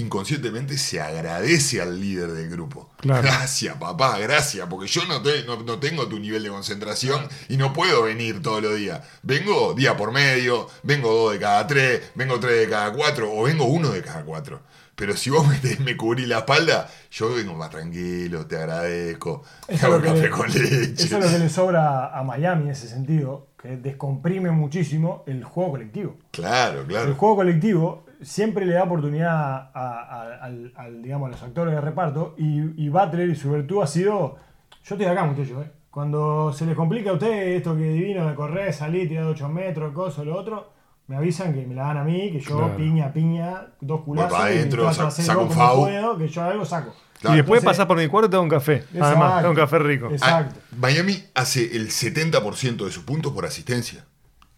inconscientemente 0.02 0.78
se 0.78 1.00
agradece 1.02 1.82
al 1.82 2.00
líder 2.00 2.32
del 2.32 2.50
grupo. 2.50 2.90
Claro. 2.98 3.24
Gracias, 3.24 3.76
papá, 3.78 4.18
gracias. 4.20 4.68
Porque 4.70 4.88
yo 4.88 5.06
no, 5.06 5.22
te- 5.22 5.44
no, 5.46 5.58
no 5.64 5.80
tengo 5.80 6.08
tu 6.08 6.20
nivel 6.20 6.44
de 6.44 6.50
concentración 6.50 7.28
y 7.48 7.58
no 7.58 7.74
puedo 7.74 8.04
venir 8.04 8.42
todos 8.42 8.62
los 8.62 8.76
días. 8.76 9.02
Vengo 9.24 9.74
día 9.74 9.96
por 9.98 10.12
medio, 10.12 10.68
vengo 10.84 11.14
dos 11.14 11.34
de 11.34 11.40
cada 11.40 11.66
tres, 11.68 12.02
vengo 12.16 12.40
tres 12.40 12.60
de 12.60 12.70
cada 12.70 12.92
cuatro 12.94 13.32
o 13.34 13.44
vengo 13.44 13.66
uno 13.66 13.90
de 13.90 14.02
cada 14.02 14.24
cuatro. 14.24 14.62
Pero 14.96 15.16
si 15.16 15.30
vos 15.30 15.48
me, 15.50 15.56
te- 15.58 15.78
me 15.82 15.96
cubrís 15.96 16.28
la 16.28 16.40
espalda, 16.40 16.90
yo 17.12 17.34
vengo 17.34 17.54
más 17.56 17.70
tranquilo, 17.70 18.46
te 18.46 18.58
agradezco. 18.58 19.44
Te 19.68 19.76
Eso 19.76 19.86
hago 19.88 19.96
es, 19.98 20.04
lo 20.04 20.10
café 20.10 20.22
que, 20.24 20.30
con 20.30 20.50
le- 20.52 20.60
leche. 20.60 21.04
eso 21.06 21.18
es 21.18 21.24
lo 21.26 21.32
que 21.32 21.40
le 21.40 21.50
sobra 21.50 22.18
a 22.18 22.24
Miami 22.24 22.64
en 22.64 22.70
ese 22.72 22.88
sentido, 22.88 23.48
que 23.62 23.78
descomprime 23.78 24.52
muchísimo 24.52 25.24
el 25.28 25.44
juego 25.44 25.72
colectivo. 25.72 26.18
Claro, 26.32 26.82
El 26.82 26.88
claro. 26.88 27.16
juego 27.16 27.36
colectivo 27.38 28.06
siempre 28.22 28.66
le 28.66 28.74
da 28.74 28.84
oportunidad 28.84 29.32
a, 29.34 29.72
a- 29.74 30.44
al- 30.46 30.74
al, 30.76 31.02
digamos, 31.02 31.28
a 31.28 31.32
los 31.32 31.44
actores 31.44 31.74
de 31.74 31.82
reparto 31.82 32.36
y, 32.38 32.84
y 32.86 32.90
Butler 32.90 33.30
y 33.30 33.36
su 33.36 33.52
virtud 33.52 33.82
ha 33.84 33.88
sido, 33.88 34.36
yo 34.84 34.96
estoy 34.96 35.06
acá 35.06 35.24
muchachos, 35.26 35.66
¿eh? 35.66 35.72
cuando 35.90 36.54
se 36.54 36.66
les 36.66 36.76
complica 36.76 37.10
a 37.10 37.14
ustedes 37.14 37.58
esto 37.58 37.76
que 37.76 37.84
divino 37.84 38.28
de 38.28 38.36
correr, 38.36 38.74
salir, 38.74 39.08
tirar 39.08 39.26
de 39.26 39.32
8 39.32 39.50
metros, 39.50 39.94
cosa, 39.94 40.24
lo 40.24 40.36
otro, 40.38 40.72
me 41.08 41.16
avisan 41.16 41.54
que 41.54 41.66
me 41.66 41.74
la 41.74 41.84
dan 41.88 41.98
a 41.98 42.04
mí, 42.04 42.32
que 42.32 42.40
yo 42.40 42.58
Claro. 42.58 42.78
piña, 42.78 43.12
piña, 43.12 43.68
dos 43.82 44.02
culazos, 44.02 44.38
para 44.38 44.54
y 44.54 44.58
adentro, 44.58 44.94
saco 44.94 45.10
yo 45.26 45.42
un 45.42 45.48
como 45.48 45.68
foul. 45.68 45.80
puedo, 45.90 46.18
que 46.18 46.28
yo 46.28 46.44
algo 46.44 46.66
saco. 46.66 46.94
Claro. 47.20 47.34
y 47.36 47.38
después 47.40 47.62
pasar 47.64 47.86
por 47.88 47.98
mi 47.98 48.08
cuarto 48.08 48.28
y 48.28 48.30
te 48.30 48.36
da 48.38 48.42
un 48.42 48.48
café. 48.50 48.86
Además, 48.94 49.40
te 49.40 49.44
da 49.44 49.50
un 49.50 49.54
Exacto. 49.54 49.56
café 49.56 49.80
rico. 49.80 50.08
Es- 50.10 50.24
Ah, 50.24 50.42
Exacto. 50.42 50.60
Miami 50.78 51.24
hace 51.36 51.76
el 51.76 51.90
70% 51.90 52.86
de 52.86 52.92
sus 52.92 53.04
puntos 53.04 53.34
por 53.34 53.46
asistencia. 53.46 54.06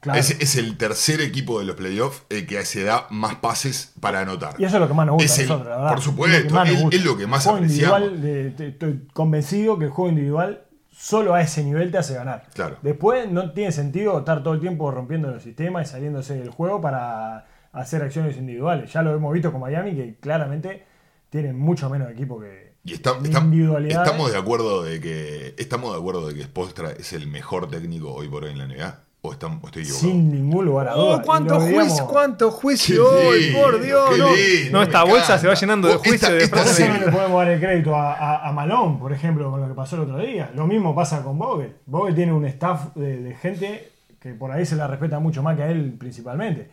Claro. 0.01 0.19
Es, 0.19 0.31
es 0.31 0.55
el 0.55 0.77
tercer 0.77 1.21
equipo 1.21 1.59
de 1.59 1.65
los 1.65 1.75
playoffs 1.75 2.23
el 2.29 2.47
que 2.47 2.65
se 2.65 2.83
da 2.83 3.05
más 3.11 3.35
pases 3.35 3.93
para 3.99 4.21
anotar. 4.21 4.55
Y 4.57 4.65
eso 4.65 4.75
es 4.77 4.81
lo 4.81 4.87
que 4.87 4.93
más 4.95 5.05
nos 5.05 5.13
gusta 5.15 5.25
Es 5.31 5.39
el- 5.39 5.47
nosotros, 5.47 5.69
la 5.69 5.75
verdad. 5.77 5.91
por 5.93 6.01
supuesto, 6.01 6.37
Es 6.37 6.43
lo 6.43 6.49
que 6.49 6.53
más 6.55 6.69
es- 6.69 6.81
gusta. 6.81 6.95
es 6.97 7.05
lo 7.05 7.17
que 7.17 7.27
más 7.27 7.45
El 7.45 7.51
juego 7.51 7.65
individual, 7.65 8.21
eh, 8.25 8.53
estoy 8.57 9.07
convencido 9.13 9.77
que 9.79 9.85
el 9.85 9.91
juego 9.91 10.09
individual 10.09 10.63
solo 10.91 11.33
a 11.35 11.41
ese 11.41 11.63
nivel 11.63 11.91
te 11.91 11.97
hace 11.99 12.15
ganar. 12.15 12.47
Claro. 12.53 12.77
Después 12.81 13.29
no 13.31 13.51
tiene 13.53 13.71
sentido 13.71 14.19
estar 14.19 14.41
todo 14.43 14.53
el 14.55 14.59
tiempo 14.59 14.89
rompiendo 14.91 15.29
los 15.31 15.43
sistemas 15.43 15.87
y 15.87 15.91
saliéndose 15.91 16.33
del 16.35 16.49
juego 16.49 16.81
para 16.81 17.47
hacer 17.71 18.01
acciones 18.01 18.35
individuales. 18.37 18.91
Ya 18.91 19.01
lo 19.03 19.13
hemos 19.15 19.31
visto 19.33 19.51
con 19.51 19.61
Miami, 19.61 19.95
que 19.95 20.15
claramente 20.19 20.83
tienen 21.29 21.57
mucho 21.57 21.89
menos 21.89 22.09
equipo 22.11 22.39
que 22.39 22.73
Y 22.83 22.93
está- 22.93 23.17
está- 23.23 23.47
estamos 23.87 24.31
de 24.31 24.37
acuerdo 24.37 24.83
de 24.83 24.99
que 24.99 25.53
estamos 25.57 25.93
de 25.93 25.99
acuerdo 25.99 26.27
de 26.27 26.33
que 26.35 26.43
Spoelstra 26.43 26.91
es 26.91 27.13
el 27.13 27.27
mejor 27.27 27.69
técnico 27.69 28.11
hoy 28.13 28.27
por 28.27 28.43
hoy 28.45 28.51
en 28.51 28.57
la 28.57 28.65
NBA 28.65 28.99
o, 29.23 29.31
estamos, 29.33 29.59
o 29.63 29.67
estoy 29.67 29.83
equivocado. 29.83 30.11
sin 30.11 30.31
ningún 30.31 30.65
lugar 30.65 30.87
a 30.87 30.93
dudas. 30.95 31.19
Oh, 31.21 31.25
cuánto 31.25 31.59
juicio, 31.59 32.07
cuánto 32.07 32.49
Qué 32.49 32.55
juicio 32.57 33.05
hoy, 33.07 33.51
por 33.53 33.79
Dios. 33.81 34.17
no, 34.17 34.25
lindo, 34.33 34.71
no, 34.71 34.81
esta 34.83 35.03
bolsa 35.03 35.37
se 35.37 35.47
va 35.47 35.53
llenando 35.53 35.87
de 35.87 35.93
Vos, 35.95 36.07
juicio 36.07 36.27
esta- 36.29 36.55
de 36.57 36.61
esta 36.61 36.65
serie- 36.73 36.99
le 37.05 37.11
podemos 37.11 37.37
dar 37.39 37.47
el 37.49 37.59
crédito 37.59 37.95
a, 37.95 38.13
a, 38.13 38.49
a 38.49 38.51
Malone, 38.51 38.97
por 38.99 39.13
ejemplo, 39.13 39.51
con 39.51 39.61
lo 39.61 39.67
que 39.67 39.73
pasó 39.75 39.95
el 39.97 40.01
otro 40.03 40.17
día. 40.17 40.51
Lo 40.55 40.65
mismo 40.65 40.95
pasa 40.95 41.21
con 41.23 41.37
Vogel. 41.37 41.75
Vogel 41.85 42.15
tiene 42.15 42.33
un 42.33 42.45
staff 42.45 42.95
de, 42.95 43.21
de 43.21 43.35
gente 43.35 43.91
que 44.19 44.33
por 44.33 44.51
ahí 44.51 44.65
se 44.65 44.75
la 44.75 44.87
respeta 44.87 45.19
mucho 45.19 45.43
más 45.43 45.55
que 45.55 45.63
a 45.63 45.69
él 45.69 45.95
principalmente. 45.99 46.69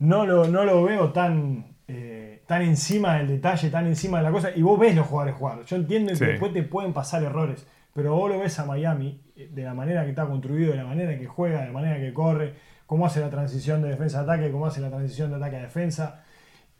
No 0.00 0.26
lo, 0.26 0.48
no 0.48 0.64
lo 0.64 0.82
veo 0.82 1.12
tan, 1.12 1.76
eh, 1.86 2.42
tan 2.48 2.62
encima 2.62 3.14
del 3.18 3.28
detalle, 3.28 3.70
tan 3.70 3.86
encima 3.86 4.18
de 4.18 4.24
la 4.24 4.32
cosa. 4.32 4.50
Y 4.54 4.62
vos 4.62 4.78
ves 4.80 4.96
los 4.96 5.06
jugadores 5.06 5.36
jugar. 5.36 5.64
Yo 5.64 5.76
entiendo 5.76 6.10
que 6.10 6.16
Sí. 6.18 6.24
después 6.24 6.52
te 6.52 6.64
pueden 6.64 6.92
pasar 6.92 7.22
errores. 7.22 7.64
Pero 7.94 8.14
vos 8.14 8.28
lo 8.30 8.38
ves 8.40 8.58
a 8.58 8.64
Miami, 8.66 9.20
eh, 9.36 9.48
de 9.52 9.62
la 9.62 9.72
manera 9.72 10.04
que 10.04 10.10
está 10.10 10.26
construido, 10.26 10.72
de 10.72 10.78
la 10.78 10.84
manera 10.84 11.18
que 11.18 11.26
juega, 11.26 11.60
de 11.60 11.66
la 11.68 11.72
manera 11.72 11.96
que 11.98 12.12
corre, 12.12 12.54
cómo 12.86 13.06
hace 13.06 13.20
la 13.20 13.30
transición 13.30 13.80
de 13.82 13.88
defensa 13.88 14.18
a 14.20 14.22
ataque, 14.22 14.50
cómo 14.50 14.66
hace 14.66 14.80
la 14.80 14.90
transición 14.90 15.30
de 15.30 15.36
ataque 15.36 15.56
a 15.56 15.62
defensa 15.62 16.22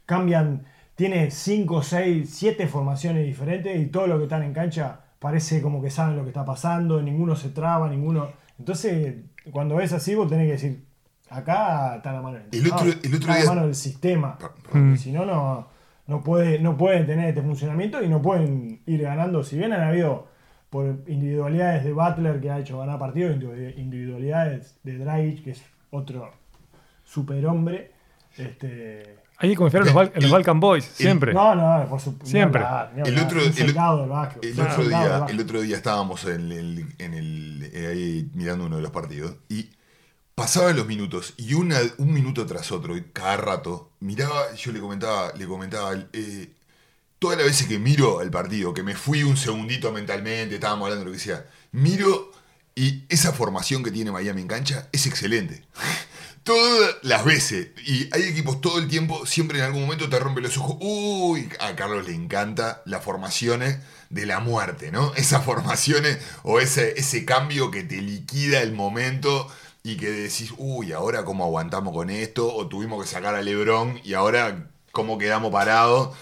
cambian, 0.06 0.64
tiene 0.96 1.30
5, 1.30 1.82
6, 1.82 2.28
7 2.30 2.66
formaciones 2.66 3.24
diferentes 3.24 3.80
y 3.80 3.86
todo 3.86 4.06
lo 4.06 4.18
que 4.18 4.24
están 4.24 4.42
en 4.42 4.52
cancha 4.52 5.00
parece 5.18 5.62
como 5.62 5.80
que 5.80 5.90
saben 5.90 6.16
lo 6.16 6.22
que 6.22 6.28
está 6.28 6.44
pasando, 6.44 7.00
ninguno 7.00 7.34
se 7.36 7.48
traba, 7.50 7.88
ninguno... 7.88 8.28
Entonces, 8.58 9.14
cuando 9.50 9.76
ves 9.76 9.92
así, 9.92 10.14
vos 10.14 10.28
tenés 10.28 10.46
que 10.46 10.52
decir, 10.52 10.84
acá 11.30 11.96
está 11.96 12.12
la 12.12 12.20
mano 12.20 12.38
del 12.38 12.46
El 12.52 12.66
otro- 12.72 12.86
el 12.86 12.92
otro 12.92 13.18
está 13.18 13.34
día- 13.34 13.44
la 13.44 13.50
mano 13.54 13.66
del 13.66 13.74
sistema, 13.74 14.36
porque 14.38 14.96
si 14.98 15.10
no, 15.12 15.24
no, 15.24 15.66
no, 16.06 16.22
puede, 16.22 16.58
no 16.58 16.76
pueden 16.76 17.06
tener 17.06 17.30
este 17.30 17.40
funcionamiento 17.42 18.02
y 18.02 18.08
no 18.08 18.20
pueden 18.20 18.82
ir 18.86 19.02
ganando, 19.02 19.42
si 19.42 19.56
bien 19.56 19.72
han 19.72 19.80
habido 19.82 20.28
por 20.74 20.86
individualidades 21.06 21.84
de 21.84 21.92
Butler 21.92 22.40
que 22.40 22.50
ha 22.50 22.58
hecho 22.58 22.76
ganar 22.80 22.98
partidos, 22.98 23.36
individu- 23.36 23.78
individualidades 23.78 24.74
de 24.82 24.98
Dragic, 24.98 25.44
que 25.44 25.50
es 25.52 25.62
otro 25.92 26.32
superhombre, 27.04 27.92
este, 28.36 29.18
Hay 29.38 29.50
que 29.50 29.54
confiar 29.56 29.86
en 29.86 29.94
los, 29.94 30.10
en 30.16 30.22
los 30.22 30.30
Balkan 30.32 30.58
Boys, 30.58 30.84
siempre. 30.84 31.32
no, 31.32 31.54
no, 31.54 31.86
por 31.88 32.00
supuesto. 32.00 32.26
Siempre. 32.26 32.60
El 33.04 33.18
otro- 33.20 33.40
el. 33.40 33.74
El 34.42 34.52
día, 34.88 34.98
el 35.28 35.40
otro 35.40 35.60
día 35.62 35.76
estábamos 35.76 36.24
en 36.24 36.50
el, 36.50 36.86
en 36.98 37.14
el- 37.14 37.70
eh, 37.72 37.86
ahí 37.92 38.30
mirando 38.34 38.66
uno 38.66 38.74
de 38.76 38.82
los 38.82 38.90
partidos 38.90 39.36
y 39.48 39.70
pasaban 40.34 40.74
los 40.76 40.88
minutos 40.88 41.34
y 41.36 41.54
una, 41.54 41.76
un 41.98 42.12
minuto 42.12 42.44
tras 42.46 42.72
otro, 42.72 42.96
y 42.96 43.02
cada 43.12 43.36
rato, 43.36 43.90
miraba, 44.00 44.52
yo 44.56 44.72
le 44.72 44.80
comentaba, 44.80 45.30
le 45.38 45.46
comentaba, 45.46 45.92
eh, 46.12 46.48
todas 47.18 47.38
las 47.38 47.46
veces 47.46 47.66
que 47.66 47.78
miro 47.78 48.20
el 48.22 48.30
partido, 48.30 48.74
que 48.74 48.82
me 48.82 48.94
fui 48.94 49.22
un 49.22 49.36
segundito 49.36 49.92
mentalmente, 49.92 50.56
estábamos 50.56 50.86
hablando 50.86 51.04
de 51.04 51.10
lo 51.10 51.16
que 51.16 51.22
sea, 51.22 51.46
miro 51.72 52.30
y 52.74 53.04
esa 53.08 53.32
formación 53.32 53.82
que 53.82 53.90
tiene 53.90 54.10
Miami 54.10 54.42
en 54.42 54.48
cancha 54.48 54.88
es 54.92 55.06
excelente. 55.06 55.64
Todas 56.42 56.96
las 57.02 57.24
veces, 57.24 57.68
y 57.86 58.06
hay 58.12 58.24
equipos 58.24 58.60
todo 58.60 58.78
el 58.78 58.86
tiempo, 58.86 59.24
siempre 59.24 59.60
en 59.60 59.64
algún 59.64 59.80
momento 59.80 60.10
te 60.10 60.18
rompe 60.18 60.42
los 60.42 60.58
ojos. 60.58 60.76
Uy, 60.78 61.48
a 61.58 61.74
Carlos 61.74 62.06
le 62.06 62.14
encanta 62.14 62.82
las 62.84 63.02
formaciones 63.02 63.78
de 64.10 64.26
la 64.26 64.40
muerte, 64.40 64.92
¿no? 64.92 65.14
Esas 65.16 65.42
formaciones 65.42 66.18
o 66.42 66.60
ese, 66.60 66.98
ese 66.98 67.24
cambio 67.24 67.70
que 67.70 67.82
te 67.82 68.02
liquida 68.02 68.60
el 68.60 68.72
momento 68.72 69.50
y 69.82 69.96
que 69.96 70.10
decís, 70.10 70.52
uy, 70.58 70.92
ahora 70.92 71.24
cómo 71.24 71.44
aguantamos 71.44 71.94
con 71.94 72.10
esto, 72.10 72.54
o 72.54 72.68
tuvimos 72.68 73.02
que 73.02 73.10
sacar 73.10 73.34
a 73.34 73.40
Lebron 73.40 73.98
y 74.04 74.12
ahora 74.12 74.68
cómo 74.92 75.16
quedamos 75.16 75.50
parados. 75.50 76.14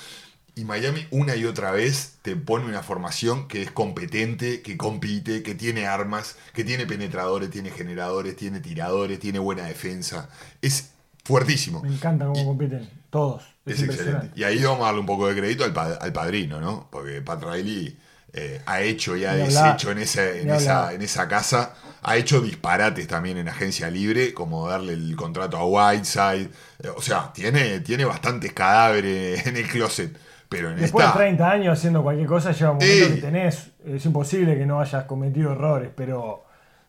Y 0.55 0.65
Miami 0.65 1.07
una 1.11 1.35
y 1.35 1.47
otra 1.47 1.71
vez 1.71 2.17
te 2.21 2.37
pone 2.37 2.67
una 2.67 2.83
formación 2.83 3.49
que 3.49 3.63
es 3.63 3.71
competente, 3.71 4.61
que 4.61 4.77
compite, 4.77 5.43
que 5.43 5.55
tiene 5.55 5.87
armas, 5.87 6.37
que 6.53 6.63
tiene 6.63 6.85
penetradores, 6.87 7.49
tiene 7.51 7.71
generadores, 7.71 8.37
tiene 8.37 8.61
tiradores, 8.61 9.19
tiene 9.19 9.39
buena 9.39 9.65
defensa. 9.65 10.29
Es 10.61 10.91
fuertísimo. 11.25 11.81
Me 11.83 11.89
encanta 11.95 12.27
cómo 12.27 12.41
Y- 12.43 12.45
compiten 12.45 12.91
todos. 13.09 13.45
Es, 13.65 13.81
excelente. 13.83 14.31
Y 14.35 14.43
ahí 14.45 14.63
vamos 14.63 14.83
a 14.83 14.87
darle 14.87 15.01
un 15.01 15.07
poco 15.07 15.29
de 15.29 15.37
crédito 15.41 15.65
al, 15.65 15.73
pa- 15.73 15.95
al 15.95 16.13
padrino, 16.13 16.61
¿no? 16.61 16.89
Porque 16.91 17.23
Pat 17.23 17.43
Riley 17.45 17.97
eh, 18.35 18.61
ha 18.67 18.81
hecho 18.83 19.17
y 19.17 19.25
ha 19.25 19.33
deshecho 19.35 19.91
en 19.93 19.99
esa, 19.99 20.31
en, 20.33 20.51
esa, 20.51 20.93
en 20.93 21.01
esa 21.01 21.29
casa. 21.29 21.75
Ha 22.03 22.17
hecho 22.17 22.41
disparates 22.43 23.07
también 23.07 23.39
en 23.39 23.49
agencia 23.49 23.89
libre, 23.89 24.35
como 24.35 24.69
darle 24.69 24.95
el 24.95 25.15
contrato 25.17 25.57
a 25.57 25.65
Whiteside. 25.65 26.51
O 26.97 27.01
sea, 27.01 27.33
tiene, 27.33 27.81
tiene 27.81 28.05
bastantes 28.05 28.53
cadáveres 28.53 29.47
en 29.47 29.57
el 29.57 29.67
closet. 29.69 30.15
Pero 30.53 30.71
en 30.71 30.77
Después 30.77 31.05
de 31.05 31.09
esta. 31.09 31.19
30 31.19 31.51
años 31.51 31.79
haciendo 31.79 32.03
cualquier 32.03 32.29
cosa, 32.29 32.53
llega 32.53 32.71
un 32.71 32.79
momento 32.79 33.15
que 33.15 33.21
tenés. 33.21 33.71
Es 33.85 34.07
imposible 34.07 34.57
que 34.57 34.67
no 34.67 34.81
hayas 34.81 35.05
cometido 35.05 35.53
errores, 35.53 35.91
pero 35.95 36.45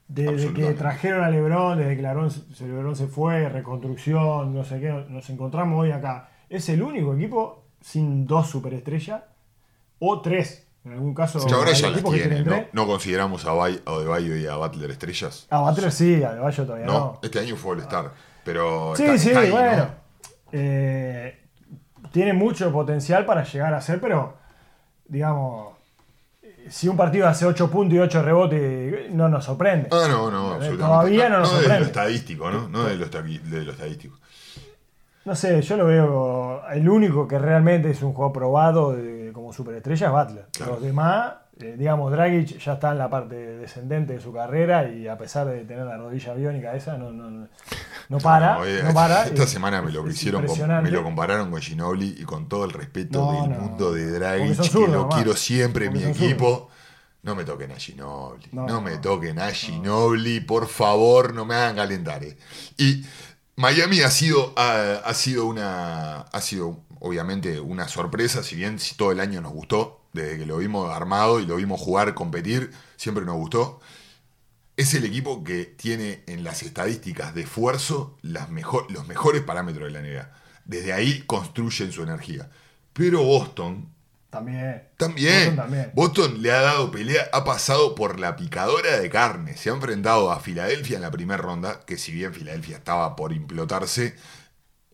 desde 0.08 0.54
que 0.54 0.74
trajeron 0.74 1.24
a 1.24 1.30
Lebron, 1.30 1.78
desde 1.80 1.96
que 1.96 2.02
Lebron, 2.02 2.30
se- 2.30 2.68
Lebron 2.68 2.96
se 2.96 3.08
fue, 3.08 3.50
reconstrucción, 3.50 4.54
no 4.54 4.64
sé 4.64 4.80
qué, 4.80 5.06
nos 5.10 5.30
encontramos 5.30 5.82
hoy 5.82 5.92
acá. 5.92 6.30
Es 6.50 6.70
el 6.70 6.84
único 6.84 7.16
equipo 7.16 7.64
sin 7.82 8.28
dos 8.28 8.50
superestrellas 8.50 9.22
o 10.00 10.22
tres. 10.22 10.68
En 10.86 10.92
algún 10.92 11.14
caso, 11.16 11.40
ahora 11.40 11.72
ya 11.72 11.90
las 11.92 12.04
tienen 12.04 12.46
¿no? 12.46 12.66
No 12.74 12.86
consideramos 12.86 13.46
a, 13.46 13.54
Bay, 13.54 13.82
a 13.86 13.92
Bayo 13.94 14.36
y 14.36 14.46
a 14.46 14.58
Butler 14.58 14.92
estrellas. 14.92 15.48
A 15.50 15.62
Butler 15.62 15.92
sí, 15.94 16.22
a 16.22 16.34
Bayo 16.36 16.66
todavía 16.66 16.86
No, 16.86 16.94
no. 16.94 17.20
este 17.24 17.40
año 17.40 17.56
fue 17.56 17.72
All-Star. 17.72 18.12
Pero. 18.44 18.94
Sí, 18.98 19.04
está- 19.04 19.18
sí, 19.18 19.28
está 19.30 19.40
ahí, 19.40 19.48
¿no? 19.50 19.56
bueno. 19.56 19.88
Eh, 20.52 21.40
tiene 22.14 22.32
mucho 22.32 22.72
potencial 22.72 23.26
para 23.26 23.44
llegar 23.44 23.74
a 23.74 23.82
ser, 23.82 24.00
pero 24.00 24.36
digamos, 25.06 25.74
si 26.70 26.88
un 26.88 26.96
partido 26.96 27.28
hace 27.28 27.46
8 27.46 27.70
puntos 27.70 27.96
y 27.96 28.00
8 28.00 28.22
rebotes, 28.22 29.12
no 29.12 29.28
nos 29.28 29.44
sorprende. 29.44 29.90
Ah, 29.92 30.06
no, 30.08 30.32
no, 30.32 30.52
Eh, 30.54 30.56
absolutamente. 30.56 30.78
Todavía 30.86 31.30
no 31.30 31.40
nos 31.40 31.50
de 31.50 31.56
lo 31.56 31.62
sorprende. 31.64 31.88
estadístico, 31.88 32.52
¿no? 32.52 32.70
No 32.70 32.84
de 32.86 32.96
lo, 32.96 33.06
de 33.08 33.64
lo 33.66 33.72
estadístico. 33.74 34.18
No 35.26 35.36
sé, 35.36 35.62
yo 35.62 35.76
lo 35.78 35.86
veo. 35.86 36.62
El 36.70 36.88
único 36.88 37.28
que 37.28 37.40
realmente 37.40 37.90
es 37.90 38.02
un 38.04 38.14
juego 38.14 38.32
probado 38.32 38.94
de- 38.94 39.32
como 39.34 39.52
superestrella 39.52 40.08
es 40.08 40.14
Butler. 40.14 40.46
Claro. 40.52 40.74
Los 40.74 40.82
demás, 40.84 41.34
eh, 41.60 41.76
digamos, 41.78 42.12
Dragic 42.12 42.58
ya 42.60 42.74
está 42.74 42.92
en 42.92 42.98
la 42.98 43.10
parte 43.10 43.36
descendente 43.36 44.14
de 44.14 44.20
su 44.20 44.34
carrera 44.34 44.90
y 44.90 45.08
a 45.08 45.18
pesar 45.18 45.48
de 45.48 45.64
tener 45.66 45.86
la 45.86 45.98
rodilla 45.98 46.34
biónica 46.34 46.76
esa, 46.76 46.98
no, 46.98 47.12
no, 47.12 47.30
no, 48.10 48.18
para. 48.20 48.56
No, 48.58 48.84
no 48.88 48.94
para. 48.94 49.26
Esta 49.26 49.44
Es- 49.44 49.50
semana 49.50 49.82
me 49.82 49.92
lo 49.92 50.08
hicieron, 50.10 50.46
con- 50.46 50.84
me 50.84 50.90
lo 50.92 51.04
compararon 51.04 51.52
con 51.52 51.62
Ginobili 51.62 52.16
y 52.20 52.24
con 52.24 52.50
todo 52.50 52.66
el 52.66 52.72
respeto 52.72 53.32
del 53.34 53.50
mundo 53.52 53.94
de 53.94 54.12
Dragic, 54.12 54.60
que 54.72 54.80
lo 54.80 54.88
nomás. 54.88 55.16
quiero 55.16 55.36
siempre 55.36 55.86
en 55.86 55.94
mi 55.94 56.04
equipo. 56.04 56.70
No 57.22 57.36
me 57.36 57.46
toquen 57.46 57.72
a 57.72 57.76
Ginobili. 57.76 58.50
No, 58.52 58.82
me 58.82 58.98
toquen 58.98 59.40
a 59.40 59.50
Ginobili, 59.52 60.42
por 60.42 60.68
favor, 60.68 61.34
no 61.34 61.46
me 61.46 61.56
hagan 61.56 61.76
calentar. 61.78 62.22
eh. 62.24 62.38
Y 62.78 63.06
Miami 63.56 64.02
ha 64.02 64.10
sido, 64.12 64.54
ha, 64.58 64.96
ha 65.06 65.14
sido 65.14 65.46
una. 65.46 66.22
Ha 66.22 66.42
sido, 66.42 66.82
obviamente, 67.00 67.60
una 67.62 67.88
sorpresa, 67.88 68.44
si 68.44 68.56
bien 68.58 68.78
si 68.80 68.96
todo 68.96 69.12
el 69.14 69.20
año 69.22 69.40
nos 69.40 69.54
gustó, 69.54 70.02
desde 70.14 70.38
que 70.40 70.46
lo 70.46 70.58
vimos 70.58 70.94
armado 70.96 71.40
y 71.40 71.46
lo 71.46 71.56
vimos 71.58 71.82
jugar, 71.82 72.14
competir, 72.14 72.72
siempre 72.98 73.26
nos 73.26 73.36
gustó. 73.36 73.82
Es 74.76 74.94
el 74.96 75.06
equipo 75.06 75.44
que 75.44 75.66
tiene 75.66 76.24
en 76.28 76.44
las 76.44 76.64
estadísticas 76.64 77.36
de 77.36 77.42
esfuerzo 77.42 78.18
las 78.22 78.50
mejor, 78.50 78.90
los 78.92 79.08
mejores 79.08 79.42
parámetros 79.44 79.86
de 79.86 79.92
la 79.92 80.02
NBA. 80.02 80.32
Desde 80.66 80.94
ahí 80.94 81.22
construyen 81.28 81.92
su 81.92 82.02
energía. 82.04 82.50
Pero 82.94 83.24
Boston 83.24 83.90
También. 84.32 84.84
también. 84.98 85.56
Boston 85.56 85.56
también. 85.56 85.92
Boston 85.94 86.42
le 86.42 86.52
ha 86.52 86.62
dado 86.62 86.90
pelea, 86.92 87.30
ha 87.34 87.44
pasado 87.44 87.94
por 87.94 88.20
la 88.20 88.36
picadora 88.36 89.00
de 89.00 89.10
carne. 89.10 89.56
Se 89.58 89.70
ha 89.70 89.74
enfrentado 89.74 90.32
a 90.32 90.40
Filadelfia 90.40 90.96
en 90.96 91.04
la 91.04 91.12
primera 91.12 91.42
ronda, 91.42 91.82
que 91.86 91.98
si 91.98 92.12
bien 92.12 92.34
Filadelfia 92.34 92.78
estaba 92.78 93.16
por 93.16 93.32
implotarse, 93.34 94.16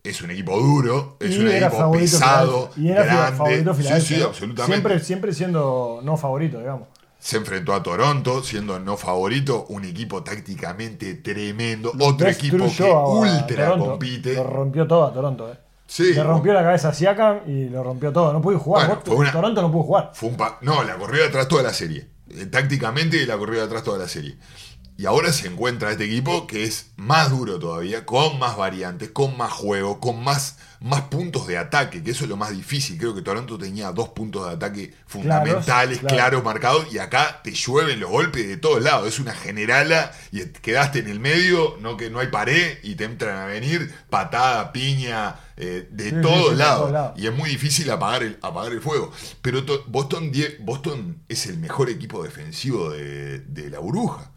es 0.04 0.22
un 0.22 0.30
equipo 0.30 0.58
duro, 0.58 1.16
es 1.20 1.36
Y 1.36 1.40
un 1.40 1.48
equipo 1.48 1.92
pesado. 1.92 2.70
Y 2.76 2.88
era 2.90 3.04
grande. 3.04 3.36
favorito 3.36 3.74
sí, 3.74 3.82
Filadelfia. 3.82 4.16
sí, 4.16 4.22
¿no? 4.22 4.28
absolutamente. 4.28 4.72
Siempre, 4.72 5.00
siempre 5.04 5.34
siendo 5.34 6.00
no 6.02 6.16
favorito, 6.16 6.58
digamos. 6.58 6.88
Se 7.18 7.36
enfrentó 7.36 7.74
a 7.74 7.82
Toronto, 7.82 8.42
siendo 8.42 8.78
no 8.78 8.96
favorito, 8.96 9.66
un 9.68 9.84
equipo 9.84 10.22
tácticamente 10.22 11.14
tremendo. 11.16 11.92
Otro 12.00 12.28
equipo 12.28 12.56
que 12.56 12.82
ultra 12.84 13.66
Toronto. 13.66 13.84
compite. 13.90 14.34
Lo 14.34 14.44
rompió 14.44 14.86
todo 14.86 15.04
a 15.06 15.12
Toronto, 15.12 15.52
eh. 15.52 15.58
Sí, 15.86 16.14
Le 16.14 16.22
rompió 16.22 16.52
la 16.52 16.62
cabeza 16.62 16.90
a 16.90 16.94
Siakam 16.94 17.40
y 17.48 17.68
lo 17.68 17.82
rompió 17.82 18.12
todo. 18.12 18.32
No 18.32 18.40
pudo 18.40 18.58
jugar. 18.58 18.86
Bueno, 18.86 19.00
Vos- 19.04 19.08
fue 19.14 19.16
una- 19.16 19.32
Toronto 19.32 19.60
no 19.60 19.70
pudo 19.72 19.82
jugar. 19.82 20.10
Fue 20.14 20.28
un 20.28 20.36
pa- 20.36 20.56
no, 20.62 20.82
la 20.84 20.94
corrió 20.96 21.20
de 21.22 21.28
atrás 21.28 21.48
toda 21.48 21.62
la 21.64 21.72
serie. 21.74 22.06
Eh, 22.30 22.46
tácticamente 22.46 23.26
la 23.26 23.36
corrió 23.36 23.58
de 23.58 23.66
atrás 23.66 23.82
toda 23.82 23.98
la 23.98 24.06
serie. 24.08 24.36
Y 25.00 25.06
ahora 25.06 25.32
se 25.32 25.48
encuentra 25.48 25.90
este 25.92 26.04
equipo 26.04 26.46
que 26.46 26.64
es 26.64 26.90
más 26.96 27.30
duro 27.30 27.58
todavía, 27.58 28.04
con 28.04 28.38
más 28.38 28.58
variantes, 28.58 29.08
con 29.08 29.34
más 29.34 29.50
juego, 29.50 29.98
con 29.98 30.22
más, 30.22 30.58
más 30.78 31.00
puntos 31.04 31.46
de 31.46 31.56
ataque, 31.56 32.02
que 32.02 32.10
eso 32.10 32.24
es 32.24 32.28
lo 32.28 32.36
más 32.36 32.50
difícil. 32.50 32.98
Creo 32.98 33.14
que 33.14 33.22
Toronto 33.22 33.56
tenía 33.56 33.92
dos 33.92 34.10
puntos 34.10 34.46
de 34.46 34.52
ataque 34.52 34.94
fundamentales, 35.06 36.00
claro. 36.00 36.14
claros, 36.16 36.44
marcados, 36.44 36.92
y 36.92 36.98
acá 36.98 37.40
te 37.42 37.52
llueven 37.52 37.98
los 37.98 38.10
golpes 38.10 38.46
de 38.46 38.58
todos 38.58 38.82
lados. 38.82 39.08
Es 39.08 39.18
una 39.18 39.32
generala 39.32 40.12
y 40.32 40.44
quedaste 40.44 40.98
en 40.98 41.08
el 41.08 41.18
medio, 41.18 41.78
no 41.80 41.96
que 41.96 42.10
no 42.10 42.18
hay 42.18 42.28
pared, 42.28 42.76
y 42.82 42.94
te 42.96 43.04
entran 43.04 43.38
a 43.38 43.46
venir 43.46 43.90
patada, 44.10 44.70
piña, 44.70 45.36
eh, 45.56 45.88
de 45.90 46.10
Sí, 46.10 46.16
todos 46.20 46.50
sí, 46.50 46.56
lados. 46.56 47.12
Y 47.16 47.26
es 47.26 47.34
muy 47.34 47.48
difícil 47.48 47.90
apagar 47.90 48.22
el, 48.22 48.38
apagar 48.42 48.72
el 48.72 48.82
fuego. 48.82 49.10
Pero 49.40 49.64
to- 49.64 49.82
Boston, 49.88 50.30
Boston 50.60 51.22
es 51.26 51.46
el 51.46 51.56
mejor 51.56 51.88
equipo 51.88 52.22
defensivo 52.22 52.90
de, 52.90 53.38
de 53.38 53.70
la 53.70 53.78
burbuja. 53.78 54.29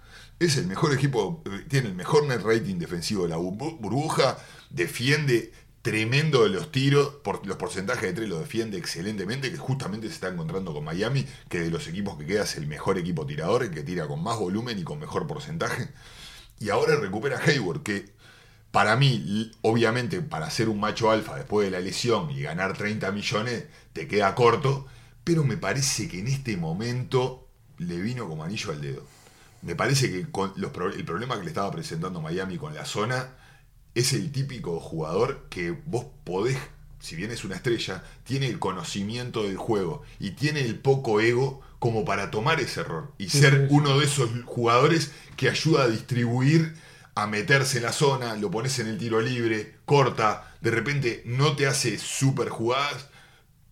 Es 0.46 0.58
el 0.58 0.68
mejor 0.68 0.94
equipo, 0.94 1.41
tiene 1.70 1.88
el 1.89 1.96
mejor 1.96 2.26
net 2.26 2.41
rating 2.41 2.78
defensivo 2.78 3.24
de 3.24 3.30
la 3.30 3.38
bu- 3.38 3.78
burbuja, 3.80 4.38
defiende 4.70 5.54
tremendo 5.82 6.44
de 6.44 6.50
los 6.50 6.72
tiros, 6.72 7.16
los 7.44 7.58
porcentajes 7.58 8.04
de 8.04 8.14
tres 8.14 8.30
lo 8.30 8.39
defiende 8.39 8.78
excelentemente, 8.78 9.52
que 9.52 9.58
justamente 9.58 10.08
se 10.08 10.14
está 10.14 10.30
encontrando 10.30 10.74
con 10.74 10.84
Miami, 10.84 11.26
que 11.50 11.60
de 11.60 11.70
los 11.70 11.88
equipos 11.88 12.18
que 12.18 12.26
queda 12.26 12.44
es 12.44 12.56
el 12.58 12.68
mejor 12.68 12.98
equipo 12.98 13.26
tirador, 13.26 13.64
el 13.64 13.72
que 13.72 13.84
tira 13.84 14.08
con 14.08 14.24
más 14.24 14.38
volumen 14.39 14.80
y 14.80 14.84
con 14.84 15.00
mejor 15.00 15.28
porcentaje. 15.28 15.89
Y 16.60 16.70
ahora 16.70 16.96
recupera 16.98 17.39
Hayward, 17.46 17.84
que 17.84 18.08
para 18.72 18.96
mí, 18.98 19.52
obviamente, 19.62 20.22
para 20.22 20.50
ser 20.50 20.70
un 20.70 20.80
macho 20.80 21.12
alfa 21.12 21.36
después 21.38 21.66
de 21.68 21.72
la 21.72 21.80
lesión 21.82 22.32
y 22.32 22.41
ganar 22.41 22.78
30 22.78 23.12
millones, 23.12 23.66
te 23.94 24.08
queda 24.08 24.36
corto, 24.36 24.88
pero 25.24 25.44
me 25.44 25.58
parece 25.58 26.08
que 26.10 26.20
en 26.20 26.28
este 26.28 26.58
momento 26.58 27.48
le 27.78 27.98
vino 28.02 28.28
como 28.28 28.44
anillo 28.44 28.72
al 28.72 28.82
dedo. 28.82 29.06
Me 29.64 29.76
parece 29.76 30.11
que 30.11 30.30
con 30.32 30.53
los 30.57 30.72
pro- 30.72 30.91
el 30.93 31.05
problema 31.05 31.38
que 31.38 31.43
le 31.43 31.49
estaba 31.49 31.72
presentando 31.72 32.22
Miami 32.22 32.57
con 32.57 32.74
la 32.76 32.86
zona 32.86 33.30
es 33.95 34.14
el 34.14 34.32
típico 34.32 34.80
jugador 34.80 35.47
que 35.49 35.72
vos 35.86 36.05
podés, 36.24 36.57
si 36.99 37.16
bien 37.16 37.32
es 37.32 37.43
una 37.45 37.55
estrella, 37.55 38.03
tiene 38.24 38.47
el 38.47 38.59
conocimiento 38.59 39.43
del 39.43 39.57
juego 39.57 40.03
y 40.20 40.32
tiene 40.32 40.61
el 40.61 40.80
poco 40.80 41.20
ego 41.22 41.61
como 41.80 42.05
para 42.05 42.32
tomar 42.32 42.59
ese 42.61 42.82
error 42.82 43.11
y 43.18 43.30
Sí, 43.30 43.39
ser 43.41 43.68
sí, 43.68 43.70
sí. 43.70 43.70
uno 43.70 43.99
de 43.99 44.05
esos 44.05 44.30
jugadores 44.45 45.11
que 45.38 45.49
ayuda 45.49 45.84
a 45.84 45.88
distribuir, 45.89 46.76
a 47.16 47.28
meterse 47.28 47.78
en 47.78 47.84
la 47.84 47.93
zona, 47.93 48.36
lo 48.36 48.49
pones 48.51 48.80
en 48.80 48.88
el 48.88 48.97
tiro 48.97 49.22
libre, 49.22 49.76
corta, 49.86 50.55
de 50.61 50.72
repente 50.72 51.24
no 51.26 51.55
te 51.55 51.68
hace 51.68 51.97
super 51.99 52.49
jugadas, 52.49 53.09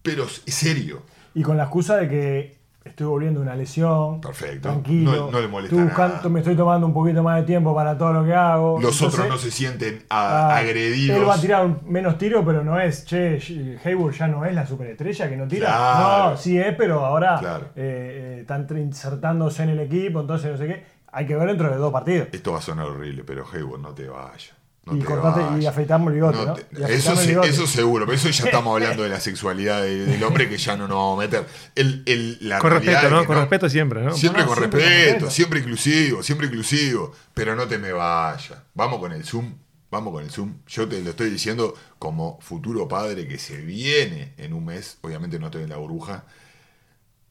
pero 0.03 0.27
es 0.45 0.53
serio. 0.55 1.03
Y 1.33 1.43
con 1.43 1.57
la 1.57 1.63
excusa 1.63 1.97
de 1.97 2.09
que 2.09 2.60
estoy 2.83 3.05
volviendo 3.07 3.39
de 3.39 3.45
una 3.45 3.55
lesión. 3.55 4.19
Perfecto. 4.21 4.69
Tranquilo. 4.69 5.11
No- 5.27 5.31
no 5.31 5.39
le 5.39 5.47
molesta 5.47 5.75
estoy 5.75 5.87
buscando- 5.87 6.15
nada. 6.17 6.29
Me 6.29 6.39
estoy 6.39 6.55
tomando 6.55 6.87
un 6.87 6.93
poquito 6.93 7.21
más 7.23 7.37
de 7.39 7.43
tiempo 7.43 7.75
para 7.75 7.97
todo 7.97 8.13
lo 8.13 8.25
que 8.25 8.33
hago. 8.33 8.79
Los 8.81 8.93
Entonces, 8.99 9.19
otros 9.19 9.29
no 9.29 9.37
se 9.37 9.51
sienten 9.51 10.03
a- 10.09 10.49
ah, 10.49 10.57
agredidos. 10.57 11.17
Él 11.17 11.27
va 11.27 11.35
a 11.35 11.41
tirar 11.41 11.83
menos 11.85 12.17
tiro, 12.17 12.43
pero 12.43 12.63
no 12.63 12.79
es, 12.79 13.05
che, 13.05 13.39
Hayward 13.85 14.13
ya 14.13 14.27
no 14.27 14.45
es 14.45 14.53
la 14.55 14.65
superestrella 14.65 15.29
que 15.29 15.37
no 15.37 15.47
tira. 15.47 15.67
Claro. 15.67 16.29
No, 16.31 16.37
sí 16.37 16.57
es, 16.57 16.75
pero 16.75 17.05
ahora 17.05 17.37
Claro. 17.39 17.65
eh, 17.75 18.37
eh, 18.37 18.37
están 18.41 18.67
insertándose 18.77 19.63
en 19.63 19.69
el 19.69 19.79
equipo, 19.79 20.21
entonces 20.21 20.51
no 20.51 20.57
sé 20.57 20.67
qué. 20.67 20.83
Hay 21.13 21.25
que 21.27 21.35
ver 21.35 21.47
dentro 21.49 21.69
de 21.69 21.75
dos 21.75 21.91
partidos. 21.91 22.29
Esto 22.31 22.53
va 22.53 22.59
a 22.59 22.61
sonar 22.61 22.85
horrible, 22.87 23.23
pero 23.25 23.45
Hayward, 23.53 23.81
no 23.81 23.89
te 23.93 24.07
vayas. 24.07 24.53
No 24.83 24.95
y 24.95 24.99
te 24.99 25.05
cortate 25.05 25.61
y 25.61 25.65
afeitarme 25.67 26.07
el 26.07 26.13
bigote, 26.13 26.37
No 26.43 26.55
eso, 26.87 27.11
el 27.11 27.17
sí- 27.19 27.27
bigote. 27.27 27.49
eso 27.49 27.67
seguro, 27.67 28.05
pero 28.05 28.17
eso 28.17 28.29
ya 28.29 28.45
estamos 28.45 28.73
hablando 28.73 29.03
de 29.03 29.09
la 29.09 29.19
sexualidad 29.19 29.83
de- 29.83 30.05
del 30.07 30.23
hombre 30.23 30.49
que 30.49 30.57
ya 30.57 30.75
no 30.75 30.87
nos 30.87 30.97
vamos 30.97 31.19
a 31.19 31.27
meter. 31.27 31.45
El, 31.75 32.01
el- 32.07 32.37
la 32.41 32.57
Con 32.57 32.71
respeto, 32.71 32.97
es 33.05 33.11
¿no? 33.11 33.21
que 33.21 33.27
Con 33.27 33.35
respeto 33.37 33.69
siempre, 33.69 34.01
¿no? 34.01 34.15
Siempre 34.15 34.43
con 34.43 34.55
siempre 34.57 34.79
con 34.79 34.89
respeto, 34.89 35.05
respeto. 35.11 35.29
siempre 35.31 35.59
inclusivo, 35.59 36.23
siempre 36.23 36.47
inclusivo. 36.47 37.11
Pero 37.35 37.55
no 37.55 37.67
te 37.67 37.77
me 37.77 37.91
vayas. 37.91 38.57
Vamos 38.73 38.99
con 38.99 39.11
el 39.11 39.23
Zoom. 39.23 39.53
Vamos 39.91 40.13
con 40.13 40.23
el 40.23 40.31
Zoom. 40.31 40.55
Yo 40.67 40.87
te 40.87 40.99
lo 41.01 41.11
estoy 41.11 41.29
diciendo 41.29 41.75
como 41.99 42.39
futuro 42.41 42.87
padre 42.87 43.27
que 43.27 43.37
se 43.37 43.57
viene 43.57 44.33
en 44.37 44.53
un 44.53 44.65
mes. 44.65 44.97
Obviamente 45.01 45.37
no 45.37 45.47
estoy 45.47 45.61
en 45.63 45.69
la 45.69 45.77
burbuja. 45.77 46.23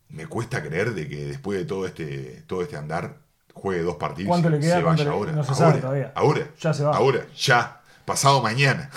Me 0.08 0.26
cuesta 0.26 0.62
creer 0.62 0.94
de 0.94 1.08
que 1.08 1.24
después 1.24 1.58
de 1.58 1.64
todo 1.64 1.86
este, 1.86 2.42
todo 2.46 2.62
este 2.62 2.76
andar 2.76 3.16
juegue 3.60 3.82
dos 3.82 3.96
partidos. 3.96 4.28
¿Cuánto 4.28 4.48
y 4.48 4.52
le 4.52 4.60
queda? 4.60 4.76
Se 4.78 4.82
¿Cuánto 4.82 5.02
vaya 5.04 5.10
le- 5.10 5.16
ahora. 5.16 5.32
no 5.32 5.44
se 5.44 5.50
ahora, 5.52 5.66
sabe 5.66 5.80
todavía. 5.80 6.12
Ahora. 6.14 6.46
Ya 6.60 6.74
se 6.74 6.84
va. 6.84 6.96
Ahora. 6.96 7.20
Ya. 7.36 7.80
Pasado 8.04 8.42
mañana. 8.42 8.90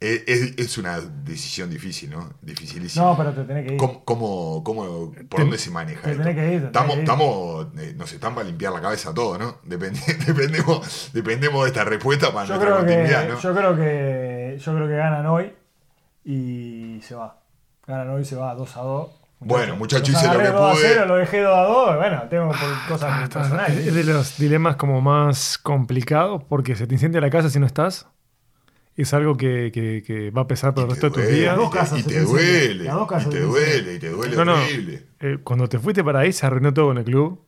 es, 0.00 0.22
es- 0.26 0.58
es 0.58 0.78
una 0.78 1.00
decisión 1.00 1.70
difícil, 1.70 2.10
¿no? 2.10 2.30
Dificilísima. 2.42 3.04
No, 3.06 3.16
pero 3.16 3.32
te 3.32 3.44
tenés 3.44 3.66
que 3.66 3.72
ir. 3.74 3.78
¿Cómo, 3.78 4.04
cómo, 4.04 4.62
cómo- 4.64 5.12
por 5.28 5.40
dónde 5.40 5.58
se 5.58 5.70
maneja 5.70 6.02
te 6.02 6.10
esto? 6.12 6.22
tenés 6.22 6.36
que 6.36 6.52
ir, 6.54 6.60
te 6.60 6.66
estamos, 6.66 6.90
que 6.92 6.96
ir. 6.96 7.00
estamos 7.04 7.66
eh, 7.78 7.94
nos 7.96 8.12
están 8.12 8.34
para 8.34 8.46
limpiar 8.46 8.72
la 8.72 8.80
cabeza 8.80 9.12
todo, 9.14 9.36
¿no? 9.38 9.58
Depende- 9.64 10.16
dependemos, 10.26 11.10
dependemos 11.12 11.62
de 11.64 11.68
esta 11.68 11.84
respuesta 11.84 12.32
para 12.32 12.46
Yo 12.46 12.54
nuestra 12.56 12.74
creo, 12.76 12.86
que, 12.86 12.92
continuidad, 12.94 13.28
¿no? 13.28 13.40
yo 13.40 13.54
creo 13.54 13.76
que 13.76 14.58
yo 14.62 14.74
creo 14.74 14.88
que 14.88 14.96
ganan 14.96 15.26
hoy 15.26 15.52
y 16.24 17.00
se 17.02 17.14
va. 17.14 17.38
Ganan 17.86 18.10
hoy 18.10 18.22
y 18.22 18.24
se 18.24 18.36
va 18.36 18.54
2 18.54 18.76
a 18.76 18.80
2. 18.80 19.10
Bueno, 19.38 19.76
muchachos, 19.76 20.08
hice 20.10 20.26
lo 20.32 20.38
que 20.38 20.48
2 20.48 20.54
a 20.54 20.72
pude. 20.72 20.82
0, 20.94 21.06
lo 21.06 21.16
dejé 21.16 21.40
2 21.40 21.54
a 21.56 21.62
2. 21.62 21.96
Bueno, 21.98 22.22
tengo 22.30 22.48
por 22.48 22.58
cosas 22.88 23.10
Ah, 23.12 23.24
está- 23.24 23.40
personales. 23.40 23.86
es 23.86 23.94
de 23.94 24.04
los 24.04 24.38
dilemas 24.38 24.76
como 24.76 25.00
más 25.02 25.58
complicados 25.58 26.42
porque 26.44 26.74
se 26.74 26.86
te 26.86 26.94
incendia 26.94 27.20
la 27.20 27.30
casa 27.30 27.50
si 27.50 27.60
no 27.60 27.66
estás. 27.66 28.08
Es 28.96 29.12
algo 29.12 29.36
que, 29.36 29.70
que- 29.74 30.02
que 30.06 30.30
va 30.30 30.42
a 30.42 30.46
pesar 30.46 30.72
por 30.72 30.84
el 30.84 30.90
resto 30.90 31.10
de 31.10 31.14
tus 31.22 31.28
días. 31.28 31.54
Y 31.62 31.70
casas 31.70 31.90
te- 31.90 31.96
se 31.96 32.00
y 32.00 32.02
te 32.04 32.14
te 32.14 32.20
incendian. 32.22 32.78
duele, 32.78 32.84
y 32.84 33.06
casas 33.06 33.30
te 33.30 33.40
duele, 33.40 33.94
y 33.94 33.98
te 33.98 34.08
duele 34.08 34.36
No, 34.36 34.44
no. 34.46 34.54
horrible. 34.54 35.06
Eh, 35.20 35.38
cuando 35.44 35.68
te 35.68 35.78
fuiste 35.78 36.02
para 36.02 36.20
ahí 36.20 36.32
se 36.32 36.46
arruinó 36.46 36.72
todo 36.72 36.86
con 36.86 36.98
el 36.98 37.04
club. 37.04 37.42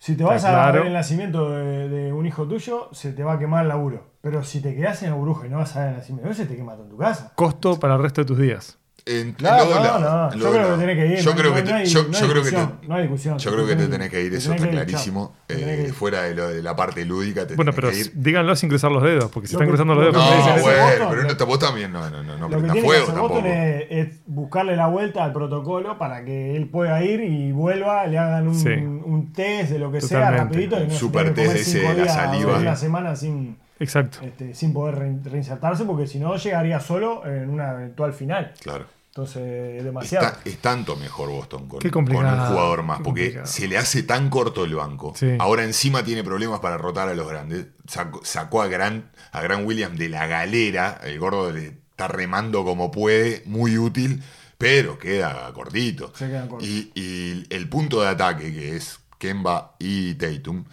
Si 0.00 0.16
te 0.16 0.24
vas 0.24 0.44
a 0.44 0.72
ver 0.72 0.86
el 0.86 0.92
nacimiento 0.94 1.50
de, 1.50 1.88
de 1.88 2.12
un 2.12 2.26
hijo 2.26 2.48
tuyo, 2.48 2.88
se 2.92 3.12
te 3.12 3.22
va 3.22 3.34
a 3.34 3.38
quemar 3.38 3.62
el 3.62 3.68
laburo. 3.68 4.14
Pero 4.20 4.42
si 4.42 4.60
te 4.60 4.74
quedas 4.74 5.02
en 5.04 5.10
la 5.10 5.16
burbuja 5.16 5.46
y 5.46 5.50
no 5.50 5.58
vas 5.58 5.76
a 5.76 5.80
ver 5.80 5.88
el 5.90 5.96
nacimiento, 5.98 6.34
se 6.34 6.46
te 6.46 6.56
quema 6.56 6.72
todo 6.72 6.84
en 6.84 6.90
tu 6.90 6.96
casa. 6.98 7.32
Costo 7.36 7.78
para 7.78 7.94
el 7.94 8.02
resto 8.02 8.22
de 8.22 8.24
tus 8.24 8.38
días. 8.38 8.78
En, 9.06 9.34
no, 9.40 9.48
lados, 9.48 10.00
no. 10.00 10.32
en 10.32 10.38
Yo 10.40 10.50
creo 10.52 10.74
que 10.74 10.80
tenés 10.80 10.96
que 10.96 11.06
ir. 11.06 11.18
Yo 11.20 11.30
no- 11.30 11.36
creo 11.36 11.50
no- 11.50 11.56
que 11.56 11.62
no 11.62 11.76
te- 11.78 11.86
yo- 11.86 12.02
no 12.02 12.08
creo 12.10 12.28
que 12.28 12.34
discusión, 12.34 12.78
te- 12.80 12.86
no 12.88 12.94
hay 12.94 13.02
discusión. 13.02 13.38
Yo 13.38 13.52
creo 13.52 13.66
que 13.66 13.76
te 13.76 13.86
tenés 13.88 14.10
que 14.10 14.22
ir, 14.24 14.34
eso 14.34 14.52
está 14.52 14.68
clarísimo. 14.68 15.34
Eh, 15.48 15.92
fuera 15.94 16.22
de, 16.22 16.34
lo 16.34 16.48
de 16.48 16.62
la 16.62 16.76
parte 16.76 17.04
lúdica, 17.04 17.46
te 17.46 17.54
Bueno, 17.56 17.72
tenés 17.72 17.76
pero 17.76 17.90
que 17.90 17.98
ir. 17.98 18.22
díganlo 18.22 18.54
sin 18.56 18.68
cruzar 18.68 18.92
los 18.92 19.02
dedos, 19.02 19.30
porque 19.30 19.48
si 19.48 19.54
están 19.54 19.66
que- 19.66 19.70
cruzando 19.70 19.94
los 19.94 20.04
lo 20.04 20.12
dedos, 20.12 20.24
No, 20.24 20.62
bueno, 20.62 21.06
pero 21.10 21.22
no, 21.24 21.46
vos 21.46 21.58
también 21.58 21.92
no, 21.92 22.08
no, 22.10 22.22
no, 22.22 22.36
no 22.38 22.48
Lo 22.48 22.72
que 22.72 22.80
fuego 22.82 23.06
tampoco. 23.06 23.38
Es, 23.44 23.86
es 23.90 24.20
buscarle 24.26 24.76
la 24.76 24.86
vuelta 24.86 25.24
al 25.24 25.32
protocolo 25.32 25.98
para 25.98 26.24
que 26.24 26.56
él 26.56 26.68
pueda 26.68 27.02
ir 27.02 27.20
y 27.20 27.52
vuelva, 27.52 28.06
le 28.06 28.18
hagan 28.18 28.48
un, 28.48 28.54
Sí. 28.58 28.68
un 28.68 29.32
test 29.32 29.70
de 29.72 29.78
lo 29.78 29.90
que 29.90 30.00
sea 30.00 30.30
rapidito 30.30 30.78
y 30.78 30.84
no 30.84 30.90
se 30.90 30.96
super 30.98 31.34
test 31.34 31.56
ese 31.56 31.80
de 31.80 31.94
la 32.04 32.08
saliva. 32.12 32.58
Una 32.58 32.76
semana 32.76 33.16
sin, 33.16 33.56
Exacto. 33.80 34.18
este, 34.22 34.54
sin 34.54 34.72
poder 34.72 34.96
rein- 34.96 35.24
reinsertarse 35.24 35.84
porque 35.84 36.06
si 36.06 36.18
no 36.20 36.36
llegaría 36.36 36.78
solo 36.80 37.26
en 37.26 37.50
una 37.50 37.72
eventual 37.72 38.12
final. 38.12 38.52
Claro. 38.60 38.86
Entonces 39.08 39.78
es 39.78 39.82
demasiado. 39.84 40.24
Está- 40.24 40.40
es 40.44 40.58
tanto 40.58 40.94
mejor 40.94 41.30
Boston 41.30 41.66
con, 41.66 41.80
Qué 41.80 41.90
con 41.90 42.04
complicado, 42.04 42.42
un 42.44 42.48
jugador 42.52 42.82
más, 42.84 42.98
qué 42.98 43.04
porque 43.04 43.22
complicado. 43.22 43.46
se 43.48 43.66
le 43.66 43.76
hace 43.76 44.02
tan 44.04 44.30
corto 44.30 44.64
el 44.64 44.76
banco. 44.76 45.14
Sí. 45.16 45.34
Ahora 45.40 45.64
encima 45.64 46.04
tiene 46.04 46.22
problemas 46.22 46.60
para 46.60 46.78
rotar 46.78 47.08
a 47.08 47.14
los 47.14 47.28
grandes. 47.28 47.66
Sacó, 47.88 48.20
sacó 48.24 48.62
a 48.62 48.68
Gran 48.68 49.10
a 49.32 49.40
Gran 49.42 49.66
Williams 49.66 49.98
de 49.98 50.08
la 50.10 50.26
galera. 50.28 51.00
El 51.02 51.18
gordo 51.18 51.50
le 51.50 51.66
está 51.90 52.06
remando 52.06 52.64
como 52.64 52.92
puede, 52.92 53.42
muy 53.46 53.78
útil, 53.78 54.22
pero 54.58 54.96
queda 54.98 55.50
cortito. 55.54 56.12
Se 56.14 56.28
quedan 56.28 56.46
cortos. 56.48 56.68
Y, 56.68 56.92
y 56.94 57.46
el 57.50 57.68
punto 57.68 58.00
de 58.02 58.08
ataque, 58.08 58.52
que 58.54 58.76
es 58.76 59.00
Kemba 59.18 59.74
y 59.80 60.14
Tatum. 60.14 60.64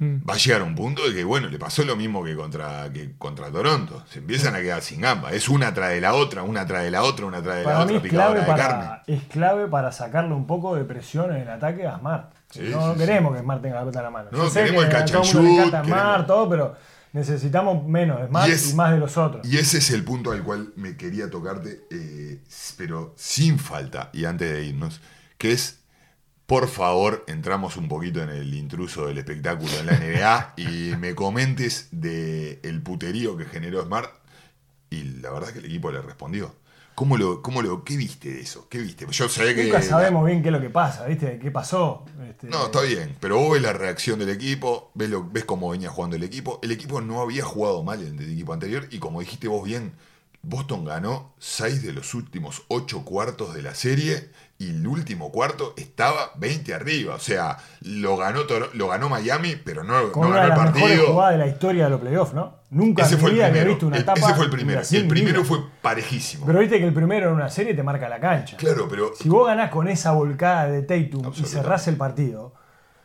Va 0.00 0.34
a 0.34 0.36
llegar 0.36 0.60
a 0.60 0.64
un 0.64 0.74
punto 0.74 1.06
de 1.08 1.14
que, 1.14 1.24
bueno, 1.24 1.48
le 1.48 1.58
pasó 1.58 1.84
lo 1.84 1.96
mismo 1.96 2.22
que 2.24 2.34
contra, 2.36 2.92
que 2.92 3.14
contra 3.18 3.50
Toronto. 3.50 4.04
Se 4.10 4.18
empiezan 4.18 4.54
a 4.54 4.60
quedar 4.60 4.82
sin 4.82 5.00
gamba. 5.00 5.32
Es 5.32 5.48
una 5.48 5.72
tras 5.72 5.90
de 5.90 6.00
la 6.00 6.14
otra, 6.14 6.42
una 6.42 6.66
tras 6.66 6.82
de 6.82 6.90
la 6.90 7.02
otra, 7.02 7.26
una 7.26 7.42
tras 7.42 7.56
de 7.56 7.62
la 7.64 7.72
Para 7.72 7.84
mí 7.86 7.94
otra, 7.96 8.06
es 8.08 8.12
clave, 8.12 8.34
picadora 8.34 8.40
de 8.40 8.46
carne. 8.62 8.84
para, 8.86 9.02
es 9.06 9.22
clave 9.24 9.66
para 9.68 9.92
sacarle 9.92 10.34
un 10.34 10.46
poco 10.46 10.74
de 10.76 10.84
presión 10.84 11.30
en 11.34 11.42
el 11.42 11.48
ataque 11.50 11.86
a 11.86 11.98
Smart. 11.98 12.32
Sí, 12.50 12.60
no 12.70 12.92
sí, 12.92 12.98
queremos 12.98 13.34
que 13.34 13.40
Smart 13.42 13.62
tenga 13.62 13.76
la 13.76 13.80
pelota 13.82 13.98
en 14.00 14.04
la 14.04 14.10
mano. 14.10 14.28
No, 14.32 14.52
queremos 14.52 14.84
que 14.86 14.96
el 14.96 15.04
todo 15.10 15.22
encanta 15.22 15.84
Smart, 15.84 16.26
todo, 16.26 16.48
pero 16.48 16.76
necesitamos 17.12 17.86
menos 17.86 18.20
de 18.20 18.26
Smart 18.28 18.48
Y 18.48 18.50
y, 18.50 18.54
es- 18.54 18.74
más 18.74 18.90
de 18.92 18.98
los 18.98 19.16
otros. 19.16 19.46
Y 19.46 19.58
ese 19.58 19.78
es 19.78 19.90
el 19.90 20.04
punto 20.04 20.32
al 20.32 20.42
cual 20.42 20.72
me 20.76 20.96
quería 20.96 21.30
tocarte, 21.30 21.82
eh, 21.90 22.40
pero 22.76 23.14
sin 23.16 23.58
falta, 23.58 24.10
y 24.12 24.24
antes 24.24 24.52
de 24.52 24.64
irnos, 24.64 25.00
que 25.38 25.52
es, 25.52 25.80
por 26.46 26.68
favor, 26.68 27.24
entramos 27.26 27.76
un 27.76 27.88
poquito 27.88 28.22
en 28.22 28.28
el 28.30 28.52
intruso 28.54 29.06
del 29.06 29.18
espectáculo 29.18 29.72
en 29.80 29.86
la 29.86 29.98
NBA 29.98 30.54
y 30.56 30.96
me 30.96 31.14
comentes 31.14 31.88
de 31.90 32.60
el 32.62 32.82
puterío 32.82 33.36
que 33.36 33.44
generó 33.46 33.82
Smart, 33.84 34.10
y 34.90 35.02
la 35.04 35.30
verdad 35.30 35.52
que 35.52 35.60
el 35.60 35.64
equipo 35.66 35.90
le 35.90 36.02
respondió. 36.02 36.54
¿Cómo 36.94 37.16
lo, 37.18 37.42
cómo 37.42 37.60
lo, 37.60 37.82
¿Qué 37.82 37.96
viste 37.96 38.32
de 38.34 38.40
eso? 38.42 38.68
¿Qué 38.68 38.78
viste? 38.78 39.04
Yo 39.10 39.28
sé 39.28 39.52
que... 39.56 39.64
Nunca 39.64 39.82
sabemos 39.82 40.24
bien 40.26 40.42
qué 40.42 40.48
es 40.50 40.52
lo 40.52 40.60
que 40.60 40.70
pasa, 40.70 41.06
¿viste? 41.06 41.40
¿Qué 41.40 41.50
pasó? 41.50 42.04
Este, 42.30 42.46
No, 42.46 42.66
está 42.66 42.82
bien, 42.82 43.16
pero 43.18 43.36
vos 43.38 43.54
ves 43.54 43.62
la 43.62 43.72
reacción 43.72 44.20
del 44.20 44.28
equipo, 44.28 44.92
ves, 44.94 45.10
lo- 45.10 45.28
ves 45.28 45.44
cómo 45.44 45.70
venía 45.70 45.88
jugando 45.90 46.14
el 46.14 46.22
equipo. 46.22 46.60
El 46.62 46.70
equipo 46.70 47.00
no 47.00 47.20
había 47.20 47.44
jugado 47.44 47.82
mal 47.82 48.00
en 48.06 48.16
el 48.20 48.32
equipo 48.32 48.52
anterior 48.52 48.86
y 48.92 48.98
como 49.00 49.18
dijiste 49.18 49.48
vos 49.48 49.64
bien, 49.64 49.92
Boston 50.42 50.84
ganó 50.84 51.34
6 51.40 51.82
de 51.82 51.92
los 51.94 52.14
últimos 52.14 52.62
8 52.68 53.02
cuartos 53.04 53.54
de 53.54 53.62
la 53.62 53.74
serie 53.74 54.30
y 54.58 54.70
el 54.70 54.86
último 54.86 55.32
cuarto 55.32 55.74
estaba 55.76 56.30
20 56.36 56.74
arriba. 56.74 57.14
O 57.16 57.18
sea, 57.18 57.58
lo 57.82 58.16
ganó, 58.16 58.40
lo 58.74 58.88
ganó 58.88 59.08
Miami, 59.08 59.56
pero 59.56 59.82
no, 59.84 60.12
Con 60.12 60.30
ganó 60.30 60.44
el 60.44 60.52
partido. 60.54 61.06
jugadas 61.08 61.32
de 61.32 61.38
la 61.38 61.46
historia 61.48 61.84
de 61.84 61.90
los 61.90 62.00
playoffs, 62.00 62.34
¿no? 62.34 62.56
Nunca 62.70 63.02
Ese 63.04 63.16
fue 63.16 63.30
el 63.30 63.36
primero. 63.40 63.66
visto 63.70 63.86
una 63.86 63.96
El- 63.96 64.02
etapa 64.02 64.20
ese 64.20 64.34
fue 64.34 64.44
el 64.46 64.50
primero. 64.50 64.80
El 64.90 65.08
primero 65.08 65.44
fue 65.44 65.58
parejísimo. 65.82 66.46
Pero 66.46 66.58
viste 66.60 66.78
que 66.78 66.86
el 66.86 66.94
primero 66.94 67.28
en 67.28 67.34
una 67.34 67.50
serie 67.50 67.74
te 67.74 67.82
marca 67.82 68.08
la 68.08 68.20
cancha. 68.20 68.56
claro, 68.56 68.88
pero... 68.88 69.12
Si 69.18 69.28
vos 69.28 69.46
ganás 69.46 69.70
con 69.70 69.88
esa 69.88 70.12
volcada 70.12 70.66
de 70.68 70.82
Tatum 70.82 71.32
y 71.36 71.44
cerrás 71.44 71.86
el 71.88 71.96
partido, 71.96 72.54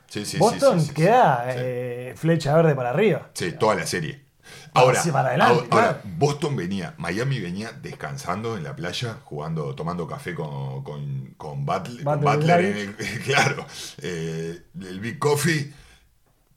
Sí, 0.08 0.22
sí, 0.26 0.32
sí, 0.32 0.38
Boston 0.40 0.82
sí, 0.82 0.92
queda 0.94 1.44
eh, 1.50 2.14
flecha 2.16 2.56
verde 2.56 2.74
para 2.74 2.90
arriba. 2.90 3.30
Sí, 3.34 3.52
toda 3.52 3.76
la 3.76 3.86
serie. 3.86 4.26
Ahora, 4.74 5.02
sí, 5.02 5.12
para 5.12 5.30
adelante, 5.30 5.54
ahora- 5.54 5.68
ahora, 5.72 6.02
claro. 6.02 6.16
Boston 6.18 6.56
venía, 6.56 6.94
Miami 6.98 7.40
venía 7.40 7.72
descansando 7.72 8.58
en 8.58 8.64
la 8.64 8.76
playa, 8.76 9.18
jugando, 9.24 9.74
tomando 9.76 10.08
café 10.08 10.36
con, 10.36 10.84
con, 10.84 11.34
con 11.38 11.66
Butler, 11.66 12.04
con 12.04 12.20
Butler, 12.22 12.38
Butler 12.38 12.66
en 12.66 12.78
el- 12.78 12.96
claro, 13.26 13.66
eh, 14.02 14.62
el 14.82 15.00
Big 15.00 15.18
Coffee, 15.20 15.74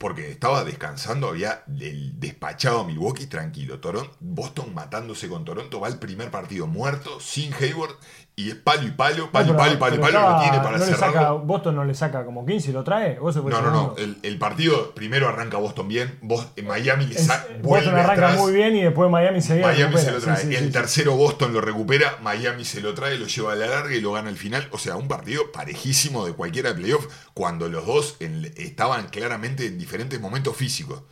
porque 0.02 0.30
estaba 0.32 0.64
descansando, 0.64 1.28
había 1.28 1.62
despachado 1.66 2.80
a 2.80 2.84
Milwaukee 2.84 3.26
tranquilo. 3.26 3.78
Toronto, 3.78 4.14
Boston 4.20 4.74
matándose 4.74 5.28
con 5.28 5.44
Toronto, 5.44 5.80
va 5.80 5.88
el 5.88 5.98
primer 5.98 6.30
partido 6.30 6.66
muerto, 6.66 7.20
sin 7.20 7.54
Hayward, 7.54 7.94
y 8.34 8.48
es 8.48 8.54
palo 8.56 8.82
y 8.88 8.90
palo, 8.92 9.30
palo 9.30 9.48
y 9.48 9.52
No, 9.52 9.56
palo 9.58 9.74
y 9.74 9.76
palo 9.76 9.94
y 9.94 9.98
lo 10.12 10.40
tiene 10.40 10.58
para 10.64 10.78
no 10.78 10.84
cerrarlo. 10.86 11.12
saca, 11.20 11.32
Boston 11.32 11.76
no 11.76 11.84
le 11.84 11.94
saca 11.94 12.24
como 12.24 12.46
15 12.46 12.70
y 12.70 12.72
lo 12.72 12.82
trae. 12.82 13.18
¿O 13.20 13.28
ese 13.28 13.42
fue 13.42 13.50
el 13.52 13.56
No, 13.58 13.62
no, 13.62 13.70
no. 13.70 13.94
El, 13.98 14.16
el 14.22 14.38
partido 14.38 14.94
primero 14.94 15.28
arranca 15.28 15.58
Boston 15.58 15.86
bien. 15.86 16.18
Bos- 16.22 16.48
en 16.56 16.66
Miami 16.66 17.06
le 17.06 17.14
Es- 17.16 17.26
sa- 17.26 17.46
Boston 17.60 17.94
arranca 17.94 18.12
atrás. 18.30 18.38
muy 18.38 18.52
bien 18.54 18.74
y 18.74 18.82
después 18.82 19.10
Miami 19.10 19.42
se 19.42 19.60
Miami 19.60 19.98
se 19.98 20.12
lo 20.12 20.18
trae. 20.18 20.36
Sí, 20.38 20.46
sí, 20.48 20.54
el 20.56 20.64
sí, 20.66 20.70
tercero 20.72 21.14
Boston 21.14 21.52
lo 21.52 21.60
recupera. 21.60 22.16
Miami 22.22 22.64
se 22.64 22.80
lo 22.80 22.94
trae, 22.94 23.18
lo 23.18 23.26
lleva 23.26 23.52
a 23.52 23.54
la 23.56 23.66
larga 23.66 23.94
y 23.94 24.00
lo 24.00 24.12
gana 24.12 24.30
al 24.30 24.36
final. 24.38 24.66
O 24.72 24.78
sea, 24.78 24.96
un 24.96 25.08
partido 25.08 25.52
parejísimo 25.52 26.24
de 26.24 26.32
cualquiera 26.32 26.70
de 26.72 26.76
playoff 26.80 27.06
cuando 27.34 27.68
los 27.68 27.86
dos 27.86 28.16
en- 28.20 28.50
estaban 28.56 29.08
claramente 29.08 29.66
en 29.66 29.76
diferentes 29.92 30.18
momentos 30.20 30.56
físicos 30.56 31.02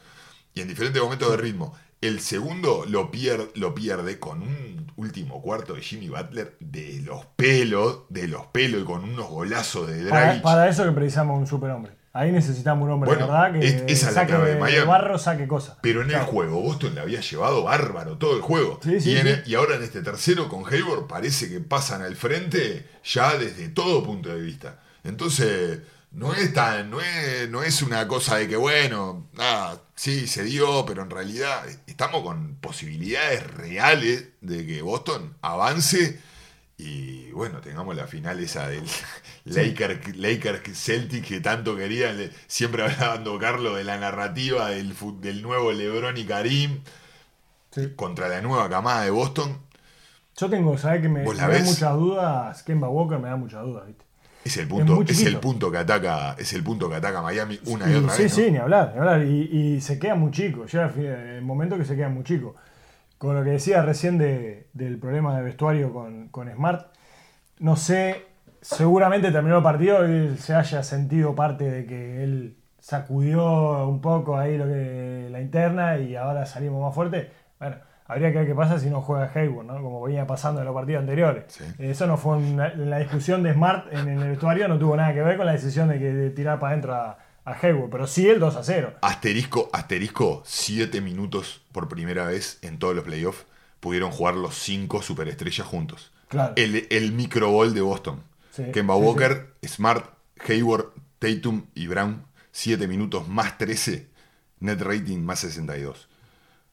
y 0.54 0.62
en 0.62 0.68
diferentes 0.68 1.02
momentos 1.02 1.30
de 1.30 1.36
ritmo. 1.36 1.74
El 2.00 2.20
segundo 2.20 2.86
lo 2.88 3.10
pierde, 3.10 3.50
lo 3.56 3.74
pierde 3.74 4.18
con 4.18 4.40
un 4.40 4.90
último 4.96 5.42
cuarto 5.42 5.74
de 5.74 5.82
Jimmy 5.82 6.08
Butler 6.08 6.56
de 6.60 7.00
los 7.04 7.26
pelos, 7.36 8.04
de 8.08 8.26
los 8.26 8.46
pelos 8.46 8.80
y 8.80 8.84
con 8.86 9.04
unos 9.04 9.28
golazos 9.28 9.86
de 9.88 10.02
Dragic. 10.04 10.40
para 10.42 10.66
eso 10.70 10.82
que 10.84 10.92
precisamos 10.92 11.38
un 11.38 11.46
superhombre. 11.46 11.92
Ahí 12.14 12.32
necesitamos 12.32 12.86
un 12.86 12.92
hombre, 12.92 13.08
Bueno, 13.10 13.26
¿verdad? 13.28 13.52
Que 13.52 13.58
es- 13.66 13.74
esa 13.74 13.92
es 13.92 14.02
la 14.04 14.10
saque 14.12 14.32
clave 14.32 14.54
de 14.54 14.60
Miami. 14.60 14.86
barro, 14.88 15.18
saque 15.18 15.46
cosas. 15.46 15.76
Pero 15.82 16.00
en 16.02 16.10
el 16.10 16.20
juego, 16.20 16.60
Boston 16.62 16.94
le 16.94 17.02
había 17.02 17.20
llevado 17.20 17.62
bárbaro 17.64 18.16
todo 18.16 18.34
el 18.34 18.40
juego. 18.42 18.80
Sí, 18.82 18.98
sí, 18.98 19.10
y, 19.10 19.16
en 19.18 19.22
sí. 19.24 19.28
el- 19.28 19.42
y 19.46 19.54
ahora 19.56 19.76
en 19.76 19.82
este 19.82 20.00
tercero 20.00 20.48
con 20.48 20.64
Hayward 20.72 21.06
parece 21.06 21.50
que 21.50 21.60
pasan 21.60 22.00
al 22.00 22.16
frente 22.16 22.88
ya 23.04 23.36
desde 23.36 23.68
todo 23.68 24.02
punto 24.02 24.30
de 24.30 24.40
vista. 24.40 24.80
Entonces, 25.04 25.80
no 26.12 26.34
es 26.34 26.52
tan, 26.52 26.90
no 26.90 27.00
es, 27.00 27.48
no 27.50 27.62
es 27.62 27.82
una 27.82 28.06
cosa 28.08 28.36
de 28.36 28.48
que, 28.48 28.56
bueno, 28.56 29.28
nada, 29.34 29.80
sí, 29.94 30.26
se 30.26 30.44
dio, 30.44 30.84
pero 30.86 31.02
en 31.02 31.10
realidad 31.10 31.64
estamos 31.86 32.22
con 32.22 32.56
posibilidades 32.56 33.46
reales 33.54 34.28
de 34.40 34.66
que 34.66 34.82
Boston 34.82 35.36
avance 35.42 36.20
y 36.78 37.30
bueno, 37.32 37.60
tengamos 37.60 37.94
la 37.94 38.06
final 38.06 38.40
esa 38.40 38.66
del 38.68 38.84
Lakers 39.44 40.16
Laker 40.16 40.62
Celtic 40.74 41.26
que 41.28 41.40
tanto 41.40 41.76
querían. 41.76 42.16
Le- 42.18 42.30
Siempre 42.46 42.82
hablando 42.84 43.38
Carlos 43.38 43.76
de 43.76 43.84
la 43.84 43.98
narrativa 43.98 44.70
del, 44.70 44.94
del 45.20 45.42
nuevo 45.42 45.72
LeBron 45.72 46.16
y 46.16 46.24
Karim 46.24 46.80
Sí. 47.70 47.92
contra 47.94 48.28
la 48.28 48.40
nueva 48.40 48.68
camada 48.68 49.02
de 49.04 49.10
Boston. 49.10 49.58
Yo 50.36 50.48
tengo, 50.50 50.76
¿sabes 50.78 51.02
que 51.02 51.08
me, 51.08 51.22
¿Vos 51.22 51.36
me 51.36 51.40
da 51.42 51.58
muchas 51.60 51.94
dudas? 51.94 52.62
Kemba 52.64 52.88
Walker 52.88 53.18
me 53.18 53.28
da 53.28 53.36
muchas 53.36 53.62
dudas, 53.62 53.86
¿viste? 53.86 54.04
Es 54.44 54.56
el 54.56 54.66
Es 54.66 54.68
punto, 54.68 55.02
es, 55.06 55.18
chiquito. 55.18 55.28
el 55.28 55.38
punto 55.40 55.70
que 55.70 55.78
ataca, 55.78 56.34
es 56.38 56.52
el 56.54 56.62
punto 56.64 56.88
que 56.88 56.96
ataca 56.96 57.22
Miami 57.22 57.60
una 57.66 57.90
y, 57.90 57.92
Y 57.92 57.94
otra 57.94 58.10
sí, 58.10 58.22
vez. 58.22 58.32
¿no? 58.32 58.44
sí, 58.44 58.50
ni 58.50 58.58
hablar, 58.58 58.92
ni 58.94 59.00
hablar. 59.00 59.22
Y, 59.24 59.42
y 59.76 59.80
se 59.80 59.98
queda 59.98 60.14
muy 60.14 60.30
chico. 60.30 60.66
Llega 60.66 60.86
el 60.96 61.42
momento 61.42 61.76
que 61.78 61.84
se 61.84 61.96
queda 61.96 62.08
muy 62.08 62.24
chico. 62.24 62.54
Con 63.18 63.36
lo 63.36 63.44
que 63.44 63.50
decía 63.50 63.82
recién 63.82 64.18
de- 64.18 64.68
del 64.72 64.98
problema 64.98 65.36
de 65.36 65.42
vestuario 65.44 65.92
con, 65.92 66.28
con 66.28 66.50
Smart, 66.52 66.88
no 67.58 67.76
sé, 67.76 68.26
seguramente 68.62 69.30
terminó 69.32 69.58
el 69.58 69.62
partido 69.62 70.06
y 70.08 70.12
él 70.12 70.38
se 70.38 70.54
haya 70.54 70.82
sentido 70.82 71.34
parte 71.34 71.64
de 71.70 71.86
que 71.86 72.22
él 72.24 72.56
sacudió 72.78 73.88
un 73.88 74.00
poco 74.00 74.38
ahí 74.38 74.56
lo 74.58 74.66
que 74.66 75.28
la 75.30 75.40
interna 75.40 75.98
y 75.98 76.16
ahora 76.16 76.46
salimos 76.46 76.82
más 76.82 76.94
fuerte. 76.94 77.30
Bueno, 77.58 77.76
habría 78.10 78.32
que 78.32 78.38
ver 78.38 78.46
qué 78.48 78.54
pasa 78.54 78.78
si 78.78 78.90
no 78.90 79.00
juega 79.00 79.30
Hayward, 79.34 79.66
¿no? 79.66 79.74
Como 79.82 80.02
venía 80.02 80.26
pasando 80.26 80.60
en 80.60 80.66
los 80.66 80.74
partidos 80.74 81.00
anteriores. 81.00 81.44
Sí. 81.48 81.64
Eso 81.78 82.06
no 82.06 82.16
fue 82.16 82.36
una- 82.36 82.74
la 82.74 82.98
discusión 82.98 83.42
de 83.42 83.52
Smart 83.54 83.92
en, 83.92 84.08
el 84.08 84.28
vestuario, 84.30 84.68
no 84.68 84.78
tuvo 84.78 84.96
nada 84.96 85.12
que 85.14 85.22
ver 85.22 85.36
con 85.36 85.46
la 85.46 85.52
decisión 85.52 85.88
de, 85.88 85.98
que, 85.98 86.12
de 86.12 86.30
tirar 86.30 86.58
para 86.58 86.72
adentro 86.72 86.94
a, 86.94 87.18
a 87.44 87.52
Hayward, 87.62 87.90
pero 87.90 88.06
sí 88.06 88.28
el 88.28 88.38
2 88.40 88.56
a 88.56 88.62
0. 88.64 88.94
Asterisco, 89.02 89.70
asterisco, 89.72 90.42
7 90.44 91.00
minutos 91.00 91.62
por 91.72 91.88
primera 91.88 92.26
vez 92.26 92.58
en 92.62 92.78
todos 92.78 92.94
los 92.94 93.04
playoffs 93.04 93.46
pudieron 93.80 94.10
jugar 94.10 94.34
los 94.34 94.54
cinco 94.56 95.00
superestrellas 95.02 95.66
juntos. 95.66 96.12
Claro. 96.28 96.52
El, 96.56 96.86
el 96.90 97.12
micro 97.12 97.50
ball 97.50 97.72
de 97.74 97.80
Boston. 97.80 98.22
Sí, 98.50 98.64
Kemba 98.72 98.94
sí, 98.96 99.00
Walker, 99.02 99.54
Smart, 99.66 100.04
Hayward, 100.48 100.86
Tatum 101.18 101.64
y 101.74 101.86
Brown, 101.86 102.24
7 102.52 102.86
minutos 102.88 103.26
más 103.28 103.56
13, 103.58 104.08
net 104.60 104.80
rating 104.82 105.18
más 105.20 105.38
62. 105.40 106.08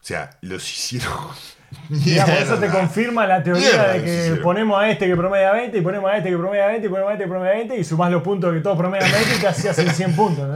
O 0.02 0.06
sea, 0.08 0.30
los 0.42 0.64
hicieron. 0.72 1.14
Digamos, 1.90 2.36
eso 2.40 2.56
te 2.58 2.68
confirma 2.70 3.26
la 3.28 3.44
teoría 3.44 3.70
Mierda 3.70 3.94
de 3.94 4.04
que 4.04 4.18
hicieron. 4.20 4.42
ponemos 4.42 4.80
a 4.82 4.90
este 4.90 5.06
que 5.08 5.16
promedia 5.18 5.52
20 5.52 5.78
y 5.78 5.82
ponemos 5.82 6.10
a 6.12 6.18
este 6.18 6.30
que 6.30 6.38
promedia 6.38 6.68
20 6.68 6.86
y 6.86 6.90
ponemos 6.90 7.10
a 7.10 7.14
este 7.14 7.24
que 7.26 7.30
promedia 7.30 7.54
20 7.56 7.78
y 7.78 7.84
sumás 7.84 8.12
los 8.12 8.24
puntos 8.24 8.54
que 8.54 8.60
todos 8.62 8.78
promedian 8.78 9.12
20 9.12 9.36
y 9.36 9.40
te 9.40 9.48
hacías 9.48 9.78
el 9.80 9.92
100 9.92 10.16
puntos. 10.16 10.50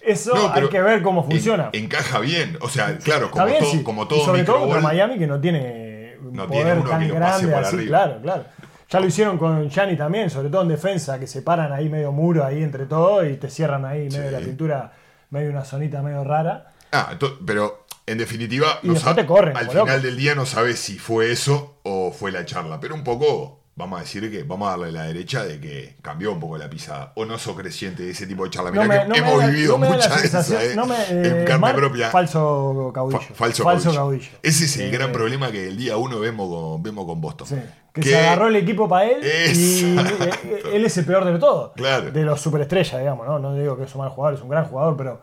Eso 0.00 0.34
No, 0.34 0.52
hay 0.54 0.68
que 0.68 0.80
ver 0.80 1.02
cómo 1.02 1.22
funciona. 1.24 1.68
En- 1.72 1.84
encaja 1.84 2.18
bien. 2.20 2.56
O 2.62 2.68
sea, 2.70 2.96
claro, 2.98 3.30
como, 3.30 3.44
bien, 3.44 3.58
todo, 3.58 3.70
sí. 3.70 3.82
como 3.82 4.04
Y 4.10 4.20
sobre 4.24 4.44
todo 4.44 4.60
contra 4.60 4.80
Miami 4.80 5.18
que 5.18 5.26
no 5.26 5.38
tiene 5.38 6.16
No 6.22 6.46
tiene 6.46 6.62
poder 6.62 6.78
uno 6.78 6.88
tan 6.90 7.00
que 7.00 7.08
lo 7.08 7.14
pase 7.20 7.46
grande 7.46 7.54
así, 7.66 7.76
arriba. 7.76 7.88
claro, 7.98 8.20
claro. 8.22 8.44
Ya 8.90 9.00
lo 9.00 9.06
hicieron 9.06 9.36
con 9.36 9.68
Gianni 9.68 9.96
también, 9.98 10.30
sobre 10.30 10.48
todo 10.48 10.62
en 10.62 10.68
defensa, 10.68 11.18
que 11.20 11.26
se 11.26 11.42
paran 11.42 11.74
ahí 11.74 11.90
medio 11.90 12.10
muro 12.10 12.42
ahí 12.42 12.62
entre 12.62 12.86
todos 12.86 13.26
y 13.28 13.34
te 13.36 13.50
cierran 13.50 13.84
ahí 13.84 14.08
medio 14.08 14.22
de 14.22 14.30
la 14.30 14.38
Sí. 14.38 14.46
pintura, 14.46 14.92
medio 15.28 15.50
una 15.50 15.62
zonita 15.64 16.00
medio 16.00 16.24
rara. 16.24 16.72
Ah, 16.92 17.10
pero 17.44 17.84
en 18.10 18.18
definitiva, 18.18 18.80
no 18.82 18.94
corren, 19.26 19.56
al 19.56 19.68
final 19.68 19.86
loco. 19.86 20.00
del 20.00 20.16
día 20.16 20.34
no 20.34 20.46
sabes 20.46 20.78
si 20.78 20.98
fue 20.98 21.30
eso 21.32 21.78
o 21.82 22.12
fue 22.12 22.32
la 22.32 22.44
charla. 22.44 22.80
Pero 22.80 22.94
un 22.94 23.04
poco, 23.04 23.60
vamos 23.76 23.98
a 23.98 24.02
decir 24.02 24.30
que 24.30 24.42
vamos 24.42 24.66
a 24.68 24.70
darle 24.72 24.92
la 24.92 25.02
derecha 25.04 25.44
de 25.44 25.60
que 25.60 25.96
cambió 26.02 26.32
un 26.32 26.40
poco 26.40 26.58
la 26.58 26.68
pisada. 26.70 27.12
O 27.16 27.24
no 27.24 27.38
sos 27.38 27.56
creciente 27.56 28.02
de 28.02 28.10
ese 28.10 28.26
tipo 28.26 28.44
de 28.44 28.50
charla. 28.50 28.70
No 28.70 28.82
Mirá 28.82 29.06
me, 29.06 29.14
que 29.14 29.20
no 29.20 29.26
hemos 29.28 29.40
da 29.42 29.46
vivido 29.48 29.78
no 29.78 29.86
muchas 29.86 30.48
de 30.48 30.72
¿eh? 30.72 30.76
no 30.76 30.84
en 30.84 31.26
eh, 31.26 31.44
carne 31.46 31.60
Mark, 31.60 31.76
propia. 31.76 32.10
Falso 32.10 32.90
caudillo. 32.94 33.20
Fa- 33.20 33.34
falso, 33.34 33.64
caudillo. 33.64 33.94
caudillo. 33.94 34.30
Ese 34.42 34.64
es 34.64 34.76
el 34.78 34.86
Eh, 34.86 34.90
gran 34.90 35.12
problema 35.12 35.50
que 35.52 35.68
el 35.68 35.76
día 35.76 35.96
uno 35.96 36.18
vemos 36.18 36.48
con, 36.48 36.82
vemos 36.82 37.04
con 37.06 37.20
Boston. 37.20 37.46
Sí, 37.46 37.56
que, 37.92 38.02
se 38.02 38.18
agarró 38.18 38.48
el 38.48 38.56
equipo 38.56 38.88
para 38.88 39.06
él 39.10 39.18
y 39.22 39.96
Exacto. 39.96 40.24
eh, 40.24 40.62
él 40.74 40.84
es 40.84 40.96
el 40.98 41.04
peor 41.04 41.24
de 41.24 41.38
todo. 41.38 41.72
Claro. 41.74 42.10
De 42.10 42.22
los 42.22 42.40
superestrellas, 42.40 42.98
digamos, 43.00 43.26
¿no? 43.26 43.38
No 43.38 43.54
digo 43.54 43.76
que 43.76 43.84
es 43.84 43.94
un 43.94 44.00
mal 44.02 44.10
jugador, 44.10 44.36
es 44.38 44.42
un 44.42 44.48
gran 44.48 44.64
jugador, 44.66 44.96
pero 44.96 45.20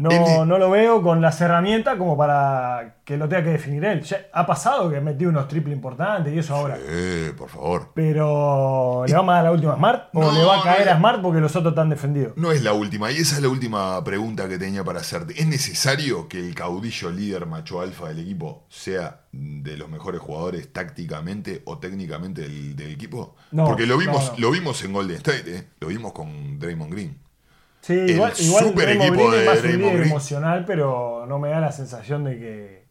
no, 0.00 0.44
no 0.46 0.58
lo 0.58 0.70
veo 0.70 1.02
con 1.02 1.20
las 1.20 1.40
herramientas 1.40 1.96
como 1.96 2.16
para 2.16 2.96
que 3.04 3.16
lo 3.16 3.28
tenga 3.28 3.44
que 3.44 3.50
definir 3.50 3.84
él. 3.84 4.02
Ya 4.02 4.26
ha 4.32 4.46
pasado 4.46 4.90
que 4.90 5.00
metió 5.00 5.28
unos 5.28 5.48
triples 5.48 5.74
importantes 5.74 6.32
y 6.32 6.38
eso 6.38 6.54
ahora. 6.54 6.78
Eh, 6.80 7.32
por 7.36 7.48
favor. 7.48 7.90
Pero 7.94 9.04
¿le 9.06 9.14
vamos 9.14 9.32
a 9.32 9.34
dar 9.36 9.44
la 9.44 9.52
última 9.52 9.72
a 9.72 9.76
Smart? 9.76 10.08
¿O 10.14 10.20
No, 10.20 10.32
le 10.32 10.44
va 10.44 10.60
a 10.60 10.62
caer 10.62 10.88
a 10.88 10.96
Smart 10.96 11.20
porque 11.20 11.40
los 11.40 11.54
otros 11.56 11.72
están 11.72 11.88
defendidos? 11.90 12.32
No 12.36 12.52
es 12.52 12.62
la 12.62 12.72
última, 12.72 13.10
y 13.12 13.16
esa 13.16 13.36
es 13.36 13.42
la 13.42 13.48
última 13.48 14.02
pregunta 14.04 14.48
que 14.48 14.58
tenía 14.58 14.84
para 14.84 15.00
hacerte. 15.00 15.40
¿Es 15.40 15.46
necesario 15.46 16.28
que 16.28 16.38
el 16.38 16.54
caudillo 16.54 17.10
líder 17.10 17.46
macho 17.46 17.80
alfa 17.80 18.08
del 18.08 18.20
equipo 18.20 18.66
sea 18.68 19.22
de 19.32 19.76
los 19.76 19.88
mejores 19.88 20.20
jugadores 20.20 20.72
tácticamente 20.72 21.62
o 21.66 21.78
técnicamente 21.78 22.42
del, 22.42 22.76
del 22.76 22.90
equipo? 22.92 23.36
No, 23.50 23.64
Porque 23.66 23.86
lo 23.86 23.98
vimos, 23.98 24.32
no. 24.32 24.38
lo 24.38 24.50
vimos 24.50 24.82
en 24.84 24.92
Golden 24.92 25.16
State, 25.16 25.56
¿eh? 25.56 25.68
lo 25.80 25.88
vimos 25.88 26.12
con 26.12 26.58
Draymond 26.58 26.92
Green. 26.92 27.18
Sí, 27.94 28.12
igual, 28.14 28.32
El 28.38 28.44
igual 28.46 28.64
super 28.64 28.88
equipo 28.88 29.12
Green 29.12 29.30
de 29.32 29.44
más 29.46 29.62
un 29.62 29.66
líder 29.78 30.02
emocional, 30.02 30.64
pero 30.66 31.24
no 31.28 31.38
me 31.38 31.48
da 31.50 31.60
la 31.60 31.72
sensación 31.72 32.24
de 32.24 32.38
que, 32.38 32.84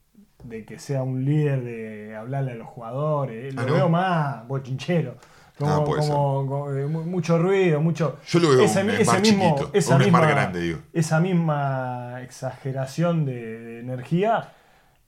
de 0.43 0.65
que 0.65 0.79
sea 0.79 1.03
un 1.03 1.23
líder 1.25 1.63
de 1.63 2.15
hablarle 2.15 2.51
a 2.51 2.55
los 2.55 2.67
jugadores. 2.67 3.53
Lo 3.53 3.61
Ah, 3.61 3.65
¿no? 3.65 3.73
veo 3.73 3.89
más 3.89 4.47
bochinchero. 4.47 5.15
Como, 5.57 5.71
Ah, 5.71 5.83
como- 5.83 6.45
como, 6.47 6.71
eh, 6.71 6.85
mu- 6.87 7.03
mucho 7.03 7.37
ruido, 7.37 7.81
mucho. 7.81 8.17
Yo 8.27 8.39
lo 8.39 8.49
veo 8.49 8.61
ese, 8.61 8.81
un 8.81 8.89
ese 8.91 9.19
mismo, 9.19 9.55
chiquito, 9.55 9.69
esa 9.73 9.95
un 9.97 10.03
misma, 10.03 10.21
grande, 10.25 10.59
digo. 10.61 10.79
Esa 10.93 11.19
misma 11.19 12.21
exageración 12.23 13.25
de, 13.25 13.59
de 13.59 13.79
energía 13.81 14.53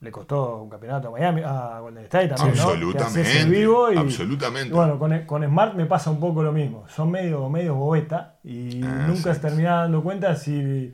le 0.02 0.10
costó 0.10 0.58
un 0.62 0.68
campeonato 0.68 1.08
a 1.08 1.10
Miami, 1.12 1.42
a 1.44 1.78
Golden 1.80 2.04
State 2.04 2.28
también, 2.28 2.56
¿no? 2.56 2.62
Absolutamente, 2.64 3.40
el 3.40 3.48
vivo 3.50 3.90
y, 3.92 3.96
absolutamente. 3.96 4.68
y 4.68 4.72
bueno, 4.72 4.98
con, 4.98 5.16
con 5.26 5.44
Smart 5.44 5.74
me 5.74 5.86
pasa 5.86 6.10
un 6.10 6.18
poco 6.20 6.42
lo 6.42 6.52
mismo. 6.52 6.84
Son 6.88 7.10
medio, 7.10 7.48
medio 7.48 7.74
bobeta 7.76 8.36
y 8.42 8.82
Ah, 8.84 9.06
nunca 9.08 9.32
se 9.32 9.40
termina 9.40 9.76
dando 9.82 10.02
cuenta 10.02 10.34
si 10.36 10.92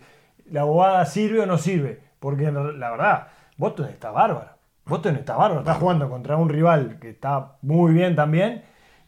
la 0.50 0.64
bobada 0.64 1.04
sirve 1.06 1.40
o 1.40 1.46
no 1.46 1.58
sirve. 1.58 2.00
Porque 2.20 2.52
la 2.52 2.90
verdad, 2.90 3.28
Boston 3.56 3.86
está 3.86 4.10
bárbaro. 4.10 4.50
Boston 4.84 5.16
está 5.16 5.36
bárbaro. 5.36 5.60
Está 5.60 5.74
jugando 5.74 6.08
contra 6.10 6.36
un 6.36 6.48
rival 6.48 6.98
que 7.00 7.10
está 7.10 7.56
muy 7.62 7.92
bien 7.94 8.14
también. 8.14 8.62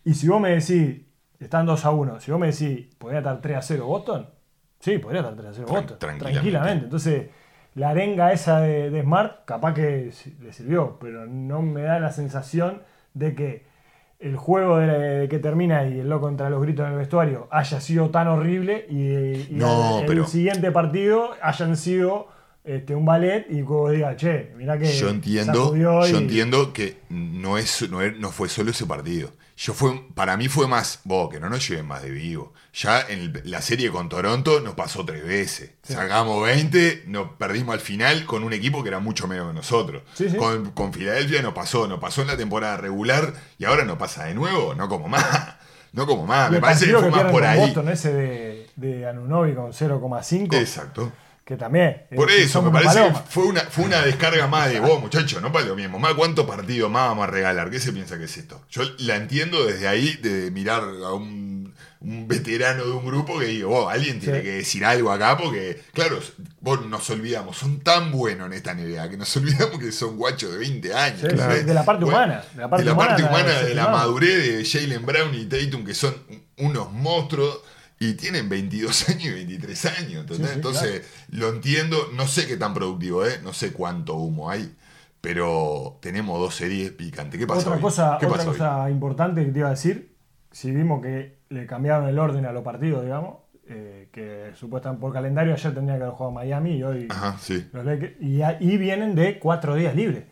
Y 0.05 0.14
si 0.14 0.28
vos 0.28 0.40
me 0.40 0.48
decís, 0.51 1.03
están 1.38 1.66
2 1.66 1.84
a 1.84 1.90
1, 1.90 2.20
si 2.20 2.30
vos 2.30 2.40
me 2.40 2.46
decís, 2.53 2.86
¿podría 2.96 3.18
estar 3.18 3.38
3 3.40 3.57
a 3.59 3.62
0 3.62 3.86
Boston? 3.86 4.30
Sí, 4.78 4.96
podría 4.98 5.20
estar 5.20 5.34
3 5.36 5.46
a 5.48 5.53
0 5.53 5.66
Tran- 5.66 5.72
Boston. 5.74 5.98
tranquilamente. 5.98 6.32
Tranquilamente. 6.32 6.84
Entonces, 6.84 7.30
la 7.75 7.91
arenga 7.91 8.33
esa 8.33 8.61
de, 8.61 8.91
de 8.91 9.03
Smart, 9.03 9.45
capaz 9.45 9.75
que 9.75 10.11
le 10.43 10.53
sirvió, 10.53 10.99
pero 11.01 11.27
no 11.27 11.62
me 11.62 11.83
da 11.83 12.01
la 12.01 12.12
sensación 12.12 12.83
de 13.14 13.35
que 13.35 13.71
el 14.18 14.37
juego 14.37 14.77
de, 14.79 14.87
de 14.89 15.29
que 15.29 15.39
termina 15.39 15.87
y 15.87 16.01
el 16.01 16.09
loco 16.09 16.27
contra 16.27 16.51
los 16.51 16.61
gritos 16.61 16.85
en 16.87 16.93
el 16.93 16.99
vestuario 16.99 17.49
haya 17.51 17.81
sido 17.81 18.11
tan 18.11 18.29
horrible 18.29 18.87
y, 18.91 18.97
y 18.99 19.49
No, 19.53 20.01
el, 20.01 20.07
pero- 20.07 20.27
siguiente 20.27 20.71
partido 20.71 21.31
hayan 21.43 21.77
sido 21.77 22.29
este, 22.62 22.95
un 22.95 23.07
ballet 23.07 23.47
y 23.49 23.62
digas, 23.62 24.16
che, 24.16 24.53
mirá 24.57 24.77
que 24.77 24.85
Yo 24.93 25.09
entiendo, 25.09 25.75
yo 25.75 26.07
y- 26.07 26.14
entiendo 26.14 26.75
que 26.75 26.99
no, 27.09 27.57
es, 27.57 27.89
no, 27.91 28.03
es- 28.03 28.18
no 28.18 28.31
fue 28.31 28.49
solo 28.51 28.73
ese 28.73 28.85
partido. 28.85 29.31
Yo 29.62 29.74
fue, 29.74 30.06
para 30.14 30.38
mí 30.38 30.48
fue 30.48 30.66
más, 30.66 31.00
vos, 31.04 31.28
que 31.28 31.38
no 31.38 31.50
nos 31.50 31.68
lleven 31.68 31.86
más 31.86 32.02
de 32.02 32.08
vivo. 32.08 32.54
Ya 32.72 33.02
en 33.06 33.42
la 33.44 33.61
serie 33.61 33.90
con 33.90 34.08
Toronto 34.08 34.58
nos 34.61 34.74
pasó 34.74 35.04
tres 35.04 35.22
veces. 35.22 35.72
Sacamos 35.82 36.42
20, 36.44 37.04
nos 37.08 37.32
perdimos 37.32 37.74
al 37.74 37.80
final 37.80 38.24
con 38.24 38.42
un 38.42 38.54
equipo 38.54 38.82
que 38.82 38.88
era 38.88 39.00
mucho 39.00 39.28
menos 39.28 39.48
que 39.48 39.52
nosotros. 39.52 40.02
Sí, 40.14 40.30
sí. 40.30 40.38
Con, 40.38 40.70
con 40.70 40.94
Filadelfia 40.94 41.42
nos 41.42 41.52
pasó, 41.52 41.86
nos 41.86 42.00
pasó 42.00 42.22
en 42.22 42.28
la 42.28 42.38
temporada 42.38 42.78
regular 42.78 43.34
y 43.58 43.66
ahora 43.66 43.84
nos 43.84 43.98
pasa 43.98 44.24
de 44.24 44.34
nuevo, 44.34 44.74
no 44.74 44.88
como 44.88 45.08
más. 45.08 45.26
No 45.92 46.06
como 46.06 46.24
más, 46.24 46.52
me 46.52 46.61
parece 46.61 46.86
que 46.86 46.92
fue 46.92 47.11
más 47.11 47.14
pierden 47.14 47.32
por 47.32 47.44
ahí. 47.44 47.58
Boston 47.58 47.88
ese 47.88 48.12
de, 48.12 48.70
de 48.76 49.08
Anunobi 49.08 49.54
con 49.54 49.72
0,5, 49.72 50.54
Exacto. 50.54 51.11
Que 51.51 51.57
también. 51.57 52.03
Por 52.14 52.30
eh, 52.30 52.42
eso, 52.44 52.55
son 52.61 52.66
me 52.66 52.70
parece 52.70 53.03
que 53.03 53.12
fue 53.28 53.44
una, 53.44 53.61
fue 53.62 53.84
una 53.84 54.01
descarga 54.03 54.46
más 54.46 54.70
de 54.70 54.80
vos, 54.80 55.01
muchachos, 55.01 55.42
no 55.42 55.53
para 55.53 55.66
lo 55.66 55.76
mismo. 55.76 55.98
Más 55.98 56.14
cuántos 56.14 56.46
partidos 56.46 56.90
más 56.90 57.09
vamos 57.09 57.24
a 57.24 57.30
regalar. 57.30 57.70
¿Qué 57.70 57.80
se 57.80 57.92
piensa 57.92 58.18
que 58.18 58.24
es 58.24 58.36
esto? 58.36 58.62
Yo 58.70 58.82
la 58.98 59.16
entiendo 59.16 59.64
desde 59.66 59.88
ahí, 59.88 60.16
de 60.22 60.51
mirar 60.51 60.82
a 60.82 61.12
un, 61.12 61.74
un 62.01 62.28
veterano 62.28 62.84
de 62.84 62.90
un 62.92 63.05
grupo 63.05 63.38
que 63.38 63.46
digo, 63.46 63.68
vos, 63.70 63.92
alguien 63.92 64.20
tiene 64.20 64.38
Sí. 64.38 64.44
que 64.44 64.53
decir 64.53 64.84
algo 64.84 65.11
acá, 65.12 65.36
porque, 65.36 65.82
claro, 65.92 66.18
vos 66.61 66.86
nos 66.86 67.11
olvidamos, 67.11 67.57
son 67.59 67.80
tan 67.80 68.11
buenos 68.12 68.46
en 68.46 68.53
esta 68.55 68.72
NBA 68.74 69.11
que 69.11 69.16
nos 69.16 69.36
olvidamos 69.36 69.78
que 69.78 69.92
son 69.92 70.16
guachos 70.16 70.53
de 70.53 70.59
20 70.59 70.94
años. 70.94 71.22
De 71.22 71.74
la 71.74 71.84
parte 71.84 72.05
Bueno, 72.05 72.18
humana, 72.18 72.44
de 72.55 72.61
la 72.61 72.70
parte 72.70 72.84
de 72.84 72.90
la, 72.90 72.96
parte 72.96 73.22
humana, 73.22 73.38
humana, 73.38 73.53
la- 73.55 73.62
de 73.68 73.74
la 73.74 73.88
madurez 73.88 74.46
de 74.46 74.64
Jalen 74.80 75.05
Brown 75.05 75.34
y 75.34 75.44
Tatum, 75.46 75.84
que 75.84 75.94
son 75.94 76.14
unos 76.59 76.92
monstruos. 76.92 77.61
Y 78.01 78.14
tienen 78.14 78.48
22 78.48 79.09
años 79.11 79.24
y 79.26 79.30
23 79.30 79.84
años. 79.86 80.26
Sí, 80.28 80.36
sí, 80.36 80.42
Entonces, 80.55 81.07
lo 81.30 81.51
entiendo, 81.51 81.98
no 82.14 82.26
sé 82.26 82.46
qué 82.48 82.57
tan 82.57 82.74
productivo 82.74 83.24
es, 83.24 83.42
no 83.42 83.53
sé 83.53 83.72
cuánto 83.72 84.14
humo 84.16 84.51
hay, 84.51 84.74
pero 85.20 85.98
tenemos 86.01 86.40
dos 86.40 86.55
series 86.55 86.90
picantes. 86.92 87.38
¿Qué 87.38 87.46
pasa 87.46 87.61
Otra 87.61 87.74
hoy? 87.76 87.80
cosa, 87.82 88.16
¿Qué 88.18 88.26
otra 88.26 88.40
hoy? 88.42 88.46
cosa 88.48 88.90
importante 88.90 89.44
que 89.44 89.53
te 89.53 89.59
iba 89.61 89.68
a 89.68 89.72
decir, 89.72 90.16
si 90.51 90.72
vimos 90.72 91.03
que 91.03 91.38
le 91.51 91.66
cambiaron 91.66 92.09
el 92.09 92.18
orden 92.18 92.46
a 92.46 92.53
los 92.53 92.64
partidos, 92.64 93.05
digamos, 93.05 93.36
eh, 93.68 94.09
que 94.12 94.51
supuestamente 94.55 95.01
por 95.03 95.12
calendario 95.12 95.53
ayer 95.55 95.74
tendría 95.74 95.96
que 95.98 96.03
haber 96.05 96.14
jugado 96.16 96.32
Miami 96.32 96.76
y 96.78 96.82
hoy 96.82 97.07
Ajá, 97.11 97.36
sí. 97.38 97.68
los 97.72 97.84
Lakers, 97.84 98.14
y, 98.20 98.42
a- 98.42 98.57
y 98.61 98.76
vienen 98.78 99.14
de 99.14 99.38
cuatro 99.38 99.74
días 99.76 99.94
libres. 99.94 100.24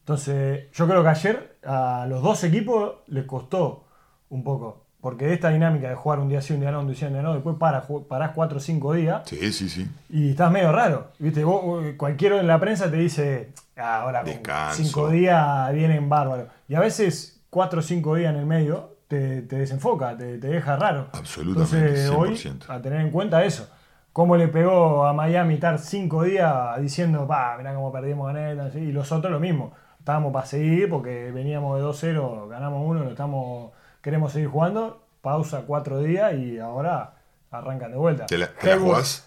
Entonces, 0.00 0.70
yo 0.72 0.86
creo 0.88 1.02
que 1.02 1.08
ayer 1.08 1.58
a 1.64 2.06
los 2.08 2.22
dos 2.22 2.42
equipos 2.44 2.94
les 3.06 3.24
costó 3.26 3.86
un 4.28 4.42
poco, 4.44 4.86
porque 5.00 5.32
esta 5.32 5.48
dinámica 5.50 5.88
de 5.88 5.94
jugar 5.94 6.18
un 6.18 6.28
día 6.28 6.40
sí, 6.42 6.52
un 6.52 6.60
día 6.60 6.70
no, 6.70 6.80
un 6.80 6.86
día 6.86 6.96
sí, 6.96 7.04
un 7.06 7.12
día 7.14 7.22
no, 7.22 7.32
después 7.34 7.56
para, 7.58 7.84
parás 8.08 8.32
cuatro 8.34 8.58
o 8.58 8.60
cinco 8.60 8.92
días 8.92 9.22
Sí, 9.26 9.52
sí, 9.52 9.68
sí. 9.68 9.88
y 10.10 10.30
estás 10.30 10.50
medio 10.52 10.72
raro. 10.72 11.08
¿Viste? 11.18 11.42
Vos, 11.44 11.82
cualquiera 11.96 12.38
en 12.38 12.46
la 12.46 12.58
prensa 12.60 12.90
te 12.90 12.96
dice, 12.98 13.50
"Ah, 13.76 14.02
ahora 14.02 14.20
con 14.22 14.30
Descanso. 14.32 14.82
cinco 14.82 15.08
días 15.08 15.72
vienen 15.72 16.08
bárbaros. 16.08 16.48
Y 16.68 16.74
a 16.74 16.80
veces 16.80 17.40
cuatro 17.50 17.80
o 17.80 17.82
cinco 17.82 18.14
días 18.16 18.32
en 18.34 18.40
el 18.40 18.46
medio 18.46 18.96
te, 19.08 19.42
te 19.42 19.56
desenfoca, 19.56 20.16
te, 20.16 20.38
te 20.38 20.46
deja 20.48 20.76
raro. 20.76 21.08
Absolutamente, 21.12 22.04
Entonces, 22.04 22.10
hoy, 22.10 22.30
100%. 22.36 22.64
a 22.68 22.80
tener 22.80 23.00
en 23.00 23.10
cuenta 23.10 23.42
eso. 23.44 23.68
Cómo 24.12 24.36
le 24.36 24.48
pegó 24.48 25.06
a 25.06 25.12
Miami 25.12 25.54
estar 25.54 25.78
cinco 25.78 26.24
días 26.24 26.80
diciendo, 26.80 27.26
pa, 27.26 27.56
mirá 27.58 27.74
cómo 27.74 27.90
perdimos 27.92 28.26
gané, 28.32 28.60
así", 28.60 28.78
y 28.78 28.92
los 28.92 29.10
otros 29.12 29.32
lo 29.32 29.40
mismo. 29.40 29.72
Estábamos 29.98 30.32
para 30.32 30.46
seguir 30.46 30.88
porque 30.90 31.30
veníamos 31.32 31.76
de 31.78 31.84
2-0, 31.84 32.48
ganamos 32.48 32.82
uno, 32.86 33.04
lo 33.04 33.10
estamos, 33.10 33.70
queremos 34.02 34.32
seguir 34.32 34.48
jugando. 34.48 35.02
Pausa 35.20 35.64
cuatro 35.66 36.00
días 36.00 36.32
y 36.34 36.58
ahora 36.58 37.14
arrancan 37.50 37.90
de 37.90 37.98
vuelta. 37.98 38.26
¿Te 38.26 38.38
la, 38.38 38.48
te 38.48 38.66
la 38.68 38.72
Hayward, 38.74 38.86
jugás? 38.88 39.26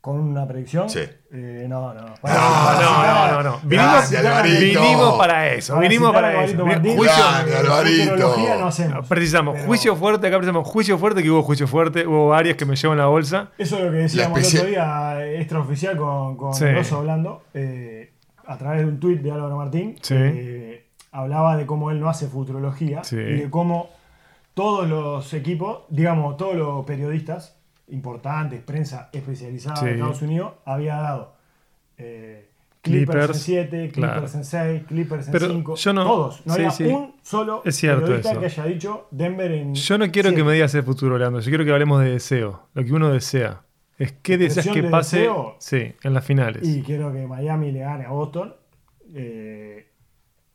¿Con 0.00 0.18
una 0.20 0.46
predicción? 0.46 0.88
Sí. 0.88 1.00
Eh, 1.32 1.66
no, 1.68 1.92
no. 1.92 2.00
No, 2.00 2.08
no, 2.22 3.32
no, 3.32 3.42
no. 3.42 3.60
Vinimos, 3.64 3.92
Gracias, 3.92 4.24
Alvarito. 4.24 4.80
vinimos 4.80 5.18
para 5.18 5.48
eso. 5.52 5.74
Para 5.74 5.88
vinimos 5.88 6.12
para 6.12 6.44
eso. 6.44 6.64
Martín, 6.64 6.96
juicio, 6.96 8.58
no 8.58 8.66
hacemos. 8.68 9.06
precisamos 9.08 9.54
Pero 9.56 9.66
juicio 9.66 9.96
fuerte, 9.96 10.26
acá 10.28 10.36
precisamos 10.38 10.66
juicio 10.68 10.96
fuerte, 10.98 11.22
que 11.22 11.30
hubo 11.30 11.42
juicio 11.42 11.66
fuerte, 11.66 12.06
hubo 12.06 12.28
varias 12.28 12.56
que 12.56 12.64
me 12.64 12.76
llevan 12.76 12.96
la 12.98 13.06
bolsa. 13.06 13.48
Eso 13.58 13.76
es 13.78 13.84
lo 13.84 13.90
que 13.90 13.96
decíamos 13.98 14.38
el 14.38 14.56
otro 14.58 14.68
día, 14.70 15.16
eh, 15.26 15.40
extraoficial 15.40 15.96
con, 15.96 16.36
con 16.36 16.54
Sí. 16.54 16.64
Rosso 16.72 16.98
hablando, 16.98 17.42
eh, 17.52 18.12
a 18.46 18.56
través 18.56 18.80
de 18.80 18.86
un 18.86 19.00
tuit 19.00 19.20
de 19.20 19.30
Álvaro 19.32 19.56
Martín. 19.56 19.96
Sí. 20.00 20.14
eh, 20.16 20.86
hablaba 21.12 21.56
de 21.56 21.66
cómo 21.66 21.90
él 21.90 22.00
no 22.00 22.08
hace 22.08 22.28
futurología 22.28 23.02
Sí. 23.04 23.16
y 23.16 23.34
de 23.40 23.50
cómo 23.50 23.90
todos 24.58 24.88
los 24.88 25.32
equipos, 25.34 25.82
digamos, 25.88 26.36
todos 26.36 26.56
los 26.56 26.84
periodistas 26.84 27.56
importantes, 27.88 28.60
prensa 28.60 29.08
especializada 29.12 29.76
Sí. 29.76 29.84
de 29.86 29.92
Estados 29.92 30.20
Unidos, 30.22 30.52
había 30.64 30.96
dado 30.96 31.36
eh, 31.96 32.50
Clippers, 32.80 33.08
Clippers, 33.10 33.30
en 33.30 33.40
7, 33.40 33.90
Clippers 33.92 34.34
en 34.34 34.44
6, 34.44 34.82
Clippers 34.88 35.26
en 35.26 35.32
Pero 35.32 35.46
5. 35.48 35.74
yo 35.76 35.92
no- 35.92 36.04
Todos. 36.04 36.46
No 36.46 36.54
sí, 36.54 36.58
había 36.60 36.70
sí. 36.72 36.84
un 36.86 37.14
solo 37.22 37.62
Es 37.64 37.76
cierto 37.76 38.02
periodista 38.02 38.30
eso. 38.32 38.40
que 38.40 38.46
haya 38.46 38.64
dicho 38.64 39.06
Denver 39.12 39.50
en. 39.52 39.74
Yo 39.74 39.96
no 39.98 40.10
quiero 40.10 40.34
que 40.34 40.42
me 40.44 40.52
digas 40.54 40.74
el 40.74 40.82
futuro, 40.82 41.18
Leandro. 41.18 41.40
Yo 41.40 41.48
quiero 41.50 41.64
que 41.64 41.72
hablemos 41.72 42.00
de 42.02 42.10
deseo. 42.10 42.68
Lo 42.74 42.84
que 42.84 42.92
uno 42.92 43.10
desea. 43.12 43.62
Es 43.98 44.12
qué 44.22 44.38
deseas 44.38 44.66
¿Expresión 44.66 44.74
que 44.74 44.82
de 44.82 44.90
pase 44.90 45.16
deseo? 45.18 45.56
sí, 45.58 45.92
en 46.02 46.14
las 46.14 46.24
finales. 46.24 46.66
Y 46.66 46.82
quiero 46.82 47.12
que 47.12 47.26
Miami 47.26 47.70
le 47.72 47.80
gane 47.80 48.04
a 48.06 48.10
Boston. 48.10 48.54
eh, 49.14 49.86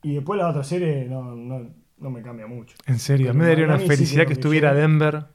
y 0.02 0.16
después 0.16 0.38
la 0.40 0.50
otra 0.50 0.64
serie 0.64 1.06
no, 1.10 1.24
no, 1.36 1.70
no 1.98 2.10
me 2.10 2.22
cambia 2.22 2.48
mucho. 2.48 2.76
en 2.86 3.00
serio, 3.00 3.32
a 3.32 3.34
mí 3.34 3.40
me 3.40 3.48
daría 3.48 3.66
una 3.66 3.80
felicidad 3.80 4.24
que 4.24 4.28
que 4.28 4.34
estuviera. 4.34 4.74
Denver. 4.74 5.26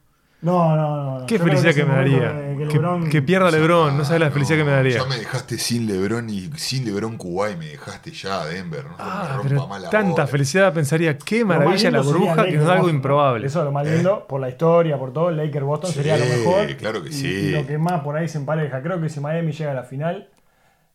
No, 0.40 0.76
no, 0.76 1.18
no. 1.20 1.26
Qué 1.26 1.36
felicidad 1.36 1.74
que, 1.74 1.84
me 1.84 1.94
daría. 1.96 2.30
Que, 2.56 2.68
LeBron- 2.78 3.08
que 3.10 3.22
pierda 3.22 3.50
LeBron, 3.50 3.96
no 3.98 4.04
sabes 4.04 4.20
la 4.20 4.30
felicidad 4.30 4.58
que 4.58 4.64
me 4.64 4.70
daría. 4.70 4.98
Ya 4.98 5.04
me 5.06 5.16
dejaste 5.16 5.58
sin 5.58 5.88
LeBron 5.88 6.30
y 6.30 6.48
sin 6.54 6.84
LeBron 6.84 7.16
Kuwait, 7.16 7.58
me 7.58 7.66
dejaste 7.66 8.12
ya 8.12 8.42
a 8.42 8.46
Denver. 8.46 8.84
No 8.84 8.94
Ah, 9.00 9.22
me 9.24 9.28
rompa 9.34 9.48
pero 9.48 9.66
más 9.66 9.82
la 9.82 9.90
tanta 9.90 10.28
felicidad 10.28 10.72
pensaría, 10.72 11.18
qué 11.18 11.44
maravilla 11.44 11.90
la 11.90 12.02
burbuja 12.02 12.44
que 12.46 12.52
nos 12.56 12.66
da 12.68 12.74
algo 12.74 12.88
improbable. 12.88 13.48
Eso 13.48 13.58
es 13.58 13.64
lo 13.64 13.72
más 13.72 13.84
lindo, 13.88 14.26
por 14.28 14.40
la 14.40 14.48
historia, 14.48 14.96
por 14.96 15.12
todo. 15.12 15.32
Lakers 15.32 15.64
Boston 15.66 15.90
Sí, 15.90 15.96
sería 15.96 16.16
lo 16.16 16.24
mejor. 16.24 16.76
claro 16.76 17.02
que 17.02 17.08
Y- 17.08 17.12
sí. 17.14 17.26
Y 17.26 17.50
lo 17.50 17.66
que 17.66 17.76
más 17.78 18.02
por 18.02 18.16
ahí 18.16 18.28
se 18.28 18.38
empareja. 18.38 18.80
Creo 18.80 19.00
que 19.00 19.08
si 19.08 19.18
Miami 19.18 19.50
llega 19.50 19.72
a 19.72 19.74
la 19.74 19.82
final, 19.82 20.28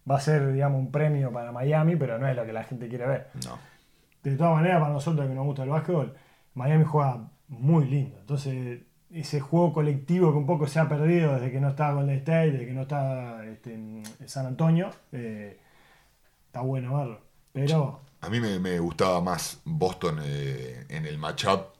va 0.10 0.18
a 0.18 0.22
ser, 0.22 0.53
digamos, 0.53 0.80
un 0.80 0.90
premio 0.90 1.34
para 1.34 1.52
Miami, 1.52 1.98
pero 1.98 2.18
no 2.18 2.30
es 2.30 2.35
lo 2.38 2.45
que 2.45 2.53
la 2.53 2.64
gente 2.64 2.88
quiere 2.88 3.07
ver. 3.07 3.27
No. 3.45 3.60
De 4.23 4.37
todas 4.37 4.53
maneras, 4.55 4.79
para 4.79 4.93
nosotros 4.93 5.27
que 5.27 5.35
nos 5.35 5.45
gusta 5.45 5.63
el 5.63 5.69
básquetbol, 5.69 6.15
Miami 6.53 6.85
juega 6.85 7.29
muy 7.49 7.85
lindo. 7.85 8.17
Entonces, 8.19 8.81
ese 9.11 9.39
juego 9.39 9.73
colectivo 9.73 10.31
que 10.31 10.37
un 10.37 10.45
poco 10.45 10.65
se 10.67 10.79
ha 10.79 10.89
perdido 10.89 11.35
desde 11.35 11.51
que 11.51 11.59
no 11.59 11.69
está 11.69 11.91
Golden 11.91 12.17
State, 12.17 12.51
desde 12.51 12.65
que 12.65 12.73
no 12.73 12.81
está 12.83 13.45
este, 13.45 13.77
San 14.25 14.45
Antonio, 14.47 14.89
eh, 15.11 15.59
está 16.47 16.61
bueno 16.61 16.97
verlo. 16.97 17.21
Pero 17.51 18.01
A 18.21 18.29
mí 18.29 18.39
me, 18.39 18.57
me 18.59 18.79
gustaba 18.79 19.21
más 19.21 19.61
Boston 19.65 20.19
eh, 20.23 20.85
en 20.89 21.05
el 21.05 21.17
matchup. 21.17 21.73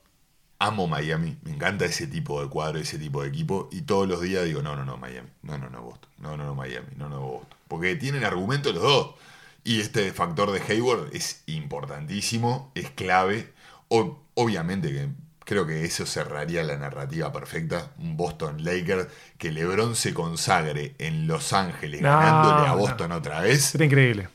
Amo 0.60 0.88
Miami, 0.88 1.38
me 1.44 1.52
encanta 1.52 1.86
ese 1.86 2.08
tipo 2.08 2.42
de 2.42 2.48
cuadro, 2.48 2.80
ese 2.80 2.98
tipo 2.98 3.22
de 3.22 3.30
equipo. 3.30 3.68
Y 3.72 3.82
todos 3.82 4.08
los 4.08 4.22
días 4.22 4.46
digo, 4.46 4.62
no, 4.62 4.76
no, 4.76 4.86
no, 4.86 4.98
Miami. 4.98 5.28
No, 5.42 5.58
no, 5.58 5.70
no, 5.70 5.82
Boston. 5.82 6.10
No, 6.20 6.38
no, 6.38 6.46
no, 6.46 6.56
Miami. 6.56 6.88
No, 6.96 7.10
no, 7.10 7.20
Boston. 7.20 7.58
Porque 7.68 7.96
tienen 7.96 8.24
argumento 8.24 8.72
los 8.72 8.84
dos. 8.84 9.16
Y 9.64 9.80
este 9.80 10.12
factor 10.12 10.52
de 10.52 10.62
Hayward 10.62 11.10
es 11.14 11.44
importantísimo, 11.46 12.72
es 12.76 12.90
clave. 12.92 13.54
O- 13.88 14.20
obviamente 14.36 14.90
que 14.92 15.08
creo 15.46 15.66
que 15.68 15.84
eso 15.86 16.06
cerraría 16.06 16.64
la 16.64 16.78
narrativa 16.78 17.32
perfecta. 17.32 17.92
Un 18.00 18.18
Boston 18.18 18.64
Lakers, 18.64 19.08
que 19.38 19.52
LeBron 19.52 19.96
se 19.96 20.14
consagre 20.14 20.96
en 21.00 21.28
Los 21.28 21.54
Ángeles 21.54 22.02
No, 22.02 22.10
ganándole 22.10 22.68
a 22.68 22.72
no. 22.72 22.78
Boston 22.78 23.12
otra 23.14 23.42
vez. 23.42 23.64
Sería 23.66 23.86
increíble. 23.88 24.30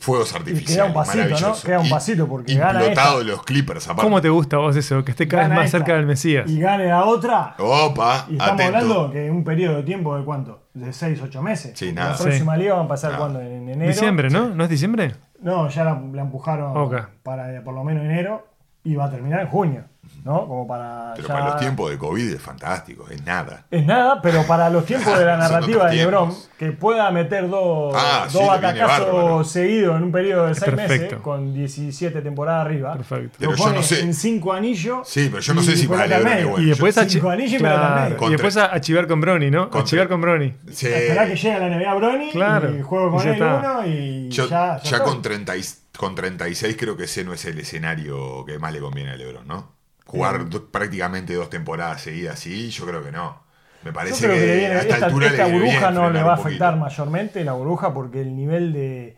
Fuegos 0.00 0.30
queda 0.30 0.38
artificiales. 0.40 0.88
un 0.88 0.92
pasito, 0.94 1.40
¿no? 1.40 1.56
Queda 1.62 1.78
un 1.80 1.88
pasito 1.88 2.28
porque 2.28 2.54
gana 2.56 2.80
Implotado 2.80 3.22
los 3.22 3.42
Clippers, 3.44 3.86
aparte. 3.86 4.02
¿Cómo 4.02 4.20
te 4.20 4.28
gusta 4.28 4.56
vos 4.58 4.74
eso? 4.76 5.04
Que 5.04 5.12
esté 5.12 5.28
cada 5.28 5.44
vez 5.48 5.56
más 5.56 5.64
esta 5.66 5.78
cerca 5.78 5.94
del 5.94 6.04
Mesías. 6.04 6.50
Y 6.50 6.58
gane 6.58 6.86
la 6.88 7.04
otra. 7.04 7.54
Opa, 7.58 8.26
Y 8.28 8.32
estamos 8.32 8.54
atento. 8.60 8.76
hablando 8.76 9.10
que 9.12 9.30
un 9.30 9.44
periodo 9.44 9.76
de 9.76 9.82
tiempo 9.84 10.18
de 10.18 10.24
cuánto? 10.24 10.67
De 10.78 10.92
6, 10.92 11.20
8 11.22 11.42
meses. 11.42 11.72
Sí, 11.78 11.92
nada. 11.92 12.12
La 12.12 12.16
próxima 12.18 12.56
liga 12.56 12.74
va 12.74 12.84
a 12.84 12.88
pasar 12.88 13.12
Nada. 13.12 13.20
cuando 13.22 13.40
en 13.40 13.68
enero. 13.68 13.88
Diciembre, 13.90 14.30
¿no? 14.30 14.48
¿No 14.50 14.64
es 14.64 14.70
diciembre? 14.70 15.14
No, 15.40 15.68
ya 15.68 15.84
la, 15.84 16.00
la 16.12 16.22
empujaron 16.22 16.76
Ok. 16.76 16.94
para 17.22 17.62
por 17.62 17.74
lo 17.74 17.84
menos 17.84 18.04
enero 18.04 18.46
y 18.90 18.94
va 18.96 19.06
a 19.06 19.10
terminar 19.10 19.40
en 19.40 19.48
junio, 19.48 19.84
¿no? 20.24 20.46
Como 20.46 20.66
para 20.66 21.12
Pero 21.16 21.28
ya- 21.28 21.34
para 21.34 21.46
los 21.50 21.56
tiempos 21.58 21.90
de 21.90 21.98
COVID 21.98 22.32
es 22.34 22.40
fantástico, 22.42 23.06
es 23.10 23.24
nada. 23.24 23.64
Es 23.70 23.84
nada, 23.84 24.20
pero 24.22 24.42
para 24.46 24.68
los 24.70 24.84
tiempos 24.86 25.18
de 25.18 25.24
la 25.24 25.36
narrativa 25.38 25.88
de 25.90 25.96
LeBron, 25.96 26.34
que 26.58 26.72
pueda 26.72 27.10
meter 27.10 27.48
dos, 27.48 27.94
Ah, 27.96 28.26
dos 28.32 28.42
sí, 28.42 28.48
bárbaro. 28.48 29.44
seguidos 29.44 29.96
en 29.96 30.02
un 30.04 30.12
periodo 30.12 30.46
de 30.46 30.52
Es 30.52 30.58
6 30.58 30.74
meses, 30.74 31.14
con 31.22 31.54
17 31.54 32.20
temporadas 32.22 32.66
arriba, 32.66 32.94
Perfecto. 32.96 33.36
Pero 33.38 33.50
lo 33.52 33.56
yo 33.56 33.64
pone 33.64 33.76
no 33.76 33.82
sé. 33.82 34.00
en 34.00 34.14
5 34.14 34.52
anillos. 34.52 35.08
Sí, 35.08 35.28
pero 35.30 35.40
yo 35.40 35.54
no 35.54 35.60
y 35.60 35.64
sé 35.64 35.76
si 35.76 35.86
para 35.86 36.06
LeBron 36.06 36.24
medio. 36.24 36.38
es 36.38 36.46
bueno. 36.50 36.64
Y 36.64 36.68
después 36.70 36.98
a, 36.98 37.08
Cinco 37.08 37.30
anillos 37.30 37.52
y 37.52 37.58
claro, 37.58 37.94
medio. 37.94 38.08
y 38.08 38.18
Contra- 38.18 38.30
después 38.30 38.56
a, 38.56 38.74
a 38.74 38.80
chivar 38.80 39.06
con 39.06 39.20
Brony, 39.20 39.50
¿no? 39.50 39.62
A 39.64 39.70
Contra- 39.70 39.84
chivar 39.84 40.08
con 40.08 40.20
Brony. 40.20 40.52
Sí. 40.72 40.86
Esperá 40.88 41.26
que 41.26 41.36
llegue 41.36 41.52
a 41.54 41.58
la 41.60 41.68
NBA 41.78 41.94
Brony 41.94 42.30
Claro, 42.32 42.76
y 42.76 42.82
juego 42.82 43.08
y 43.08 43.10
con 43.10 43.18
ya 43.24 43.28
él 43.30 43.34
está. 43.34 43.56
uno 43.78 43.86
y 43.86 44.28
Yo- 44.30 44.48
ya, 44.48 44.78
ya 44.82 44.96
está. 44.96 45.02
con, 45.04 45.22
30 45.22 45.56
y- 45.56 45.62
con 45.98 46.14
36 46.14 46.76
creo 46.78 46.96
que 46.96 47.04
ese 47.04 47.24
no 47.24 47.32
es 47.34 47.44
el 47.44 47.58
escenario 47.58 48.44
que 48.46 48.58
más 48.58 48.72
le 48.72 48.80
conviene 48.80 49.10
a 49.10 49.16
LeBron, 49.16 49.46
¿no? 49.46 49.72
Jugar 50.06 50.48
do- 50.48 50.70
prácticamente 50.70 51.34
dos 51.34 51.50
temporadas 51.50 52.00
seguidas 52.02 52.34
así, 52.34 52.70
yo 52.70 52.86
creo 52.86 53.04
que 53.04 53.12
no. 53.12 53.42
Me 53.84 53.92
parece 53.92 54.26
que, 54.26 54.66
a 54.66 54.80
esta, 54.80 54.94
esta, 54.94 55.06
altura 55.06 55.26
esta 55.28 55.46
le 55.48 55.52
burbuja 55.52 55.90
no 55.90 56.10
le 56.10 56.22
va 56.22 56.32
a 56.32 56.34
afectar 56.36 56.76
mayormente 56.76 57.44
la 57.44 57.52
burbuja 57.52 57.92
porque 57.94 58.20
el 58.22 58.34
nivel 58.34 58.72
de. 58.72 59.16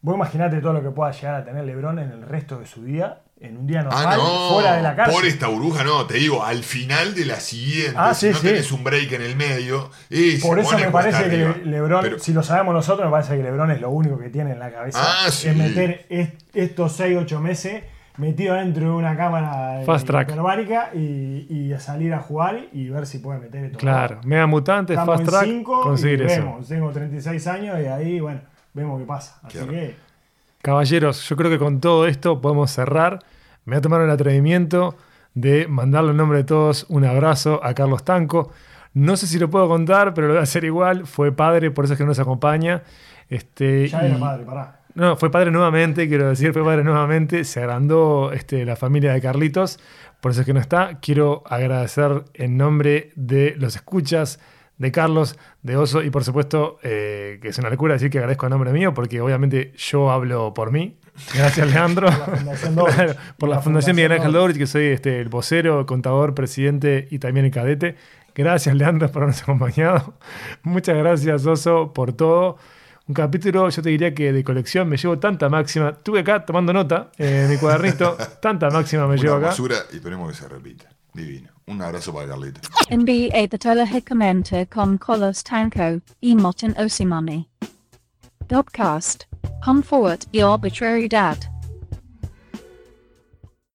Vos 0.00 0.16
imaginate 0.16 0.60
todo 0.60 0.72
lo 0.72 0.82
que 0.82 0.90
pueda 0.90 1.12
llegar 1.12 1.34
a 1.36 1.44
tener 1.44 1.64
LeBron 1.64 1.98
en 2.00 2.10
el 2.10 2.22
resto 2.22 2.58
de 2.58 2.66
su 2.66 2.82
día, 2.84 3.20
en 3.42 3.56
un 3.58 3.66
día 3.66 3.82
normal, 3.82 4.06
Ah, 4.08 4.16
no, 4.16 4.48
fuera 4.54 4.76
de 4.76 4.82
la 4.82 4.94
cárcel. 4.94 5.14
por 5.16 5.26
esta 5.26 5.48
burbuja 5.48 5.84
no, 5.84 6.06
te 6.06 6.14
digo, 6.14 6.44
al 6.44 6.62
final 6.62 7.14
de 7.14 7.24
la 7.24 7.40
siguiente, 7.40 7.94
Ah, 7.96 8.14
si 8.14 8.26
sí, 8.28 8.32
no 8.32 8.38
sí. 8.38 8.46
tenés 8.46 8.70
un 8.72 8.84
break 8.84 9.12
en 9.12 9.22
el 9.22 9.36
medio, 9.36 9.90
y 10.08 10.36
se 10.36 10.46
Por 10.46 10.58
eso 10.58 10.70
pone 10.70 10.86
me 10.86 10.92
parece 10.92 11.18
que 11.18 11.24
arriba. 11.44 11.54
LeBron, 11.64 12.00
Pero- 12.02 12.18
si 12.18 12.32
lo 12.32 12.42
sabemos 12.42 12.72
nosotros, 12.74 13.04
me 13.06 13.10
parece 13.10 13.36
que 13.36 13.42
LeBron 13.42 13.70
es 13.72 13.80
lo 13.80 13.90
único 13.90 14.18
que 14.18 14.30
tiene 14.30 14.52
en 14.52 14.58
la 14.58 14.70
cabeza. 14.70 14.98
Ah, 15.02 15.30
sí. 15.30 15.48
Es 15.48 15.56
meter 15.56 16.06
est- 16.08 16.40
estos 16.54 16.92
6, 16.92 17.18
8 17.20 17.40
meses 17.40 17.82
metido 18.18 18.54
dentro 18.54 18.84
de 18.84 18.90
una 18.90 19.16
cámara 19.16 19.80
eh, 19.80 19.84
Fast 19.86 20.06
track. 20.06 20.28
hiperbárica 20.28 20.90
y, 20.94 21.46
y 21.48 21.72
a 21.72 21.80
salir 21.80 22.12
a 22.12 22.20
jugar 22.20 22.66
y 22.72 22.90
ver 22.90 23.06
si 23.06 23.18
puede 23.18 23.40
meter 23.40 23.64
esto. 23.64 23.78
Claro, 23.78 24.20
Mega 24.24 24.46
Mutante, 24.46 24.92
Estamos 24.92 25.14
Fast 25.16 25.24
en 25.24 25.30
Track, 25.30 25.44
5 25.46 25.80
y 25.80 25.82
conseguir 25.82 26.22
eso. 26.22 26.40
vemos. 26.42 26.68
Tengo 26.68 26.90
36 26.90 27.46
años 27.46 27.78
y 27.82 27.86
ahí, 27.86 28.20
bueno, 28.20 28.42
vemos 28.74 29.00
qué 29.00 29.06
pasa. 29.06 29.40
Así 29.42 29.56
Claro. 29.58 29.72
que 29.72 29.96
Caballeros, 30.62 31.28
yo 31.28 31.36
creo 31.36 31.50
que 31.50 31.58
con 31.58 31.80
todo 31.80 32.06
esto 32.06 32.40
podemos 32.40 32.70
cerrar. 32.70 33.18
Me 33.64 33.74
voy 33.74 33.78
a 33.78 33.82
tomar 33.82 34.00
el 34.02 34.10
atrevimiento 34.10 34.96
de 35.34 35.66
mandarle 35.66 36.12
en 36.12 36.16
nombre 36.18 36.38
de 36.38 36.44
todos 36.44 36.86
un 36.88 37.04
abrazo 37.04 37.60
a 37.64 37.74
Carlos 37.74 38.04
Tanco. 38.04 38.52
No 38.94 39.16
sé 39.16 39.26
si 39.26 39.38
lo 39.38 39.50
puedo 39.50 39.66
contar, 39.68 40.14
pero 40.14 40.28
lo 40.28 40.34
voy 40.34 40.40
a 40.40 40.44
hacer 40.44 40.64
igual. 40.64 41.06
Fue 41.06 41.32
padre, 41.32 41.70
por 41.70 41.84
eso 41.84 41.94
es 41.94 41.98
que 41.98 42.04
no 42.04 42.08
nos 42.08 42.18
acompaña. 42.20 42.82
Este, 43.28 43.88
ya 43.88 44.02
y- 44.04 44.10
era 44.10 44.18
padre, 44.20 44.44
pará. 44.44 44.78
No, 44.94 45.16
fue 45.16 45.30
padre 45.30 45.50
nuevamente, 45.50 46.06
quiero 46.06 46.28
decir, 46.28 46.52
fue 46.52 46.62
padre 46.62 46.84
nuevamente. 46.84 47.44
Se 47.44 47.60
agrandó 47.60 48.30
este, 48.32 48.64
la 48.66 48.76
familia 48.76 49.14
de 49.14 49.22
Carlitos, 49.22 49.80
por 50.20 50.32
eso 50.32 50.42
es 50.42 50.46
que 50.46 50.52
no 50.52 50.60
está. 50.60 50.98
Quiero 51.00 51.42
agradecer 51.46 52.24
en 52.34 52.56
nombre 52.58 53.10
de 53.16 53.54
los 53.58 53.74
escuchas, 53.74 54.38
de 54.82 54.90
Carlos, 54.90 55.38
de 55.62 55.76
Oso 55.76 56.02
y 56.02 56.10
por 56.10 56.24
supuesto, 56.24 56.80
eh, 56.82 57.38
que 57.40 57.48
es 57.48 57.58
una 57.58 57.70
locura 57.70 57.94
decir 57.94 58.10
que 58.10 58.18
agradezco 58.18 58.46
en 58.46 58.50
nombre 58.50 58.72
mío, 58.72 58.92
porque 58.92 59.20
obviamente 59.20 59.72
yo 59.76 60.10
hablo 60.10 60.52
por 60.54 60.72
mí. 60.72 60.98
Gracias, 61.32 61.70
Leandro. 61.70 62.08
Por 62.08 62.18
la 62.18 62.36
Fundación 62.36 62.74
Dobrich. 62.74 62.94
Claro, 62.96 63.14
por 63.38 63.48
la, 63.48 63.54
La 63.56 63.62
Fundación 63.62 63.94
Miguel 63.94 64.10
Ángel 64.10 64.32
Dobrich, 64.32 64.58
que 64.58 64.66
soy 64.66 64.86
este, 64.86 65.20
el 65.20 65.28
vocero, 65.28 65.86
contador, 65.86 66.34
presidente 66.34 67.06
y 67.12 67.20
también 67.20 67.46
el 67.46 67.52
cadete. 67.52 67.94
Gracias, 68.34 68.74
Leandro, 68.74 69.08
por 69.12 69.22
habernos 69.22 69.40
acompañado. 69.42 70.14
Muchas 70.64 70.96
gracias, 70.96 71.46
Oso, 71.46 71.92
por 71.92 72.12
todo. 72.12 72.56
Un 73.06 73.14
capítulo, 73.14 73.68
yo 73.68 73.82
te 73.82 73.88
diría 73.90 74.12
que 74.12 74.32
de 74.32 74.42
colección 74.42 74.88
me 74.88 74.96
llevo 74.96 75.16
tanta 75.20 75.48
máxima. 75.48 75.90
Estuve 75.90 76.20
acá 76.20 76.44
tomando 76.44 76.72
nota 76.72 77.12
eh, 77.18 77.42
en 77.44 77.50
mi 77.52 77.56
cuadernito. 77.56 78.16
tanta 78.42 78.68
máxima 78.68 79.06
me 79.06 79.16
llevo 79.16 79.36
Una 79.36 79.38
acá. 79.38 79.46
basura 79.48 79.76
y 79.92 79.96
esperemos 79.96 80.28
que 80.32 80.36
se 80.36 80.48
repita. 80.48 80.88
Divino. 81.14 81.51
una 81.68 81.92
the 81.92 82.96
NBA 82.96 83.46
de 83.46 83.58
telehecamenta 83.58 84.68
con 84.68 84.98
Colos 84.98 85.42
Tanco, 85.42 86.00
e 86.20 86.34
Motin 86.34 86.74
Osimani. 86.76 87.46
Dubcast. 88.48 89.26
Comfort 89.64 90.26
e 90.32 90.42
arbitrariedad. 90.42 91.51